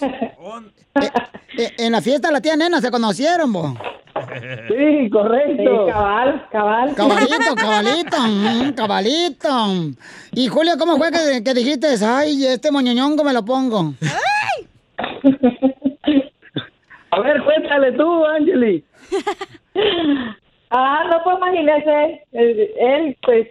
Eh, 0.98 1.10
eh, 1.58 1.72
en 1.76 1.92
la 1.92 2.00
fiesta 2.00 2.28
de 2.28 2.32
la 2.32 2.40
tía 2.40 2.56
Nena 2.56 2.80
se 2.80 2.90
conocieron, 2.90 3.52
vos. 3.52 3.74
Sí, 4.68 5.10
correcto. 5.10 5.86
Sí, 5.86 5.92
cabal, 5.92 6.46
cabal. 6.50 6.94
Cabalito, 6.94 7.54
cabalito, 7.54 8.16
mm, 8.18 8.72
cabalito. 8.72 9.48
Y 10.32 10.48
Julio, 10.48 10.78
¿cómo 10.78 10.96
fue 10.96 11.10
que, 11.12 11.44
que 11.44 11.52
dijiste, 11.52 11.88
ay, 12.02 12.46
este 12.46 12.70
moñoñongo 12.72 13.22
me 13.24 13.34
lo 13.34 13.44
pongo? 13.44 13.92
A 17.10 17.20
ver, 17.20 17.42
cuéntale 17.44 17.92
tú, 17.92 18.24
Angeli. 18.24 18.82
Ah, 20.70 21.04
no, 21.10 21.22
pues 21.22 21.36
imagínese, 21.36 22.24
él, 22.32 22.70
él, 22.78 23.16
pues, 23.22 23.48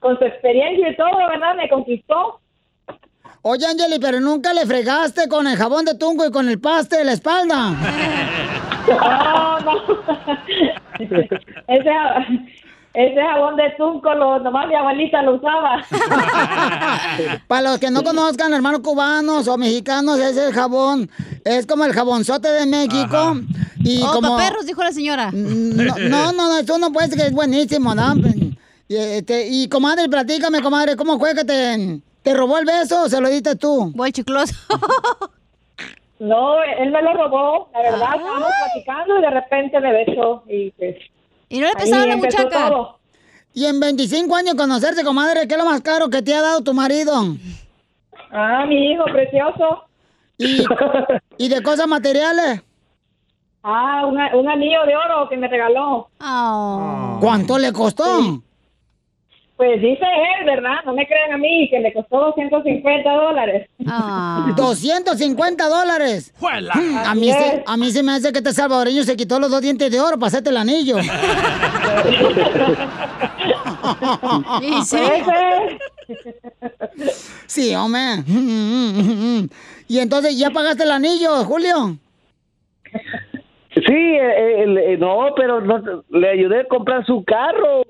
con 0.00 0.18
su 0.18 0.24
experiencia 0.24 0.90
y 0.90 0.96
todo, 0.96 1.16
¿verdad? 1.16 1.54
Me 1.56 1.70
conquistó. 1.70 2.41
Oye, 3.44 3.66
Angeli, 3.66 3.98
pero 3.98 4.20
nunca 4.20 4.54
le 4.54 4.64
fregaste 4.66 5.28
con 5.28 5.48
el 5.48 5.56
jabón 5.56 5.84
de 5.84 5.96
tungo 5.96 6.24
y 6.24 6.30
con 6.30 6.48
el 6.48 6.60
paste 6.60 6.98
de 6.98 7.04
la 7.04 7.12
espalda. 7.12 7.70
No, 8.88 9.60
no. 9.60 9.72
ese, 10.96 11.28
ese 12.94 13.20
jabón 13.20 13.56
de 13.56 13.74
tunco, 13.76 14.14
lo, 14.14 14.38
nomás 14.38 14.68
mi 14.68 14.76
abuelita 14.76 15.22
lo 15.22 15.34
usaba. 15.34 15.82
Para 17.48 17.62
los 17.62 17.80
que 17.80 17.90
no 17.90 18.04
conozcan, 18.04 18.54
hermanos 18.54 18.80
cubanos 18.80 19.48
o 19.48 19.58
mexicanos, 19.58 20.20
ese 20.20 20.52
jabón 20.52 21.10
es 21.44 21.66
como 21.66 21.84
el 21.84 21.92
jabonzote 21.92 22.46
de 22.46 22.64
México. 22.66 23.40
Y 23.80 24.04
oh, 24.04 24.12
como... 24.12 24.36
perros, 24.36 24.66
dijo 24.66 24.84
la 24.84 24.92
señora. 24.92 25.32
No, 25.32 25.98
no, 25.98 26.32
no, 26.32 26.58
eso 26.58 26.78
no 26.78 26.92
puede 26.92 27.08
ser 27.08 27.18
que 27.18 27.26
es 27.26 27.32
buenísimo, 27.32 27.92
¿no? 27.92 28.14
Y, 28.86 28.94
este, 28.94 29.48
y 29.48 29.68
comadre, 29.68 30.08
platícame, 30.08 30.62
comadre, 30.62 30.94
¿cómo 30.94 31.18
fue 31.18 31.34
que 31.34 31.44
te, 31.44 32.02
te 32.22 32.34
robó 32.34 32.58
el 32.58 32.64
beso 32.64 33.02
o 33.04 33.08
se 33.08 33.20
lo 33.20 33.28
diste 33.28 33.56
tú? 33.56 33.92
Voy 33.94 34.12
chicloso. 34.12 34.54
No, 36.18 36.62
él 36.62 36.92
me 36.92 37.02
lo 37.02 37.14
robó, 37.14 37.68
la 37.72 37.80
verdad, 37.82 38.14
estábamos 38.14 38.48
platicando 38.64 39.18
y 39.18 39.22
de 39.22 39.30
repente 39.30 39.80
me 39.80 39.92
besó 39.92 40.44
y 40.48 40.70
pues... 40.70 40.94
¿Y 41.48 41.58
no 41.58 41.66
le 41.66 41.74
pesaba 41.74 42.06
la 42.06 42.14
muchacha? 42.16 42.68
Y 43.52 43.64
en 43.66 43.80
25 43.80 44.36
años 44.36 44.54
conocerse, 44.54 45.02
comadre, 45.02 45.48
¿qué 45.48 45.54
es 45.54 45.58
lo 45.58 45.64
más 45.68 45.80
caro 45.80 46.08
que 46.10 46.22
te 46.22 46.32
ha 46.32 46.40
dado 46.40 46.60
tu 46.60 46.74
marido? 46.74 47.12
Ah, 48.30 48.64
mi 48.68 48.92
hijo 48.92 49.02
precioso. 49.06 49.82
¿Y, 50.38 50.64
y 51.38 51.48
de 51.48 51.60
cosas 51.60 51.88
materiales? 51.88 52.62
Ah, 53.64 54.06
una- 54.06 54.34
un 54.36 54.48
anillo 54.48 54.84
de 54.86 54.94
oro 54.96 55.28
que 55.28 55.36
me 55.36 55.48
regaló. 55.48 56.08
¿Cuánto 57.20 57.58
le 57.58 57.72
costó? 57.72 58.04
Pues 59.62 59.80
dice 59.80 60.04
él, 60.40 60.44
¿verdad? 60.44 60.78
No 60.84 60.92
me 60.92 61.06
crean 61.06 61.34
a 61.34 61.36
mí, 61.38 61.68
que 61.70 61.78
le 61.78 61.92
costó 61.92 62.18
250 62.18 63.08
dólares. 63.12 63.68
250 64.56 65.68
dólares. 65.68 66.34
Mm, 66.40 66.96
A 67.06 67.14
mí, 67.14 67.30
se, 67.32 67.62
a 67.64 67.76
mí 67.76 67.90
se 67.92 68.02
me 68.02 68.10
hace 68.10 68.32
que 68.32 68.38
este 68.38 68.52
salvadoreño 68.52 69.04
se 69.04 69.14
quitó 69.16 69.38
los 69.38 69.52
dos 69.52 69.60
dientes 69.60 69.88
de 69.92 70.00
oro 70.00 70.18
para 70.18 70.26
hacerte 70.26 70.50
el 70.50 70.56
anillo. 70.56 70.96
¿Y 74.62 74.82
sí? 74.82 74.96
Sí, 77.46 77.74
hombre. 77.76 78.00
Y 79.86 79.98
entonces, 80.00 80.36
¿ya 80.36 80.50
pagaste 80.50 80.82
el 80.82 80.90
anillo, 80.90 81.44
Julio? 81.44 81.96
Sí, 83.74 83.80
eh, 83.94 84.64
eh, 84.64 84.92
eh, 84.92 84.96
no, 84.98 85.26
pero 85.36 85.60
no- 85.60 86.02
le 86.10 86.30
ayudé 86.30 86.62
a 86.62 86.64
comprar 86.68 87.06
su 87.06 87.22
carro. 87.24 87.84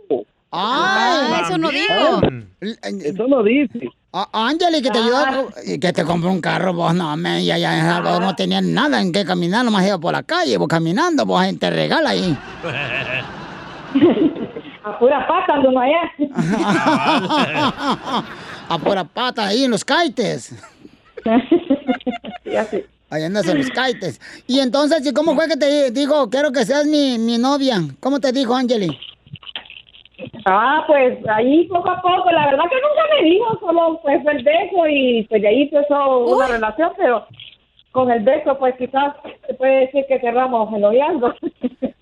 ¡Ay! 0.53 1.43
eso 1.47 1.59
no 1.59 1.71
digo. 1.71 2.21
Eso 2.61 3.27
no 3.27 3.43
dice. 3.43 3.89
Ángeli, 4.33 4.83
que 4.83 4.91
te 4.91 4.99
ayudó, 4.99 5.17
a 5.17 5.33
co- 5.33 5.49
y 5.67 5.81
que 5.81 5.93
te 5.93 6.05
compró 6.05 6.31
un 6.31 6.43
carro, 6.43 6.75
vos 6.75 6.95
no, 6.95 7.17
me, 7.17 7.43
ya, 7.45 7.57
ya 7.57 7.79
en 7.79 7.87
Salvador 7.87 8.23
no 8.23 8.37
tenía 8.37 8.61
nada 8.61 9.01
en 9.01 9.11
qué 9.11 9.25
caminar, 9.25 9.65
nomás 9.65 9.87
iba 9.87 9.99
por 9.99 10.13
la 10.13 10.23
calle, 10.23 10.59
vos 10.59 10.69
caminando, 10.69 11.25
vos 11.25 11.43
gente 11.43 11.71
regala 11.71 12.11
ahí. 12.11 12.37
A 14.85 14.99
pura 14.99 15.25
pata 15.29 15.55
ando 15.55 15.79
allá. 15.79 16.11
a 18.69 18.79
pura 18.79 19.05
pata 19.05 19.47
ahí 19.47 19.65
en 19.65 19.71
los 19.71 19.85
caites. 19.85 20.55
Ahí 23.11 23.23
andas 23.25 23.47
en 23.47 23.59
los 23.59 23.69
caites. 23.71 24.21
Y 24.47 24.59
entonces, 24.61 25.05
¿y 25.07 25.13
cómo 25.13 25.35
fue 25.35 25.47
que 25.47 25.57
te 25.57 25.91
dijo, 25.91 26.31
quiero 26.31 26.51
que 26.51 26.65
seas 26.65 26.87
mi, 26.87 27.19
mi 27.19 27.37
novia? 27.39 27.83
¿Cómo 28.01 28.19
te 28.21 28.33
dijo, 28.33 28.55
Angeli? 28.57 28.89
Ah, 30.47 30.85
pues 30.87 31.19
ahí 31.29 31.67
poco 31.69 31.91
a 31.91 32.01
poco, 32.01 32.31
la 32.31 32.47
verdad 32.47 32.65
que 32.71 32.77
nunca 32.77 33.15
me 33.15 33.31
dijo, 33.31 33.59
solo 33.61 34.01
pues 34.03 34.25
el 34.27 34.43
beso 34.43 34.89
y 34.89 35.25
pues 35.29 35.43
de 35.43 35.49
ahí 35.49 35.63
empezó 35.63 36.19
una 36.19 36.47
relación, 36.49 36.93
pero 36.97 37.27
con 37.93 38.11
el 38.11 38.23
beso 38.23 38.59
pues 38.59 38.75
quizás 38.77 39.15
se 39.47 39.55
puede 39.55 39.87
decir 39.87 40.05
que 40.09 40.21
cerramos 40.21 40.73
el 40.75 40.81
noviazgo. 40.81 41.33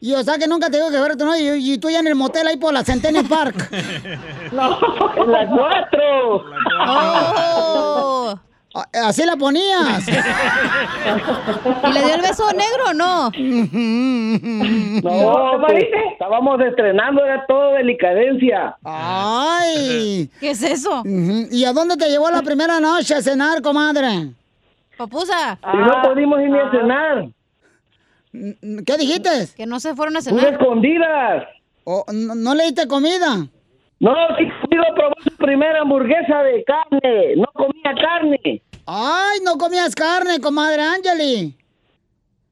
Y 0.00 0.14
o 0.14 0.22
sea 0.22 0.38
que 0.38 0.46
nunca 0.46 0.70
te 0.70 0.78
digo 0.78 0.90
que 0.90 1.00
ver 1.00 1.16
tu 1.16 1.26
novio 1.26 1.56
y, 1.56 1.72
y 1.72 1.78
tú 1.78 1.90
ya 1.90 2.00
en 2.00 2.06
el 2.06 2.14
motel 2.14 2.46
ahí 2.46 2.56
por 2.56 2.72
la 2.72 2.84
Centennial 2.84 3.26
Park. 3.28 3.70
no, 4.52 4.78
en 5.16 5.32
las 5.32 5.48
cuatro. 5.50 6.44
Oh. 6.86 8.34
Ah, 8.74 8.86
Así 9.06 9.24
la 9.24 9.36
ponías. 9.36 10.06
¿Y 10.08 11.92
le 11.92 12.04
dio 12.04 12.14
el 12.14 12.20
beso 12.20 12.44
negro 12.52 12.84
o 12.90 12.92
no? 12.94 13.30
No, 15.02 15.60
pues, 15.66 15.84
estábamos 16.12 16.60
estrenando, 16.60 17.24
era 17.24 17.44
todo 17.46 17.72
delicadencia. 17.72 18.76
¡Ay! 18.84 20.30
¿Qué 20.38 20.50
es 20.50 20.62
eso? 20.62 21.02
¿Y 21.04 21.64
a 21.64 21.72
dónde 21.72 21.96
te 21.96 22.08
llevó 22.08 22.30
la 22.30 22.42
primera 22.42 22.78
noche 22.78 23.14
a 23.16 23.22
cenar, 23.22 23.60
comadre? 23.62 24.30
Papusa. 24.96 25.58
Y 25.72 25.76
no 25.76 26.02
pudimos 26.02 26.40
ir 26.40 26.50
ni 26.50 26.58
a 26.58 26.70
cenar. 26.70 27.28
¿Qué 28.86 28.96
dijiste? 28.98 29.30
Que 29.56 29.66
no 29.66 29.80
se 29.80 29.96
fueron 29.96 30.16
a 30.16 30.20
cenar. 30.22 30.52
escondidas. 30.52 31.44
¿O 31.84 32.04
no, 32.12 32.34
no 32.36 32.54
le 32.54 32.64
diste 32.64 32.86
comida? 32.86 33.46
No, 34.00 34.14
sí 34.38 34.44
pude 34.62 34.82
probar 34.94 35.22
su 35.22 35.36
primera 35.36 35.80
hamburguesa 35.82 36.42
de 36.42 36.64
carne. 36.64 37.36
No 37.36 37.46
comía 37.52 37.94
carne. 38.02 38.62
¡Ay, 38.86 39.38
no 39.44 39.56
comías 39.58 39.94
carne, 39.94 40.40
comadre 40.40 40.82
Angeli! 40.82 41.56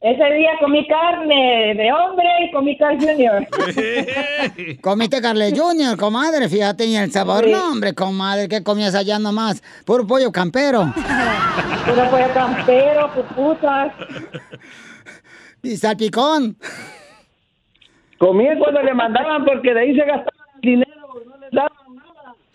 Ese 0.01 0.25
día 0.35 0.51
comí 0.61 0.87
carne 0.87 1.75
de 1.75 1.93
hombre 1.93 2.29
y 2.47 2.53
comí 2.53 2.77
Carl 2.79 2.99
Junior. 3.01 3.45
Comiste 4.81 5.21
Carle 5.21 5.51
Junior, 5.57 5.97
comadre, 5.97 6.49
fíjate, 6.49 6.85
y 6.85 6.95
el 6.95 7.11
sabor, 7.11 7.45
Sí. 7.45 7.51
no, 7.51 7.73
hombre, 7.73 7.95
comadre, 7.95 8.47
¿qué 8.49 8.63
comías 8.63 8.95
allá 8.95 9.19
nomás? 9.19 9.61
Puro 9.85 10.07
pollo 10.07 10.31
campero. 10.31 10.93
Puro 11.85 12.11
pollo 12.11 12.33
campero, 12.33 13.11
pupusas. 13.13 13.93
Y 15.65 15.77
salpicón. 15.77 16.57
Comía 18.19 18.57
cuando 18.57 18.81
le 18.83 18.95
mandaban 18.95 19.45
porque 19.45 19.75
de 19.75 19.81
ahí 19.81 19.97
se 19.97 20.05
gastaba 20.05 20.31
el 20.55 20.61
dinero. 20.61 20.95
No 21.27 21.37
les 21.39 21.51
daban. 21.51 21.73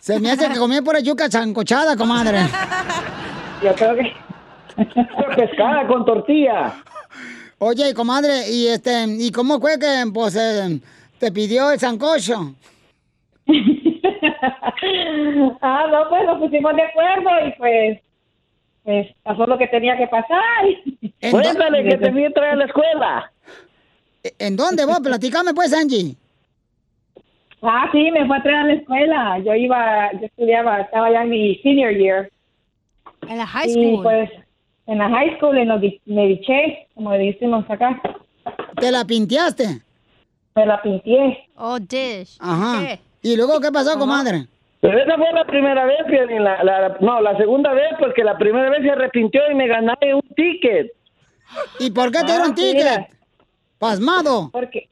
Se 0.03 0.19
me 0.19 0.31
hace 0.31 0.49
que 0.49 0.59
comía 0.59 0.81
pura 0.81 0.99
yuca 0.99 1.29
chancochada, 1.29 1.95
comadre. 1.95 2.39
Yo 3.63 3.73
creo 3.73 3.95
que... 3.95 4.11
pescada 5.33 5.87
con 5.87 6.03
tortilla. 6.03 6.73
Oye, 7.59 7.93
comadre, 7.93 8.49
y 8.51 8.67
este, 8.67 9.05
¿y 9.07 9.31
cómo 9.31 9.61
fue 9.61 9.79
que 9.79 10.03
pues 10.13 10.35
eh, 10.35 10.81
te 11.19 11.31
pidió 11.31 11.71
el 11.71 11.79
sancocho? 11.79 12.53
ah, 15.61 15.85
no, 15.89 16.09
pues 16.09 16.25
nos 16.25 16.37
pusimos 16.37 16.75
de 16.75 16.81
acuerdo 16.81 17.29
y 17.47 17.53
pues, 17.57 17.99
pues 18.83 19.07
pasó 19.23 19.45
lo 19.47 19.57
que 19.57 19.67
tenía 19.67 19.95
que 19.95 20.07
pasar. 20.07 20.65
Cuéntale 21.31 21.81
que 21.81 21.97
te 21.97 22.11
vi 22.11 22.25
a 22.25 22.31
traer 22.31 22.51
a 22.51 22.57
la 22.57 22.65
escuela. 22.65 23.31
¿En 24.37 24.57
dónde 24.57 24.83
vos? 24.83 24.99
Platícame 24.99 25.53
pues, 25.53 25.71
Angie. 25.71 26.17
Ah, 27.63 27.87
sí, 27.93 28.11
me 28.11 28.25
fue 28.27 28.37
a 28.37 28.43
traer 28.43 28.57
a 28.57 28.63
la 28.65 28.73
escuela. 28.73 29.39
Yo 29.39 29.55
iba, 29.55 30.11
yo 30.13 30.25
estudiaba, 30.25 30.81
estaba 30.81 31.09
ya 31.11 31.21
en 31.23 31.29
mi 31.29 31.55
senior 31.63 31.93
year. 31.93 32.29
En 33.27 33.37
la 33.37 33.47
high 33.47 33.69
Y 33.69 33.73
school. 33.73 34.03
pues, 34.03 34.29
en 34.87 34.97
la 34.97 35.09
high 35.09 35.37
school, 35.37 35.57
en 35.57 35.69
los 35.69 35.79
di- 35.79 36.01
me 36.05 36.27
diché, 36.27 36.87
como 36.93 37.11
decimos 37.11 37.63
acá. 37.69 38.01
¿Te 38.79 38.91
la 38.91 39.05
pinteaste? 39.05 39.81
Me 40.55 40.65
la 40.65 40.81
pinté. 40.81 41.47
Oh, 41.55 41.79
dish. 41.79 42.37
Ajá. 42.39 42.81
¿Qué? 42.85 42.99
¿Y 43.21 43.37
luego 43.37 43.59
qué 43.61 43.71
pasó, 43.71 43.97
comadre? 43.97 44.45
Pero 44.81 44.99
esa 44.99 45.15
fue 45.15 45.31
la 45.31 45.45
primera 45.45 45.85
vez, 45.85 45.99
la, 46.41 46.61
la- 46.65 46.97
no, 46.99 47.21
la 47.21 47.37
segunda 47.37 47.71
vez, 47.71 47.93
porque 47.97 48.25
la 48.25 48.37
primera 48.37 48.69
vez 48.69 48.81
se 48.81 48.91
arrepintió 48.91 49.41
y 49.49 49.55
me 49.55 49.67
gané 49.67 49.95
un 50.13 50.21
ticket. 50.35 50.91
¿Y 51.79 51.91
por 51.91 52.11
qué 52.11 52.19
te 52.19 52.25
Ah, 52.25 52.35
dieron 52.35 52.55
ticket? 52.55 53.07
Pasmado. 53.79 54.49
Porque 54.51 54.89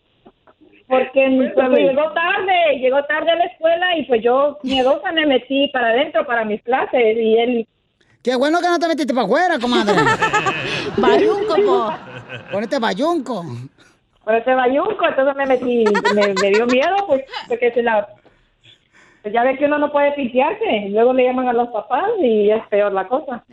porque 0.91 1.51
pues, 1.55 1.69
llegó 1.79 2.11
tarde, 2.11 2.79
llegó 2.79 3.01
tarde 3.05 3.31
a 3.31 3.35
la 3.35 3.45
escuela 3.45 3.97
y 3.97 4.03
pues 4.03 4.21
yo 4.21 4.59
miedosa 4.61 5.13
me 5.13 5.25
metí 5.25 5.69
para 5.69 5.87
adentro 5.87 6.27
para 6.27 6.43
mis 6.43 6.61
clases 6.63 7.17
y 7.17 7.37
él 7.37 7.67
Qué 8.21 8.35
bueno 8.35 8.59
que 8.59 8.67
no 8.67 8.77
te 8.77 8.87
metiste 8.87 9.15
para 9.15 9.25
afuera, 9.25 9.57
comadre. 9.57 9.95
Bayunco, 10.97 11.55
po. 11.55 11.93
Ponete 12.51 12.77
bayunco. 12.77 13.43
por 14.23 14.35
ese 14.35 14.53
bayunco, 14.53 15.07
entonces 15.07 15.35
me 15.35 15.45
metí, 15.47 15.83
me, 16.13 16.33
me 16.39 16.49
dio 16.51 16.67
miedo 16.67 16.95
pues 17.07 17.23
porque 17.47 17.71
se 17.71 17.81
la 17.81 18.07
pues 19.21 19.33
ya 19.33 19.43
ve 19.43 19.57
que 19.57 19.65
uno 19.65 19.77
no 19.77 19.91
puede 19.91 20.11
pitearse, 20.11 20.89
luego 20.89 21.13
le 21.13 21.23
llaman 21.23 21.47
a 21.47 21.53
los 21.53 21.69
papás 21.69 22.09
y 22.21 22.49
es 22.49 22.67
peor 22.67 22.91
la 22.91 23.07
cosa. 23.07 23.43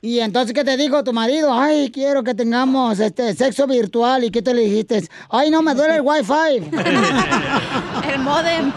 Y 0.00 0.20
entonces, 0.20 0.54
¿qué 0.54 0.62
te 0.62 0.76
dijo 0.76 1.02
tu 1.02 1.12
marido? 1.12 1.52
Ay, 1.52 1.90
quiero 1.90 2.22
que 2.22 2.32
tengamos 2.32 3.00
este 3.00 3.34
sexo 3.34 3.66
virtual. 3.66 4.22
¿Y 4.22 4.30
qué 4.30 4.42
te 4.42 4.54
le 4.54 4.62
dijiste? 4.62 5.08
Ay, 5.28 5.50
no, 5.50 5.60
me 5.60 5.74
duele 5.74 5.96
el 5.96 6.02
wifi. 6.02 6.70
el 8.12 8.18
modem. 8.20 8.72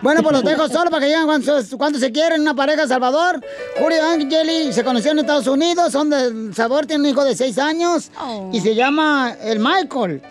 Bueno, 0.00 0.22
pues 0.22 0.32
los 0.32 0.42
dejo 0.42 0.68
solo 0.68 0.90
para 0.90 1.00
que 1.00 1.08
digan 1.08 1.26
cuánto, 1.26 1.54
cuánto 1.76 1.98
se 1.98 2.10
quieren. 2.10 2.40
Una 2.40 2.54
pareja 2.54 2.88
Salvador. 2.88 3.44
Julio 3.78 4.02
Angeli 4.02 4.72
se 4.72 4.82
conocieron 4.82 5.18
en 5.18 5.24
Estados 5.26 5.46
Unidos. 5.46 5.92
Son 5.92 6.08
de 6.08 6.54
Salvador, 6.54 6.86
tiene 6.86 7.04
un 7.04 7.10
hijo 7.10 7.22
de 7.22 7.36
seis 7.36 7.58
años. 7.58 8.10
Y 8.52 8.60
se 8.60 8.74
llama 8.74 9.36
el 9.42 9.58
Michael. 9.58 10.22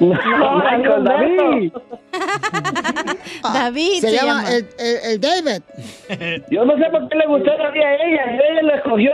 Michael, 0.00 1.04
David. 1.04 1.72
David 3.54 4.00
Se, 4.00 4.10
se 4.10 4.16
llama, 4.16 4.42
llama. 4.42 4.50
El, 4.50 4.66
el- 4.78 4.98
el 5.04 5.20
David. 5.20 5.62
Yo 6.50 6.64
no 6.64 6.76
sé 6.76 6.84
por 6.90 7.08
qué 7.08 7.16
le 7.18 7.26
gustó 7.26 7.50
David 7.56 7.80
a 7.82 7.94
ella, 7.94 8.24
ella 8.50 8.62
lo 8.62 8.74
escogió. 8.74 9.12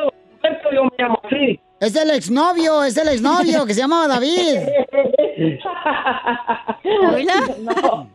Yo 0.72 0.84
me 0.84 0.90
llamo 0.98 1.20
así. 1.24 1.60
Es 1.80 1.94
el 1.96 2.10
exnovio, 2.10 2.84
es 2.84 2.96
el 2.96 3.08
exnovio 3.08 3.66
que 3.66 3.74
se 3.74 3.80
llamaba 3.80 4.06
David. 4.08 4.58
No. 6.84 8.08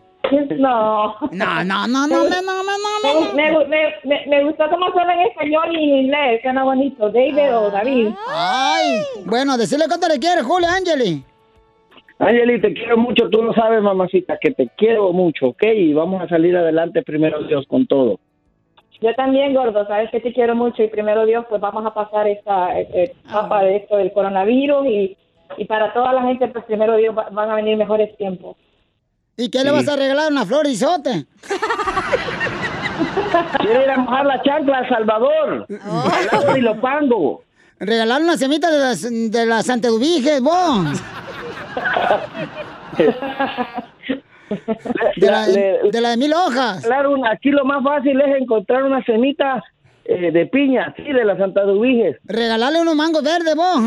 No. 0.57 1.15
No, 1.31 1.64
no, 1.64 1.88
no, 1.88 2.07
no, 2.07 2.07
no, 2.07 2.41
no, 2.41 2.64
no, 2.64 3.34
Me, 3.34 3.52
me, 3.52 3.65
me, 3.68 3.81
me, 4.06 4.26
me 4.27 4.43
gustó 4.45 4.64
cómo 4.69 4.89
suena 4.93 5.14
en 5.14 5.22
español 5.27 5.76
y 5.76 5.76
en 5.91 5.98
inglés, 6.06 6.41
suena 6.41 6.64
bonito. 6.64 7.10
David 7.10 7.53
o 7.53 7.69
David. 7.69 8.10
Ay, 8.30 9.02
bueno, 9.26 9.57
decirle 9.57 9.85
cuánto 9.88 10.07
le 10.07 10.19
quieres, 10.19 10.45
Julio, 10.45 10.69
Angeli. 10.69 11.23
Angeli, 12.22 12.61
te 12.61 12.73
quiero 12.73 12.98
mucho, 12.98 13.30
tú 13.30 13.41
lo 13.41 13.53
sabes, 13.53 13.81
mamacita, 13.81 14.38
que 14.39 14.52
te 14.52 14.69
quiero 14.77 15.11
mucho, 15.11 15.48
¿ok? 15.48 15.64
Y 15.76 15.93
vamos 15.93 16.22
a 16.22 16.27
salir 16.30 16.56
adelante 16.56 17.02
primero 17.02 17.41
Dios 17.43 17.65
con 17.68 17.88
todo. 17.88 18.19
Yo 19.02 19.14
también, 19.15 19.56
gordo, 19.56 19.88
sabes 19.88 20.11
que 20.11 20.19
te 20.19 20.31
quiero 20.31 20.56
mucho 20.56 20.84
y 20.84 20.88
primero 20.88 21.26
Dios, 21.26 21.43
pues 21.49 21.60
vamos 21.60 21.84
a 21.85 21.93
pasar 21.93 22.27
esta 22.27 22.80
eh, 22.80 23.11
etapa 23.26 23.64
de 23.64 23.77
esto 23.77 23.98
del 23.98 24.14
coronavirus 24.14 24.85
y, 24.85 25.18
y 25.57 25.65
para 25.65 25.91
toda 25.93 26.14
la 26.14 26.22
gente, 26.22 26.48
pues 26.49 26.64
primero 26.65 26.95
Dios 26.98 27.18
va- 27.18 27.30
van 27.31 27.49
a 27.49 27.56
venir 27.56 27.76
mejores 27.77 28.15
tiempos. 28.18 28.56
¿Y 29.38 29.49
qué 29.49 29.64
le 29.64 29.72
vas 29.72 29.88
a 29.88 29.95
regalar? 29.95 30.31
¿Una 30.31 30.45
flor 30.45 30.68
isote? 30.68 31.26
Quiero 33.60 33.84
ir 33.84 33.89
a 33.89 33.98
mojar 33.98 34.26
la 34.26 34.41
chancla 34.43 34.80
a 34.80 34.89
Salvador. 34.89 35.65
Al 35.69 36.26
lado 36.31 36.53
de 36.53 36.60
Ilopango. 36.60 37.43
Regalar 37.80 38.22
una 38.22 38.38
semita 38.38 38.69
de 38.69 38.77
las, 38.77 39.02
de 39.31 39.45
las 39.48 39.68
vos. 40.41 41.02
De 45.15 45.31
la, 45.31 45.47
de 45.47 46.01
la 46.01 46.09
de 46.09 46.17
mil 46.17 46.33
hojas. 46.33 46.83
Claro, 46.85 47.15
aquí 47.25 47.51
lo 47.51 47.63
más 47.63 47.81
fácil 47.83 48.19
es 48.19 48.41
encontrar 48.41 48.83
una 48.83 49.01
semita 49.05 49.63
eh, 50.03 50.29
de 50.31 50.45
piña, 50.45 50.93
sí, 50.97 51.03
de 51.03 51.23
la 51.23 51.38
Santa 51.38 51.63
Dubiges. 51.63 52.17
Regalarle 52.25 52.81
unos 52.81 52.95
mangos 52.95 53.23
verdes, 53.23 53.55
vos. 53.55 53.79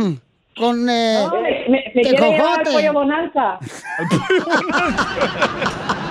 Con 0.56 0.88
eh, 0.88 1.18
No, 1.20 1.40
me, 1.40 1.64
me, 1.68 1.92
me 1.94 2.02
quiere 2.02 2.30
llevar 2.30 2.60
al 2.60 2.72
pollo 2.72 2.92
bonanza. 2.94 3.58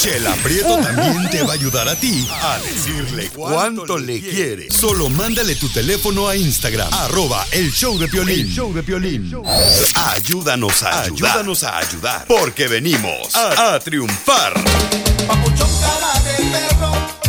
Chela 0.00 0.32
Prieto 0.42 0.78
también 0.78 1.28
te 1.28 1.42
va 1.42 1.50
a 1.50 1.54
ayudar 1.56 1.86
a 1.86 1.94
ti 1.94 2.26
a 2.42 2.58
decirle 2.60 3.28
cuánto 3.34 3.98
le 3.98 4.18
quiere. 4.20 4.70
Solo 4.70 5.10
mándale 5.10 5.54
tu 5.56 5.68
teléfono 5.68 6.26
a 6.26 6.36
Instagram, 6.36 6.88
arroba 6.92 7.46
el 7.50 7.70
show 7.70 7.98
de 7.98 8.08
Piolín. 8.08 8.46
El 8.46 8.50
show 8.50 8.72
de 8.72 8.82
Piolín. 8.82 9.30
Ayúdanos 9.94 10.82
a 10.84 11.02
ayudar. 11.02 11.30
Ayúdanos 11.32 11.64
a 11.64 11.76
ayudar. 11.78 12.24
Porque 12.26 12.66
venimos 12.66 13.34
a, 13.36 13.74
a 13.74 13.80
triunfar. 13.80 14.54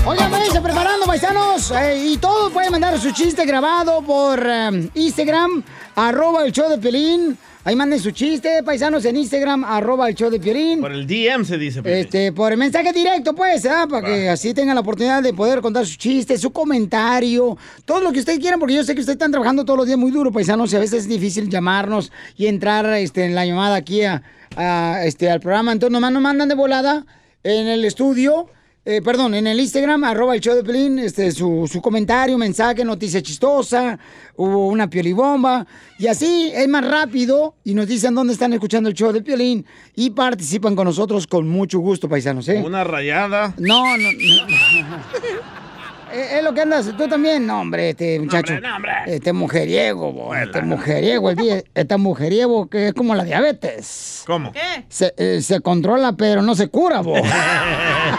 Oigan, 0.06 0.31
váyanse 0.31 0.61
preparando, 0.61 1.06
paisanos. 1.06 1.72
eh, 1.72 2.11
y 2.14 2.18
todos 2.18 2.53
pueden 2.53 2.72
mandar 2.72 2.99
su 3.02 3.11
chiste 3.11 3.45
grabado 3.45 4.02
por 4.02 4.41
eh, 4.45 4.89
Instagram, 4.95 5.61
arroba 5.95 6.45
el 6.45 6.53
show 6.53 6.69
de 6.69 6.77
Piolín. 6.77 7.38
Ahí 7.63 7.75
manden 7.75 7.99
su 7.99 8.09
chiste, 8.09 8.63
paisanos, 8.63 9.05
en 9.05 9.17
Instagram, 9.17 9.63
arroba 9.63 10.09
el 10.09 10.15
show 10.15 10.31
de 10.31 10.39
Piolín. 10.39 10.81
Por 10.81 10.91
el 10.91 11.05
DM 11.05 11.45
se 11.45 11.59
dice. 11.59 11.83
Piolín. 11.83 11.99
Este, 11.99 12.31
por 12.31 12.51
el 12.51 12.57
mensaje 12.57 12.91
directo, 12.91 13.35
pues, 13.35 13.67
¿ah? 13.67 13.85
para 13.88 14.07
que 14.07 14.29
así 14.29 14.55
tengan 14.55 14.73
la 14.73 14.81
oportunidad 14.81 15.21
de 15.21 15.31
poder 15.31 15.61
contar 15.61 15.85
su 15.85 15.95
chiste, 15.95 16.39
su 16.39 16.49
comentario, 16.51 17.55
todo 17.85 18.01
lo 18.01 18.11
que 18.11 18.19
ustedes 18.19 18.39
quieran, 18.39 18.59
porque 18.59 18.73
yo 18.73 18.83
sé 18.83 18.95
que 18.95 19.01
ustedes 19.01 19.17
están 19.17 19.29
trabajando 19.29 19.63
todos 19.63 19.77
los 19.77 19.85
días 19.85 19.99
muy 19.99 20.09
duro, 20.09 20.31
paisanos, 20.31 20.73
y 20.73 20.75
a 20.75 20.79
veces 20.79 21.01
es 21.01 21.07
difícil 21.07 21.49
llamarnos 21.49 22.11
y 22.35 22.47
entrar 22.47 22.88
este, 22.95 23.25
en 23.25 23.35
la 23.35 23.45
llamada 23.45 23.75
aquí 23.75 24.01
a, 24.05 24.23
a, 24.55 25.05
este, 25.05 25.29
al 25.29 25.39
programa. 25.39 25.71
Entonces, 25.71 25.93
nomás 25.93 26.11
nos 26.11 26.23
mandan 26.23 26.49
de 26.49 26.55
volada 26.55 27.05
en 27.43 27.67
el 27.67 27.85
estudio. 27.85 28.47
Eh, 28.83 29.01
perdón, 29.03 29.35
en 29.35 29.45
el 29.45 29.59
Instagram, 29.59 30.03
arroba 30.03 30.33
el 30.33 30.41
show 30.41 30.55
de 30.55 30.63
Pelín, 30.63 30.97
este, 30.99 31.31
su, 31.31 31.69
su 31.71 31.81
comentario, 31.81 32.37
mensaje, 32.37 32.83
noticia 32.83 33.21
chistosa, 33.21 33.99
hubo 34.35 34.67
una 34.67 34.89
piolibomba, 34.89 35.67
y 35.99 36.07
así 36.07 36.51
es 36.55 36.67
más 36.67 36.83
rápido, 36.87 37.55
y 37.63 37.75
nos 37.75 37.87
dicen 37.87 38.15
dónde 38.15 38.33
están 38.33 38.53
escuchando 38.53 38.89
el 38.89 38.95
show 38.95 39.11
de 39.11 39.21
Piolín, 39.21 39.65
y 39.95 40.09
participan 40.09 40.75
con 40.75 40.85
nosotros 40.85 41.27
con 41.27 41.47
mucho 41.47 41.79
gusto, 41.79 42.09
paisanos, 42.09 42.47
¿eh? 42.49 42.61
Una 42.65 42.83
rayada. 42.83 43.53
No, 43.57 43.97
no, 43.97 44.11
no. 44.11 44.97
Eh, 46.13 46.37
Es 46.39 46.43
lo 46.43 46.53
que 46.53 46.61
andas, 46.61 46.91
tú 46.97 47.07
también, 47.07 47.45
no, 47.47 47.61
hombre, 47.61 47.91
este 47.91 48.19
muchacho. 48.19 48.53
Este 49.05 49.31
mujeriego, 49.31 50.11
bo, 50.11 50.35
este 50.35 50.61
mujeriego, 50.61 51.29
el 51.29 51.35
día, 51.37 51.63
este 51.73 51.97
mujeriego 51.97 52.67
que 52.67 52.87
es 52.87 52.93
como 52.93 53.15
la 53.15 53.23
diabetes. 53.23 54.23
¿Cómo? 54.27 54.51
¿Qué? 54.51 54.85
Se, 54.89 55.13
eh, 55.17 55.41
se 55.41 55.61
controla, 55.61 56.13
pero 56.13 56.41
no 56.41 56.53
se 56.55 56.67
cura, 56.67 56.99
bo. 57.01 57.13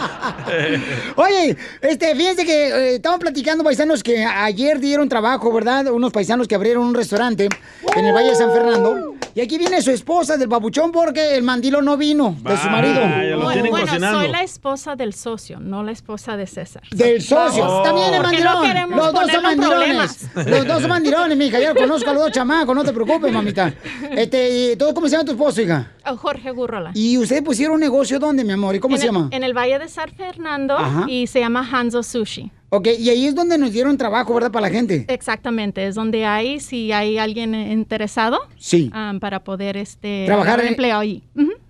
Oye, 1.16 1.56
este, 1.82 2.14
fíjense 2.14 2.44
que 2.44 2.68
eh, 2.68 2.94
estamos 2.96 3.18
platicando, 3.20 3.64
paisanos, 3.64 4.02
que 4.02 4.24
ayer 4.24 4.78
dieron 4.80 5.08
trabajo, 5.08 5.52
¿verdad? 5.52 5.86
Unos 5.88 6.12
paisanos 6.12 6.48
que 6.48 6.54
abrieron 6.54 6.84
un 6.84 6.94
restaurante 6.94 7.48
en 7.96 8.04
el 8.04 8.14
Valle 8.14 8.30
de 8.30 8.36
San 8.36 8.52
Fernando. 8.52 9.14
Y 9.32 9.40
aquí 9.40 9.58
viene 9.58 9.80
su 9.80 9.92
esposa 9.92 10.36
del 10.36 10.48
papuchón 10.48 10.90
porque 10.90 11.36
el 11.36 11.44
mandilo 11.44 11.82
no 11.82 11.96
vino 11.96 12.36
de 12.42 12.56
su 12.56 12.68
marido. 12.68 13.00
Bueno, 13.42 13.70
bueno, 13.70 14.10
soy 14.12 14.28
la 14.28 14.42
esposa 14.42 14.96
del 14.96 15.14
socio, 15.14 15.60
no 15.60 15.84
la 15.84 15.92
esposa 15.92 16.36
de 16.36 16.46
César. 16.48 16.82
Del 16.90 17.22
socio. 17.22 17.64
Oh. 17.64 17.82
También 17.82 18.12
el 18.14 18.22
mandilón. 18.22 18.90
no 18.90 18.96
los 18.96 19.12
dos 19.12 19.30
son 19.30 19.42
mandilones. 19.42 20.28
problemas. 20.34 20.48
Los 20.50 20.66
dos 20.66 20.80
son 20.80 20.88
mandilones, 20.88 21.38
mija. 21.38 21.60
Ya 21.60 21.74
conozco 21.74 22.10
a 22.10 22.14
los 22.14 22.24
dos 22.24 22.32
chamacos, 22.32 22.74
no 22.74 22.82
te 22.82 22.92
preocupes, 22.92 23.32
mamita. 23.32 23.72
Este, 24.10 24.72
¿y 24.72 24.76
todo 24.76 24.92
cómo 24.94 25.06
se 25.06 25.12
llama 25.12 25.24
tu 25.24 25.32
esposo, 25.32 25.60
hija? 25.62 25.92
Oh, 26.06 26.16
Jorge 26.16 26.50
Gurrola. 26.50 26.90
¿Y 26.94 27.16
ustedes 27.18 27.42
pusieron 27.42 27.74
un 27.74 27.80
negocio 27.80 28.18
dónde, 28.18 28.42
mi 28.42 28.52
amor? 28.52 28.74
¿Y 28.74 28.80
cómo 28.80 28.96
en 28.96 29.00
se 29.00 29.06
el- 29.06 29.12
llama? 29.12 29.28
En 29.30 29.44
el 29.44 29.54
Valle 29.56 29.78
de 29.78 29.88
San 29.90 30.10
Fernando 30.10 30.76
Ajá. 30.78 31.04
y 31.08 31.26
se 31.26 31.40
llama 31.40 31.68
Hanzo 31.70 32.02
Sushi. 32.02 32.50
Ok, 32.72 32.86
y 33.00 33.10
ahí 33.10 33.26
es 33.26 33.34
donde 33.34 33.58
nos 33.58 33.72
dieron 33.72 33.96
trabajo, 33.98 34.32
¿verdad? 34.32 34.52
Para 34.52 34.68
la 34.68 34.72
gente. 34.72 35.04
Exactamente, 35.08 35.84
es 35.88 35.96
donde 35.96 36.24
hay, 36.24 36.60
si 36.60 36.92
hay 36.92 37.18
alguien 37.18 37.52
eh, 37.52 37.72
interesado 37.72 38.38
Sí. 38.56 38.92
um, 38.94 39.18
para 39.18 39.42
poder 39.42 39.76
este, 39.76 40.22
Trabajar 40.26 40.60
en- 40.60 40.68
empleo 40.68 40.96
ahí. 40.98 41.24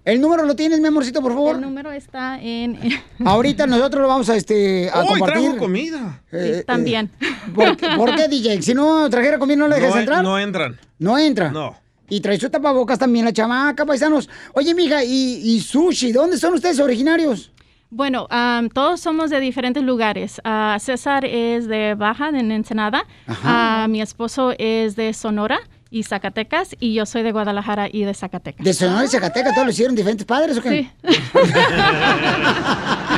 ¿El 0.04 0.20
número 0.20 0.44
lo 0.44 0.54
tienes, 0.56 0.78
mi 0.78 0.88
amorcito, 0.88 1.22
por 1.22 1.32
favor? 1.32 1.54
El 1.54 1.62
número 1.62 1.90
está 1.90 2.38
en... 2.42 2.78
Ahorita 3.24 3.66
nosotros 3.66 4.02
lo 4.02 4.08
vamos 4.08 4.28
a, 4.28 4.36
este, 4.36 4.90
a 4.90 5.00
¡Uy, 5.00 5.08
compartir. 5.08 5.42
trajo 5.42 5.56
comida! 5.58 6.22
Eh, 6.32 6.64
también. 6.66 7.10
¿Por, 7.54 7.76
qué- 7.78 7.88
por 7.96 8.14
qué, 8.14 8.28
DJ? 8.28 8.60
Si 8.60 8.74
no 8.74 9.08
trajera 9.08 9.38
comida, 9.38 9.56
¿no 9.56 9.68
le 9.68 9.76
dejas 9.76 9.94
No, 9.94 10.00
entrar? 10.00 10.22
no 10.22 10.38
entran. 10.38 10.78
¿No 10.98 11.18
entra? 11.18 11.50
No. 11.50 11.76
Y 12.10 12.20
trae 12.20 12.38
su 12.38 12.50
tapabocas 12.50 12.98
también 12.98 13.24
la 13.24 13.32
chamaca, 13.32 13.86
paisanos. 13.86 14.28
Oye, 14.52 14.74
mija, 14.74 15.02
y, 15.04 15.40
y 15.44 15.60
sushi, 15.60 16.12
¿dónde 16.12 16.36
son 16.36 16.52
ustedes 16.54 16.78
originarios? 16.80 17.52
Bueno, 17.92 18.28
um, 18.30 18.68
todos 18.68 19.00
somos 19.00 19.30
de 19.30 19.40
diferentes 19.40 19.82
lugares. 19.82 20.40
Ah, 20.44 20.76
César 20.80 21.24
es 21.24 21.66
de 21.66 21.94
Baja, 21.96 22.30
de 22.30 22.38
Ensenada. 22.38 23.04
Ajá. 23.26 23.82
Ah, 23.82 23.88
mi 23.88 24.00
esposo 24.00 24.52
es 24.58 24.94
de 24.94 25.12
Sonora 25.12 25.58
y 25.90 26.04
Zacatecas. 26.04 26.76
Y 26.78 26.94
yo 26.94 27.04
soy 27.04 27.24
de 27.24 27.32
Guadalajara 27.32 27.88
y 27.90 28.04
de 28.04 28.14
Zacatecas. 28.14 28.64
¿De 28.64 28.72
Sonora 28.74 29.04
y 29.04 29.08
Zacatecas 29.08 29.54
todos 29.54 29.66
lo 29.66 29.72
hicieron 29.72 29.96
diferentes 29.96 30.24
padres 30.24 30.58
o 30.58 30.62
qué? 30.62 30.70
Sí. 30.70 30.90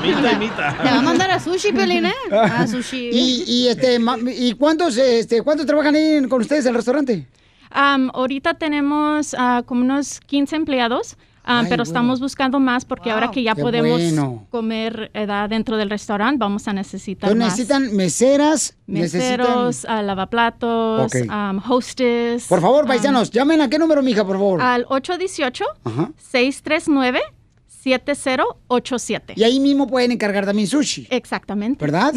Mita 0.03 0.33
y 0.33 0.37
mita. 0.37 0.77
Te 0.83 0.89
va 0.91 0.99
a 0.99 1.03
mandar 1.03 1.31
a 1.31 1.39
sushi, 1.39 1.73
Pelín, 1.73 2.07
¿eh? 2.07 2.13
A 2.33 2.67
sushi. 2.67 3.11
¿Y, 3.13 3.45
y, 3.47 3.69
este, 3.69 3.99
ma- 3.99 4.17
¿y 4.27 4.55
cuántos, 4.55 4.97
este, 4.97 5.43
cuántos 5.43 5.67
trabajan 5.67 5.95
ahí 5.95 6.27
con 6.29 6.41
ustedes 6.41 6.65
en 6.65 6.71
el 6.71 6.77
restaurante? 6.77 7.27
Am, 7.71 8.11
ahorita 8.15 8.55
tenemos 8.55 9.37
ah, 9.39 9.63
como 9.67 9.83
unos 9.83 10.19
15 10.21 10.57
empleados. 10.57 11.17
Ah, 11.45 11.61
Ay, 11.61 11.65
pero 11.65 11.79
bueno. 11.79 11.83
estamos 11.83 12.21
buscando 12.21 12.61
más 12.61 12.85
porque 12.85 13.11
ahora 13.11 13.31
que 13.31 13.43
ya 13.43 13.55
podemos 13.55 14.01
bueno. 14.01 14.47
comer 14.51 15.11
eh, 15.13 15.27
da, 15.27 15.49
dentro 15.49 15.77
del 15.77 15.91
restaurante, 15.91 16.39
vamos 16.39 16.69
a 16.69 16.73
necesitar 16.73 17.31
Entonces 17.31 17.49
más. 17.51 17.59
necesitan 17.59 17.97
meseras, 17.97 18.77
meseros, 18.87 19.85
ah, 19.87 20.03
lavaplatos, 20.03 21.13
um, 21.15 21.61
hostess. 21.69 22.47
Por 22.47 22.61
favor, 22.61 22.85
um, 22.85 22.89
paisanos, 22.89 23.31
llamen 23.31 23.61
a 23.61 23.69
qué 23.69 23.79
número, 23.79 24.03
mija, 24.03 24.25
por 24.25 24.37
favor. 24.37 24.61
al 24.63 24.87
818 24.89 25.65
Ajá. 25.85 26.13
639 26.17 27.21
7087. 27.67 29.35
Y 29.37 29.43
ahí 29.43 29.59
mismo 29.61 29.87
pueden 29.87 30.13
encargar 30.13 30.47
también 30.47 30.69
sushi. 30.69 31.07
Exactamente. 31.11 31.85
¿Verdad? 31.85 32.15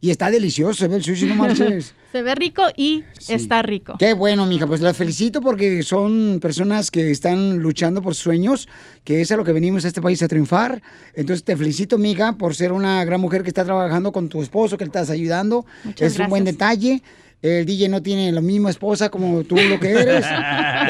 Y 0.00 0.10
está 0.10 0.30
delicioso, 0.30 0.86
el 0.86 1.02
sushi, 1.02 1.26
no 1.26 1.34
marches. 1.36 1.94
Se 2.12 2.22
ve 2.22 2.34
rico 2.34 2.62
y 2.76 3.04
está 3.28 3.62
rico. 3.62 3.94
Qué 3.98 4.14
bueno, 4.14 4.44
mija, 4.44 4.66
pues 4.66 4.80
las 4.80 4.96
felicito 4.96 5.40
porque 5.40 5.82
son 5.84 6.38
personas 6.40 6.90
que 6.90 7.10
están 7.10 7.58
luchando 7.58 8.02
por 8.02 8.14
sus 8.14 8.24
sueños, 8.24 8.68
que 9.04 9.20
es 9.20 9.30
a 9.30 9.36
lo 9.36 9.44
que 9.44 9.52
venimos 9.52 9.84
a 9.84 9.88
este 9.88 10.02
país 10.02 10.20
a 10.22 10.28
triunfar. 10.28 10.82
Entonces 11.14 11.44
te 11.44 11.56
felicito, 11.56 11.98
mija, 11.98 12.32
por 12.32 12.56
ser 12.56 12.72
una 12.72 13.04
gran 13.04 13.20
mujer 13.20 13.42
que 13.42 13.48
está 13.48 13.64
trabajando 13.64 14.10
con 14.10 14.28
tu 14.28 14.42
esposo, 14.42 14.76
que 14.76 14.84
le 14.84 14.88
estás 14.88 15.10
ayudando. 15.10 15.64
Muchas 15.84 16.12
es 16.12 16.18
un 16.18 16.28
buen 16.28 16.44
detalle. 16.44 17.00
El 17.42 17.64
DJ 17.64 17.88
no 17.88 18.02
tiene 18.02 18.32
la 18.32 18.42
misma 18.42 18.68
esposa 18.70 19.08
como 19.08 19.44
tú 19.44 19.56
lo 19.56 19.78
que 19.78 19.90
eres. 19.90 20.26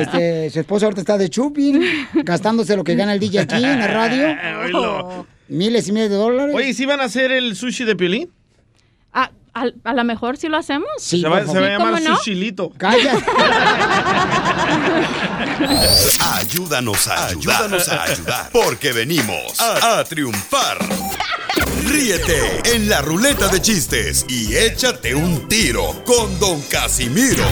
Este, 0.00 0.48
su 0.50 0.60
esposa 0.60 0.86
ahorita 0.86 1.00
está 1.02 1.18
de 1.18 1.28
chuping, 1.28 1.82
gastándose 2.24 2.76
lo 2.76 2.84
que 2.84 2.94
gana 2.94 3.12
el 3.12 3.20
DJ 3.20 3.40
aquí 3.40 3.56
en 3.56 3.78
la 3.78 3.86
radio. 3.88 5.26
Miles 5.48 5.88
y 5.88 5.92
miles 5.92 6.10
de 6.10 6.16
dólares. 6.16 6.54
Oye, 6.54 6.68
¿y 6.70 6.74
si 6.74 6.86
van 6.86 7.00
a 7.00 7.04
hacer 7.04 7.32
el 7.32 7.56
sushi 7.56 7.84
de 7.84 7.96
Piolín? 7.96 8.30
Ah, 9.12 9.30
a, 9.54 9.66
a 9.84 9.94
lo 9.94 10.04
mejor 10.04 10.36
si 10.36 10.48
lo 10.48 10.56
hacemos. 10.56 10.88
se 10.98 11.22
va, 11.28 11.46
se 11.46 11.60
va 11.60 11.66
a 11.66 11.70
llamar 11.70 12.02
Sushilito. 12.02 12.72
Ayúdanos 16.38 17.06
a 17.08 17.26
ayudar. 17.26 17.56
Ayúdanos 17.62 17.88
a 17.88 18.02
ayudar. 18.04 18.48
Porque 18.52 18.92
venimos 18.92 19.60
a, 19.60 19.98
a 20.00 20.04
triunfar. 20.04 20.78
Ríete 21.86 22.62
en 22.74 22.88
la 22.88 23.00
ruleta 23.02 23.48
de 23.48 23.60
chistes 23.60 24.24
y 24.28 24.54
échate 24.56 25.14
un 25.14 25.48
tiro 25.48 26.02
con 26.04 26.38
Don 26.38 26.60
Casimiro. 26.62 27.44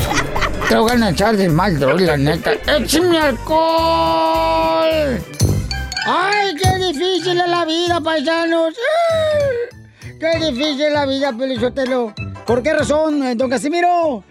Te 0.68 0.76
voy 0.76 1.00
a 1.02 1.10
echar 1.10 1.36
de 1.36 1.48
mal, 1.48 1.78
la 1.80 2.16
neta. 2.16 2.52
¡Échame 2.52 3.18
alcohol! 3.18 5.20
¡Ay, 6.06 6.54
qué 6.62 6.76
difícil 6.86 7.40
es 7.40 7.48
la 7.48 7.64
vida, 7.64 8.00
paisanos! 8.00 8.74
¡Ay! 9.12 9.78
¡Qué 10.19 10.36
difícil 10.39 10.93
la 10.93 11.07
vida, 11.07 11.32
Pelizotelo! 11.32 12.12
¿Por 12.45 12.61
qué 12.61 12.73
razón, 12.73 13.23
eh, 13.23 13.36
don 13.36 13.49
Casimiro? 13.49 14.24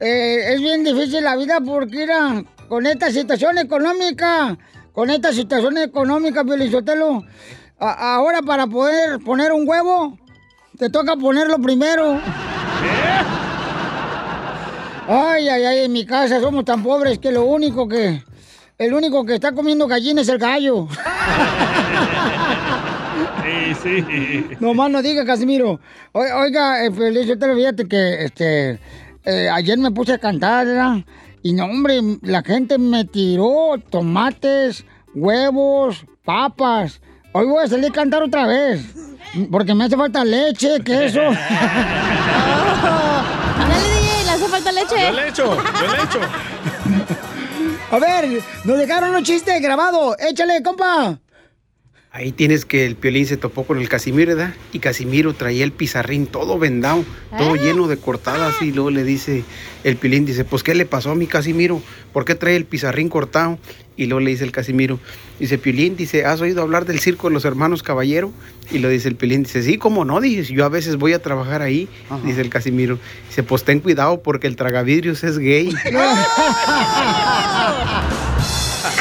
Eh, 0.00 0.54
es 0.54 0.60
bien 0.62 0.82
difícil 0.82 1.22
la 1.22 1.36
vida 1.36 1.60
porque, 1.60 1.98
mira, 1.98 2.42
con 2.68 2.86
esta 2.86 3.10
situación 3.10 3.58
económica, 3.58 4.56
con 4.92 5.10
esta 5.10 5.34
situación 5.34 5.76
económica, 5.76 6.42
Pelizotelo, 6.42 7.22
ahora 7.78 8.40
para 8.40 8.66
poder 8.66 9.18
poner 9.20 9.52
un 9.52 9.68
huevo, 9.68 10.18
te 10.78 10.88
toca 10.88 11.16
ponerlo 11.16 11.58
primero. 11.58 12.18
Ay, 15.08 15.48
ay, 15.48 15.64
ay, 15.64 15.78
en 15.84 15.92
mi 15.92 16.06
casa 16.06 16.40
somos 16.40 16.64
tan 16.64 16.82
pobres 16.82 17.18
que 17.18 17.30
lo 17.30 17.44
único 17.44 17.86
que... 17.86 18.24
El 18.78 18.92
único 18.92 19.24
que 19.24 19.34
está 19.34 19.52
comiendo 19.52 19.86
gallina 19.86 20.20
es 20.22 20.28
el 20.28 20.38
gallo. 20.38 20.88
Sí, 23.74 24.02
sí. 24.02 24.46
No 24.60 24.74
más 24.74 24.90
no 24.90 25.02
diga, 25.02 25.24
Casimiro. 25.24 25.80
O- 26.12 26.20
Oiga, 26.40 26.84
eh, 26.84 26.90
Feliz, 26.92 27.26
yo 27.26 27.38
te 27.38 27.46
lo 27.46 27.54
fíjate 27.56 27.86
que 27.88 28.24
este, 28.24 28.78
eh, 29.24 29.48
ayer 29.52 29.78
me 29.78 29.90
puse 29.90 30.12
a 30.14 30.18
cantar, 30.18 30.66
¿verdad? 30.66 30.96
Y 31.42 31.52
no, 31.52 31.64
hombre, 31.66 32.00
la 32.22 32.42
gente 32.42 32.78
me 32.78 33.04
tiró 33.04 33.74
tomates, 33.90 34.84
huevos, 35.14 36.04
papas. 36.24 37.00
Hoy 37.32 37.46
voy 37.46 37.64
a 37.64 37.68
salir 37.68 37.90
a 37.90 37.92
cantar 37.92 38.22
otra 38.22 38.46
vez. 38.46 38.82
Porque 39.50 39.74
me 39.74 39.84
hace 39.84 39.96
falta 39.96 40.24
leche, 40.24 40.80
queso. 40.84 41.20
Ándale, 43.58 43.84
DJ, 43.84 44.24
le 44.24 44.30
hace 44.30 44.46
falta 44.48 44.72
leche. 44.72 44.94
Yo 45.00 45.12
le 45.12 45.28
echo, 45.28 45.54
yo 45.56 45.86
le 45.96 46.02
echo. 46.02 46.20
A 47.90 47.98
ver, 47.98 48.42
nos 48.64 48.78
dejaron 48.78 49.14
un 49.14 49.22
chiste 49.22 49.58
grabado. 49.60 50.16
Échale, 50.18 50.62
compa. 50.62 51.18
Ahí 52.16 52.32
tienes 52.32 52.64
que 52.64 52.86
el 52.86 52.96
Piolín 52.96 53.26
se 53.26 53.36
topó 53.36 53.64
con 53.64 53.78
el 53.78 53.90
Casimiro, 53.90 54.34
¿verdad? 54.34 54.54
Y 54.72 54.78
Casimiro 54.78 55.34
traía 55.34 55.64
el 55.64 55.72
pizarrín 55.72 56.26
todo 56.26 56.58
vendado, 56.58 57.04
todo 57.36 57.56
lleno 57.56 57.88
de 57.88 57.98
cortadas. 57.98 58.54
Y 58.62 58.72
luego 58.72 58.88
le 58.88 59.04
dice, 59.04 59.44
el 59.84 59.96
Piolín 59.96 60.24
dice, 60.24 60.42
pues 60.46 60.62
¿qué 60.62 60.74
le 60.74 60.86
pasó 60.86 61.10
a 61.10 61.14
mi 61.14 61.26
Casimiro? 61.26 61.82
¿Por 62.14 62.24
qué 62.24 62.34
trae 62.34 62.56
el 62.56 62.64
pizarrín 62.64 63.10
cortado? 63.10 63.58
Y 63.98 64.06
luego 64.06 64.20
le 64.20 64.30
dice 64.30 64.44
el 64.44 64.50
Casimiro, 64.50 64.98
dice 65.38 65.58
Piolín, 65.58 65.94
dice, 65.94 66.24
¿has 66.24 66.40
oído 66.40 66.62
hablar 66.62 66.86
del 66.86 67.00
circo 67.00 67.28
de 67.28 67.34
los 67.34 67.44
hermanos 67.44 67.82
Caballero? 67.82 68.32
Y 68.70 68.78
lo 68.78 68.88
dice 68.88 69.08
el 69.08 69.16
Piolín, 69.16 69.42
dice, 69.42 69.62
sí, 69.62 69.76
cómo 69.76 70.06
no, 70.06 70.18
dice, 70.22 70.54
yo 70.54 70.64
a 70.64 70.70
veces 70.70 70.96
voy 70.96 71.12
a 71.12 71.20
trabajar 71.20 71.60
ahí, 71.60 71.86
dice 72.24 72.40
el 72.40 72.48
Casimiro. 72.48 72.98
Dice, 73.28 73.42
pues 73.42 73.62
ten 73.62 73.80
cuidado 73.80 74.22
porque 74.22 74.46
el 74.46 74.56
tragavidrios 74.56 75.22
es 75.22 75.38
gay. 75.38 75.68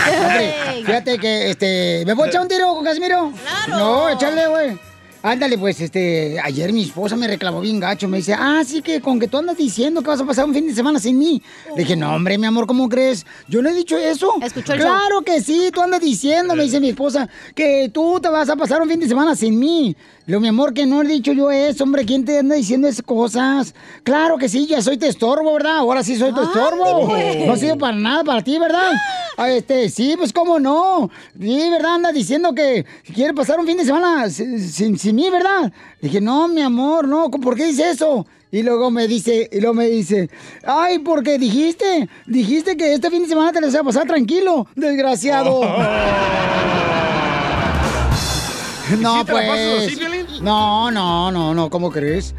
Fíjate 0.85 1.17
que, 1.17 1.49
este, 1.49 2.03
¿me 2.05 2.15
puedo 2.15 2.29
echar 2.29 2.41
un 2.41 2.47
tiro 2.47 2.73
con 2.75 2.83
Casimiro? 2.83 3.31
No, 3.69 4.09
échale, 4.09 4.47
güey. 4.47 4.77
Ándale, 5.23 5.57
pues, 5.57 5.81
este, 5.81 6.39
ayer 6.39 6.71
mi 6.71 6.83
esposa 6.83 7.15
me 7.15 7.25
reclamó 7.25 7.59
bien 7.59 7.79
gacho, 7.79 8.07
me 8.07 8.17
dice, 8.17 8.35
ah, 8.37 8.61
sí 8.63 8.83
que 8.83 9.01
con 9.01 9.19
que 9.19 9.27
tú 9.27 9.39
andas 9.39 9.57
diciendo 9.57 10.03
que 10.03 10.09
vas 10.09 10.21
a 10.21 10.25
pasar 10.25 10.45
un 10.45 10.53
fin 10.53 10.67
de 10.67 10.75
semana 10.75 10.99
sin 10.99 11.17
mí. 11.17 11.41
Le 11.75 11.81
dije, 11.81 11.95
no, 11.95 12.13
hombre, 12.13 12.37
mi 12.37 12.45
amor, 12.45 12.67
¿cómo 12.67 12.87
crees? 12.87 13.25
Yo 13.47 13.63
no 13.63 13.69
he 13.69 13.73
dicho 13.73 13.97
eso. 13.97 14.35
Escuchó 14.39 14.73
el 14.73 14.81
Claro 14.81 15.23
que 15.23 15.41
sí, 15.41 15.71
tú 15.73 15.81
andas 15.81 16.01
diciendo, 16.01 16.55
me 16.55 16.61
dice 16.61 16.79
mi 16.79 16.89
esposa, 16.89 17.27
que 17.55 17.89
tú 17.91 18.19
te 18.21 18.29
vas 18.29 18.47
a 18.49 18.55
pasar 18.55 18.83
un 18.83 18.87
fin 18.87 18.99
de 18.99 19.07
semana 19.07 19.35
sin 19.35 19.57
mí. 19.57 19.95
Digo, 20.27 20.39
mi 20.39 20.47
amor, 20.47 20.73
que 20.73 20.87
no 20.87 21.03
he 21.03 21.05
dicho 21.07 21.33
yo 21.33 21.51
eso, 21.51 21.83
hombre, 21.83 22.03
¿quién 22.03 22.25
te 22.25 22.39
anda 22.39 22.55
diciendo 22.55 22.87
esas 22.87 23.03
cosas? 23.05 23.75
Claro 24.03 24.37
que 24.37 24.49
sí, 24.49 24.65
ya 24.65 24.81
soy 24.81 24.97
tu 24.97 25.05
estorbo, 25.05 25.53
¿verdad? 25.53 25.77
Ahora 25.77 26.03
sí 26.03 26.15
soy 26.15 26.33
tu 26.33 26.41
estorbo. 26.41 27.07
pues. 27.07 27.45
No 27.45 27.53
ha 27.53 27.57
sido 27.57 27.77
para 27.77 27.95
nada 27.95 28.23
para 28.23 28.41
ti, 28.43 28.57
¿verdad? 28.57 28.91
Ah, 29.37 29.49
este, 29.49 29.89
sí, 29.89 30.15
pues 30.17 30.31
cómo 30.31 30.61
no. 30.61 31.09
Sí, 31.37 31.69
¿verdad? 31.69 31.95
Anda 31.95 32.13
diciendo 32.13 32.53
que 32.55 32.85
quiere 33.13 33.33
pasar 33.33 33.59
un 33.59 33.65
fin 33.67 33.75
de 33.75 33.83
semana 33.83 34.29
sin, 34.29 34.57
sin- 34.61 34.97
sin 34.97 35.13
mí, 35.13 35.29
¿verdad? 35.29 35.73
Le 35.99 36.07
dije, 36.07 36.21
no, 36.21 36.47
mi 36.47 36.61
amor, 36.61 37.05
no, 37.05 37.29
¿por 37.29 37.53
qué 37.57 37.65
dice 37.65 37.89
eso? 37.89 38.25
Y 38.49 38.63
luego 38.63 38.89
me 38.91 39.09
dice, 39.09 39.49
y 39.51 39.59
luego 39.59 39.73
me 39.73 39.87
dice, 39.89 40.29
ay, 40.65 40.99
porque 40.99 41.37
dijiste, 41.37 42.07
dijiste 42.27 42.77
que 42.77 42.93
este 42.93 43.09
fin 43.11 43.23
de 43.23 43.27
semana 43.27 43.51
te 43.51 43.59
lo 43.59 43.67
vas 43.67 43.75
a 43.75 43.83
pasar 43.83 44.07
tranquilo, 44.07 44.67
desgraciado. 44.73 45.59
No, 48.99 49.19
¿Sí 49.19 49.25
te 49.25 49.33
la 49.33 49.39
pasas 49.39 49.57
pues. 49.57 49.87
así, 49.87 49.95
Piolín? 49.97 50.25
No, 50.41 50.91
no, 50.91 51.31
no, 51.31 51.53
no, 51.53 51.69
¿cómo 51.69 51.91
crees? 51.91 52.35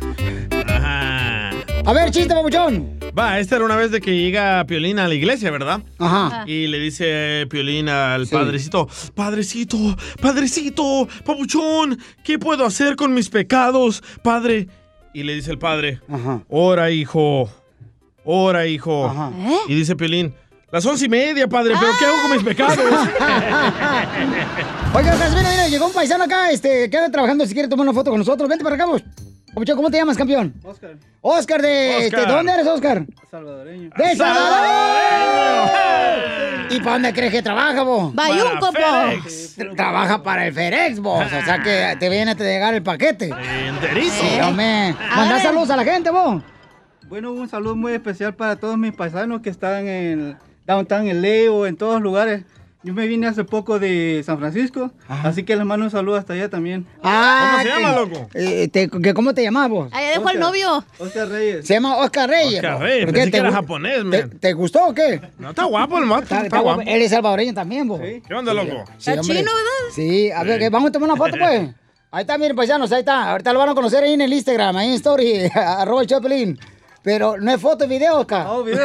Ajá. 0.69 1.51
A 1.85 1.93
ver, 1.93 2.11
chiste, 2.11 2.35
papuchón. 2.35 2.99
Va, 3.19 3.39
esta 3.39 3.57
era 3.57 3.65
una 3.65 3.77
vez 3.77 3.91
de 3.91 4.01
que 4.01 4.17
llega 4.17 4.65
Piolín 4.67 4.99
a 4.99 5.09
la 5.09 5.15
iglesia, 5.15 5.51
¿verdad? 5.51 5.83
Ajá. 5.99 6.45
Y 6.47 6.67
le 6.67 6.79
dice 6.79 7.47
Piolín 7.49 7.89
al 7.89 8.27
padrecito, 8.27 8.89
padrecito, 9.15 9.97
padrecito, 10.21 11.09
papuchón, 11.25 11.99
¿qué 12.23 12.39
puedo 12.39 12.65
hacer 12.65 12.97
con 12.97 13.15
mis 13.15 13.29
pecados, 13.31 14.03
padre? 14.23 14.69
Y 15.15 15.23
le 15.23 15.35
dice 15.35 15.51
el 15.51 15.59
padre, 15.59 16.01
ora, 16.49 16.91
hijo, 16.91 17.49
ora, 18.25 18.67
hijo. 18.67 19.33
¿Eh? 19.39 19.57
Y 19.69 19.75
dice 19.75 19.97
Piolín, 19.97 20.35
las 20.71 20.85
once 20.85 21.05
y 21.05 21.09
media, 21.09 21.47
padre, 21.49 21.75
pero 21.79 21.93
¿qué 21.99 22.05
hago 22.05 22.23
con 22.23 22.33
mis 22.33 22.43
pecados? 22.43 22.79
Oiga, 24.95 25.17
Casimiro, 25.17 25.49
mira, 25.49 25.69
llegó 25.69 25.87
un 25.87 25.93
paisano 25.93 26.25
acá, 26.25 26.51
este, 26.51 26.91
que 26.91 26.97
anda 26.97 27.11
trabajando, 27.11 27.47
si 27.47 27.55
quiere 27.55 27.69
tomar 27.69 27.87
una 27.87 27.95
foto 27.95 28.11
con 28.11 28.19
nosotros. 28.19 28.49
Vente 28.49 28.65
para 28.65 28.77
acá, 28.77 28.87
vos. 28.87 29.03
¿cómo 29.75 29.91
te 29.91 29.97
llamas, 29.97 30.17
campeón? 30.19 30.53
Oscar. 30.65 30.97
Oscar 31.23 31.63
de... 31.63 32.05
Oscar. 32.07 32.21
este, 32.21 32.33
¿Dónde 32.33 32.53
eres, 32.53 32.67
Oscar? 32.67 33.07
Salvadoreño. 33.31 33.91
¡De 33.97 34.17
Salvador! 34.17 35.71
¿Y 36.71 36.79
para 36.81 36.93
dónde 36.93 37.13
crees 37.15 37.33
que 37.33 37.43
trabaja, 37.43 37.83
vos? 37.83 38.15
Bayunco, 38.15 38.73
po. 38.73 38.79
Tra- 38.79 39.77
Trabaja 39.77 40.23
para 40.23 40.47
el 40.47 40.53
FedEx, 40.53 41.01
vos. 41.01 41.25
O 41.25 41.45
sea 41.45 41.63
que 41.63 41.97
te 41.99 42.09
viene 42.11 42.33
a 42.33 42.35
llegar 42.35 42.75
el 42.75 42.83
paquete. 42.83 43.31
Enterizo. 43.69 44.21
Sí, 44.21 44.41
hombre. 44.41 44.95
Mandá 45.15 45.41
saludos 45.41 45.71
a 45.71 45.77
la 45.77 45.85
gente, 45.85 46.11
vos. 46.11 46.43
Bueno, 47.09 47.33
un 47.33 47.49
saludo 47.49 47.77
muy 47.77 47.93
especial 47.93 48.35
para 48.35 48.57
todos 48.57 48.77
mis 48.77 48.93
paisanos 48.93 49.41
que 49.41 49.49
están 49.51 49.87
en 49.87 50.37
Downtown, 50.67 51.09
en 51.09 51.23
Leo, 51.23 51.67
en 51.67 51.77
todos 51.77 51.95
los 51.95 52.03
lugares. 52.03 52.43
Yo 52.83 52.95
me 52.95 53.09
vine 53.09 53.27
hace 53.27 53.43
poco 53.43 53.81
de 53.81 54.23
San 54.25 54.39
Francisco, 54.39 54.93
así 55.09 55.43
que 55.43 55.57
les 55.57 55.65
mando 55.67 55.87
un 55.87 55.91
saludo 55.91 56.15
hasta 56.17 56.35
allá 56.35 56.49
también. 56.49 56.87
Ah, 57.03 57.61
que- 58.33 58.63
eh, 58.63 58.69
te- 58.69 58.89
que 58.89 59.13
¿Cómo 59.13 59.35
te 59.35 59.43
llamas 59.43 59.69
vos? 59.69 59.89
Ahí 59.93 60.07
dejó 60.15 60.29
al 60.29 60.39
novio. 60.39 60.85
Oscar 61.01 61.29
Reyes. 61.29 61.67
Se 61.67 61.75
llama 61.75 61.97
Oscar 61.97 62.31
Reyes. 62.31 62.55
Oscar. 62.63 62.79
Reyes, 62.81 63.05
¿Por 63.07 63.15
pensé 63.15 63.31
que 63.33 63.37
era 63.39 63.51
japonés, 63.51 63.97
¿Te, 63.99 64.05
man. 64.05 64.39
te 64.39 64.53
gustó 64.53 64.87
o 64.87 64.95
qué? 64.95 65.21
No, 65.37 65.51
está 65.51 65.65
guapo 65.65 65.99
el 65.99 66.05
mato, 66.07 66.23
Está, 66.23 66.35
está 66.37 66.47
está 66.47 66.59
guapo. 66.61 66.83
Él 66.83 67.03
es 67.03 67.11
salvadoreño 67.11 67.55
también, 67.55 67.89
vos. 67.89 68.01
¿Qué 68.01 68.23
onda, 68.35 68.55
loco? 68.55 68.85
Sí, 68.99 69.11
hombre. 69.11 69.45
Sí, 69.93 70.31
a 70.31 70.45
ver, 70.45 70.61
que 70.61 70.69
vamos 70.71 70.91
a 70.91 70.93
tomar 70.93 71.11
una 71.11 71.17
foto, 71.17 71.37
pues. 71.41 71.71
Ahí 72.13 72.21
está, 72.21 72.39
miren, 72.39 72.55
paisanos, 72.55 72.93
ahí 72.93 73.01
está. 73.01 73.33
Ahorita 73.33 73.53
lo 73.53 73.59
van 73.59 73.71
a 73.71 73.75
conocer 73.75 74.05
ahí 74.05 74.13
en 74.13 74.21
el 74.21 74.33
Instagram, 74.33 74.77
ahí 74.77 74.89
en 74.91 74.95
Story, 74.95 75.51
arroba 75.55 76.03
el 76.03 76.07
Chapelín. 76.07 76.57
Pero 77.07 77.37
no 77.39 77.53
es 77.53 77.61
foto, 77.61 77.85
es 77.85 77.91
video, 77.91 78.19
Oscar. 78.19 78.47
Oh, 78.49 78.65
video. 78.65 78.85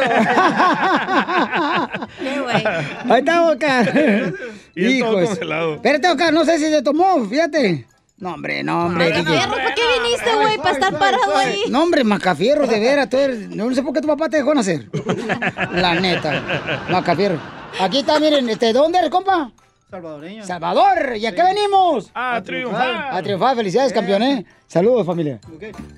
Qué 2.20 2.40
güey. 2.40 2.64
Ahí 3.10 3.18
está, 3.18 3.42
Oscar. 3.50 3.92
Y 4.76 4.86
Hijos. 4.86 5.26
congelado. 5.30 5.74
Espérate, 5.74 6.08
Oscar, 6.08 6.32
no 6.32 6.44
sé 6.44 6.58
si 6.58 6.66
se 6.70 6.82
tomó, 6.82 7.22
fíjate. 7.28 7.84
No, 8.18 8.34
hombre, 8.34 8.62
no, 8.62 8.86
hombre. 8.86 9.06
DJ. 9.08 9.22
Macafierro, 9.24 9.56
¿para 9.56 9.74
qué 9.74 9.82
viniste, 10.00 10.34
güey? 10.36 10.56
Para 10.58 10.70
estar 10.70 10.96
parado 10.98 11.36
ahí. 11.36 11.62
No, 11.68 11.82
hombre, 11.82 12.04
Macafierro, 12.04 12.66
de 12.68 12.78
veras. 12.78 13.10
tú 13.10 13.16
eres- 13.18 13.48
no 13.50 13.74
sé 13.74 13.82
por 13.82 13.92
qué 13.92 14.00
tu 14.00 14.06
papá 14.06 14.28
te 14.28 14.36
dejó 14.36 14.54
nacer. 14.54 14.86
La 15.72 15.96
neta. 15.96 16.84
Macafierro. 16.90 17.38
Aquí 17.80 17.98
está, 17.98 18.20
miren, 18.20 18.48
este, 18.48 18.72
¿dónde 18.72 18.98
eres, 19.00 19.10
compa? 19.10 19.50
Salvadoreño. 19.92 20.46
Salvador, 20.46 21.18
¿y 21.18 21.26
a 21.26 21.34
qué 21.34 21.42
venimos? 21.42 22.10
A 22.14 22.40
triunfar. 22.42 23.14
A 23.14 23.22
triunfar, 23.22 23.54
felicidades, 23.54 23.92
campeón, 23.92 24.22
¿eh? 24.22 24.46
Saludos, 24.66 25.04
familia. 25.04 25.38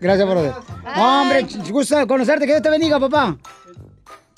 Gracias, 0.01 0.29
brother. 0.29 0.53
No, 0.97 1.23
hombre, 1.23 1.47
gusto 1.71 2.05
conocerte, 2.09 2.45
que 2.45 2.55
Dios 2.55 2.63
te 2.63 2.71
bendiga, 2.71 2.99
papá. 2.99 3.37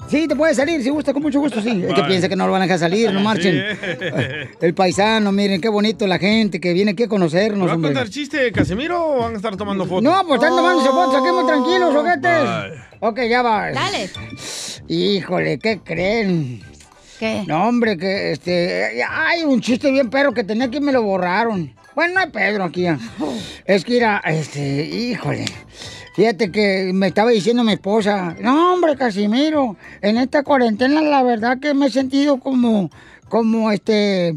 Sí, 0.08 0.28
te 0.28 0.36
puedes 0.36 0.58
salir, 0.58 0.82
si 0.82 0.90
gusta, 0.90 1.14
con 1.14 1.22
mucho 1.22 1.40
gusto, 1.40 1.62
sí. 1.62 1.82
Es 1.88 1.94
que 1.94 2.02
piensa 2.02 2.28
que 2.28 2.36
no 2.36 2.44
lo 2.44 2.52
van 2.52 2.60
a 2.60 2.64
dejar 2.66 2.80
salir, 2.80 3.10
no 3.14 3.20
marchen. 3.22 3.64
El 4.60 4.74
paisano, 4.74 5.32
miren, 5.32 5.58
qué 5.58 5.70
bonito 5.70 6.06
la 6.06 6.18
gente 6.18 6.60
que 6.60 6.74
viene 6.74 6.90
aquí 6.90 7.04
a 7.04 7.08
conocernos, 7.08 7.66
¿Va 7.66 7.72
a 7.72 7.80
contar 7.80 8.10
chiste, 8.10 8.52
Casimiro, 8.52 9.02
o 9.06 9.18
van 9.20 9.32
a 9.32 9.36
estar 9.36 9.56
tomando 9.56 9.86
fotos? 9.86 10.02
No, 10.02 10.22
pues 10.26 10.38
están 10.38 10.54
tomando 10.54 10.84
fotos, 10.84 11.14
aquí 11.14 11.32
muy 11.32 11.46
tranquilos, 11.46 11.94
Bye. 11.94 12.02
ojetes. 12.02 12.80
Ok, 13.00 13.20
ya 13.26 13.40
va. 13.40 13.70
Dale. 13.70 14.10
Híjole, 14.86 15.58
¿qué 15.58 15.80
creen? 15.82 16.75
¿Qué? 17.18 17.44
No, 17.46 17.68
hombre, 17.68 17.96
que 17.96 18.32
este. 18.32 19.02
Hay 19.04 19.44
un 19.44 19.60
chiste 19.60 19.90
bien 19.90 20.10
perro 20.10 20.32
que 20.32 20.44
tenía 20.44 20.70
que 20.70 20.80
me 20.80 20.92
lo 20.92 21.02
borraron. 21.02 21.74
Bueno, 21.94 22.14
no 22.14 22.20
hay 22.20 22.30
Pedro 22.30 22.64
aquí. 22.64 22.82
ya. 22.82 22.98
Es 23.64 23.84
que 23.84 23.96
era, 23.96 24.18
este, 24.18 24.84
híjole. 24.84 25.46
Fíjate 26.14 26.50
que 26.50 26.92
me 26.94 27.08
estaba 27.08 27.30
diciendo 27.30 27.62
mi 27.62 27.72
esposa, 27.72 28.36
no, 28.40 28.72
hombre, 28.72 28.96
Casimiro, 28.96 29.76
en 30.00 30.16
esta 30.16 30.42
cuarentena 30.42 31.02
la 31.02 31.22
verdad 31.22 31.58
que 31.58 31.74
me 31.74 31.86
he 31.86 31.90
sentido 31.90 32.38
como, 32.38 32.90
como 33.28 33.70
este, 33.70 34.34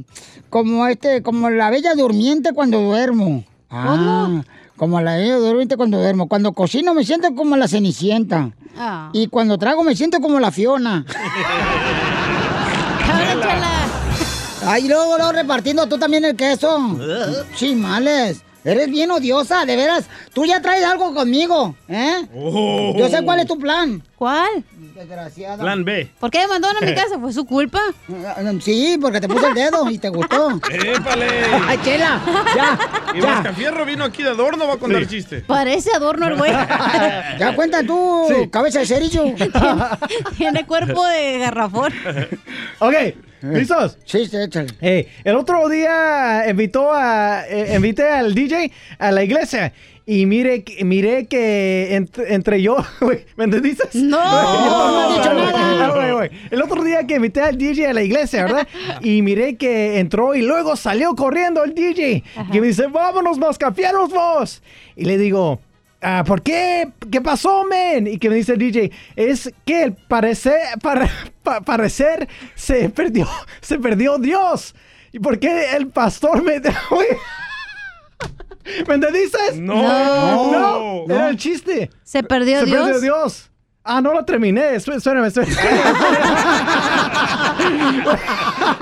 como 0.49 0.87
este, 0.87 1.21
como 1.21 1.49
la 1.49 1.69
bella 1.69 1.95
durmiente 1.95 2.51
cuando 2.51 2.81
duermo. 2.81 3.45
Ah, 3.69 4.41
como 4.75 4.99
la 4.99 5.15
bella 5.15 5.37
durmiente 5.37 5.77
cuando 5.77 5.99
duermo. 5.99 6.27
Cuando 6.27 6.51
cocino 6.53 6.93
me 6.93 7.05
siento 7.05 7.33
como 7.35 7.55
la 7.55 7.67
cenicienta. 7.67 8.51
Ah. 8.77 9.09
Y 9.13 9.27
cuando 9.27 9.57
trago 9.57 9.83
me 9.83 9.95
siento 9.95 10.19
como 10.19 10.39
la 10.39 10.51
Fiona. 10.51 11.05
Ay, 14.65 14.87
luego, 14.87 15.17
luego 15.17 15.31
repartiendo 15.31 15.87
tú 15.87 15.97
también 15.97 16.25
el 16.25 16.35
queso. 16.35 16.97
Chimales. 17.55 18.43
Eres 18.63 18.89
bien 18.89 19.09
odiosa, 19.09 19.65
de 19.65 19.75
veras. 19.75 20.05
Tú 20.33 20.45
ya 20.45 20.61
traes 20.61 20.83
algo 20.83 21.13
conmigo, 21.13 21.75
¿eh? 21.87 22.27
Oh. 22.35 22.93
Yo 22.97 23.07
sé 23.07 23.23
cuál 23.23 23.39
es 23.39 23.47
tu 23.47 23.57
plan. 23.57 24.03
¿Cuál? 24.19 24.65
Desgraciada. 24.95 25.63
Plan 25.63 25.85
B. 25.85 26.11
¿Por 26.19 26.29
qué 26.29 26.39
me 26.39 26.47
mandaron 26.47 26.83
a 26.83 26.85
mi 26.85 26.93
casa? 27.01 27.17
¿Fue 27.17 27.31
su 27.31 27.45
culpa? 27.45 27.79
Sí, 28.59 28.97
porque 29.01 29.21
te 29.21 29.29
puse 29.29 29.47
el 29.47 29.53
dedo 29.53 29.89
y 29.89 29.97
te 29.97 30.09
gustó. 30.09 30.59
¡Épale! 30.69 31.25
¡Ay, 31.65 31.79
chela! 31.85 32.21
¡Ya! 32.53 32.77
Y 33.15 33.21
¡Ya! 33.21 33.35
Mascafierro 33.35 33.85
vino 33.85 34.03
aquí 34.03 34.21
de 34.21 34.31
adorno, 34.31 34.67
va 34.67 34.73
a 34.73 34.77
contar 34.77 35.07
chiste. 35.07 35.39
Parece 35.47 35.91
adorno 35.95 36.27
el 36.27 36.35
güey. 36.35 36.51
Ya 37.39 37.55
cuenta 37.55 37.81
tú, 37.81 38.27
cabeza 38.51 38.79
de 38.79 38.87
cerillo. 38.87 39.23
Tiene 40.37 40.65
cuerpo 40.65 41.05
de 41.07 41.37
garrafón. 41.37 41.93
Ok, 42.79 42.93
¿listos? 43.41 43.97
Sí, 44.03 44.25
sí, 44.25 44.35
échale. 44.35 44.67
Eh, 44.81 45.07
el 45.23 45.37
otro 45.37 45.69
día 45.69 46.43
invitó 46.49 46.91
a, 46.91 47.47
eh, 47.47 47.73
invité 47.73 48.09
al 48.09 48.35
DJ 48.35 48.69
a 48.97 49.11
la 49.11 49.23
iglesia 49.23 49.71
y 50.11 50.25
mire, 50.25 50.63
que- 50.63 50.83
miré 50.85 51.27
que 51.27 51.95
entre, 51.95 52.33
entre 52.33 52.61
yo, 52.61 52.77
güey, 53.01 53.25
¿me 53.37 53.43
entendiste? 53.43 53.83
No, 53.93 54.17
no 54.91 55.09
he 55.11 55.17
dicho 55.17 55.33
nada. 55.33 55.89
Güey, 55.95 56.11
güey. 56.13 56.29
El 56.49 56.61
otro 56.63 56.83
día 56.83 57.05
que 57.05 57.15
invité 57.15 57.41
al 57.41 57.57
DJ 57.57 57.87
a 57.87 57.93
la 57.93 58.01
iglesia, 58.01 58.43
¿verdad? 58.45 58.67
Y 59.01 59.21
miré 59.21 59.55
que 59.55 59.99
entró 59.99 60.33
y 60.35 60.41
luego 60.41 60.75
salió 60.75 61.15
corriendo 61.15 61.63
el 61.63 61.73
DJ. 61.75 62.23
Y 62.51 62.59
me 62.59 62.67
dice, 62.67 62.87
vámonos, 62.87 63.37
mascafieros 63.37 64.09
vos. 64.09 64.63
Y 64.95 65.05
le 65.05 65.17
digo, 65.17 65.59
ah, 66.01 66.23
¿por 66.25 66.41
qué? 66.41 66.89
¿Qué 67.11 67.21
pasó, 67.21 67.63
men? 67.65 68.07
Y 68.07 68.17
que 68.17 68.29
me 68.29 68.35
dice 68.35 68.53
el 68.53 68.59
DJ, 68.59 68.91
es 69.15 69.53
que 69.65 69.83
el 69.83 69.93
parecer, 69.93 70.59
para, 70.81 71.07
pa- 71.43 71.61
parecer 71.61 72.27
se 72.55 72.89
perdió, 72.89 73.27
se 73.61 73.77
perdió 73.77 74.17
Dios. 74.17 74.73
¿Y 75.11 75.19
por 75.19 75.39
qué 75.39 75.75
el 75.75 75.87
pastor 75.87 76.43
me... 76.43 76.61
¿Me 78.87 78.95
entendiste? 78.95 79.37
No. 79.55 80.51
no, 80.51 81.03
No. 81.07 81.15
era 81.15 81.29
el 81.29 81.37
chiste. 81.37 81.89
Se 82.03 82.21
perdió 82.23 82.59
Se 82.59 82.65
Dios. 82.65 82.83
perdió 82.83 82.99
Dios. 83.01 83.49
Ah, 83.83 84.01
no 84.01 84.13
lo 84.13 84.25
terminé. 84.25 84.75
Espé- 84.75 84.95
Espérame, 84.97 85.25
espérame. 85.27 85.55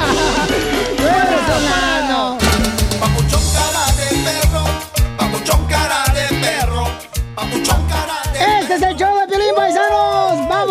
Este 8.59 8.75
es 8.75 8.81
el 8.81 8.95
show 8.95 9.17
de 9.19 9.27
Piolín 9.27 9.55
Paisanos. 9.55 10.26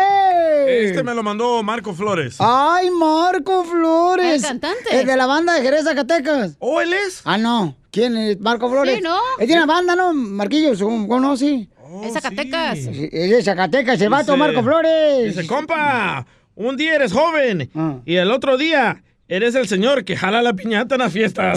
Este 0.68 1.02
me 1.02 1.14
lo 1.14 1.22
mandó 1.22 1.62
Marco 1.62 1.94
Flores. 1.94 2.36
¡Ay, 2.38 2.90
Marco 2.90 3.64
Flores! 3.64 4.34
El 4.34 4.42
cantante. 4.42 5.00
El 5.00 5.06
de 5.06 5.16
la 5.16 5.26
banda 5.26 5.54
de 5.54 5.62
Jerez, 5.62 5.84
Zacatecas. 5.84 6.56
¿Oh, 6.58 6.80
él 6.80 6.92
es? 6.92 7.22
Ah, 7.24 7.38
no. 7.38 7.76
¿Quién 7.90 8.16
es 8.16 8.38
Marco 8.40 8.68
Flores? 8.70 8.96
Sí, 8.96 9.02
¿no? 9.02 9.16
Él 9.38 9.46
tiene 9.46 9.64
una 9.64 9.72
banda, 9.72 9.96
¿no? 9.96 10.12
Marquillos, 10.14 10.80
¿cómo 10.80 11.18
no? 11.20 11.36
Sí. 11.36 11.68
Es 12.04 12.12
Zacatecas. 12.12 12.78
Sí, 12.78 13.08
Es 13.10 13.30
de 13.30 13.42
Zacatecas, 13.42 14.00
el 14.00 14.10
vato 14.10 14.36
Marco 14.36 14.62
Flores. 14.62 15.34
Dice, 15.34 15.46
compa, 15.48 16.24
un 16.54 16.76
día 16.76 16.94
eres 16.94 17.12
joven 17.12 17.68
Ah. 17.74 17.96
y 18.04 18.14
el 18.16 18.30
otro 18.30 18.56
día 18.56 19.02
eres 19.30 19.54
el 19.54 19.68
señor 19.68 20.04
que 20.04 20.16
jala 20.16 20.42
la 20.42 20.52
piñata 20.54 20.96
en 20.96 21.00
la 21.00 21.08
fiesta. 21.08 21.52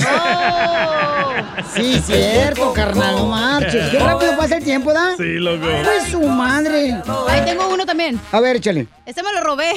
Sí, 1.73 1.99
cierto, 2.05 2.71
carnal, 2.73 3.15
no 3.15 3.25
marches. 3.25 3.89
Qué 3.89 3.97
rápido 3.99 4.37
pasa 4.37 4.57
el 4.57 4.63
tiempo, 4.63 4.93
¿da? 4.93 5.17
Sí, 5.17 5.39
loco. 5.39 5.65
Pues 5.83 6.03
su 6.11 6.21
madre. 6.21 7.01
Ahí 7.27 7.41
tengo 7.43 7.67
uno 7.69 7.85
también. 7.85 8.19
A 8.31 8.39
ver, 8.39 8.57
échale. 8.57 8.87
Este 9.05 9.23
me 9.23 9.33
lo 9.33 9.41
robé. 9.41 9.73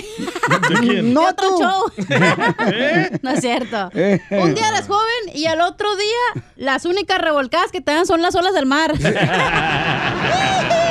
¿De 0.68 0.74
quién? 0.80 1.14
No 1.14 1.22
De 1.22 1.26
otro 1.28 1.48
tú. 1.48 1.58
show. 1.58 1.90
¿Eh? 2.70 3.10
No 3.22 3.30
es 3.30 3.40
cierto. 3.40 3.90
Eh. 3.94 4.20
Un 4.30 4.54
día 4.54 4.68
eres 4.68 4.86
joven 4.86 5.34
y 5.34 5.46
al 5.46 5.62
otro 5.62 5.96
día 5.96 6.42
las 6.56 6.84
únicas 6.84 7.18
revolcadas 7.18 7.72
que 7.72 7.80
te 7.80 7.92
dan 7.92 8.06
son 8.06 8.20
las 8.22 8.34
olas 8.34 8.52
del 8.54 8.66
mar. 8.66 8.92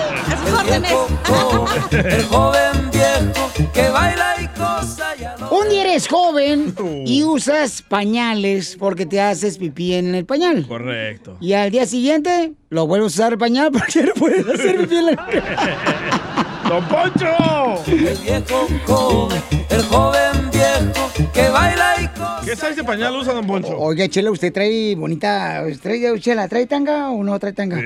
El 1.91 2.23
joven 2.25 2.91
viejo 2.91 3.51
que 3.73 3.89
baila 3.89 4.35
y 4.41 4.47
cosa 4.57 5.15
ya 5.15 5.35
no. 5.39 5.49
Un 5.57 5.69
día 5.69 5.81
eres 5.81 6.07
joven 6.07 6.75
y 7.05 7.23
usas 7.23 7.81
pañales 7.81 8.75
porque 8.79 9.05
te 9.05 9.21
haces 9.21 9.57
pipí 9.57 9.93
en 9.93 10.15
el 10.15 10.25
pañal. 10.25 10.67
Correcto. 10.67 11.37
Y 11.39 11.53
al 11.53 11.71
día 11.71 11.85
siguiente 11.85 12.53
lo 12.69 12.87
vuelves 12.87 13.13
a 13.13 13.23
usar 13.23 13.33
el 13.33 13.37
pañal 13.39 13.71
porque 13.73 14.03
no 14.03 14.13
puedes 14.13 14.47
hacer 14.47 14.77
pipí 14.77 14.95
en 14.95 15.09
el 15.09 15.15
¡Don 16.69 16.83
Poncho! 16.87 17.83
El 17.85 18.17
viejo 18.17 18.67
joven, 18.87 19.43
el 19.69 19.83
joven 19.83 20.49
viejo 20.51 21.04
que 21.35 21.49
baila 21.49 21.95
y 22.01 22.07
cosa. 22.07 22.41
¿Qué 22.45 22.55
size 22.55 22.75
de 22.75 22.83
pañal 22.83 23.15
usa 23.15 23.33
Don 23.33 23.45
Poncho? 23.45 23.77
Oiga, 23.77 24.07
Chela, 24.07 24.31
¿usted 24.31 24.51
trae 24.53 24.95
bonita... 24.95 25.63
Trae, 25.81 26.19
Chela, 26.19 26.47
¿trae 26.47 26.65
tanga 26.65 27.09
o 27.11 27.23
no 27.23 27.37
trae 27.37 27.53
tanga? 27.53 27.77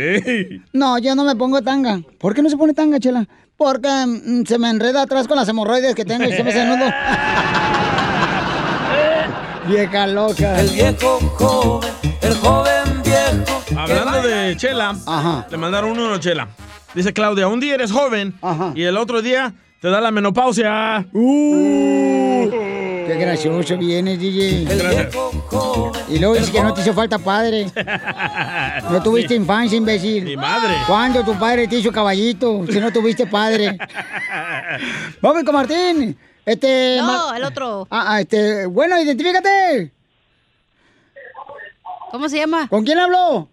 No, 0.72 1.00
yo 1.00 1.16
no 1.16 1.24
me 1.26 1.36
pongo 1.36 1.62
tanga. 1.62 2.00
¿Por 2.20 2.36
qué 2.36 2.42
no 2.44 2.50
se 2.50 2.58
pone 2.58 2.74
tanga, 2.74 3.00
Chela? 3.00 3.28
Porque 3.58 3.90
mm, 3.90 4.46
se 4.46 4.58
me 4.60 4.70
enreda 4.70 5.02
atrás 5.02 5.28
con 5.28 5.36
las 5.36 5.50
hemorroides 5.50 5.96
que 5.96 6.06
tengo 6.06 6.24
y 6.26 6.32
se 6.32 6.44
me 6.44 6.52
hace 6.52 6.66
nudo. 6.66 6.86
Vieja 9.68 10.08
loca. 10.08 10.60
El 10.60 10.70
viejo 10.70 11.20
joven, 11.38 11.90
el 12.22 12.34
joven 12.36 13.02
viejo. 13.04 13.64
Hablando 13.78 14.28
de 14.28 14.56
Chela, 14.58 14.96
Ajá. 15.06 15.48
le 15.50 15.58
mandaron 15.58 15.92
uno 15.92 16.14
a 16.14 16.20
Chela. 16.20 16.48
Dice 16.96 17.14
Claudia, 17.14 17.48
un 17.48 17.60
día 17.60 17.76
eres 17.76 17.92
joven 17.92 18.34
Ajá. 18.42 18.72
y 18.76 18.84
el 18.84 18.98
otro 18.98 19.22
día 19.22 19.54
te 19.82 19.90
da 19.90 20.02
la 20.02 20.12
menopausia. 20.12 21.06
Uh. 21.14 22.50
Qué 23.10 23.16
gracioso 23.18 23.76
vienes, 23.76 24.20
DJ. 24.20 24.68
Y 26.10 26.20
luego 26.20 26.36
dices 26.36 26.52
que 26.52 26.62
no 26.62 26.74
te 26.76 26.82
hizo 26.82 26.94
falta 26.94 27.18
padre. 27.18 27.66
No 28.92 29.02
tuviste 29.04 29.36
infancia, 29.36 29.78
imbécil. 29.78 30.24
Mi 30.26 30.36
madre. 30.38 30.74
¿Cuándo 30.88 31.24
tu 31.24 31.38
padre 31.38 31.68
te 31.68 31.76
hizo 31.78 31.92
caballito? 31.92 32.66
Si 32.68 32.80
no 32.80 32.92
tuviste 32.92 33.26
padre. 33.28 33.78
Vamos 35.22 35.44
con 35.44 35.54
Martín. 35.56 36.18
Este. 36.46 36.98
No, 36.98 37.06
Mar- 37.06 37.38
el 37.38 37.44
otro. 37.44 37.88
Ah, 37.92 38.06
ah, 38.16 38.22
este. 38.22 38.66
Bueno, 38.68 39.00
identifícate. 39.00 39.92
¿Cómo 42.12 42.30
se 42.30 42.38
llama? 42.38 42.68
¿Con 42.68 42.84
quién 42.84 42.98
habló? 43.00 43.48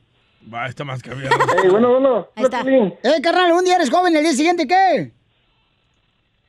Va, 0.53 0.67
está 0.69 0.85
más 0.85 1.03
cambiado. 1.03 1.37
bueno, 1.71 1.91
bueno. 1.93 2.29
Ahí 2.37 2.45
está. 2.45 2.63
Eh, 2.63 3.21
carnal, 3.23 3.53
un 3.53 3.65
día 3.65 3.77
eres 3.77 3.91
joven 3.91 4.15
el 4.17 4.23
día 4.23 4.33
siguiente, 4.33 4.67
¿qué? 4.67 5.13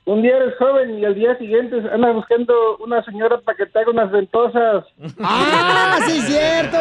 Un 0.08 0.22
día 0.22 0.38
eres 0.38 0.56
joven 0.58 1.00
y 1.00 1.04
al 1.04 1.16
día 1.16 1.38
siguiente 1.38 1.76
andas 1.92 2.16
buscando 2.16 2.78
una 2.78 3.04
señora 3.04 3.42
para 3.42 3.58
que 3.58 3.66
te 3.66 3.78
haga 3.78 3.92
unas 3.92 4.10
ventosas. 4.10 4.86
¡Ah, 5.20 6.00
sí, 6.08 6.22
cierto! 6.22 6.78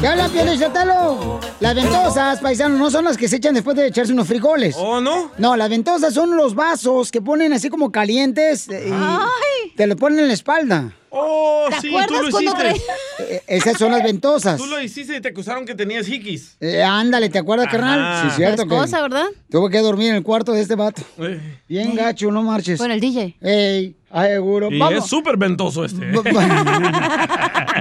¿Qué 0.00 0.08
habla, 0.08 0.28
Piolín 0.28 0.58
Sotelo? 0.58 1.38
Las 1.60 1.76
ventosas, 1.76 2.40
paisanos, 2.40 2.80
no 2.80 2.90
son 2.90 3.04
las 3.04 3.16
que 3.16 3.28
se 3.28 3.36
echan 3.36 3.54
después 3.54 3.76
de 3.76 3.86
echarse 3.86 4.12
unos 4.12 4.26
frijoles. 4.26 4.74
¿Oh, 4.76 5.00
no? 5.00 5.30
No, 5.38 5.56
las 5.56 5.70
ventosas 5.70 6.12
son 6.12 6.36
los 6.36 6.56
vasos 6.56 7.12
que 7.12 7.22
ponen 7.22 7.52
así 7.52 7.70
como 7.70 7.92
calientes 7.92 8.68
eh, 8.70 8.90
y 8.90 9.76
te 9.76 9.86
lo 9.86 9.94
ponen 9.94 10.18
en 10.18 10.26
la 10.26 10.34
espalda. 10.34 10.92
Oh, 11.10 11.66
¿Te 11.70 11.80
sí, 11.80 11.88
acuerdas 11.88 12.08
tú 12.08 12.14
lo 12.24 12.30
cuando 12.30 12.50
hiciste. 12.68 12.82
Eh, 13.20 13.42
esas 13.46 13.78
son 13.78 13.92
las 13.92 14.02
ventosas. 14.02 14.56
Tú 14.58 14.66
lo 14.66 14.80
hiciste 14.80 15.16
y 15.16 15.20
te 15.20 15.28
acusaron 15.28 15.64
que 15.64 15.74
tenías 15.74 16.08
hikis. 16.08 16.56
Eh, 16.60 16.82
ándale, 16.82 17.28
¿te 17.30 17.38
acuerdas, 17.38 17.68
carnal? 17.70 18.00
Ajá. 18.00 18.30
Sí, 18.30 18.36
cierto. 18.36 18.62
Esposa, 18.62 18.96
que 18.98 19.02
¿verdad? 19.02 19.26
Tuve 19.50 19.70
que 19.70 19.78
dormir 19.78 20.10
en 20.10 20.16
el 20.16 20.22
cuarto 20.22 20.52
de 20.52 20.60
este 20.60 20.74
vato. 20.74 21.02
Eh, 21.18 21.60
Bien 21.68 21.94
gacho, 21.94 22.30
no 22.30 22.42
marches. 22.42 22.78
Con 22.78 22.90
el 22.90 23.00
DJ. 23.00 23.36
Ey, 23.40 23.96
ay, 24.10 24.28
seguro. 24.30 24.68
Y 24.70 24.78
Vamos. 24.78 25.04
es 25.04 25.10
súper 25.10 25.36
ventoso 25.36 25.84
este. 25.84 26.04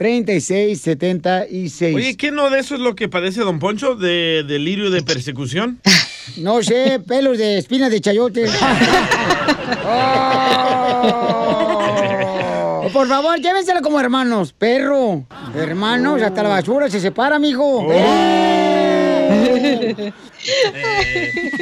1-800-333-3676. 0.00 1.94
Oye, 1.94 2.16
¿qué 2.16 2.30
no 2.32 2.48
de 2.50 2.58
eso 2.60 2.74
es 2.74 2.80
lo 2.80 2.94
que 2.94 3.08
padece 3.08 3.40
Don 3.40 3.58
Poncho? 3.58 3.94
¿De 3.94 4.44
delirio 4.46 4.90
de 4.90 5.02
persecución? 5.02 5.80
No 6.36 6.62
sé, 6.62 7.00
pelos 7.08 7.38
de 7.38 7.58
espinas 7.58 7.90
de 7.90 8.00
chayote. 8.00 8.46
Oh, 12.82 12.88
Por 12.92 13.08
favor, 13.08 13.40
llévensela 13.40 13.80
como 13.80 13.98
hermanos. 14.00 14.52
Perro, 14.52 15.24
hermanos, 15.54 16.22
hasta 16.22 16.42
la 16.42 16.48
basura 16.50 16.88
se 16.90 17.00
separa, 17.00 17.38
mijo. 17.38 17.86
¡Eh! 17.92 19.20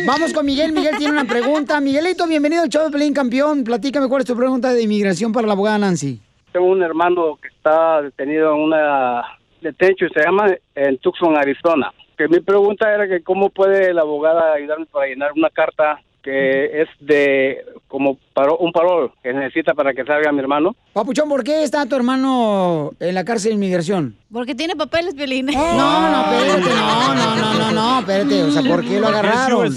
Vamos 0.07 0.33
con 0.33 0.47
Miguel. 0.47 0.73
Miguel 0.73 0.97
tiene 0.99 1.13
una 1.13 1.25
pregunta. 1.27 1.81
Miguelito, 1.81 2.27
bienvenido 2.27 2.63
al 2.63 2.69
show 2.69 2.85
de 2.85 2.91
Pelín 2.91 3.13
Campeón. 3.15 3.65
Platícame 3.65 4.09
cuál 4.09 4.23
es 4.23 4.27
tu 4.27 4.37
pregunta 4.37 4.73
de 4.73 4.83
inmigración 4.83 5.33
para 5.33 5.47
la 5.47 5.53
abogada 5.55 5.79
Nancy. 5.79 6.21
Tengo 6.59 6.73
un 6.73 6.83
hermano 6.83 7.39
que 7.41 7.47
está 7.47 8.03
detenido 8.03 8.53
en 8.53 8.63
una 8.63 9.23
detención, 9.61 10.11
se 10.13 10.25
llama 10.25 10.53
en 10.75 10.99
Tucson, 10.99 11.39
Arizona. 11.39 11.93
Que 12.17 12.27
mi 12.27 12.41
pregunta 12.41 12.93
era 12.93 13.07
que 13.07 13.23
cómo 13.23 13.51
puede 13.51 13.95
la 13.95 14.01
abogada 14.01 14.55
ayudarme 14.55 14.87
para 14.87 15.07
llenar 15.07 15.31
una 15.37 15.51
carta 15.51 16.01
que 16.29 16.83
es 16.83 16.89
de 17.01 17.65
como 17.87 18.19
paro, 18.35 18.59
un 18.59 18.71
parol 18.71 19.13
que 19.23 19.33
necesita 19.33 19.73
para 19.73 19.95
que 19.95 20.05
salga 20.05 20.31
mi 20.31 20.41
hermano. 20.41 20.77
Papuchón, 20.93 21.27
¿por 21.29 21.43
qué 21.43 21.63
está 21.63 21.87
tu 21.87 21.97
hermano 21.97 22.93
en 23.01 23.15
la 23.15 23.25
cárcel 23.25 23.51
de 23.53 23.55
inmigración? 23.55 24.15
Porque 24.31 24.55
tiene 24.55 24.77
papeles, 24.77 25.15
Piolín. 25.15 25.47
No, 25.47 25.53
no, 25.55 26.21
espérate, 26.35 26.69
no, 26.75 27.15
no, 27.15 27.37
no, 27.37 27.55
no, 27.59 27.71
no, 27.73 27.99
espérate, 28.01 28.43
o 28.43 28.51
sea, 28.51 28.63
¿por 28.63 28.85
qué 28.85 29.01
lo 29.01 29.09
agarraron? 29.09 29.73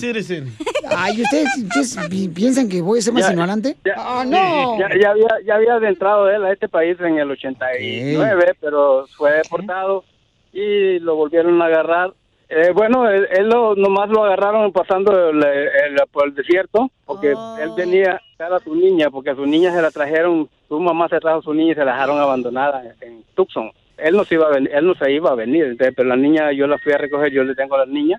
Ay, 0.94 1.22
¿ustedes, 1.22 1.48
ustedes 1.57 1.98
pi- 2.10 2.28
piensan 2.28 2.68
que 2.68 2.82
voy 2.82 2.99
a 2.99 3.02
ser 3.02 3.14
más 3.14 3.23
Ya, 3.23 3.32
ignorante? 3.32 3.78
ya- 3.86 3.94
¡Ah, 3.95 4.26
no! 4.28 4.78
Ya, 4.78 4.90
ya 5.02 5.11
había, 5.11 5.28
ya 5.45 5.56
había 5.56 5.73
adentrado 5.76 6.30
él 6.30 6.44
a 6.44 6.52
este 6.52 6.68
país 6.68 6.98
en 6.99 7.18
el 7.18 7.32
89, 7.32 8.56
pero 8.60 9.06
fue 9.15 9.32
deportado 9.38 10.03
y 10.52 10.99
lo 10.99 11.15
volvieron 11.15 11.61
a 11.61 11.65
agarrar. 11.65 12.11
Eh, 12.53 12.72
bueno, 12.73 13.10
él, 13.10 13.28
él 13.32 13.48
lo, 13.48 13.76
nomás 13.76 14.10
lo 14.10 14.26
agarraron 14.26 14.73
pasando 14.73 15.30
el- 15.30 15.41
el- 15.44 15.95
por 16.11 16.28
el 16.28 16.36
desierto, 16.36 16.90
porque 17.06 17.30
él 17.32 17.69
venía 17.78 18.22
a 18.40 18.60
su 18.60 18.76
niña, 18.76 19.10
porque 19.10 19.30
a 19.30 19.36
su 19.36 19.45
niña 19.45 19.72
se 19.73 19.82
la 19.82 19.90
trajeron, 19.90 20.49
su 20.68 20.78
mamá 20.80 21.07
se 21.07 21.19
trajo 21.22 21.40
a 21.40 21.44
su 21.44 21.53
niña 21.53 21.72
y 21.72 21.76
se 21.76 21.86
la 21.86 21.94
dejaron 21.94 22.19
abandonada 22.19 22.84
en 22.99 23.23
Tucson. 23.36 23.72
Él 23.98 24.15
no 24.18 24.26
se 24.26 24.36
iba 24.36 24.48
a 24.48 24.52
venir, 24.52 24.69
él 24.73 24.86
no 24.86 24.95
se 24.95 25.11
iba 25.14 25.30
a 25.32 25.36
venir, 25.36 25.64
entonces, 25.64 25.94
pero 25.95 26.10
la 26.10 26.18
niña 26.18 26.52
yo 26.52 26.68
la 26.68 26.78
fui 26.80 26.91
a 26.91 26.98
recoger, 26.98 27.32
yo 27.32 27.44
le 27.45 27.56
tengo 27.56 27.76
a 27.76 27.86
la 27.86 27.86
niña, 27.86 28.18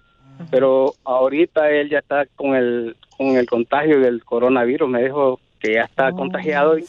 pero 0.50 0.94
ahorita 1.04 1.70
él 1.70 1.90
ya 1.90 1.98
está 1.98 2.24
con 2.36 2.54
el 2.54 2.96
con 3.18 3.36
el 3.36 3.46
contagio 3.46 4.00
del 4.00 4.24
coronavirus, 4.24 4.88
me 4.88 5.02
dijo 5.04 5.38
que 5.60 5.74
ya 5.74 5.82
está 5.82 6.10
contagiado 6.12 6.78
y, 6.78 6.84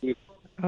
y, 0.00 0.14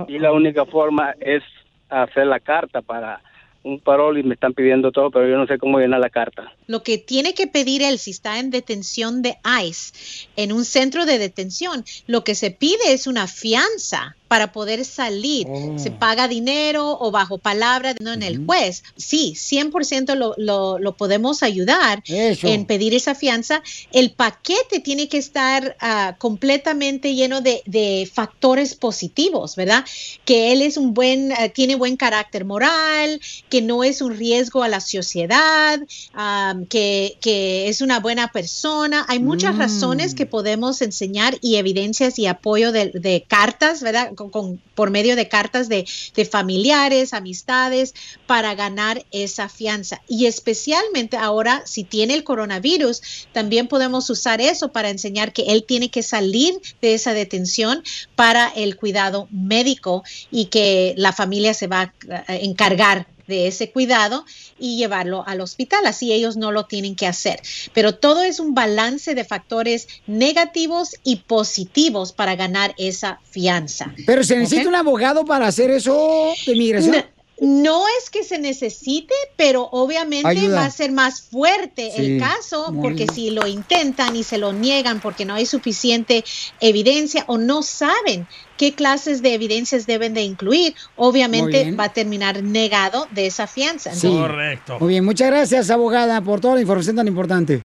y 0.09 0.18
la 0.18 0.32
única 0.32 0.66
forma 0.66 1.14
es 1.18 1.43
hacer 1.89 2.26
la 2.26 2.39
carta 2.40 2.82
para 2.82 3.20
un 3.64 3.80
parol 3.80 4.18
y 4.18 4.22
me 4.22 4.34
están 4.34 4.52
pidiendo 4.52 4.92
todo, 4.92 5.10
pero 5.10 5.28
yo 5.28 5.36
no 5.36 5.46
sé 5.46 5.58
cómo 5.58 5.78
llenar 5.78 6.00
la 6.00 6.10
carta. 6.10 6.52
Lo 6.66 6.82
que 6.82 6.98
tiene 6.98 7.34
que 7.34 7.46
pedir 7.46 7.82
él 7.82 7.98
si 7.98 8.10
está 8.10 8.38
en 8.38 8.50
detención 8.50 9.22
de 9.22 9.36
ICE, 9.62 10.28
en 10.36 10.52
un 10.52 10.64
centro 10.64 11.06
de 11.06 11.18
detención, 11.18 11.84
lo 12.06 12.22
que 12.24 12.34
se 12.34 12.50
pide 12.50 12.92
es 12.92 13.06
una 13.06 13.26
fianza 13.26 14.16
para 14.28 14.52
poder 14.52 14.84
salir. 14.84 15.46
Se 15.76 15.90
paga 15.90 16.28
dinero 16.28 16.98
o 17.01 17.10
bajo 17.10 17.38
palabra 17.38 17.94
¿no? 18.01 18.12
en 18.12 18.22
el 18.22 18.44
juez. 18.44 18.82
Sí, 18.96 19.34
100% 19.36 20.14
lo, 20.14 20.34
lo, 20.38 20.78
lo 20.78 20.96
podemos 20.96 21.42
ayudar 21.42 22.02
en 22.06 22.64
pedir 22.66 22.94
esa 22.94 23.14
fianza. 23.14 23.62
El 23.92 24.12
paquete 24.12 24.80
tiene 24.80 25.09
que 25.09 25.18
estar 25.18 25.76
ah, 25.80 26.16
completamente 26.18 27.14
lleno 27.14 27.40
de, 27.40 27.62
de 27.66 28.10
factores 28.12 28.74
positivos, 28.74 29.56
¿verdad? 29.56 29.84
Que 30.24 30.52
él 30.52 30.62
es 30.62 30.76
un 30.76 30.94
buen, 30.94 31.32
ah, 31.32 31.48
tiene 31.48 31.74
buen 31.76 31.96
carácter 31.96 32.44
moral, 32.44 33.20
que 33.51 33.62
no 33.62 33.84
es 33.84 34.01
un 34.01 34.16
riesgo 34.16 34.62
a 34.62 34.68
la 34.68 34.80
sociedad, 34.80 35.78
ah, 36.14 36.55
que, 36.68 37.18
que 37.20 37.68
es 37.68 37.80
una 37.82 38.01
buena 38.01 38.28
persona. 38.28 39.05
Hay 39.09 39.18
muchas 39.20 39.55
Mm. 39.55 39.59
razones 39.59 40.14
que 40.14 40.26
podemos 40.26 40.80
enseñar 40.82 41.36
y 41.42 41.56
evidencias 41.56 42.18
y 42.18 42.26
apoyo 42.26 42.72
de, 42.72 42.90
de 42.94 43.24
cartas, 43.28 43.82
¿verdad? 43.82 44.12
Con, 44.14 44.60
por 44.74 44.90
medio 44.90 45.16
de 45.16 45.28
cartas 45.28 45.68
de, 45.68 45.86
de 46.14 46.24
familiares, 46.24 47.12
amistades, 47.12 47.94
para 48.26 48.54
ganar 48.54 49.04
esa 49.10 49.48
fianza. 49.48 50.00
Y 50.08 50.26
especialmente 50.26 51.16
ahora, 51.16 51.62
si 51.66 51.84
tiene 51.84 52.14
el 52.14 52.24
coronavirus, 52.24 53.26
también 53.32 53.68
podemos 53.68 54.08
usar 54.10 54.40
eso 54.40 54.72
para 54.72 54.90
enseñar 54.90 55.32
que 55.32 55.42
él 55.48 55.64
tiene 55.64 55.90
que 55.90 56.02
salir 56.02 56.54
de 56.80 56.94
esa 56.94 57.14
detención 57.14 57.82
para 58.16 58.48
el 58.48 58.76
cuidado 58.76 59.28
médico 59.30 60.04
y 60.30 60.46
que 60.46 60.94
la 60.96 61.12
familia 61.12 61.54
se 61.54 61.66
va 61.66 61.92
a 62.26 62.36
encargar 62.36 63.06
de 63.26 63.46
ese 63.46 63.70
cuidado 63.70 64.24
y 64.59 64.76
llevarlo 64.76 65.24
al 65.26 65.40
hospital. 65.40 65.86
Así 65.86 66.12
ellos 66.12 66.36
no 66.36 66.52
lo 66.52 66.64
tienen 66.64 66.96
que 66.96 67.06
hacer. 67.06 67.40
Pero 67.72 67.94
todo 67.94 68.22
es 68.22 68.40
un 68.40 68.55
balance 68.55 69.14
de 69.14 69.24
factores 69.24 69.88
negativos 70.06 70.96
y 71.05 71.16
positivos 71.16 72.12
para 72.12 72.36
ganar 72.36 72.74
esa 72.78 73.20
fianza. 73.24 73.94
Pero 74.06 74.24
se 74.24 74.36
necesita 74.36 74.68
un 74.68 74.74
abogado 74.74 75.24
para 75.24 75.46
hacer 75.46 75.70
eso 75.70 76.32
de 76.46 76.55
migración. 76.55 76.96
No, 76.96 77.13
no 77.40 77.85
es 77.98 78.11
que 78.11 78.23
se 78.23 78.39
necesite, 78.39 79.15
pero 79.36 79.69
obviamente 79.73 80.28
Ayuda. 80.28 80.56
va 80.61 80.65
a 80.66 80.70
ser 80.70 80.93
más 80.93 81.23
fuerte 81.23 81.93
Sí, 81.94 82.05
el 82.05 82.20
caso 82.20 82.73
porque 82.81 83.05
bien. 83.05 83.15
si 83.15 83.31
lo 83.31 83.47
intentan 83.47 84.16
y 84.16 84.23
se 84.23 84.39
lo 84.39 84.52
niegan 84.52 85.01
porque 85.01 85.24
no 85.24 85.35
hay 85.35 85.47
suficiente 85.47 86.24
evidencia 86.61 87.24
o 87.27 87.39
no 87.39 87.62
saben 87.62 88.27
qué 88.56 88.73
clases 88.73 89.20
de 89.23 89.35
evidencias 89.35 89.86
deben 89.86 90.15
de 90.15 90.23
incluir, 90.23 90.74
obviamente 90.97 91.73
va 91.73 91.85
a 91.85 91.93
terminar 91.93 92.43
negado 92.43 93.09
de 93.11 93.27
esa 93.27 93.47
fianza. 93.47 93.94
Sí. 93.94 94.06
Entonces, 94.06 94.81
Muy 94.81 94.89
bien, 94.90 95.05
muchas 95.05 95.28
gracias, 95.28 95.70
abogada, 95.70 96.20
por 96.20 96.40
toda 96.40 96.55
la 96.55 96.61
información 96.61 96.97
tan 96.97 97.09
importante. 97.09 97.62